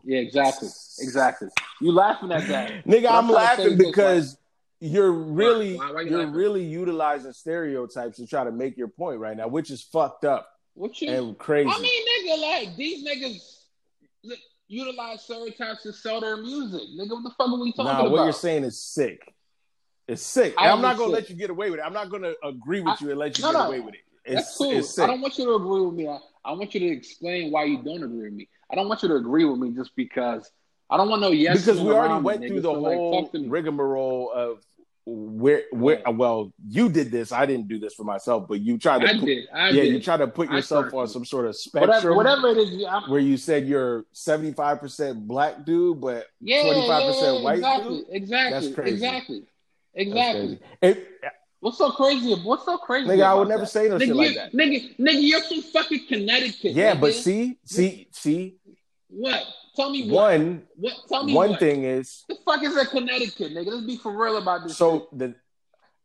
Yeah, 0.08 0.20
exactly, 0.20 0.68
exactly. 1.00 1.48
You 1.82 1.92
laughing 1.92 2.32
at 2.32 2.48
that? 2.50 2.86
Nigga, 2.86 3.08
I'm 3.10 3.26
I'm 3.26 3.28
trying 3.30 3.58
to 3.58 3.64
say 3.64 3.70
laughing 3.70 3.78
because 3.78 4.38
you're 4.80 5.12
really 5.12 5.78
Why- 5.78 5.92
why 5.94 6.02
you 6.02 6.10
you're 6.12 6.20
laughing? 6.20 6.34
really 6.36 6.64
utilizing 6.64 7.34
stereotypes 7.34 8.18
to 8.18 8.28
try 8.28 8.44
to 8.44 8.52
make 8.52 8.78
your 8.78 8.88
point 8.88 9.20
right 9.20 9.36
now, 9.36 9.48
which 9.48 9.72
is 9.72 9.82
fucked 9.82 10.24
up 10.26 10.48
What 10.76 11.02
you? 11.02 11.10
and 11.10 11.38
crazy. 11.38 11.70
I 11.74 11.80
mean, 11.80 12.06
nigga, 12.08 12.42
like 12.42 12.76
these 12.76 13.08
niggas 13.08 13.64
li- 14.24 14.44
utilize 14.68 15.22
stereotypes 15.24 15.84
to 15.84 15.94
sell 15.94 16.20
their 16.20 16.38
music. 16.38 16.82
Nigga, 17.00 17.12
what 17.12 17.24
the 17.24 17.32
fuck 17.38 17.48
are 17.50 17.60
we 17.60 17.72
talking 17.72 17.86
nah, 17.86 18.00
about? 18.02 18.12
what 18.12 18.24
you're 18.24 18.34
saying 18.34 18.66
is 18.66 18.80
sick. 18.80 19.34
It's 20.08 20.22
sick. 20.22 20.54
I 20.58 20.70
I'm 20.70 20.82
not 20.82 20.98
gonna 20.98 21.16
sick. 21.16 21.22
let 21.22 21.30
you 21.30 21.36
get 21.38 21.50
away 21.50 21.72
with 21.72 21.80
it. 21.80 21.84
I'm 21.84 21.94
not 21.94 22.10
gonna 22.10 22.34
agree 22.44 22.82
with 22.82 23.02
I- 23.02 23.06
you 23.06 23.10
and 23.12 23.20
let 23.20 23.38
you 23.38 23.44
no, 23.44 23.52
get 23.54 23.58
no. 23.58 23.68
away 23.68 23.80
with 23.80 23.96
it. 23.96 24.02
It's, 24.26 24.36
That's 24.36 24.58
cool. 24.58 24.72
it's 24.72 24.90
sick. 24.90 25.04
I 25.04 25.08
don't 25.08 25.22
want 25.22 25.38
you 25.38 25.46
to 25.46 25.54
agree 25.56 25.82
with 25.82 25.94
me. 25.94 26.08
I, 26.08 26.20
I 26.44 26.52
want 26.54 26.74
you 26.74 26.80
to 26.82 26.88
explain 26.88 27.52
why 27.52 27.64
you 27.66 27.82
don't 27.82 28.04
agree 28.04 28.24
with 28.24 28.34
me. 28.34 28.50
I 28.72 28.76
don't 28.76 28.90
want 28.90 29.02
you 29.02 29.10
to 29.10 29.16
agree 29.16 29.46
with 29.46 29.60
me 29.60 29.72
just 29.72 29.96
because. 29.96 30.52
I 30.90 30.98
don't 30.98 31.10
want 31.10 31.22
no 31.22 31.32
yes. 31.32 31.66
because 31.66 31.82
we 31.82 31.92
already 31.92 32.16
me, 32.16 32.22
went 32.22 32.42
nigga, 32.42 32.48
through 32.50 32.62
the 32.62 32.74
so, 32.74 32.80
whole 32.80 33.30
rigmarole 33.48 34.32
of 34.32 34.64
where 35.08 35.64
where 35.72 36.00
Yeah. 36.00 36.10
well 36.10 36.52
you 36.68 36.90
did 36.90 37.12
this 37.12 37.32
i 37.32 37.46
didn't 37.46 37.68
do 37.68 37.78
this 37.78 37.94
for 37.94 38.04
myself 38.04 38.48
but 38.48 38.60
you 38.60 38.78
tried 38.80 39.02
to 39.02 39.08
I 39.10 39.20
put, 39.20 39.26
did. 39.26 39.46
I 39.54 39.70
yeah 39.70 39.84
did. 39.84 39.94
you 39.94 40.02
tried 40.02 40.18
to 40.18 40.28
put 40.28 40.50
yourself 40.50 40.92
on 40.96 41.08
some 41.08 41.24
sort 41.26 41.46
of 41.46 41.56
spectrum 41.56 41.90
whatever, 41.90 42.16
whatever 42.16 42.48
it 42.50 42.58
is. 42.58 42.84
I'm, 42.90 43.10
where 43.10 43.20
you 43.20 43.38
said 43.38 43.68
you're 43.68 44.06
75% 44.16 45.28
black 45.28 45.64
dude 45.64 46.02
but 46.02 46.26
yeah, 46.42 46.64
25% 46.64 46.72
yeah, 46.74 47.22
yeah, 47.34 47.42
white 47.44 47.54
exactly, 47.58 47.98
dude? 47.98 48.06
exactly, 48.10 48.52
That's 48.60 48.76
crazy. 48.76 48.94
exactly, 48.96 49.40
That's 49.96 50.08
exactly. 50.08 50.48
crazy. 50.48 50.62
It- 50.82 51.08
What's 51.62 51.80
so 51.80 51.90
crazy? 51.92 52.34
What's 52.44 52.66
so 52.66 52.78
crazy? 52.78 53.10
nigga 53.10 53.24
i 53.24 53.34
would 53.34 53.48
never 53.48 53.62
that? 53.62 53.68
say 53.70 53.88
no 53.90 53.98
nigga, 53.98 54.06
shit 54.06 54.16
like 54.16 54.36
that 54.36 54.54
Nigga, 54.54 54.98
nigga, 55.00 55.22
you're 55.22 55.42
from 55.42 55.62
fucking 55.64 56.06
Connecticut. 56.08 56.74
yeah 56.74 56.96
nigga. 56.96 57.02
but 57.02 57.14
see 57.14 57.58
see 57.66 58.08
see 58.12 58.56
what? 59.10 59.42
Tell 59.76 59.90
me 59.90 60.10
what? 60.10 60.40
one 60.40 60.64
What? 60.76 60.94
Tell 61.10 61.24
me 61.24 61.34
one 61.34 61.50
what? 61.52 61.60
thing 61.60 61.84
is 61.84 62.24
The 62.30 62.38
fuck 62.46 62.64
is 62.64 62.76
a 62.78 62.86
Connecticut, 62.86 63.52
nigga? 63.54 63.68
Let's 63.68 63.86
be 63.86 63.98
for 63.98 64.12
real 64.16 64.38
about 64.38 64.64
this. 64.68 64.78
so 64.78 65.08
shit. 65.12 65.20
the 65.20 65.36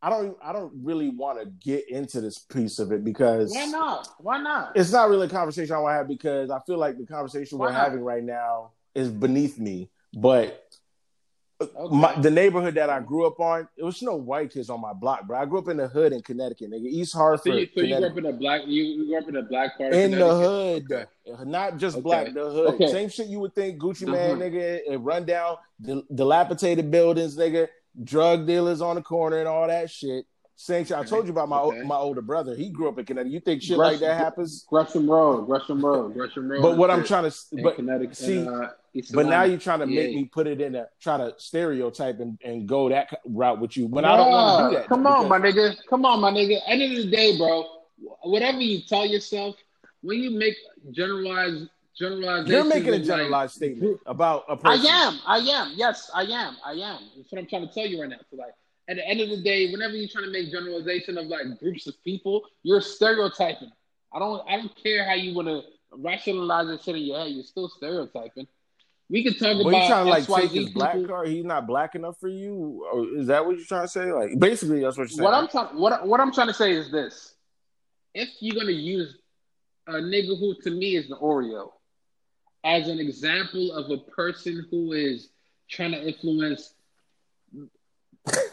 i 0.03 0.09
don't 0.09 0.35
i 0.43 0.51
don't 0.53 0.73
really 0.83 1.11
want 1.11 1.39
to 1.39 1.45
get 1.47 1.87
into 1.91 2.23
this 2.23 2.39
piece 2.39 2.79
of 2.79 2.91
it 2.91 3.05
because 3.05 3.53
why 3.55 3.67
not? 3.67 4.09
Why 4.19 4.39
not? 4.41 4.73
it's 4.75 4.93
not 4.93 5.09
really 5.11 5.27
a 5.27 5.31
conversation 5.31 5.75
I 5.75 5.79
want 5.79 5.93
to 5.93 5.97
have 5.99 6.09
because 6.09 6.51
I 6.51 6.59
feel 6.67 6.79
like 6.79 6.97
the 6.99 7.05
conversation 7.07 7.59
Why 7.59 7.67
we're 7.67 7.73
not? 7.73 7.85
having 7.85 8.01
right 8.01 8.25
now 8.25 8.71
is 8.95 9.09
beneath 9.11 9.59
me. 9.59 9.91
But 10.15 10.70
Okay. 11.61 11.95
my, 11.95 12.15
the 12.21 12.31
neighborhood 12.31 12.75
that 12.77 12.89
I 12.89 13.01
grew 13.01 13.27
up 13.27 13.39
on, 13.39 13.69
it 13.77 13.85
was 13.85 14.01
no 14.01 14.15
white 14.17 14.51
kids 14.51 14.71
on 14.71 14.81
my 14.81 14.95
block, 14.95 15.27
bro. 15.27 15.39
I 15.39 15.45
grew 15.45 15.59
up 15.59 15.69
in 15.69 15.77
the 15.77 15.89
hood 15.89 16.13
in 16.13 16.23
Connecticut, 16.23 16.71
nigga, 16.71 16.87
East 16.87 17.13
so 17.13 17.19
Hartford, 17.19 17.55
you, 17.55 17.69
so 17.75 17.83
you 17.83 17.97
grew 17.97 18.07
up 18.07 18.17
in 18.17 18.27
a 18.27 18.33
black 18.33 18.63
you, 18.67 19.07
grew 19.07 19.19
up 19.19 19.29
in 19.29 19.37
a 19.37 19.43
black 19.43 19.77
part 19.77 19.93
of 19.93 19.99
in 19.99 20.13
the 20.13 20.35
hood, 20.35 21.07
not 21.47 21.77
just 21.77 21.97
Okay. 21.97 22.03
black, 22.03 22.33
the 22.33 22.51
hood. 22.51 22.75
Okay. 22.75 22.89
Same 22.91 23.09
shit 23.11 23.27
you 23.27 23.41
would 23.41 23.55
think 23.55 23.79
Gucci 23.79 24.07
The 24.07 24.13
man, 24.13 24.39
nigga, 24.39 24.81
and 24.91 25.05
run 25.05 25.27
down, 25.27 25.57
dil- 25.83 26.05
dilapidated 26.15 26.91
buildings, 26.91 27.37
nigga, 27.37 27.69
drug 28.05 28.47
dealers 28.47 28.81
on 28.81 28.97
the 28.97 29.03
corner 29.03 29.39
and 29.39 29.49
all 29.49 29.67
that 29.67 29.91
shit. 29.91 30.25
Same 30.61 30.85
shit. 30.85 30.95
I 30.95 31.05
told 31.05 31.25
you 31.25 31.33
about 31.33 31.49
my 31.49 31.59
Okay. 31.59 31.83
my 31.85 31.97
older 31.97 32.21
brother. 32.21 32.55
He 32.55 32.69
grew 32.69 32.87
up 32.91 32.99
in 32.99 33.07
Connecticut. 33.07 33.33
You 33.33 33.41
think 33.41 33.63
shit 33.63 33.79
Gresham- 33.79 33.93
like 33.93 34.01
that 34.01 34.15
happens? 34.19 34.67
Gresham 34.69 35.09
Road, 35.09 35.47
Gresham 35.47 35.83
Road, 35.83 36.13
Gresham 36.13 36.51
Road. 36.51 36.61
But 36.61 36.77
what 36.77 36.91
I'm 36.91 37.03
trying 37.03 37.31
to, 37.31 37.37
but 37.63 37.77
Connecticut, 37.77 38.15
see, 38.15 38.47
uh, 38.47 38.67
But 39.15 39.25
now 39.25 39.45
you're 39.45 39.57
trying 39.57 39.79
to 39.79 39.87
make 39.87 40.15
me 40.15 40.27
put 40.27 40.47
it 40.47 40.61
in 40.61 40.75
a 40.75 40.87
try 41.01 41.17
to 41.17 41.33
stereotype 41.39 42.21
and, 42.21 42.39
and 42.45 42.69
go 42.69 42.91
that 42.91 43.21
route 43.25 43.59
with 43.59 43.75
you 43.75 43.87
when 43.87 44.05
I 44.05 44.19
don't 44.19 44.31
want 44.31 44.59
to 44.59 44.69
do 44.69 44.77
that. 44.81 44.89
Come 44.91 45.07
on, 45.07 45.29
my 45.31 45.39
nigga. 45.39 45.77
Come 45.89 46.05
on, 46.05 46.21
my 46.21 46.31
nigga. 46.31 46.59
End 46.67 46.83
of 46.83 46.91
the 46.91 47.11
day, 47.11 47.39
bro. 47.39 47.65
Whatever 48.25 48.61
you 48.61 48.83
tell 48.87 49.07
yourself, 49.07 49.57
when 50.03 50.19
you 50.19 50.31
make 50.31 50.57
generalized 50.91 51.71
generalizations, 51.99 52.51
You're 52.51 52.65
making 52.65 52.89
a 52.89 52.97
of, 52.97 52.99
like, 52.99 53.07
generalized 53.07 53.55
statement 53.55 53.99
about 54.05 54.45
a 54.47 54.59
person. 54.59 54.87
I 54.87 55.07
am. 55.07 55.21
I 55.27 55.39
am. 55.39 55.73
Yes, 55.75 56.11
I 56.15 56.25
am. 56.25 56.59
I 56.63 56.73
am. 56.73 56.99
That's 57.17 57.33
what 57.33 57.39
I'm 57.39 57.47
trying 57.47 57.67
to 57.67 57.73
tell 57.73 57.87
you 57.87 57.99
right 58.03 58.11
now. 58.11 58.17
So 58.31 58.37
like, 58.37 58.53
at 58.89 58.97
the 58.97 59.07
end 59.07 59.21
of 59.21 59.29
the 59.29 59.43
day, 59.43 59.71
whenever 59.71 59.95
you're 59.95 60.09
trying 60.09 60.25
to 60.25 60.31
make 60.31 60.51
generalization 60.51 61.17
of 61.19 61.27
like 61.27 61.59
groups 61.59 61.87
of 61.87 61.95
people, 62.03 62.43
you're 62.63 62.81
stereotyping. 62.81 63.71
I 64.13 64.19
don't. 64.19 64.43
I 64.49 64.57
don't 64.57 64.75
care 64.83 65.05
how 65.05 65.15
you 65.15 65.35
want 65.35 65.49
to 65.49 65.63
rationalize 65.93 66.67
that 66.67 66.83
shit 66.83 66.97
in 66.97 67.03
your 67.03 67.19
head. 67.19 67.31
You're 67.31 67.45
still 67.45 67.69
stereotyping. 67.69 68.47
We 69.09 69.25
can 69.25 69.33
talk 69.33 69.57
But 69.57 69.59
you 69.59 69.69
about 69.69 69.89
trying 69.89 70.05
to 70.05 70.11
like 70.11 70.25
XYZ 70.25 70.41
take 70.41 70.51
his 70.53 70.71
black 70.71 70.97
card? 71.07 71.29
He's 71.29 71.45
not 71.45 71.67
black 71.67 71.95
enough 71.97 72.19
for 72.21 72.29
you, 72.29 72.87
or 72.93 73.19
is 73.19 73.27
that 73.27 73.45
what 73.45 73.57
you're 73.57 73.67
trying 73.67 73.83
to 73.83 73.89
say? 73.89 74.13
Like 74.13 74.39
basically, 74.39 74.81
that's 74.81 74.97
what 74.97 75.05
you're 75.05 75.09
saying. 75.09 75.25
What 75.25 75.35
I'm 75.35 75.49
trying. 75.49 75.77
What 75.77 76.07
what 76.07 76.21
I'm 76.21 76.33
trying 76.33 76.49
to 76.49 76.55
say 76.55 76.73
is 76.73 76.91
this: 76.91 77.35
if 78.15 78.29
you're 78.41 78.55
gonna 78.55 78.73
use 78.73 79.17
a 79.87 79.95
nigga 79.95 80.39
who 80.39 80.55
to 80.63 80.71
me 80.71 80.97
is 80.97 81.09
the 81.09 81.17
Oreo 81.17 81.71
as 82.65 82.89
an 82.89 82.99
example 82.99 83.73
of 83.73 83.91
a 83.91 83.99
person 84.11 84.67
who 84.71 84.93
is 84.93 85.31
trying 85.69 85.93
to 85.93 86.07
influence 86.07 86.75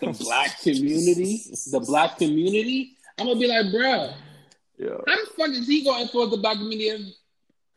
the 0.01 0.17
black 0.23 0.59
community, 0.61 1.41
the 1.71 1.79
black 1.79 2.17
community, 2.17 2.97
I'm 3.17 3.27
gonna 3.27 3.39
be 3.39 3.47
like, 3.47 3.65
bruh, 3.67 4.13
yeah. 4.77 4.89
how 5.07 5.15
the 5.15 5.29
fuck 5.37 5.49
is 5.49 5.67
he 5.67 5.83
gonna 5.83 6.03
influence 6.03 6.31
the 6.31 6.37
black 6.37 6.57
community? 6.57 6.87
if, 6.87 7.15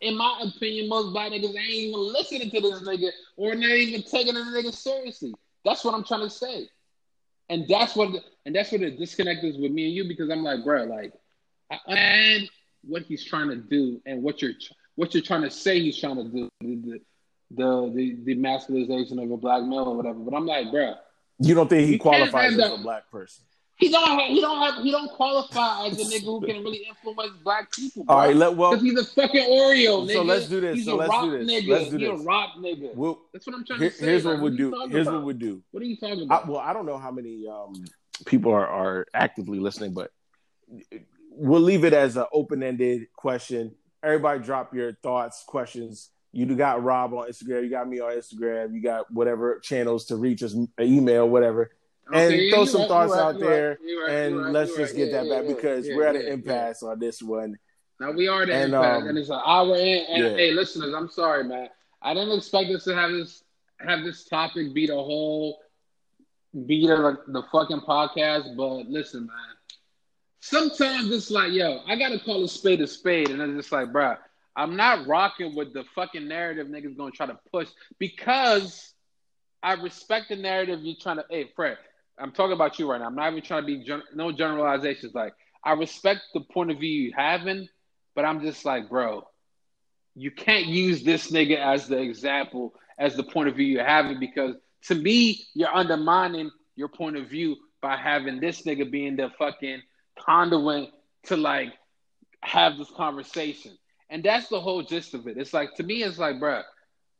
In 0.01 0.17
my 0.17 0.43
opinion, 0.45 0.89
most 0.89 1.13
black 1.13 1.33
niggas 1.33 1.57
ain't 1.57 1.69
even 1.69 2.01
listening 2.13 2.51
to 2.51 2.61
this 2.61 2.83
nigga 2.83 3.11
or 3.37 3.55
not 3.55 3.71
even 3.71 4.03
taking 4.03 4.35
this 4.35 4.47
nigga 4.49 4.73
seriously. 4.73 5.35
That's 5.65 5.85
what 5.85 5.95
I'm 5.95 6.05
trying 6.05 6.23
to 6.23 6.31
say. 6.31 6.69
And 7.49 7.67
that's 7.69 7.97
what 7.97 8.23
and 8.47 8.55
that's 8.55 8.71
what 8.71 8.81
the 8.81 8.91
disconnect 8.91 9.45
is 9.45 9.57
with 9.57 9.73
me 9.73 9.87
and 9.87 9.95
you 9.95 10.05
because 10.05 10.31
I'm 10.31 10.43
like, 10.43 10.63
bro, 10.65 10.85
like 10.85 11.13
I 11.71 11.79
understand 11.87 12.51
what 12.83 13.03
he's 13.03 13.25
trying 13.25 13.49
to 13.49 13.57
do 13.57 14.01
and 14.07 14.23
what 14.23 14.43
you're 14.43 14.53
what 14.95 15.15
you're 15.15 15.23
trying 15.23 15.43
to 15.43 15.51
say 15.51 15.81
he's 15.81 15.99
trying 15.99 16.17
to 16.17 16.25
do 16.25 16.49
the 16.61 17.01
the 17.51 17.93
the, 17.95 18.19
the 18.25 18.37
masculization 18.37 19.23
of 19.23 19.31
a 19.31 19.37
black 19.37 19.63
male 19.65 19.89
or 19.89 19.97
whatever. 19.97 20.19
But 20.19 20.35
I'm 20.35 20.47
like, 20.47 20.71
bro, 20.71 20.95
you 21.41 21.55
don't 21.55 21.69
think 21.69 21.89
he 21.89 21.99
qualifies 21.99 22.59
as 22.59 22.73
a 22.73 22.77
black 22.79 23.11
person? 23.11 23.45
He 23.77 23.89
don't 23.89 24.07
have, 24.07 24.29
he 24.29 24.43
don't 24.43 24.59
have 24.59 24.85
he 24.85 24.91
don't 24.91 25.11
qualify 25.11 25.87
as 25.87 25.99
a 25.99 26.05
nigga 26.05 26.25
who 26.27 26.47
can 26.47 26.63
really 26.63 26.87
influence 26.87 27.33
black 27.43 27.73
people. 27.73 28.05
Bro. 28.05 28.15
All 28.15 28.27
right, 28.27 28.37
let 28.37 28.55
well 28.55 28.73
because 28.73 28.83
he's 28.83 28.99
a 28.99 29.05
fucking 29.05 29.41
Oreo. 29.41 30.07
Nigga. 30.07 30.13
So 30.13 30.23
let's 30.23 30.49
do 30.49 30.61
this. 30.61 30.77
He's 30.77 30.85
so 30.85 30.97
a 30.97 30.97
let's 30.97 31.09
rock 31.09 31.25
do 31.25 31.39
this. 31.39 31.51
nigga. 31.51 31.69
Let's 31.69 31.91
do 31.91 31.97
he's 31.97 32.11
this. 32.11 32.21
a 32.21 32.25
rock 32.25 32.51
nigga. 32.59 32.95
We'll, 32.95 33.19
That's 33.33 33.47
what 33.47 33.57
I'm 33.57 33.65
trying 33.65 33.81
here, 33.81 33.91
to 33.91 33.97
say. 33.97 34.05
Here's 34.05 34.25
what 34.27 34.41
we'll 34.41 34.55
do. 34.55 34.87
Here's 34.91 35.07
about? 35.07 35.17
what 35.17 35.25
we'll 35.25 35.37
do. 35.37 35.63
What 35.71 35.83
are 35.83 35.87
you 35.87 35.97
talking 35.97 36.23
about? 36.25 36.45
I, 36.45 36.51
well, 36.51 36.61
I 36.61 36.75
don't 36.75 36.85
know 36.85 36.99
how 36.99 37.11
many 37.11 37.47
um, 37.49 37.73
people 38.27 38.53
are, 38.53 38.67
are 38.67 39.07
actively 39.15 39.59
listening, 39.59 39.95
but 39.95 40.11
we'll 41.31 41.63
leave 41.63 41.85
it 41.85 41.95
as 41.95 42.19
an 42.19 42.27
open 42.35 42.63
ended 42.63 43.07
question. 43.17 43.75
Everybody, 44.03 44.41
drop 44.41 44.75
your 44.75 44.93
thoughts, 45.03 45.43
questions. 45.47 46.11
You 46.33 46.47
got 46.55 46.83
Rob 46.83 47.13
on 47.13 47.29
Instagram. 47.29 47.65
You 47.65 47.71
got 47.71 47.89
me 47.89 48.01
on 48.01 48.13
Instagram. 48.13 48.73
You 48.73 48.81
got 48.81 49.11
whatever 49.11 49.59
channels 49.61 50.07
to 50.07 50.17
reach 50.17 50.43
us, 50.43 50.55
email, 50.81 51.29
whatever 51.29 51.71
and 52.13 52.51
throw 52.51 52.65
some 52.65 52.83
right, 52.83 52.89
thoughts 52.89 53.13
right, 53.13 53.21
out 53.21 53.39
there, 53.39 53.79
right, 54.07 54.13
and 54.13 54.53
let's 54.53 54.75
just 54.77 54.97
get 54.97 55.13
that 55.13 55.29
back 55.29 55.47
because 55.47 55.87
yeah, 55.87 55.97
we're 55.97 56.07
at 56.07 56.17
an 56.17 56.23
yeah, 56.27 56.33
impasse 56.33 56.83
on 56.83 56.99
this 56.99 57.23
one. 57.23 57.59
Now 57.99 58.13
we 58.13 58.29
are 58.29 58.43
at 58.43 58.51
an 58.51 58.75
impasse, 58.75 59.03
um, 59.03 59.09
and 59.09 59.19
it's 59.19 59.29
an 59.29 59.41
hour 59.45 59.77
in. 59.77 60.07
And 60.09 60.37
hey, 60.37 60.53
listeners, 60.53 60.95
I'm 60.95 61.09
sorry, 61.09 61.45
man. 61.45 61.69
I 62.03 62.15
didn't 62.15 62.37
expect 62.37 62.71
us 62.71 62.85
to 62.85 62.95
have 62.95 63.11
this 63.11 63.43
have 63.79 64.03
this 64.05 64.25
topic 64.25 64.75
be 64.75 64.87
the 64.87 64.95
whole 64.95 65.61
beat 66.67 66.91
of 66.91 67.19
the 67.29 67.43
fucking 67.53 67.81
podcast, 67.81 68.57
but 68.57 68.89
listen, 68.89 69.27
man. 69.27 69.37
Sometimes 70.41 71.11
it's 71.11 71.31
like, 71.31 71.53
yo, 71.53 71.81
I 71.87 71.97
gotta 71.97 72.19
call 72.19 72.45
a 72.45 72.49
spade 72.49 72.81
a 72.81 72.87
spade, 72.87 73.31
and 73.31 73.43
it's 73.43 73.55
just 73.55 73.73
like, 73.73 73.93
bro, 73.93 74.17
I'm 74.57 74.77
not 74.77 75.07
rocking 75.07 75.55
with 75.55 75.73
the 75.73 75.85
fucking 75.95 76.29
narrative 76.29 76.67
niggas 76.67 76.97
gonna 76.97 77.13
try 77.13 77.27
to 77.27 77.39
push 77.53 77.69
because 77.99 78.93
I 79.63 79.75
respect 79.75 80.29
the 80.31 80.37
narrative 80.37 80.81
you're 80.83 80.97
trying 81.01 81.17
to. 81.17 81.25
Hey, 81.31 81.51
Fred, 81.55 81.79
I'm 82.19 82.33
talking 82.33 82.53
about 82.53 82.79
you 82.79 82.91
right 82.91 83.01
now. 83.01 83.07
I'm 83.07 83.15
not 83.15 83.31
even 83.31 83.43
trying 83.43 83.63
to 83.63 83.67
be 83.67 83.85
gen- 83.85 84.03
no 84.15 84.33
generalizations. 84.33 85.15
Like 85.15 85.35
I 85.65 85.73
respect 85.73 86.21
the 86.35 86.41
point 86.41 86.71
of 86.71 86.79
view 86.79 86.91
you 86.91 87.13
having, 87.17 87.69
but 88.15 88.25
I'm 88.25 88.41
just 88.41 88.65
like, 88.65 88.89
bro, 88.89 89.27
you 90.15 90.31
can't 90.31 90.67
use 90.67 91.03
this 91.03 91.31
nigga 91.31 91.57
as 91.57 91.87
the 91.89 91.99
example, 91.99 92.75
as 92.99 93.17
the 93.17 93.23
point 93.23 93.49
of 93.49 93.57
view 93.57 93.67
you're 93.67 93.85
having, 93.85 94.19
because 94.19 94.57
to 94.87 94.95
me, 94.95 95.45
you're 95.55 95.75
undermining 95.75 96.51
your 96.77 96.89
point 96.89 97.17
of 97.17 97.29
view 97.29 97.57
by 97.83 97.97
having 97.97 98.41
this 98.41 98.63
nigga 98.63 98.91
being 98.91 99.17
the 99.17 99.31
fucking 99.39 99.83
conduit 100.19 100.91
to 101.25 101.37
like 101.37 101.73
have 102.43 102.79
this 102.79 102.91
conversation. 102.97 103.77
And 104.11 104.25
that's 104.25 104.49
the 104.49 104.61
whole 104.61 104.83
gist 104.83 105.15
of 105.15 105.29
it. 105.29 105.39
It's 105.39 105.55
like 105.55 105.75
to 105.77 105.83
me, 105.85 106.03
it's 106.03 106.19
like, 106.19 106.41
bro, 106.41 106.63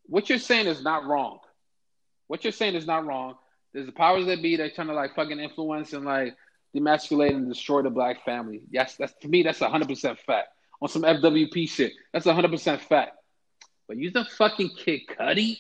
what 0.07 0.29
you're 0.29 0.39
saying 0.39 0.67
is 0.67 0.83
not 0.83 1.07
wrong. 1.07 1.39
What 2.27 2.45
you're 2.45 2.53
saying 2.53 2.75
is 2.75 2.87
not 2.87 3.07
wrong. 3.07 3.37
There's 3.73 3.87
the 3.87 3.93
powers 3.93 4.27
that 4.27 4.43
be 4.43 4.57
that 4.57 4.75
trying 4.75 4.89
to 4.89 4.95
like 4.95 5.15
fucking 5.15 5.39
influence 5.39 5.93
and 5.93 6.05
like 6.05 6.37
demasculate 6.77 7.35
and 7.35 7.49
destroy 7.49 7.83
the 7.83 7.91
black 7.91 8.25
family. 8.25 8.63
Yes, 8.71 8.97
that's 8.97 9.15
to 9.23 9.29
me 9.29 9.43
that's 9.45 9.61
hundred 9.61 9.89
percent 9.89 10.19
fact. 10.19 10.49
On 10.83 10.89
some 10.89 11.03
FWP 11.03 11.69
shit, 11.69 11.93
that's 12.13 12.27
hundred 12.27 12.51
percent 12.51 12.81
fact. 12.83 13.13
But 13.87 13.97
you 13.97 14.11
the 14.11 14.25
fucking 14.25 14.71
Kid 14.77 15.03
Cudi, 15.09 15.59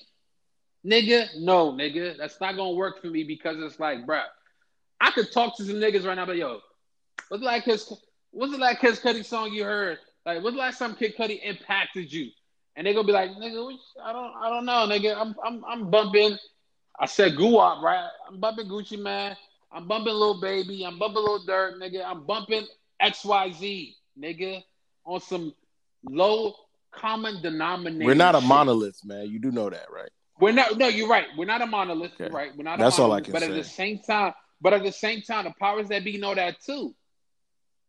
nigga? 0.85 1.29
No, 1.39 1.73
nigga, 1.73 2.17
that's 2.17 2.41
not 2.41 2.57
gonna 2.57 2.73
work 2.73 3.01
for 3.01 3.09
me 3.09 3.23
because 3.23 3.57
it's 3.61 3.79
like, 3.79 4.07
bruh, 4.07 4.23
I 5.01 5.13
could 5.13 5.31
talk 5.31 5.57
to 5.59 5.65
some 5.65 5.77
niggas 5.77 6.05
right 6.05 6.15
now, 6.15 6.27
but 6.27 6.37
yo, 6.37 6.61
what's 7.29 7.43
like 7.45 7.65
his 7.65 7.93
what's 8.33 8.53
the 8.53 8.59
like 8.59 8.81
his 8.81 8.99
Cudi 8.99 9.25
song 9.25 9.53
you 9.53 9.65
heard? 9.65 9.99
Like, 10.27 10.43
what's 10.43 10.55
the 10.55 10.61
last 10.61 10.79
time 10.79 10.95
Kid 10.95 11.17
Cudi 11.17 11.41
impacted 11.43 12.13
you? 12.13 12.31
And 12.77 12.87
they're 12.87 12.95
gonna 12.95 13.07
be 13.07 13.13
like, 13.13 13.31
nigga, 13.31 13.77
I 14.03 14.13
don't, 14.13 14.33
I 14.37 14.49
don't 14.49 14.65
know, 14.65 14.87
nigga. 14.87 15.17
I'm, 15.17 15.35
I'm, 15.45 15.65
I'm 15.65 15.91
bumping 15.91 16.39
I 17.01 17.07
said 17.07 17.35
Guwap, 17.35 17.81
right? 17.81 18.09
I'm 18.29 18.39
bumping 18.39 18.69
Gucci 18.69 19.01
Mane. 19.01 19.35
I'm 19.73 19.89
bumping 19.89 20.13
Lil 20.13 20.39
Baby. 20.39 20.85
I'm 20.85 20.99
bumping 20.99 21.23
Lil 21.23 21.47
Durk, 21.47 21.79
nigga. 21.79 22.05
I'm 22.05 22.27
bumping 22.27 22.67
XYZ, 23.03 23.95
nigga, 24.21 24.63
on 25.07 25.21
some 25.21 25.55
low 26.05 26.55
common 26.93 27.41
denominator. 27.41 28.05
We're 28.05 28.15
not 28.15 28.35
a 28.35 28.41
monolith, 28.43 29.01
man. 29.03 29.31
You 29.31 29.39
do 29.39 29.51
know 29.51 29.71
that, 29.71 29.87
right? 29.91 30.11
We're 30.39 30.53
not. 30.53 30.77
No, 30.77 30.89
you're 30.89 31.09
right. 31.09 31.27
We're 31.39 31.47
not 31.47 31.63
a 31.63 31.67
monolith. 31.67 32.13
Okay. 32.21 32.33
right. 32.33 32.55
We're 32.55 32.65
not. 32.65 32.79
That's 32.79 32.99
all 32.99 33.13
I 33.13 33.23
can 33.23 33.33
but 33.33 33.41
say. 33.41 33.49
But 33.49 33.57
at 33.57 33.63
the 33.63 33.69
same 33.69 33.99
time, 34.01 34.35
but 34.61 34.75
at 34.75 34.83
the 34.83 34.93
same 34.93 35.23
time, 35.23 35.45
the 35.45 35.55
powers 35.59 35.89
that 35.89 36.05
be 36.05 36.19
know 36.19 36.35
that 36.35 36.61
too. 36.61 36.95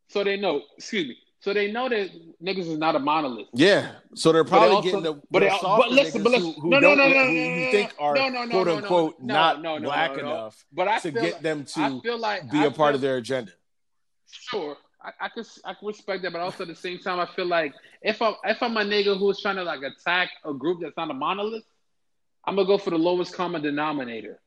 So 0.08 0.24
they 0.24 0.38
know. 0.38 0.62
Excuse 0.78 1.10
me. 1.10 1.18
So 1.42 1.56
they 1.56 1.72
know 1.72 1.90
that 1.90 2.12
niggas 2.40 2.68
is 2.68 2.78
not 2.78 2.96
a 2.96 3.00
monolith. 3.00 3.48
Yeah. 3.54 3.94
So 4.14 4.32
they're 4.32 4.44
probably 4.44 4.76
also, 4.76 4.86
getting 4.90 5.04
the, 5.04 5.14
but, 5.32 5.40
they, 5.40 5.50
but 5.50 5.90
listen, 5.90 6.22
but 6.22 6.34
listen, 6.34 6.54
who, 6.54 6.62
who 6.62 6.70
no, 6.70 6.80
no, 6.80 6.94
no, 6.94 7.10
no, 7.10 7.26
who 7.26 7.32
you 7.32 7.72
think 7.72 7.94
are 7.98 8.14
no, 8.14 8.30
no, 8.30 8.46
no, 8.46 8.52
quote 8.52 8.68
unquote 8.68 9.20
no, 9.20 9.34
not 9.34 9.62
no, 9.64 9.78
no, 9.80 9.86
black 9.86 10.12
no, 10.18 10.22
no, 10.22 10.22
enough 10.22 10.64
but 10.72 10.88
I 10.88 11.00
to 11.00 11.12
feel, 11.12 11.22
get 11.22 11.42
them 11.42 11.66
to 11.66 11.82
I 11.82 12.00
feel 12.00 12.20
like 12.20 12.52
be 12.52 12.60
I 12.60 12.66
a 12.66 12.72
part 12.72 12.92
feel, 12.92 12.96
of 12.96 13.02
their 13.02 13.18
agenda. 13.18 13.52
Sure. 14.30 14.78
I, 15.04 15.14
I 15.20 15.30
can 15.30 15.44
I 15.66 15.74
can 15.74 15.88
respect 15.88 16.22
that, 16.22 16.32
but 16.32 16.42
also 16.42 16.64
at 16.64 16.70
the 16.70 16.76
same 16.76 17.00
time, 17.00 17.20
I 17.20 17.26
feel 17.26 17.48
like 17.48 17.74
if 18.04 18.22
I 18.22 18.34
if 18.46 18.62
I'm 18.62 18.78
a 18.78 18.82
nigga 18.82 19.18
who's 19.18 19.42
trying 19.42 19.56
to 19.56 19.64
like 19.64 19.82
attack 19.82 20.30
a 20.46 20.54
group 20.54 20.82
that's 20.82 20.96
not 20.96 21.10
a 21.10 21.16
monolith, 21.16 21.66
I'm 22.46 22.56
gonna 22.56 22.68
go 22.68 22.78
for 22.78 22.92
the 22.92 23.00
lowest 23.00 23.34
common 23.34 23.64
denominator 23.64 24.40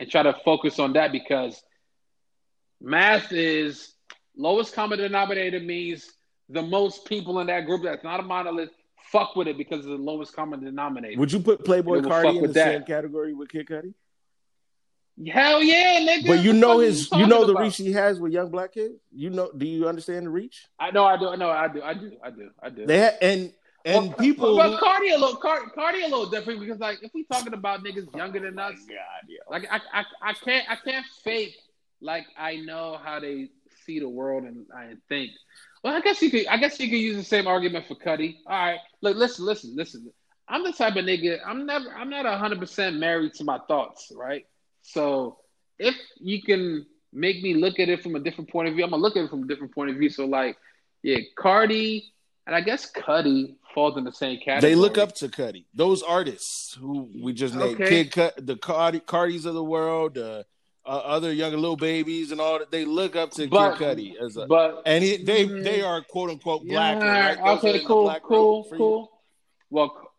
and 0.00 0.10
try 0.10 0.24
to 0.24 0.34
focus 0.44 0.80
on 0.80 0.94
that 0.94 1.12
because 1.12 1.62
math 2.80 3.30
is 3.30 3.94
lowest 4.36 4.74
common 4.74 4.98
denominator 4.98 5.60
means 5.60 6.10
the 6.50 6.62
most 6.62 7.04
people 7.04 7.40
in 7.40 7.46
that 7.46 7.66
group 7.66 7.82
that's 7.82 8.04
not 8.04 8.20
a 8.20 8.22
monolith 8.22 8.70
fuck 9.10 9.36
with 9.36 9.48
it 9.48 9.56
because 9.56 9.84
of 9.84 9.90
the 9.90 9.96
lowest 9.96 10.34
common 10.34 10.64
denominator. 10.64 11.18
Would 11.18 11.32
you 11.32 11.40
put 11.40 11.64
Playboi 11.64 12.02
Carti 12.02 12.36
in 12.36 12.42
the 12.42 12.48
that. 12.48 12.72
same 12.72 12.84
category 12.84 13.32
with 13.32 13.48
Kid 13.48 13.66
Cudi? 13.66 13.94
Hell 15.28 15.62
yeah, 15.62 16.00
nigga. 16.00 16.26
But 16.26 16.40
you 16.40 16.52
know 16.52 16.78
his, 16.78 17.10
you, 17.12 17.20
you 17.20 17.26
know 17.26 17.44
the 17.44 17.52
about? 17.52 17.64
reach 17.64 17.76
he 17.76 17.92
has 17.92 18.18
with 18.18 18.32
young 18.32 18.50
black 18.50 18.72
kids. 18.72 18.94
You 19.12 19.30
know, 19.30 19.50
do 19.56 19.66
you 19.66 19.86
understand 19.86 20.26
the 20.26 20.30
reach? 20.30 20.66
I 20.78 20.90
know, 20.92 21.04
I 21.04 21.18
do, 21.18 21.36
no, 21.36 21.50
I 21.50 21.68
do, 21.68 21.82
I 21.82 21.94
do, 21.94 22.12
I 22.22 22.30
do, 22.30 22.50
I 22.62 22.70
do. 22.70 22.86
They 22.86 23.00
ha- 23.00 23.16
and 23.20 23.52
and 23.84 24.08
well, 24.08 24.16
people, 24.16 24.56
but, 24.56 24.80
Carti 24.80 25.14
a 25.14 25.18
little, 25.18 25.36
Carti 25.36 26.02
a 26.02 26.08
little 26.08 26.30
different 26.30 26.60
because 26.60 26.78
like 26.78 26.98
if 27.02 27.10
we 27.14 27.24
talking 27.24 27.54
about 27.54 27.82
niggas 27.84 28.08
oh 28.14 28.16
younger 28.16 28.40
than 28.40 28.58
us, 28.58 28.74
God, 28.88 29.28
yeah. 29.28 29.38
like 29.48 29.66
I, 29.70 29.80
I, 29.92 30.04
I 30.22 30.32
can't, 30.34 30.70
I 30.70 30.76
can't 30.76 31.06
fake 31.22 31.56
like 32.00 32.26
I 32.38 32.56
know 32.56 32.98
how 33.02 33.20
they 33.20 33.48
see 33.84 33.98
the 33.98 34.08
world 34.08 34.44
and 34.44 34.66
I 34.74 34.94
think. 35.08 35.32
Well, 35.82 35.94
I 35.94 36.00
guess 36.00 36.20
you 36.20 36.30
could. 36.30 36.46
I 36.46 36.56
guess 36.58 36.78
you 36.78 36.88
could 36.88 36.98
use 36.98 37.16
the 37.16 37.24
same 37.24 37.46
argument 37.46 37.86
for 37.86 37.94
Cudi. 37.94 38.36
All 38.46 38.56
right, 38.56 38.78
look, 39.00 39.16
listen, 39.16 39.46
listen, 39.46 39.74
listen. 39.76 40.12
I'm 40.48 40.64
the 40.64 40.72
type 40.72 40.96
of 40.96 41.04
nigga. 41.04 41.38
I'm 41.46 41.64
never. 41.66 41.90
I'm 41.94 42.10
not 42.10 42.26
hundred 42.38 42.60
percent 42.60 42.96
married 42.96 43.34
to 43.34 43.44
my 43.44 43.58
thoughts, 43.68 44.12
right? 44.14 44.46
So 44.82 45.38
if 45.78 45.94
you 46.20 46.42
can 46.42 46.86
make 47.12 47.42
me 47.42 47.54
look 47.54 47.80
at 47.80 47.88
it 47.88 48.02
from 48.02 48.14
a 48.14 48.20
different 48.20 48.50
point 48.50 48.68
of 48.68 48.74
view, 48.74 48.84
I'm 48.84 48.90
gonna 48.90 49.02
look 49.02 49.16
at 49.16 49.24
it 49.24 49.30
from 49.30 49.44
a 49.44 49.46
different 49.46 49.74
point 49.74 49.90
of 49.90 49.96
view. 49.96 50.10
So 50.10 50.26
like, 50.26 50.56
yeah, 51.02 51.18
Carti 51.38 52.02
and 52.46 52.54
I 52.54 52.60
guess 52.60 52.90
Cudi 52.90 53.54
falls 53.74 53.96
in 53.96 54.04
the 54.04 54.12
same 54.12 54.38
category. 54.38 54.72
They 54.72 54.74
look 54.74 54.98
up 54.98 55.14
to 55.16 55.28
Cudi. 55.28 55.66
Those 55.72 56.02
artists 56.02 56.74
who 56.74 57.08
we 57.22 57.32
just 57.32 57.54
named, 57.54 57.80
okay. 57.80 58.04
Kid 58.04 58.12
Cut, 58.12 58.46
the 58.46 58.56
Carti, 58.56 59.00
Cartis 59.00 59.46
of 59.46 59.54
the 59.54 59.64
world, 59.64 60.18
uh, 60.18 60.42
uh, 60.86 60.88
other 60.88 61.32
younger 61.32 61.56
little 61.56 61.76
babies 61.76 62.32
and 62.32 62.40
all 62.40 62.58
that. 62.58 62.70
They 62.70 62.84
look 62.84 63.16
up 63.16 63.30
to 63.32 63.46
but, 63.48 63.78
Kid 63.78 63.98
Cudi 63.98 64.20
as 64.20 64.36
a, 64.36 64.46
but 64.46 64.82
and 64.86 65.04
he, 65.04 65.18
they 65.18 65.46
mm, 65.46 65.62
they 65.62 65.82
are 65.82 66.02
quote 66.02 66.30
unquote 66.30 66.66
black. 66.66 66.98
Yeah, 67.00 67.34
right? 67.34 67.58
okay, 67.58 67.84
cool, 67.84 68.14
cool, 68.22 68.66
cool. 68.76 69.10
Well, 69.70 70.12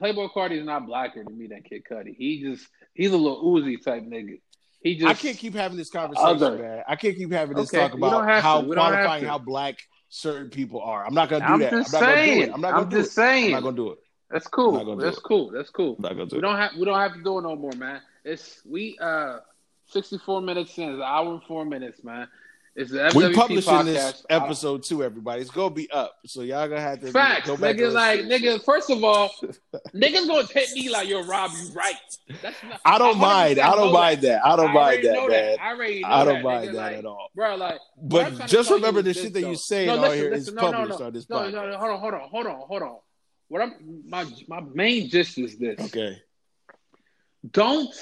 Playboi 0.00 0.30
Carti 0.32 0.58
is 0.58 0.66
not 0.66 0.86
blacker 0.86 1.24
to 1.24 1.30
me 1.30 1.46
than 1.46 1.62
Kid 1.62 1.82
Cudi. 1.90 2.14
He 2.16 2.42
just 2.42 2.68
he's 2.94 3.12
a 3.12 3.16
little 3.16 3.44
Uzi 3.44 3.82
type 3.82 4.02
nigga. 4.02 4.40
He 4.80 4.96
just 4.96 5.08
I 5.08 5.14
can't 5.14 5.36
keep 5.36 5.54
having 5.54 5.76
this 5.76 5.90
conversation, 5.90 6.28
other. 6.28 6.58
man. 6.58 6.82
I 6.86 6.96
can't 6.96 7.16
keep 7.16 7.32
having 7.32 7.56
this 7.56 7.72
okay, 7.72 7.88
talk 7.88 7.94
about 7.94 8.42
how 8.42 8.62
qualifying 8.62 9.24
how 9.24 9.38
black 9.38 9.78
certain 10.08 10.50
people 10.50 10.80
are. 10.80 11.04
I'm 11.04 11.14
not 11.14 11.28
gonna 11.28 11.46
do 11.46 11.52
I'm 11.54 11.60
that. 11.60 11.70
Just 11.70 11.94
I'm 11.94 12.00
not 12.00 12.08
saying. 12.08 12.26
gonna 12.26 12.46
do 12.46 12.50
it. 12.50 12.54
I'm 12.54 12.60
not 12.60 12.70
gonna 12.70 12.82
I'm 12.82 12.88
do 12.88 12.96
just 12.96 13.10
it. 13.10 13.14
saying. 13.14 13.46
I'm 13.46 13.50
not 13.52 13.62
gonna 13.62 13.76
do 13.76 13.90
it. 13.92 13.98
That's 14.30 14.46
cool. 14.46 14.96
That's 14.96 15.18
cool. 15.18 15.50
That's 15.50 15.70
cool. 15.70 15.96
I'm 16.04 16.28
do 16.28 16.36
we 16.36 16.40
don't 16.40 16.56
have 16.56 16.72
we 16.76 16.84
don't 16.84 16.98
have 16.98 17.14
to 17.14 17.22
do 17.22 17.38
it 17.38 17.42
no 17.42 17.56
more, 17.56 17.72
man. 17.72 18.00
It's 18.24 18.60
we 18.66 18.98
uh 19.00 19.38
64 19.90 20.40
minutes 20.42 20.76
in, 20.78 20.90
it's 20.90 20.96
an 20.96 21.02
hour 21.02 21.32
and 21.32 21.42
four 21.42 21.64
minutes, 21.64 22.02
man. 22.04 22.28
It's 22.78 22.92
the 22.92 22.98
FWP 22.98 23.28
we 23.28 23.34
publishing 23.34 23.72
podcast. 23.72 23.84
this 23.84 24.26
episode 24.30 24.84
too, 24.84 25.02
everybody. 25.02 25.42
It's 25.42 25.50
gonna 25.50 25.74
be 25.74 25.90
up, 25.90 26.14
so 26.24 26.42
y'all 26.42 26.68
gonna 26.68 26.80
have 26.80 27.00
to 27.00 27.10
Facts, 27.10 27.48
go 27.48 27.56
back. 27.56 27.74
Niggas 27.74 27.92
like 27.92 28.20
niggas. 28.20 28.64
First 28.64 28.88
of 28.88 29.02
all, 29.02 29.30
niggas 29.92 30.28
gonna 30.28 30.46
hit 30.46 30.70
me 30.74 30.88
like 30.88 31.08
yo, 31.08 31.24
Rob, 31.24 31.50
you 31.60 31.72
right. 31.72 31.96
That's 32.40 32.62
not, 32.62 32.80
I 32.84 32.98
don't 32.98 33.18
mind. 33.18 33.58
I 33.58 33.74
don't 33.74 33.92
mind 33.92 34.20
that. 34.20 34.42
that. 34.42 34.46
I 34.46 34.54
don't 34.54 34.72
mind 34.72 35.04
that, 35.04 35.12
man. 35.12 35.28
That. 35.28 35.60
I 35.60 35.72
already 35.72 36.02
know 36.02 36.08
I 36.08 36.24
don't 36.24 36.34
that, 36.34 36.44
mind 36.44 36.68
nigga. 36.68 36.72
that 36.74 36.78
like, 36.78 36.96
at 36.98 37.04
all, 37.04 37.30
bro. 37.34 37.56
Like, 37.56 37.80
but 38.00 38.46
just 38.46 38.70
remember 38.70 39.02
the 39.02 39.12
shit 39.12 39.32
that 39.32 39.40
you 39.40 39.56
say 39.56 39.86
no, 39.86 39.96
listen, 39.96 40.16
here 40.16 40.30
listen, 40.30 40.48
is 40.48 40.54
no, 40.54 40.60
published 40.60 40.90
no, 40.90 40.98
no, 40.98 41.06
on 41.06 41.12
this 41.12 41.28
no, 41.28 41.36
podcast. 41.36 41.52
No, 41.52 41.70
no, 41.70 41.78
hold 41.78 41.90
on, 41.90 41.98
hold 41.98 42.14
on, 42.14 42.20
hold 42.20 42.46
on, 42.46 42.60
hold 42.60 42.82
on. 42.82 42.96
What 43.48 43.62
I'm 43.62 44.02
my 44.06 44.24
my 44.46 44.60
main 44.60 45.08
gist 45.08 45.36
is 45.38 45.58
this. 45.58 45.80
Okay. 45.80 46.22
Don't 47.50 47.92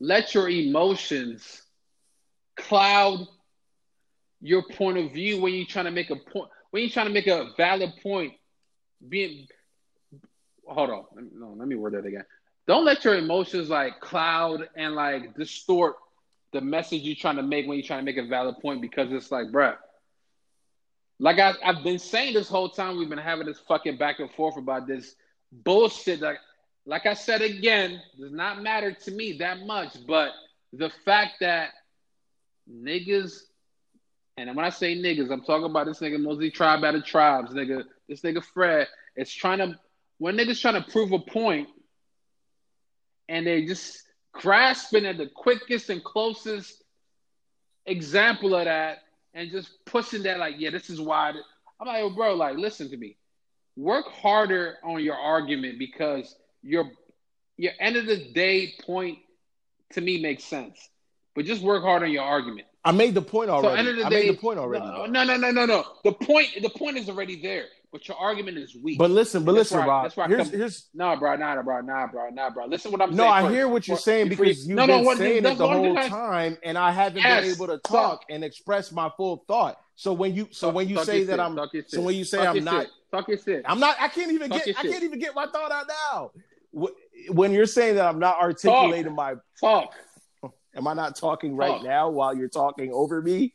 let 0.00 0.34
your 0.34 0.48
emotions 0.48 1.62
cloud 2.56 3.26
your 4.40 4.62
point 4.62 4.98
of 4.98 5.12
view 5.12 5.40
when 5.40 5.54
you're 5.54 5.66
trying 5.66 5.84
to 5.84 5.90
make 5.90 6.10
a 6.10 6.16
point 6.16 6.50
when 6.70 6.82
you're 6.82 6.90
trying 6.90 7.06
to 7.06 7.12
make 7.12 7.26
a 7.26 7.50
valid 7.56 7.92
point. 8.02 8.32
Being 9.06 9.46
hold 10.66 10.90
on 10.90 11.04
no 11.34 11.54
let 11.56 11.68
me 11.68 11.76
word 11.76 11.94
that 11.94 12.06
again. 12.06 12.24
Don't 12.66 12.84
let 12.84 13.04
your 13.04 13.16
emotions 13.16 13.68
like 13.68 14.00
cloud 14.00 14.68
and 14.76 14.94
like 14.94 15.34
distort 15.36 15.96
the 16.52 16.60
message 16.60 17.02
you're 17.02 17.16
trying 17.16 17.36
to 17.36 17.42
make 17.42 17.66
when 17.66 17.78
you're 17.78 17.86
trying 17.86 18.00
to 18.00 18.04
make 18.04 18.18
a 18.18 18.26
valid 18.26 18.56
point 18.60 18.80
because 18.80 19.10
it's 19.12 19.30
like 19.30 19.46
bruh 19.48 19.76
like 21.18 21.38
I, 21.38 21.54
I've 21.64 21.84
been 21.84 21.98
saying 21.98 22.34
this 22.34 22.48
whole 22.48 22.70
time 22.70 22.98
we've 22.98 23.08
been 23.08 23.18
having 23.18 23.46
this 23.46 23.58
fucking 23.68 23.98
back 23.98 24.20
and 24.20 24.30
forth 24.32 24.56
about 24.56 24.86
this 24.86 25.14
bullshit 25.52 26.20
like 26.20 26.38
like 26.86 27.06
I 27.06 27.14
said 27.14 27.42
again, 27.42 28.00
does 28.18 28.32
not 28.32 28.62
matter 28.62 28.92
to 28.92 29.10
me 29.10 29.38
that 29.38 29.60
much, 29.66 29.96
but 30.06 30.32
the 30.72 30.90
fact 31.04 31.34
that 31.40 31.70
niggas, 32.70 33.40
and 34.36 34.54
when 34.56 34.64
I 34.64 34.70
say 34.70 34.96
niggas, 34.96 35.30
I'm 35.30 35.42
talking 35.42 35.66
about 35.66 35.86
this 35.86 36.00
nigga 36.00 36.20
mostly 36.20 36.50
tribe 36.50 36.84
out 36.84 36.94
of 36.94 37.04
tribes, 37.04 37.52
nigga. 37.52 37.84
This 38.08 38.22
nigga 38.22 38.42
Fred 38.42 38.88
it's 39.16 39.32
trying 39.32 39.58
to 39.58 39.78
when 40.18 40.36
niggas 40.36 40.60
trying 40.60 40.82
to 40.82 40.90
prove 40.90 41.12
a 41.12 41.18
point, 41.18 41.68
and 43.28 43.46
they 43.46 43.64
just 43.64 44.02
grasping 44.32 45.06
at 45.06 45.18
the 45.18 45.26
quickest 45.26 45.90
and 45.90 46.02
closest 46.04 46.82
example 47.86 48.54
of 48.54 48.64
that, 48.66 48.98
and 49.34 49.50
just 49.50 49.84
pushing 49.84 50.22
that 50.24 50.38
like, 50.38 50.54
yeah, 50.58 50.70
this 50.70 50.90
is 50.90 51.00
why. 51.00 51.32
I'm 51.80 51.86
like, 51.86 52.14
bro, 52.14 52.34
like, 52.34 52.56
listen 52.56 52.90
to 52.90 52.96
me. 52.96 53.16
Work 53.76 54.06
harder 54.08 54.76
on 54.84 55.02
your 55.02 55.16
argument 55.16 55.78
because 55.78 56.34
your 56.62 56.90
your 57.56 57.72
end 57.78 57.96
of 57.96 58.06
the 58.06 58.32
day 58.32 58.74
point 58.84 59.18
to 59.92 60.00
me 60.00 60.20
makes 60.20 60.44
sense. 60.44 60.78
But 61.34 61.44
just 61.44 61.62
work 61.62 61.82
hard 61.82 62.02
on 62.02 62.10
your 62.10 62.24
argument. 62.24 62.66
I 62.84 62.92
made 62.92 63.14
the 63.14 63.22
point 63.22 63.50
already. 63.50 63.68
So 63.68 63.78
end 63.78 63.88
of 63.88 63.96
the 63.96 64.06
I 64.06 64.08
day, 64.08 64.26
made 64.26 64.36
the 64.36 64.40
point 64.40 64.58
already. 64.58 64.84
No, 64.84 65.06
no, 65.06 65.24
no, 65.24 65.36
no, 65.36 65.50
no, 65.50 65.66
no. 65.66 65.84
The 66.04 66.12
point 66.12 66.48
the 66.60 66.70
point 66.70 66.96
is 66.96 67.08
already 67.08 67.40
there. 67.40 67.66
But 67.92 68.06
your 68.06 68.16
argument 68.16 68.56
is 68.56 68.76
weak. 68.76 68.98
But 68.98 69.10
listen, 69.10 69.44
but 69.44 69.52
listen, 69.52 69.78
Rob. 69.80 70.04
That's 70.04 70.16
why 70.16 70.28
here's, 70.28 70.48
come, 70.48 70.58
here's 70.58 70.88
nah, 70.94 71.16
bro, 71.16 71.34
nah, 71.34 71.60
bro, 71.60 71.80
nah, 71.80 72.06
bro, 72.06 72.30
nah, 72.30 72.48
bro. 72.48 72.66
Listen, 72.66 72.92
what 72.92 73.02
I'm 73.02 73.10
no, 73.10 73.24
saying. 73.24 73.42
No, 73.42 73.48
I 73.48 73.52
hear 73.52 73.66
what 73.66 73.88
you're 73.88 73.96
saying 73.96 74.28
because 74.28 74.64
you've 74.66 74.76
no, 74.76 74.86
been 74.86 75.04
no, 75.04 75.14
saying 75.16 75.44
it 75.44 75.58
the 75.58 75.66
whole 75.66 75.96
time, 75.96 76.56
and 76.62 76.78
I 76.78 76.92
haven't 76.92 77.22
yes, 77.22 77.42
been 77.42 77.50
able 77.52 77.66
to 77.66 77.78
talk 77.78 78.22
and 78.30 78.44
express 78.44 78.92
my 78.92 79.10
full 79.16 79.44
thought. 79.48 79.80
So 79.96 80.12
when 80.12 80.36
you, 80.36 80.46
so 80.52 80.68
talk, 80.68 80.76
when 80.76 80.88
you 80.88 81.02
say 81.04 81.24
that 81.24 81.32
shit, 81.32 81.40
I'm, 81.40 81.58
so 81.88 82.00
when 82.00 82.14
you 82.14 82.22
say 82.22 82.46
I'm 82.46 82.62
not, 82.62 82.86
talk 83.10 83.28
your 83.28 83.38
shit. 83.38 83.64
I'm 83.66 83.80
not. 83.80 83.96
I 83.98 84.06
can't 84.06 84.30
even 84.30 84.50
get. 84.50 84.68
I 84.68 84.82
can't 84.82 85.02
even 85.02 85.18
get 85.18 85.34
my 85.34 85.46
thought 85.46 85.72
out 85.72 85.88
now 85.88 86.30
when 86.72 87.52
you're 87.52 87.66
saying 87.66 87.96
that 87.96 88.06
I'm 88.06 88.18
not 88.18 88.38
articulating 88.40 89.14
talk. 89.14 89.16
my 89.16 89.34
talk, 89.60 89.94
am 90.74 90.86
I 90.86 90.94
not 90.94 91.16
talking 91.16 91.56
right 91.56 91.68
talk. 91.68 91.84
now 91.84 92.10
while 92.10 92.36
you're 92.36 92.48
talking 92.48 92.92
over 92.92 93.20
me? 93.22 93.52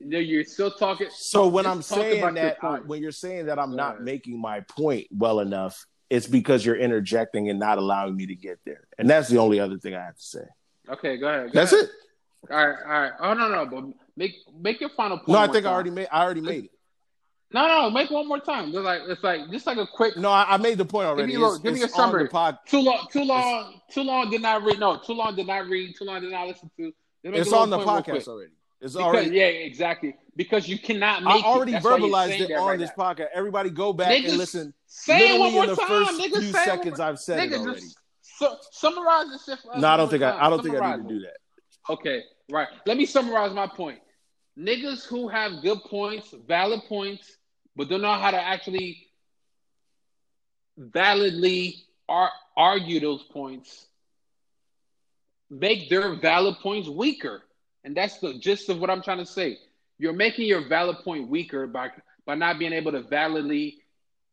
No, 0.00 0.18
you're 0.18 0.44
still 0.44 0.70
talking. 0.70 1.08
So 1.10 1.48
when 1.48 1.66
I'm 1.66 1.82
saying 1.82 2.34
that, 2.34 2.58
I, 2.62 2.76
when 2.78 3.02
you're 3.02 3.10
saying 3.10 3.46
that 3.46 3.58
I'm 3.58 3.74
not 3.74 4.02
making 4.02 4.40
my 4.40 4.60
point 4.60 5.08
well 5.10 5.40
enough, 5.40 5.86
it's 6.08 6.26
because 6.26 6.64
you're 6.64 6.76
interjecting 6.76 7.50
and 7.50 7.58
not 7.58 7.78
allowing 7.78 8.16
me 8.16 8.26
to 8.26 8.34
get 8.34 8.60
there, 8.64 8.86
and 8.96 9.10
that's 9.10 9.28
the 9.28 9.38
only 9.38 9.60
other 9.60 9.76
thing 9.78 9.94
I 9.94 10.04
have 10.04 10.16
to 10.16 10.22
say. 10.22 10.44
Okay, 10.88 11.16
go 11.16 11.28
ahead. 11.28 11.46
Go 11.46 11.50
that's 11.52 11.72
ahead. 11.72 11.86
it. 11.86 12.52
All 12.52 12.66
right, 12.66 12.78
all 12.84 13.00
right. 13.00 13.12
Oh 13.20 13.34
no, 13.34 13.48
no, 13.48 13.66
but 13.66 13.84
make 14.16 14.36
make 14.58 14.80
your 14.80 14.90
final 14.90 15.18
point. 15.18 15.28
No, 15.30 15.38
I 15.38 15.48
think 15.48 15.66
I 15.66 15.72
already 15.72 15.90
made. 15.90 16.08
I 16.12 16.22
already 16.22 16.40
made 16.40 16.64
it. 16.66 16.70
No, 17.50 17.66
no, 17.66 17.90
make 17.90 18.10
one 18.10 18.28
more 18.28 18.40
time. 18.40 18.68
It's 18.68 18.76
like 18.76 19.02
it's 19.06 19.22
like 19.22 19.50
just 19.50 19.66
like 19.66 19.78
a 19.78 19.86
quick. 19.86 20.16
No, 20.18 20.30
I, 20.30 20.54
I 20.54 20.56
made 20.58 20.76
the 20.76 20.84
point 20.84 21.06
already. 21.06 21.32
Give 21.32 21.40
me, 21.40 21.46
a, 21.46 21.58
give 21.58 21.74
me 21.74 21.82
a 21.82 21.88
summary. 21.88 22.28
Pod... 22.28 22.58
Too 22.66 22.80
long, 22.80 23.06
too 23.10 23.24
long, 23.24 23.80
it's... 23.86 23.94
too 23.94 24.02
long. 24.02 24.30
Did 24.30 24.42
not 24.42 24.62
read. 24.62 24.78
No, 24.78 24.98
too 24.98 25.14
long. 25.14 25.34
Did 25.34 25.46
not 25.46 25.66
read. 25.66 25.96
Too 25.96 26.04
long. 26.04 26.20
Did 26.20 26.30
not 26.30 26.46
listen 26.46 26.70
to. 26.76 26.92
It's 27.24 27.52
on 27.52 27.70
the 27.70 27.78
podcast 27.78 28.28
already. 28.28 28.52
It's 28.80 28.92
because, 28.92 28.96
already. 28.96 29.30
Yeah, 29.30 29.46
exactly. 29.46 30.14
Because 30.36 30.68
you 30.68 30.78
cannot 30.78 31.22
make. 31.22 31.42
I 31.42 31.46
already 31.46 31.74
it. 31.74 31.82
verbalized 31.82 32.38
it 32.38 32.52
on 32.52 32.68
right 32.68 32.78
this 32.78 32.90
now. 32.96 33.14
podcast. 33.14 33.28
Everybody, 33.34 33.70
go 33.70 33.94
back 33.94 34.10
Niggas, 34.10 34.28
and 34.28 34.38
listen. 34.38 34.74
Say 34.86 35.34
it 35.34 35.40
one 35.40 35.52
more 35.52 35.64
in 35.64 35.70
the 35.70 35.76
time. 35.76 35.88
first 35.88 36.20
Niggas, 36.20 36.38
few 36.40 36.52
seconds, 36.52 37.00
I've 37.00 37.18
said 37.18 37.40
Niggas, 37.40 37.54
it 37.54 37.60
already. 37.60 37.80
So, 38.20 38.56
summarize 38.70 39.26
this 39.30 39.44
shit. 39.46 39.58
No, 39.78 39.88
I 39.88 39.96
don't 39.96 40.10
think 40.10 40.22
I. 40.22 40.38
I 40.38 40.50
don't 40.50 40.62
think 40.62 40.76
I 40.76 40.96
need 40.96 41.02
to 41.02 41.08
do 41.08 41.20
that. 41.20 41.38
Okay, 41.90 42.22
right. 42.50 42.68
Let 42.84 42.98
me 42.98 43.06
summarize 43.06 43.54
my 43.54 43.66
point. 43.66 44.00
Niggas 44.56 45.06
who 45.06 45.28
have 45.28 45.62
good 45.62 45.78
points, 45.88 46.34
valid 46.46 46.80
points, 46.88 47.37
but 47.78 47.88
don't 47.88 48.02
know 48.02 48.12
how 48.12 48.32
to 48.32 48.40
actually 48.42 49.06
validly 50.76 51.76
ar- 52.08 52.32
argue 52.56 52.98
those 52.98 53.22
points, 53.22 53.86
make 55.48 55.88
their 55.88 56.16
valid 56.16 56.56
points 56.56 56.88
weaker. 56.88 57.40
And 57.84 57.96
that's 57.96 58.18
the 58.18 58.34
gist 58.34 58.68
of 58.68 58.80
what 58.80 58.90
I'm 58.90 59.00
trying 59.00 59.18
to 59.18 59.26
say. 59.26 59.58
You're 59.96 60.12
making 60.12 60.46
your 60.46 60.68
valid 60.68 60.98
point 61.04 61.28
weaker 61.28 61.68
by 61.68 61.90
by 62.26 62.34
not 62.34 62.58
being 62.58 62.72
able 62.72 62.92
to 62.92 63.02
validly 63.02 63.78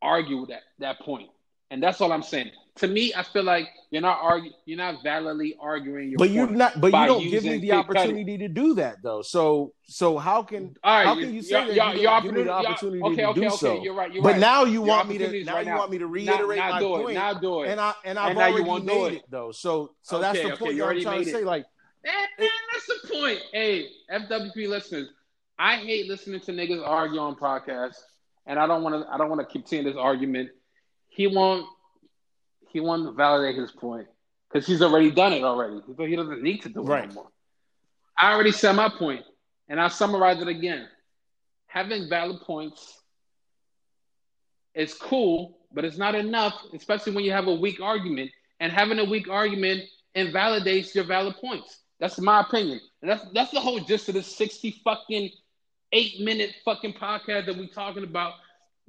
argue 0.01 0.47
that 0.47 0.63
that 0.79 0.99
point. 1.01 1.29
And 1.69 1.81
that's 1.83 2.01
all 2.01 2.11
I'm 2.11 2.23
saying 2.23 2.51
to 2.77 2.87
me, 2.87 3.13
I 3.15 3.23
feel 3.23 3.43
like 3.43 3.69
you're 3.89 4.01
not 4.01 4.19
arguing, 4.21 4.53
you're 4.65 4.77
not 4.77 5.01
validly 5.01 5.55
arguing 5.61 6.09
your. 6.09 6.17
But 6.17 6.29
you're 6.29 6.49
not. 6.49 6.81
But 6.81 6.87
you 6.87 7.05
don't 7.05 7.29
give 7.29 7.45
me 7.45 7.57
the 7.59 7.71
opportunity 7.71 8.37
to 8.37 8.49
do 8.49 8.75
that, 8.75 9.01
though. 9.01 9.21
So, 9.21 9.73
so 9.83 10.17
how 10.17 10.43
can 10.43 10.75
All 10.83 10.97
right, 10.97 11.05
how 11.05 11.15
can 11.15 11.33
you 11.33 11.41
say 11.41 11.73
that 11.73 11.95
you 11.95 12.21
give 12.21 12.35
me 12.35 12.43
the 12.43 12.51
opportunity 12.51 13.01
okay, 13.01 13.15
to 13.15 13.27
okay, 13.29 13.39
do 13.39 13.47
okay, 13.47 13.55
so? 13.55 13.81
You're 13.81 13.93
right. 13.93 14.13
You're 14.13 14.23
but 14.23 14.33
right. 14.33 14.41
now 14.41 14.65
you 14.65 14.73
your 14.73 14.87
want 14.87 15.07
me 15.07 15.17
to 15.19 15.43
now 15.45 15.53
right 15.53 15.65
you 15.65 15.71
now. 15.71 15.77
want 15.77 15.91
me 15.91 15.97
to 15.99 16.07
reiterate 16.07 16.59
now, 16.59 16.67
now 16.67 16.73
my 16.73 16.79
do 16.79 16.87
point. 16.87 17.11
It, 17.11 17.13
now 17.13 17.33
do 17.33 17.63
it. 17.63 17.69
And 17.69 17.79
I 17.79 17.93
and 18.03 18.19
I've 18.19 18.31
and 18.31 18.39
already 18.39 18.85
made 18.85 19.05
it. 19.05 19.13
it. 19.13 19.23
though. 19.29 19.51
So 19.53 19.95
so 20.01 20.19
that's 20.19 20.41
the 20.41 20.57
point 20.57 20.75
you 20.75 20.83
I'm 20.83 21.01
trying 21.01 21.23
to 21.23 21.31
say. 21.31 21.43
Like, 21.45 21.65
that's 22.03 22.87
the 22.87 23.07
point. 23.09 23.39
Hey, 23.53 23.87
FWP 24.11 24.67
listeners, 24.67 25.07
I 25.57 25.77
hate 25.77 26.09
listening 26.09 26.41
to 26.41 26.51
niggas 26.51 26.85
argue 26.85 27.19
on 27.19 27.35
podcasts, 27.35 28.01
and 28.45 28.59
I 28.59 28.67
don't 28.67 28.83
want 28.83 29.01
to. 29.01 29.09
I 29.09 29.17
don't 29.17 29.29
want 29.29 29.39
to 29.39 29.47
continue 29.47 29.89
this 29.89 29.97
argument. 29.97 30.49
He 31.07 31.27
won't 31.27 31.65
he 32.75 32.81
wanted 32.81 33.05
to 33.05 33.11
validate 33.13 33.55
his 33.55 33.71
point 33.71 34.05
because 34.51 34.67
he's 34.67 34.81
already 34.81 35.09
done 35.09 35.31
it 35.31 35.43
already. 35.43 35.79
He 35.97 36.13
doesn't 36.13 36.43
need 36.43 36.61
to 36.63 36.69
do 36.69 36.81
it 36.81 36.83
right. 36.83 37.03
anymore. 37.05 37.29
I 38.19 38.33
already 38.33 38.51
said 38.51 38.73
my 38.73 38.89
point, 38.89 39.23
and 39.69 39.79
I'll 39.79 39.89
summarize 39.89 40.41
it 40.41 40.49
again. 40.49 40.85
Having 41.67 42.09
valid 42.09 42.41
points 42.41 42.99
is 44.73 44.93
cool, 44.93 45.57
but 45.71 45.85
it's 45.85 45.97
not 45.97 46.15
enough, 46.15 46.65
especially 46.73 47.15
when 47.15 47.23
you 47.23 47.31
have 47.31 47.47
a 47.47 47.55
weak 47.55 47.79
argument. 47.79 48.29
And 48.59 48.73
having 48.73 48.99
a 48.99 49.05
weak 49.05 49.29
argument 49.29 49.83
invalidates 50.13 50.93
your 50.93 51.05
valid 51.05 51.35
points. 51.37 51.79
That's 52.01 52.19
my 52.19 52.41
opinion. 52.41 52.81
And 53.01 53.09
that's 53.09 53.25
that's 53.33 53.51
the 53.51 53.61
whole 53.61 53.79
gist 53.79 54.09
of 54.09 54.15
this 54.15 54.35
60 54.35 54.81
fucking 54.83 55.29
eight 55.93 56.19
minute 56.19 56.55
fucking 56.65 56.95
podcast 56.95 57.45
that 57.45 57.55
we 57.55 57.69
talking 57.69 58.03
about 58.03 58.33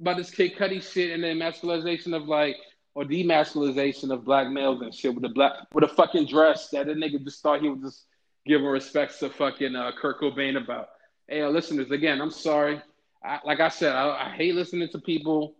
about 0.01 0.17
this 0.17 0.29
Kid 0.29 0.57
Cudi 0.57 0.83
shit 0.83 1.11
and 1.11 1.23
the 1.23 1.29
emasculization 1.29 2.13
of 2.13 2.27
like 2.27 2.57
or 2.97 3.05
demasculization 3.05 4.09
of 4.09 4.25
black 4.25 4.49
males 4.49 4.81
and 4.81 4.91
shit 4.91 5.13
with 5.13 5.23
a 5.23 5.29
black 5.29 5.53
with 5.71 5.83
a 5.83 5.87
fucking 5.87 6.25
dress 6.25 6.69
that 6.69 6.89
a 6.89 6.93
nigga 6.95 7.23
just 7.23 7.43
thought 7.43 7.61
he 7.61 7.69
was 7.69 7.79
just 7.79 8.05
giving 8.43 8.65
respects 8.65 9.19
to 9.19 9.29
fucking 9.29 9.75
uh, 9.75 9.91
Kurt 9.95 10.19
Cobain 10.19 10.57
about. 10.57 10.89
Hey, 11.27 11.43
uh, 11.43 11.49
listeners, 11.49 11.91
again, 11.91 12.19
I'm 12.19 12.31
sorry. 12.31 12.81
I, 13.23 13.37
like 13.45 13.59
I 13.59 13.69
said, 13.69 13.93
I, 13.93 14.25
I, 14.25 14.29
hate 14.35 14.55
listening 14.55 14.89
to 14.93 14.99
people 14.99 15.57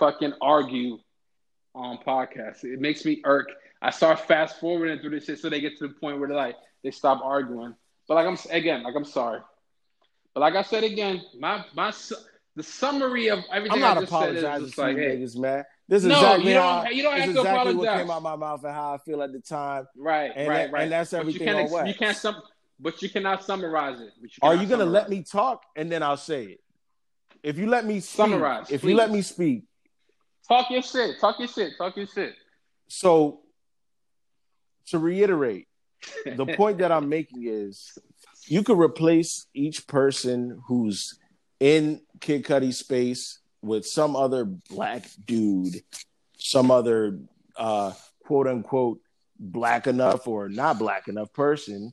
fucking 0.00 0.32
argue 0.40 0.98
on 1.76 1.98
podcasts. 1.98 2.64
It 2.64 2.80
makes 2.80 3.04
me 3.04 3.20
irk. 3.22 3.46
I 3.80 3.90
start 3.90 4.26
fast 4.26 4.58
forwarding 4.58 4.98
through 4.98 5.10
this 5.10 5.26
shit 5.26 5.38
so 5.38 5.48
they 5.48 5.60
get 5.60 5.78
to 5.78 5.86
the 5.86 5.94
point 5.94 6.18
where 6.18 6.28
they 6.28 6.34
like 6.34 6.56
they 6.82 6.90
stop 6.90 7.20
arguing. 7.22 7.76
But 8.08 8.16
like 8.16 8.26
I'm 8.26 8.38
again, 8.50 8.82
like 8.82 8.96
I'm 8.96 9.04
sorry. 9.04 9.42
But 10.34 10.40
like 10.40 10.56
I 10.56 10.62
said 10.62 10.82
again, 10.82 11.22
my 11.38 11.64
my 11.72 11.92
the 12.56 12.64
summary 12.64 13.28
of 13.28 13.44
everything 13.52 13.74
I'm 13.74 13.80
not 13.80 13.96
I 13.96 14.00
just 14.00 14.12
apologizing 14.12 14.42
said 14.42 14.60
is 14.62 14.66
just 14.66 14.78
like, 14.78 14.96
hey, 14.96 15.16
niggas, 15.16 15.36
man. 15.36 15.64
This 15.90 16.04
is 16.04 16.08
no, 16.08 16.18
exactly 16.18 16.48
you 16.50 16.54
don't, 16.54 16.84
how, 16.84 16.90
you 16.90 17.02
don't 17.02 17.16
have 17.16 17.24
to 17.24 17.30
exactly 17.30 17.50
apologize. 17.50 17.76
what 17.76 17.98
came 17.98 18.10
out 18.12 18.16
of 18.18 18.22
my 18.22 18.36
mouth 18.36 18.62
and 18.62 18.72
how 18.72 18.94
I 18.94 18.98
feel 18.98 19.22
at 19.22 19.32
the 19.32 19.40
time. 19.40 19.88
Right, 19.96 20.30
and 20.36 20.48
right, 20.48 20.56
that, 20.58 20.72
right. 20.72 20.82
And 20.84 20.92
that's 20.92 21.12
everything 21.12 21.52
but 21.52 21.66
you 21.66 21.74
wax. 21.74 21.88
You 21.88 21.94
can't 21.94 22.16
sum, 22.16 22.36
but 22.78 23.02
you 23.02 23.10
cannot 23.10 23.42
summarize 23.42 24.00
it. 24.00 24.12
You 24.20 24.28
Are 24.40 24.54
you 24.54 24.68
gonna 24.68 24.84
let 24.84 25.10
me 25.10 25.24
talk 25.24 25.64
and 25.74 25.90
then 25.90 26.04
I'll 26.04 26.16
say 26.16 26.44
it? 26.44 26.60
If 27.42 27.58
you 27.58 27.66
let 27.66 27.86
me 27.86 27.98
speak, 27.98 28.16
summarize, 28.16 28.70
if 28.70 28.82
please. 28.82 28.90
you 28.90 28.96
let 28.96 29.10
me 29.10 29.20
speak, 29.20 29.64
talk 30.46 30.70
your 30.70 30.82
shit. 30.82 31.18
Talk 31.18 31.40
your 31.40 31.48
shit. 31.48 31.72
Talk 31.76 31.96
your 31.96 32.06
shit. 32.06 32.34
So, 32.86 33.40
to 34.90 35.00
reiterate, 35.00 35.66
the 36.24 36.46
point 36.46 36.78
that 36.78 36.92
I'm 36.92 37.08
making 37.08 37.48
is, 37.48 37.98
you 38.46 38.62
could 38.62 38.78
replace 38.78 39.48
each 39.54 39.88
person 39.88 40.62
who's 40.68 41.18
in 41.58 42.02
Kid 42.20 42.44
Cudi 42.44 42.72
space 42.72 43.40
with 43.62 43.86
some 43.86 44.16
other 44.16 44.44
black 44.44 45.04
dude, 45.26 45.82
some 46.38 46.70
other 46.70 47.18
uh, 47.56 47.92
quote 48.24 48.46
unquote 48.46 49.00
black 49.38 49.86
enough 49.86 50.26
or 50.26 50.48
not 50.48 50.78
black 50.78 51.08
enough 51.08 51.32
person, 51.32 51.92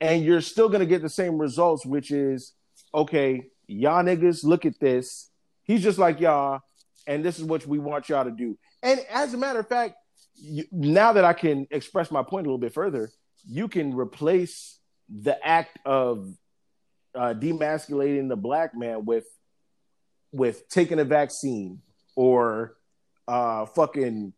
and 0.00 0.24
you're 0.24 0.40
still 0.40 0.68
gonna 0.68 0.86
get 0.86 1.02
the 1.02 1.08
same 1.08 1.38
results, 1.38 1.84
which 1.84 2.10
is 2.10 2.52
okay, 2.94 3.46
y'all 3.66 4.02
niggas, 4.02 4.44
look 4.44 4.64
at 4.64 4.78
this. 4.80 5.30
He's 5.64 5.82
just 5.82 5.98
like 5.98 6.20
y'all, 6.20 6.60
and 7.06 7.24
this 7.24 7.38
is 7.38 7.44
what 7.44 7.66
we 7.66 7.78
want 7.78 8.08
y'all 8.08 8.24
to 8.24 8.30
do. 8.30 8.58
And 8.82 9.00
as 9.10 9.34
a 9.34 9.36
matter 9.36 9.60
of 9.60 9.68
fact, 9.68 9.96
you, 10.34 10.64
now 10.70 11.12
that 11.12 11.24
I 11.24 11.32
can 11.32 11.66
express 11.70 12.10
my 12.10 12.22
point 12.22 12.46
a 12.46 12.48
little 12.48 12.58
bit 12.58 12.72
further, 12.72 13.10
you 13.46 13.68
can 13.68 13.94
replace 13.94 14.78
the 15.08 15.44
act 15.46 15.78
of 15.84 16.32
uh, 17.14 17.34
demasculating 17.34 18.28
the 18.28 18.36
black 18.36 18.76
man 18.76 19.04
with 19.04 19.24
with 20.32 20.68
taking 20.68 20.98
a 20.98 21.04
vaccine 21.04 21.80
or 22.16 22.76
uh, 23.26 23.66
fucking 23.66 24.32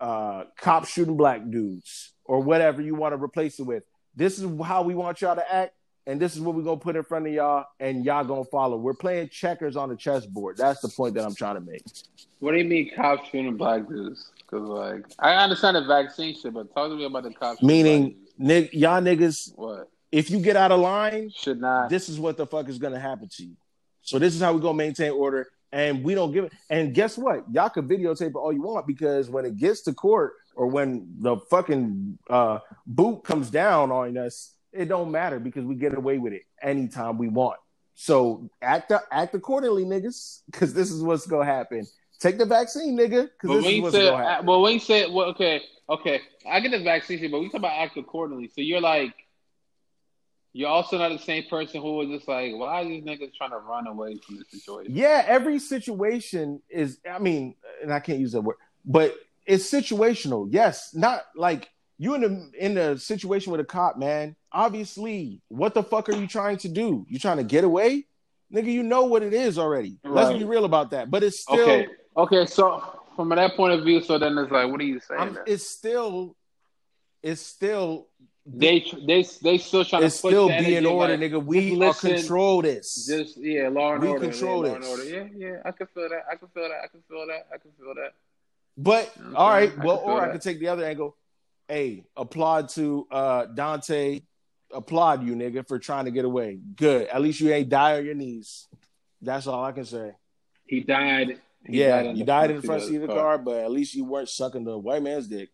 uh, 0.00 0.44
cops 0.56 0.90
shooting 0.90 1.16
black 1.16 1.48
dudes 1.50 2.12
or 2.24 2.40
whatever 2.40 2.82
you 2.82 2.94
want 2.94 3.16
to 3.16 3.22
replace 3.22 3.58
it 3.58 3.64
with. 3.64 3.82
This 4.16 4.38
is 4.38 4.48
how 4.62 4.82
we 4.82 4.94
want 4.94 5.20
y'all 5.20 5.34
to 5.34 5.54
act, 5.54 5.74
and 6.06 6.20
this 6.20 6.36
is 6.36 6.40
what 6.40 6.54
we're 6.54 6.62
gonna 6.62 6.76
put 6.76 6.94
in 6.94 7.02
front 7.02 7.26
of 7.26 7.32
y'all, 7.32 7.66
and 7.80 8.04
y'all 8.04 8.24
gonna 8.24 8.44
follow. 8.44 8.76
We're 8.76 8.94
playing 8.94 9.30
checkers 9.30 9.76
on 9.76 9.88
the 9.88 9.96
chessboard. 9.96 10.56
That's 10.56 10.80
the 10.80 10.88
point 10.88 11.14
that 11.14 11.24
I'm 11.24 11.34
trying 11.34 11.56
to 11.56 11.60
make. 11.60 11.82
What 12.38 12.52
do 12.52 12.58
you 12.58 12.64
mean 12.64 12.90
cops 12.94 13.28
shooting 13.30 13.56
black 13.56 13.88
dudes? 13.88 14.30
Because 14.38 14.68
like 14.68 15.04
I 15.18 15.34
understand 15.34 15.76
the 15.76 15.84
vaccine 15.84 16.38
shit, 16.38 16.54
but 16.54 16.72
talk 16.74 16.90
to 16.90 16.96
me 16.96 17.04
about 17.04 17.24
the 17.24 17.32
cops. 17.32 17.62
Meaning, 17.62 18.16
nig- 18.38 18.72
y'all 18.72 19.00
niggas, 19.00 19.52
what? 19.56 19.90
If 20.12 20.30
you 20.30 20.38
get 20.38 20.56
out 20.56 20.70
of 20.70 20.78
line, 20.78 21.32
should 21.34 21.60
not. 21.60 21.90
This 21.90 22.08
is 22.08 22.20
what 22.20 22.36
the 22.36 22.46
fuck 22.46 22.68
is 22.68 22.78
gonna 22.78 23.00
happen 23.00 23.28
to 23.36 23.42
you. 23.42 23.56
So 24.04 24.18
this 24.18 24.34
is 24.34 24.40
how 24.40 24.52
we 24.52 24.60
gonna 24.60 24.74
maintain 24.74 25.10
order, 25.12 25.48
and 25.72 26.04
we 26.04 26.14
don't 26.14 26.30
give 26.30 26.44
it. 26.44 26.52
And 26.70 26.94
guess 26.94 27.18
what? 27.18 27.44
Y'all 27.50 27.70
can 27.70 27.88
videotape 27.88 28.28
it 28.28 28.36
all 28.36 28.52
you 28.52 28.62
want 28.62 28.86
because 28.86 29.28
when 29.28 29.44
it 29.44 29.56
gets 29.56 29.80
to 29.82 29.94
court 29.94 30.34
or 30.54 30.66
when 30.66 31.08
the 31.18 31.38
fucking 31.50 32.18
uh, 32.30 32.58
boot 32.86 33.24
comes 33.24 33.50
down 33.50 33.90
on 33.90 34.16
us, 34.16 34.52
it 34.72 34.86
don't 34.86 35.10
matter 35.10 35.40
because 35.40 35.64
we 35.64 35.74
get 35.74 35.96
away 35.96 36.18
with 36.18 36.32
it 36.32 36.42
anytime 36.62 37.16
we 37.16 37.28
want. 37.28 37.58
So 37.94 38.50
act 38.60 38.92
act 39.10 39.34
accordingly, 39.34 39.84
niggas, 39.84 40.42
because 40.50 40.74
this 40.74 40.90
is 40.90 41.02
what's 41.02 41.26
gonna 41.26 41.44
happen. 41.46 41.86
Take 42.20 42.38
the 42.38 42.46
vaccine, 42.46 42.96
nigga, 42.96 43.30
because 43.40 43.62
this 43.62 43.72
is 43.72 43.80
what's 43.80 43.94
said, 43.94 44.10
gonna 44.10 44.24
happen. 44.24 44.46
Well, 44.46 44.60
when 44.60 44.74
you 44.74 44.80
said, 44.80 45.12
well, 45.12 45.28
okay, 45.28 45.62
okay, 45.88 46.20
I 46.48 46.60
get 46.60 46.72
the 46.72 46.80
vaccine, 46.80 47.30
but 47.30 47.40
we 47.40 47.46
talk 47.46 47.60
about 47.60 47.72
act 47.72 47.96
accordingly. 47.96 48.48
So 48.48 48.60
you're 48.60 48.80
like, 48.80 49.14
you're 50.56 50.68
also 50.68 50.96
not 50.96 51.10
the 51.10 51.18
same 51.18 51.44
person 51.50 51.82
who 51.82 51.96
was 51.96 52.08
just 52.08 52.28
like, 52.28 52.54
why 52.54 52.80
are 52.80 52.84
these 52.84 53.02
niggas 53.02 53.34
trying 53.34 53.50
to 53.50 53.58
run 53.58 53.88
away 53.88 54.16
from 54.24 54.36
the 54.38 54.44
situation? 54.48 54.94
Yeah, 54.94 55.24
every 55.26 55.58
situation 55.58 56.62
is. 56.70 57.00
I 57.10 57.18
mean, 57.18 57.56
and 57.82 57.92
I 57.92 57.98
can't 57.98 58.20
use 58.20 58.32
that 58.32 58.40
word, 58.40 58.56
but 58.84 59.16
it's 59.46 59.68
situational. 59.68 60.46
Yes, 60.48 60.94
not 60.94 61.22
like 61.34 61.70
you 61.98 62.14
in 62.14 62.20
the 62.20 62.50
in 62.56 62.74
the 62.74 62.96
situation 62.96 63.50
with 63.50 63.60
a 63.60 63.64
cop, 63.64 63.98
man. 63.98 64.36
Obviously, 64.52 65.42
what 65.48 65.74
the 65.74 65.82
fuck 65.82 66.08
are 66.08 66.14
you 66.14 66.28
trying 66.28 66.58
to 66.58 66.68
do? 66.68 67.04
You 67.08 67.18
trying 67.18 67.38
to 67.38 67.44
get 67.44 67.64
away, 67.64 68.06
nigga? 68.54 68.66
You 68.72 68.84
know 68.84 69.06
what 69.06 69.24
it 69.24 69.34
is 69.34 69.58
already. 69.58 69.98
Right. 70.04 70.14
Let's 70.14 70.38
be 70.38 70.44
real 70.44 70.66
about 70.66 70.92
that. 70.92 71.10
But 71.10 71.24
it's 71.24 71.40
still 71.40 71.60
okay. 71.60 71.88
Okay, 72.16 72.46
so 72.46 73.00
from 73.16 73.28
that 73.30 73.56
point 73.56 73.72
of 73.72 73.82
view, 73.84 74.00
so 74.00 74.18
then 74.18 74.38
it's 74.38 74.52
like, 74.52 74.70
what 74.70 74.80
are 74.80 74.84
you 74.84 75.00
saying? 75.00 75.36
It's 75.48 75.66
still, 75.66 76.36
it's 77.24 77.40
still. 77.40 78.06
They 78.46 78.84
they 79.06 79.22
they 79.42 79.56
still 79.56 79.86
trying 79.86 80.02
it's 80.02 80.20
to 80.20 80.28
still 80.28 80.48
be 80.48 80.76
in 80.76 80.84
order, 80.84 81.16
like, 81.16 81.32
nigga. 81.32 81.42
We 81.42 81.74
listen, 81.74 82.16
control 82.16 82.60
this. 82.60 83.06
Just 83.06 83.38
yeah, 83.38 83.68
law 83.68 83.94
and 83.94 84.02
we 84.02 84.08
order. 84.08 84.28
control 84.28 84.66
yeah, 84.66 84.78
this. 84.78 84.88
Order. 84.88 85.04
Yeah, 85.04 85.26
yeah. 85.34 85.56
I 85.64 85.70
can 85.70 85.86
feel 85.86 86.08
that. 86.10 86.24
I 86.30 86.36
can 86.36 86.48
feel 86.48 86.68
that. 86.68 86.80
I 86.84 86.88
can 86.88 87.00
feel 87.08 87.26
that. 87.26 87.46
I 87.54 87.56
can 87.56 87.70
feel 87.78 87.94
that. 87.94 88.12
But 88.76 89.16
you 89.16 89.30
know 89.30 89.36
all 89.36 89.48
right, 89.48 89.78
well, 89.78 89.96
or 90.04 90.20
that. 90.20 90.28
I 90.28 90.32
could 90.32 90.42
take 90.42 90.60
the 90.60 90.68
other 90.68 90.84
angle. 90.84 91.16
Hey, 91.68 92.04
applaud 92.16 92.68
to 92.70 93.06
uh 93.10 93.46
Daunte. 93.46 94.24
Applaud 94.70 95.24
you, 95.24 95.36
nigga, 95.36 95.66
for 95.66 95.78
trying 95.78 96.04
to 96.04 96.10
get 96.10 96.26
away. 96.26 96.58
Good. 96.76 97.06
At 97.06 97.22
least 97.22 97.40
you 97.40 97.50
ain't 97.50 97.70
die 97.70 97.96
on 97.96 98.04
your 98.04 98.14
knees. 98.14 98.66
That's 99.22 99.46
all 99.46 99.64
I 99.64 99.72
can 99.72 99.86
say. 99.86 100.12
He 100.66 100.80
died. 100.80 101.38
He 101.64 101.80
yeah, 101.80 102.02
died 102.02 102.16
you 102.18 102.24
died 102.24 102.50
in 102.50 102.56
the 102.56 102.62
front 102.62 102.82
seat 102.82 102.96
of 102.96 103.02
the 103.02 103.06
car. 103.06 103.16
car, 103.16 103.38
but 103.38 103.64
at 103.64 103.70
least 103.70 103.94
you 103.94 104.04
weren't 104.04 104.28
sucking 104.28 104.64
the 104.64 104.76
white 104.76 105.02
man's 105.02 105.28
dick 105.28 105.48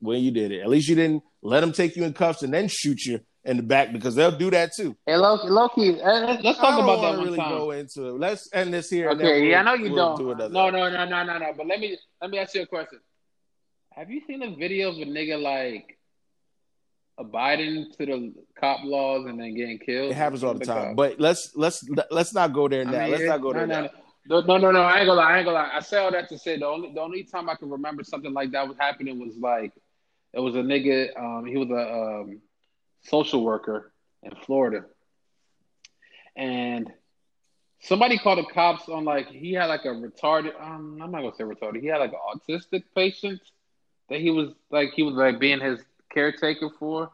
when 0.00 0.22
you 0.22 0.30
did 0.30 0.52
it. 0.52 0.60
At 0.60 0.68
least 0.68 0.88
you 0.88 0.94
didn't 0.94 1.22
let 1.42 1.60
them 1.60 1.72
take 1.72 1.96
you 1.96 2.04
in 2.04 2.12
cuffs 2.12 2.42
and 2.42 2.52
then 2.52 2.68
shoot 2.68 3.04
you 3.04 3.20
in 3.44 3.56
the 3.56 3.62
back 3.62 3.92
because 3.92 4.14
they'll 4.14 4.36
do 4.36 4.50
that 4.50 4.74
too. 4.74 4.96
Hey, 5.06 5.16
Loki, 5.16 5.48
Loki 5.48 6.00
uh, 6.00 6.36
let's 6.42 6.58
talk 6.58 6.82
about 6.82 7.00
that 7.00 7.16
one 7.16 7.24
really 7.26 7.38
time. 7.38 7.58
Go 7.58 7.70
into 7.70 8.08
it. 8.08 8.12
Let's 8.12 8.48
end 8.52 8.74
this 8.74 8.90
here. 8.90 9.10
Okay, 9.10 9.40
we'll, 9.40 9.50
yeah, 9.50 9.60
I 9.60 9.62
know 9.62 9.74
you 9.74 9.92
we'll 9.92 10.16
don't. 10.16 10.38
Do 10.38 10.48
no, 10.48 10.70
no, 10.70 10.90
no, 10.90 11.04
no, 11.04 11.24
no, 11.24 11.38
no. 11.38 11.52
But 11.56 11.66
let 11.66 11.80
me 11.80 11.96
let 12.20 12.30
me 12.30 12.38
ask 12.38 12.54
you 12.54 12.62
a 12.62 12.66
question. 12.66 13.00
Have 13.92 14.10
you 14.10 14.20
seen 14.26 14.42
a 14.42 14.54
video 14.54 14.90
of 14.90 14.96
a 14.96 15.06
nigga 15.06 15.40
like 15.40 15.98
abiding 17.16 17.90
to 17.98 18.06
the 18.06 18.34
cop 18.60 18.80
laws 18.84 19.26
and 19.26 19.40
then 19.40 19.54
getting 19.54 19.78
killed? 19.78 20.10
It 20.10 20.14
happens 20.14 20.44
all 20.44 20.52
the, 20.52 20.60
the 20.60 20.66
time. 20.66 20.94
But 20.94 21.18
let's 21.18 21.56
let's 21.56 21.88
let's 22.10 22.34
not 22.34 22.52
go 22.52 22.68
there 22.68 22.84
now. 22.84 22.98
I 22.98 23.02
mean, 23.04 23.12
let's 23.12 23.24
not 23.24 23.40
go 23.40 23.52
there. 23.52 23.66
No, 23.66 23.82
now. 23.82 23.90
No, 24.28 24.40
no, 24.40 24.58
no, 24.58 24.70
no. 24.72 24.82
I 24.82 24.98
ain't 24.98 25.06
gonna 25.06 25.20
lie. 25.20 25.32
I 25.32 25.38
ain't 25.38 25.46
gonna 25.46 25.56
lie. 25.56 25.70
I 25.72 25.80
say 25.80 25.96
all 25.96 26.12
that 26.12 26.28
to 26.28 26.38
say 26.38 26.58
the 26.58 26.66
only 26.66 26.92
the 26.92 27.00
only 27.00 27.24
time 27.24 27.48
I 27.48 27.54
can 27.54 27.70
remember 27.70 28.04
something 28.04 28.32
like 28.34 28.50
that 28.52 28.68
was 28.68 28.76
happening 28.78 29.18
was 29.18 29.36
like 29.38 29.72
it 30.32 30.40
was 30.40 30.54
a 30.54 30.58
nigga. 30.58 31.16
Um, 31.18 31.46
he 31.46 31.56
was 31.56 31.70
a 31.70 32.22
um, 32.22 32.40
social 33.02 33.44
worker 33.44 33.92
in 34.22 34.32
Florida, 34.44 34.84
and 36.36 36.92
somebody 37.80 38.18
called 38.18 38.38
the 38.38 38.52
cops 38.52 38.88
on 38.88 39.04
like 39.04 39.28
he 39.28 39.52
had 39.52 39.66
like 39.66 39.84
a 39.84 39.88
retarded. 39.88 40.60
Um, 40.60 40.98
I'm 41.02 41.10
not 41.10 41.22
gonna 41.22 41.34
say 41.34 41.44
retarded. 41.44 41.80
He 41.80 41.88
had 41.88 41.98
like 41.98 42.12
an 42.12 42.18
autistic 42.34 42.84
patient 42.94 43.40
that 44.08 44.20
he 44.20 44.30
was 44.30 44.50
like 44.70 44.90
he 44.94 45.02
was 45.02 45.14
like 45.14 45.38
being 45.38 45.60
his 45.60 45.80
caretaker 46.12 46.70
for, 46.78 47.10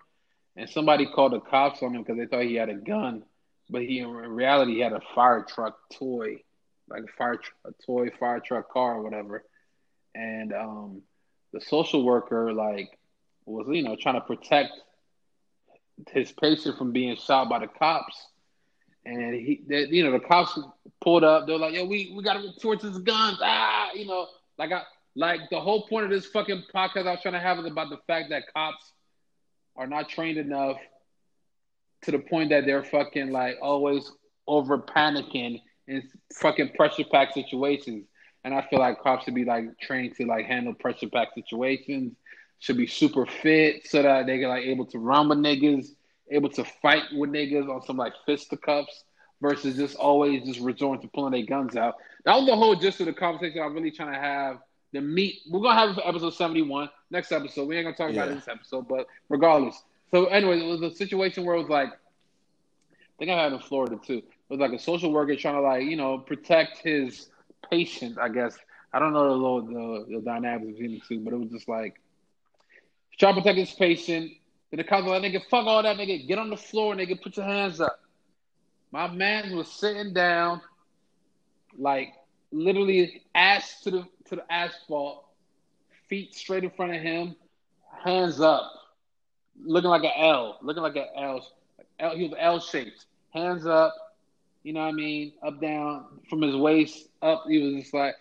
and 0.56 0.68
somebody 0.68 1.06
called 1.06 1.32
the 1.32 1.40
cops 1.40 1.82
on 1.82 1.94
him 1.94 2.02
because 2.02 2.16
they 2.18 2.26
thought 2.26 2.44
he 2.44 2.54
had 2.54 2.68
a 2.68 2.74
gun, 2.74 3.22
but 3.70 3.82
he 3.82 4.00
in 4.00 4.08
reality 4.10 4.74
he 4.74 4.80
had 4.80 4.92
a 4.92 5.02
fire 5.14 5.44
truck 5.48 5.78
toy 5.92 6.42
like 6.88 7.04
a 7.04 7.12
fire 7.16 7.40
a 7.64 7.72
toy 7.84 8.08
fire 8.18 8.40
truck 8.40 8.70
car 8.70 8.96
or 8.96 9.02
whatever, 9.02 9.44
and 10.14 10.52
um, 10.52 11.02
the 11.52 11.60
social 11.60 12.04
worker 12.04 12.52
like 12.52 12.98
was 13.46 13.66
you 13.70 13.82
know 13.82 13.96
trying 14.00 14.14
to 14.14 14.20
protect 14.20 14.72
his 16.10 16.32
patient 16.32 16.76
from 16.76 16.92
being 16.92 17.16
shot 17.16 17.48
by 17.48 17.60
the 17.60 17.66
cops, 17.66 18.16
and 19.04 19.34
he 19.34 19.62
they, 19.68 19.86
you 19.86 20.04
know 20.04 20.12
the 20.12 20.20
cops 20.20 20.58
pulled 21.00 21.24
up. 21.24 21.46
They're 21.46 21.58
like, 21.58 21.74
"Yo, 21.74 21.84
we 21.84 22.12
we 22.16 22.22
got 22.22 22.34
to 22.34 22.52
towards 22.60 22.82
his 22.82 22.98
guns." 22.98 23.38
Ah, 23.42 23.90
you 23.94 24.06
know, 24.06 24.26
like 24.58 24.72
I 24.72 24.82
like 25.16 25.40
the 25.50 25.60
whole 25.60 25.86
point 25.86 26.04
of 26.04 26.10
this 26.10 26.26
fucking 26.26 26.64
podcast 26.74 27.06
I 27.06 27.12
was 27.12 27.22
trying 27.22 27.34
to 27.34 27.40
have 27.40 27.58
is 27.58 27.66
about 27.66 27.90
the 27.90 27.98
fact 28.06 28.30
that 28.30 28.44
cops 28.52 28.92
are 29.76 29.86
not 29.86 30.08
trained 30.08 30.38
enough 30.38 30.76
to 32.02 32.10
the 32.10 32.18
point 32.18 32.50
that 32.50 32.66
they're 32.66 32.84
fucking 32.84 33.30
like 33.30 33.56
always 33.62 34.10
over 34.46 34.78
panicking 34.78 35.60
in 35.86 36.02
fucking 36.34 36.70
pressure 36.76 37.04
pack 37.10 37.32
situations. 37.32 38.06
And 38.44 38.54
I 38.54 38.66
feel 38.68 38.78
like 38.78 39.00
cops 39.00 39.24
should 39.24 39.34
be 39.34 39.44
like 39.44 39.78
trained 39.80 40.16
to 40.16 40.26
like 40.26 40.46
handle 40.46 40.74
pressure 40.74 41.08
pack 41.08 41.28
situations. 41.34 42.14
Should 42.64 42.78
be 42.78 42.86
super 42.86 43.26
fit 43.26 43.86
so 43.86 44.00
that 44.00 44.24
they 44.24 44.38
get 44.38 44.48
like 44.48 44.64
able 44.64 44.86
to 44.86 44.98
run 44.98 45.28
with 45.28 45.36
niggas, 45.36 45.88
able 46.30 46.48
to 46.48 46.64
fight 46.64 47.02
with 47.14 47.28
niggas 47.28 47.68
on 47.68 47.82
some 47.82 47.98
like 47.98 48.14
fisticuffs 48.24 49.04
versus 49.42 49.76
just 49.76 49.96
always 49.96 50.42
just 50.46 50.60
resorting 50.60 51.02
to 51.02 51.08
pulling 51.08 51.32
their 51.32 51.42
guns 51.42 51.76
out. 51.76 51.96
That 52.24 52.36
was 52.36 52.46
the 52.46 52.56
whole 52.56 52.74
gist 52.74 53.00
of 53.00 53.06
the 53.06 53.12
conversation 53.12 53.60
I'm 53.60 53.74
really 53.74 53.90
trying 53.90 54.14
to 54.14 54.18
have. 54.18 54.60
The 54.94 55.02
meat 55.02 55.42
we're 55.46 55.60
gonna 55.60 55.78
have 55.78 56.00
episode 56.02 56.30
71 56.30 56.88
next 57.10 57.32
episode. 57.32 57.68
We 57.68 57.76
ain't 57.76 57.84
gonna 57.84 57.96
talk 57.96 58.16
yeah. 58.16 58.24
about 58.24 58.34
this 58.34 58.48
episode, 58.48 58.88
but 58.88 59.08
regardless. 59.28 59.82
So 60.10 60.24
anyway, 60.24 60.58
it 60.58 60.64
was 60.64 60.80
a 60.80 60.96
situation 60.96 61.44
where 61.44 61.56
it 61.56 61.58
was 61.58 61.68
like 61.68 61.90
I 61.90 63.18
think 63.18 63.30
I 63.30 63.42
had 63.42 63.52
in 63.52 63.58
Florida 63.58 64.00
too 64.02 64.22
It 64.24 64.24
was 64.48 64.58
like 64.58 64.72
a 64.72 64.78
social 64.78 65.12
worker 65.12 65.36
trying 65.36 65.56
to 65.56 65.60
like 65.60 65.84
you 65.84 65.96
know 65.96 66.16
protect 66.16 66.78
his 66.78 67.28
patient. 67.70 68.16
I 68.18 68.30
guess 68.30 68.56
I 68.90 69.00
don't 69.00 69.12
know 69.12 69.60
the 69.60 69.66
the, 69.66 70.16
the 70.16 70.20
dynamics 70.24 70.78
between 70.78 70.92
the 70.92 71.02
two, 71.06 71.20
but 71.20 71.34
it 71.34 71.40
was 71.40 71.50
just 71.50 71.68
like 71.68 72.00
trying 73.18 73.34
to 73.34 73.40
protect 73.40 73.58
his 73.58 73.72
patient. 73.72 74.32
Then 74.70 74.78
the 74.78 74.84
cops 74.84 75.04
were 75.04 75.18
like, 75.18 75.22
"Nigga, 75.22 75.42
fuck 75.48 75.66
all 75.66 75.82
that, 75.82 75.96
nigga. 75.96 76.26
Get 76.26 76.38
on 76.38 76.50
the 76.50 76.56
floor, 76.56 76.94
nigga. 76.94 77.20
Put 77.20 77.36
your 77.36 77.46
hands 77.46 77.80
up." 77.80 78.00
My 78.90 79.08
man 79.08 79.56
was 79.56 79.68
sitting 79.68 80.12
down, 80.12 80.60
like 81.76 82.14
literally 82.52 83.22
ass 83.34 83.80
to 83.82 83.90
the 83.90 84.06
to 84.26 84.36
the 84.36 84.52
asphalt, 84.52 85.24
feet 86.08 86.34
straight 86.34 86.64
in 86.64 86.70
front 86.70 86.94
of 86.94 87.02
him, 87.02 87.36
hands 88.04 88.40
up, 88.40 88.72
looking 89.62 89.90
like 89.90 90.04
an 90.04 90.12
L, 90.16 90.58
looking 90.62 90.82
like 90.82 90.96
an 90.96 91.06
L. 91.16 91.46
L 91.98 92.16
he 92.16 92.24
was 92.28 92.34
L 92.38 92.60
shaped, 92.60 93.06
hands 93.30 93.66
up, 93.66 93.94
you 94.62 94.72
know 94.72 94.80
what 94.80 94.88
I 94.88 94.92
mean? 94.92 95.32
Up, 95.42 95.60
down, 95.60 96.20
from 96.28 96.42
his 96.42 96.56
waist 96.56 97.08
up. 97.22 97.44
He 97.48 97.58
was 97.58 97.82
just 97.82 97.94
like 97.94 98.16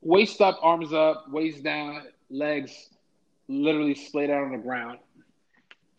waist 0.00 0.40
up, 0.40 0.58
arms 0.62 0.92
up, 0.92 1.30
waist 1.30 1.62
down, 1.62 2.04
legs 2.30 2.90
literally 3.48 3.94
splayed 3.94 4.30
out 4.30 4.44
on 4.44 4.52
the 4.52 4.58
ground. 4.58 4.98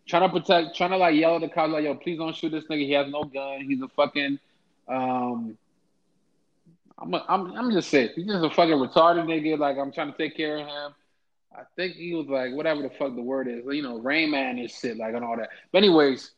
Trying 0.06 0.22
to 0.22 0.40
protect, 0.40 0.76
trying 0.76 0.90
to 0.90 0.96
like 0.96 1.16
yell 1.16 1.34
at 1.36 1.40
the 1.40 1.48
cops, 1.48 1.72
like, 1.72 1.84
yo, 1.84 1.94
please 1.94 2.18
don't 2.18 2.34
shoot 2.34 2.50
this 2.50 2.64
nigga. 2.64 2.86
He 2.86 2.92
has 2.92 3.10
no 3.10 3.24
gun. 3.24 3.62
He's 3.62 3.82
a 3.82 3.88
fucking, 3.88 4.38
um, 4.88 5.58
I'm, 6.98 7.14
a, 7.14 7.24
I'm, 7.28 7.52
I'm 7.56 7.70
just 7.72 7.90
saying, 7.90 8.10
he's 8.14 8.26
just 8.26 8.44
a 8.44 8.50
fucking 8.50 8.74
retarded 8.74 9.26
nigga. 9.26 9.58
Like, 9.58 9.76
I'm 9.78 9.92
trying 9.92 10.12
to 10.12 10.18
take 10.18 10.36
care 10.36 10.58
of 10.58 10.66
him. 10.66 10.94
I 11.52 11.62
think 11.74 11.96
he 11.96 12.14
was 12.14 12.26
like, 12.26 12.52
whatever 12.54 12.82
the 12.82 12.90
fuck 12.90 13.16
the 13.16 13.22
word 13.22 13.48
is, 13.48 13.64
you 13.66 13.82
know, 13.82 13.98
Rain 13.98 14.30
Man 14.30 14.58
and 14.58 14.70
shit, 14.70 14.96
like, 14.96 15.14
and 15.14 15.24
all 15.24 15.36
that. 15.36 15.48
But, 15.72 15.78
anyways, 15.78 16.30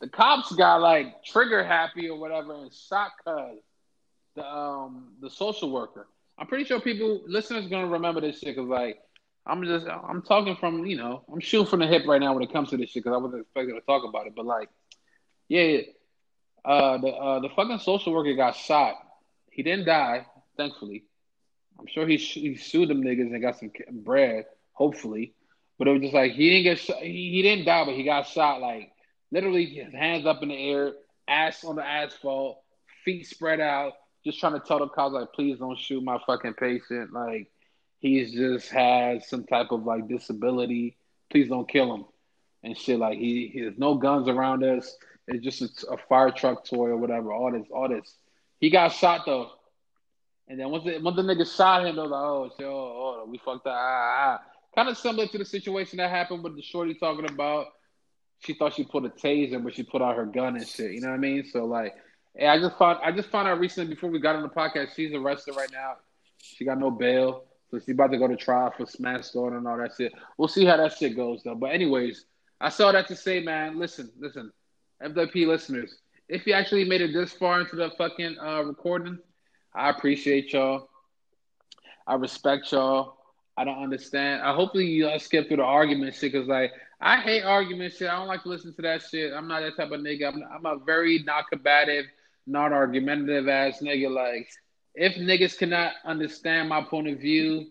the 0.00 0.08
cops 0.08 0.52
got 0.52 0.80
like 0.80 1.24
trigger 1.24 1.64
happy 1.64 2.08
or 2.08 2.18
whatever 2.18 2.54
and 2.54 2.72
shot 2.72 3.12
cuz 3.24 3.58
the 4.34 4.46
um 4.46 5.12
the 5.20 5.30
social 5.30 5.70
worker. 5.70 6.06
I'm 6.38 6.46
pretty 6.46 6.64
sure 6.64 6.80
people 6.80 7.22
listeners 7.26 7.66
gonna 7.66 7.88
remember 7.88 8.20
this 8.20 8.38
shit 8.38 8.54
because 8.54 8.68
like 8.68 9.00
I'm 9.48 9.64
just 9.64 9.86
I'm 9.86 10.22
talking 10.22 10.56
from 10.56 10.84
you 10.84 10.96
know 10.96 11.24
I'm 11.32 11.40
shooting 11.40 11.66
from 11.66 11.80
the 11.80 11.86
hip 11.86 12.06
right 12.06 12.20
now 12.20 12.34
when 12.34 12.42
it 12.42 12.52
comes 12.52 12.70
to 12.70 12.76
this 12.76 12.90
shit 12.90 13.04
because 13.04 13.16
I 13.16 13.20
wasn't 13.20 13.42
expecting 13.42 13.74
to 13.74 13.80
talk 13.80 14.04
about 14.04 14.26
it, 14.26 14.34
but 14.36 14.44
like, 14.44 14.68
yeah, 15.48 15.78
uh, 16.64 16.98
the 16.98 17.08
uh, 17.08 17.40
the 17.40 17.48
fucking 17.56 17.78
social 17.78 18.12
worker 18.12 18.34
got 18.34 18.54
shot. 18.56 18.94
He 19.50 19.62
didn't 19.62 19.86
die, 19.86 20.26
thankfully. 20.56 21.04
I'm 21.78 21.86
sure 21.86 22.06
he 22.06 22.16
he 22.16 22.56
sued 22.56 22.88
them 22.88 23.02
niggas 23.02 23.32
and 23.32 23.40
got 23.40 23.58
some 23.58 23.70
bread, 23.90 24.46
hopefully. 24.72 25.34
But 25.78 25.88
it 25.88 25.92
was 25.92 26.02
just 26.02 26.14
like 26.14 26.32
he 26.32 26.50
didn't 26.50 26.64
get 26.64 26.78
shot. 26.78 26.98
He, 26.98 27.30
he 27.30 27.42
didn't 27.42 27.64
die, 27.64 27.84
but 27.84 27.94
he 27.94 28.04
got 28.04 28.26
shot. 28.26 28.60
Like 28.60 28.92
literally, 29.30 29.64
his 29.64 29.94
hands 29.94 30.26
up 30.26 30.42
in 30.42 30.48
the 30.50 30.56
air, 30.56 30.92
ass 31.26 31.64
on 31.64 31.76
the 31.76 31.86
asphalt, 31.86 32.60
feet 33.04 33.26
spread 33.26 33.60
out, 33.60 33.92
just 34.24 34.40
trying 34.40 34.54
to 34.54 34.60
tell 34.60 34.80
the 34.80 34.88
cops 34.88 35.14
like, 35.14 35.32
please 35.32 35.58
don't 35.58 35.78
shoot 35.78 36.02
my 36.02 36.18
fucking 36.26 36.54
patient. 36.54 37.12
Like 37.12 37.50
he's 37.98 38.32
just 38.32 38.70
has 38.70 39.28
some 39.28 39.44
type 39.44 39.68
of 39.70 39.84
like 39.84 40.08
disability. 40.08 40.96
Please 41.30 41.48
don't 41.48 41.68
kill 41.68 41.94
him 41.94 42.04
and 42.62 42.76
shit. 42.76 42.98
Like 42.98 43.18
he, 43.18 43.50
he 43.52 43.60
there's 43.62 43.78
no 43.78 43.94
guns 43.94 44.28
around 44.28 44.64
us. 44.64 44.96
It's 45.26 45.44
just 45.44 45.84
a, 45.84 45.92
a, 45.92 45.96
fire 46.08 46.30
truck 46.30 46.64
toy 46.64 46.86
or 46.86 46.96
whatever. 46.96 47.32
All 47.32 47.52
this, 47.52 47.66
all 47.70 47.88
this. 47.88 48.14
He 48.60 48.70
got 48.70 48.88
shot 48.88 49.22
though, 49.26 49.50
and 50.48 50.58
then 50.58 50.70
once 50.70 50.84
the, 50.84 50.98
once 50.98 51.16
the 51.16 51.22
nigga 51.22 51.56
shot 51.56 51.86
him, 51.86 51.96
they 51.96 52.02
was 52.02 52.10
like, 52.10 52.20
oh 52.20 52.50
shit, 52.56 52.66
oh, 52.66 53.22
oh 53.22 53.26
we 53.28 53.38
fucked 53.38 53.66
up. 53.66 53.74
Ah, 53.76 54.38
ah. 54.38 54.40
Kind 54.74 54.88
of 54.88 54.98
similar 54.98 55.26
to 55.26 55.38
the 55.38 55.44
situation 55.44 55.98
that 55.98 56.10
happened 56.10 56.44
with 56.44 56.56
the 56.56 56.62
shorty 56.62 56.94
talking 56.94 57.28
about. 57.28 57.66
She 58.40 58.54
thought 58.54 58.74
she 58.74 58.84
put 58.84 59.04
a 59.04 59.08
taser, 59.08 59.62
but 59.62 59.74
she 59.74 59.82
put 59.82 60.00
out 60.00 60.16
her 60.16 60.24
gun 60.24 60.56
and 60.56 60.66
shit. 60.66 60.92
You 60.92 61.00
know 61.00 61.08
what 61.08 61.14
I 61.14 61.18
mean? 61.18 61.44
So 61.50 61.64
like, 61.64 61.96
I 62.40 62.58
just 62.58 62.78
found 62.78 62.98
I 63.02 63.10
just 63.12 63.30
found 63.30 63.48
out 63.48 63.58
recently 63.58 63.94
before 63.94 64.10
we 64.10 64.20
got 64.20 64.36
on 64.36 64.42
the 64.42 64.48
podcast, 64.48 64.94
she's 64.94 65.12
arrested 65.12 65.56
right 65.56 65.70
now. 65.72 65.96
She 66.40 66.64
got 66.64 66.78
no 66.78 66.90
bail. 66.90 67.47
So 67.70 67.78
she's 67.78 67.94
about 67.94 68.12
to 68.12 68.18
go 68.18 68.26
to 68.26 68.36
trial 68.36 68.72
for 68.76 68.86
smash 68.86 69.26
store 69.26 69.56
and 69.56 69.66
all 69.66 69.76
that 69.78 69.92
shit. 69.96 70.12
We'll 70.36 70.48
see 70.48 70.64
how 70.64 70.76
that 70.78 70.96
shit 70.96 71.16
goes 71.16 71.42
though. 71.42 71.54
But 71.54 71.72
anyways, 71.72 72.24
I 72.60 72.70
saw 72.70 72.92
that 72.92 73.08
to 73.08 73.16
say, 73.16 73.40
man, 73.40 73.78
listen, 73.78 74.10
listen, 74.18 74.50
FWP 75.02 75.46
listeners, 75.46 75.98
if 76.28 76.46
you 76.46 76.54
actually 76.54 76.84
made 76.84 77.00
it 77.00 77.12
this 77.12 77.32
far 77.32 77.60
into 77.60 77.76
the 77.76 77.90
fucking 77.96 78.36
uh, 78.38 78.62
recording, 78.62 79.18
I 79.74 79.90
appreciate 79.90 80.52
y'all. 80.52 80.88
I 82.06 82.14
respect 82.14 82.72
y'all. 82.72 83.16
I 83.56 83.64
don't 83.64 83.82
understand. 83.82 84.42
I 84.42 84.54
hopefully 84.54 84.86
you 84.86 85.08
uh, 85.08 85.18
skip 85.18 85.48
through 85.48 85.58
the 85.58 85.64
argument 85.64 86.14
shit 86.14 86.32
because 86.32 86.48
like 86.48 86.72
I 87.00 87.20
hate 87.20 87.42
argument 87.42 87.94
shit. 87.94 88.08
I 88.08 88.16
don't 88.16 88.28
like 88.28 88.42
to 88.44 88.48
listen 88.48 88.74
to 88.74 88.82
that 88.82 89.02
shit. 89.02 89.32
I'm 89.32 89.46
not 89.46 89.60
that 89.60 89.76
type 89.76 89.92
of 89.92 90.00
nigga. 90.00 90.32
I'm, 90.32 90.42
I'm 90.52 90.66
a 90.66 90.84
very 90.84 91.20
not 91.20 91.44
combative, 91.50 92.06
not 92.46 92.72
argumentative 92.72 93.48
ass 93.48 93.80
nigga. 93.80 94.10
Like 94.10 94.48
if 94.98 95.14
niggas 95.14 95.56
cannot 95.56 95.92
understand 96.04 96.68
my 96.68 96.82
point 96.82 97.08
of 97.08 97.18
view, 97.18 97.66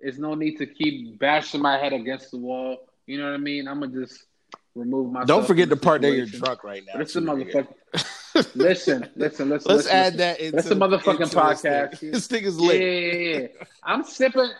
there's 0.00 0.18
no 0.18 0.34
need 0.34 0.58
to 0.58 0.66
keep 0.66 1.18
bashing 1.18 1.62
my 1.62 1.78
head 1.78 1.92
against 1.92 2.30
the 2.30 2.36
wall. 2.36 2.76
You 3.06 3.18
know 3.18 3.24
what 3.24 3.34
I 3.34 3.38
mean? 3.38 3.66
I'm 3.66 3.80
gonna 3.80 3.92
just 3.92 4.26
remove 4.74 5.12
myself. 5.12 5.28
Don't 5.28 5.46
forget 5.46 5.70
the, 5.70 5.76
the 5.76 5.80
part 5.80 6.02
that 6.02 6.12
you're 6.12 6.26
drunk 6.26 6.62
right 6.62 6.82
now. 6.86 7.00
Listen, 7.00 7.24
motherfucker. 7.24 7.68
listen, 8.54 8.54
listen, 8.54 9.08
listen. 9.16 9.48
Let's 9.48 9.66
listen, 9.66 9.92
add 9.92 10.18
that 10.18 10.40
into. 10.40 10.56
That's 10.56 10.70
a 10.70 10.74
motherfucking 10.74 11.32
podcast. 11.32 12.00
This 12.00 12.26
thing 12.26 12.44
is 12.44 12.60
lit. 12.60 12.80
Yeah, 12.80 12.88
yeah, 12.88 13.38
yeah. 13.38 13.46
I'm 13.82 14.04
sipping. 14.04 14.50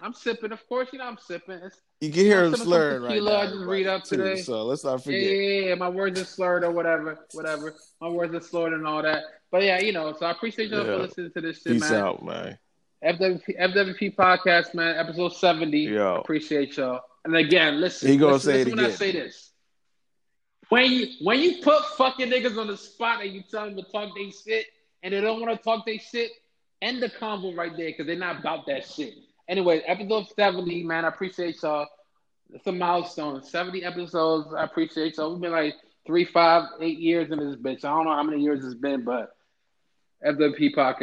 I'm 0.00 0.14
sipping. 0.14 0.50
Of 0.50 0.66
course, 0.68 0.88
you 0.92 0.98
know 0.98 1.04
I'm 1.04 1.18
sipping. 1.18 1.60
It's, 1.62 1.80
you 2.00 2.10
can 2.10 2.24
hear 2.24 2.44
him 2.44 2.56
slurring 2.56 3.02
right 3.02 3.22
now. 3.22 3.36
I 3.36 3.46
just 3.46 3.64
read 3.64 3.86
up 3.86 4.02
too, 4.02 4.16
today. 4.16 4.42
So 4.42 4.64
let's 4.64 4.82
not 4.82 5.04
forget. 5.04 5.20
Yeah, 5.20 5.28
yeah, 5.30 5.68
yeah. 5.68 5.74
My 5.76 5.88
words 5.88 6.20
are 6.20 6.24
slurred 6.24 6.64
or 6.64 6.72
whatever, 6.72 7.26
whatever. 7.32 7.74
My 8.00 8.08
words 8.08 8.34
are 8.34 8.40
slurred 8.40 8.72
and 8.72 8.86
all 8.86 9.02
that. 9.02 9.22
But 9.52 9.64
yeah, 9.64 9.78
you 9.80 9.92
know. 9.92 10.14
So 10.18 10.24
I 10.24 10.30
appreciate 10.30 10.70
y'all 10.70 10.84
yeah. 10.84 10.96
for 10.96 11.02
listening 11.02 11.30
to 11.32 11.40
this 11.42 11.58
shit, 11.58 11.74
Peace 11.74 11.80
man. 11.82 11.90
Peace 11.90 11.98
out, 11.98 12.24
man. 12.24 12.58
FWP, 13.04 13.60
FWP 13.60 14.16
podcast, 14.16 14.74
man. 14.74 14.96
Episode 14.96 15.34
seventy. 15.34 15.80
Yo. 15.80 16.16
Appreciate 16.16 16.76
y'all. 16.78 17.02
And 17.26 17.36
again, 17.36 17.78
listen. 17.78 18.08
He 18.08 18.16
gonna 18.16 18.32
listen, 18.32 18.52
say 18.52 18.64
listen 18.64 18.72
it 18.72 18.76
when 18.76 18.84
again. 18.84 18.92
I 18.92 18.96
say 18.96 19.12
this. 19.12 19.50
When 20.70 20.90
you 20.90 21.06
when 21.20 21.40
you 21.40 21.62
put 21.62 21.84
fucking 21.98 22.30
niggas 22.30 22.58
on 22.58 22.68
the 22.68 22.78
spot 22.78 23.22
and 23.22 23.30
you 23.30 23.42
tell 23.42 23.66
them 23.66 23.76
to 23.76 23.82
talk 23.82 24.16
they 24.16 24.30
shit 24.30 24.66
and 25.02 25.12
they 25.12 25.20
don't 25.20 25.38
want 25.38 25.54
to 25.54 25.62
talk 25.62 25.84
they 25.84 25.98
shit, 25.98 26.30
end 26.80 27.02
the 27.02 27.10
convo 27.10 27.54
right 27.54 27.76
there 27.76 27.88
because 27.88 28.06
they're 28.06 28.16
not 28.16 28.40
about 28.40 28.66
that 28.68 28.88
shit. 28.88 29.12
Anyway, 29.48 29.80
episode 29.80 30.28
70, 30.34 30.84
man. 30.84 31.04
I 31.04 31.08
appreciate 31.08 31.62
y'all. 31.62 31.88
It's 32.54 32.66
a 32.66 32.72
milestone. 32.72 33.42
70 33.42 33.84
episodes. 33.84 34.54
I 34.54 34.64
appreciate 34.64 35.18
y'all. 35.18 35.32
We've 35.32 35.42
been 35.42 35.52
like 35.52 35.74
three, 36.06 36.24
five, 36.24 36.68
eight 36.80 36.98
years 36.98 37.30
in 37.30 37.38
this 37.38 37.56
bitch. 37.56 37.84
I 37.84 37.90
don't 37.90 38.06
know 38.06 38.14
how 38.14 38.22
many 38.22 38.42
years 38.42 38.64
it's 38.64 38.74
been, 38.74 39.04
but 39.04 39.34
FWP 40.24 40.74
podcast. 40.74 40.90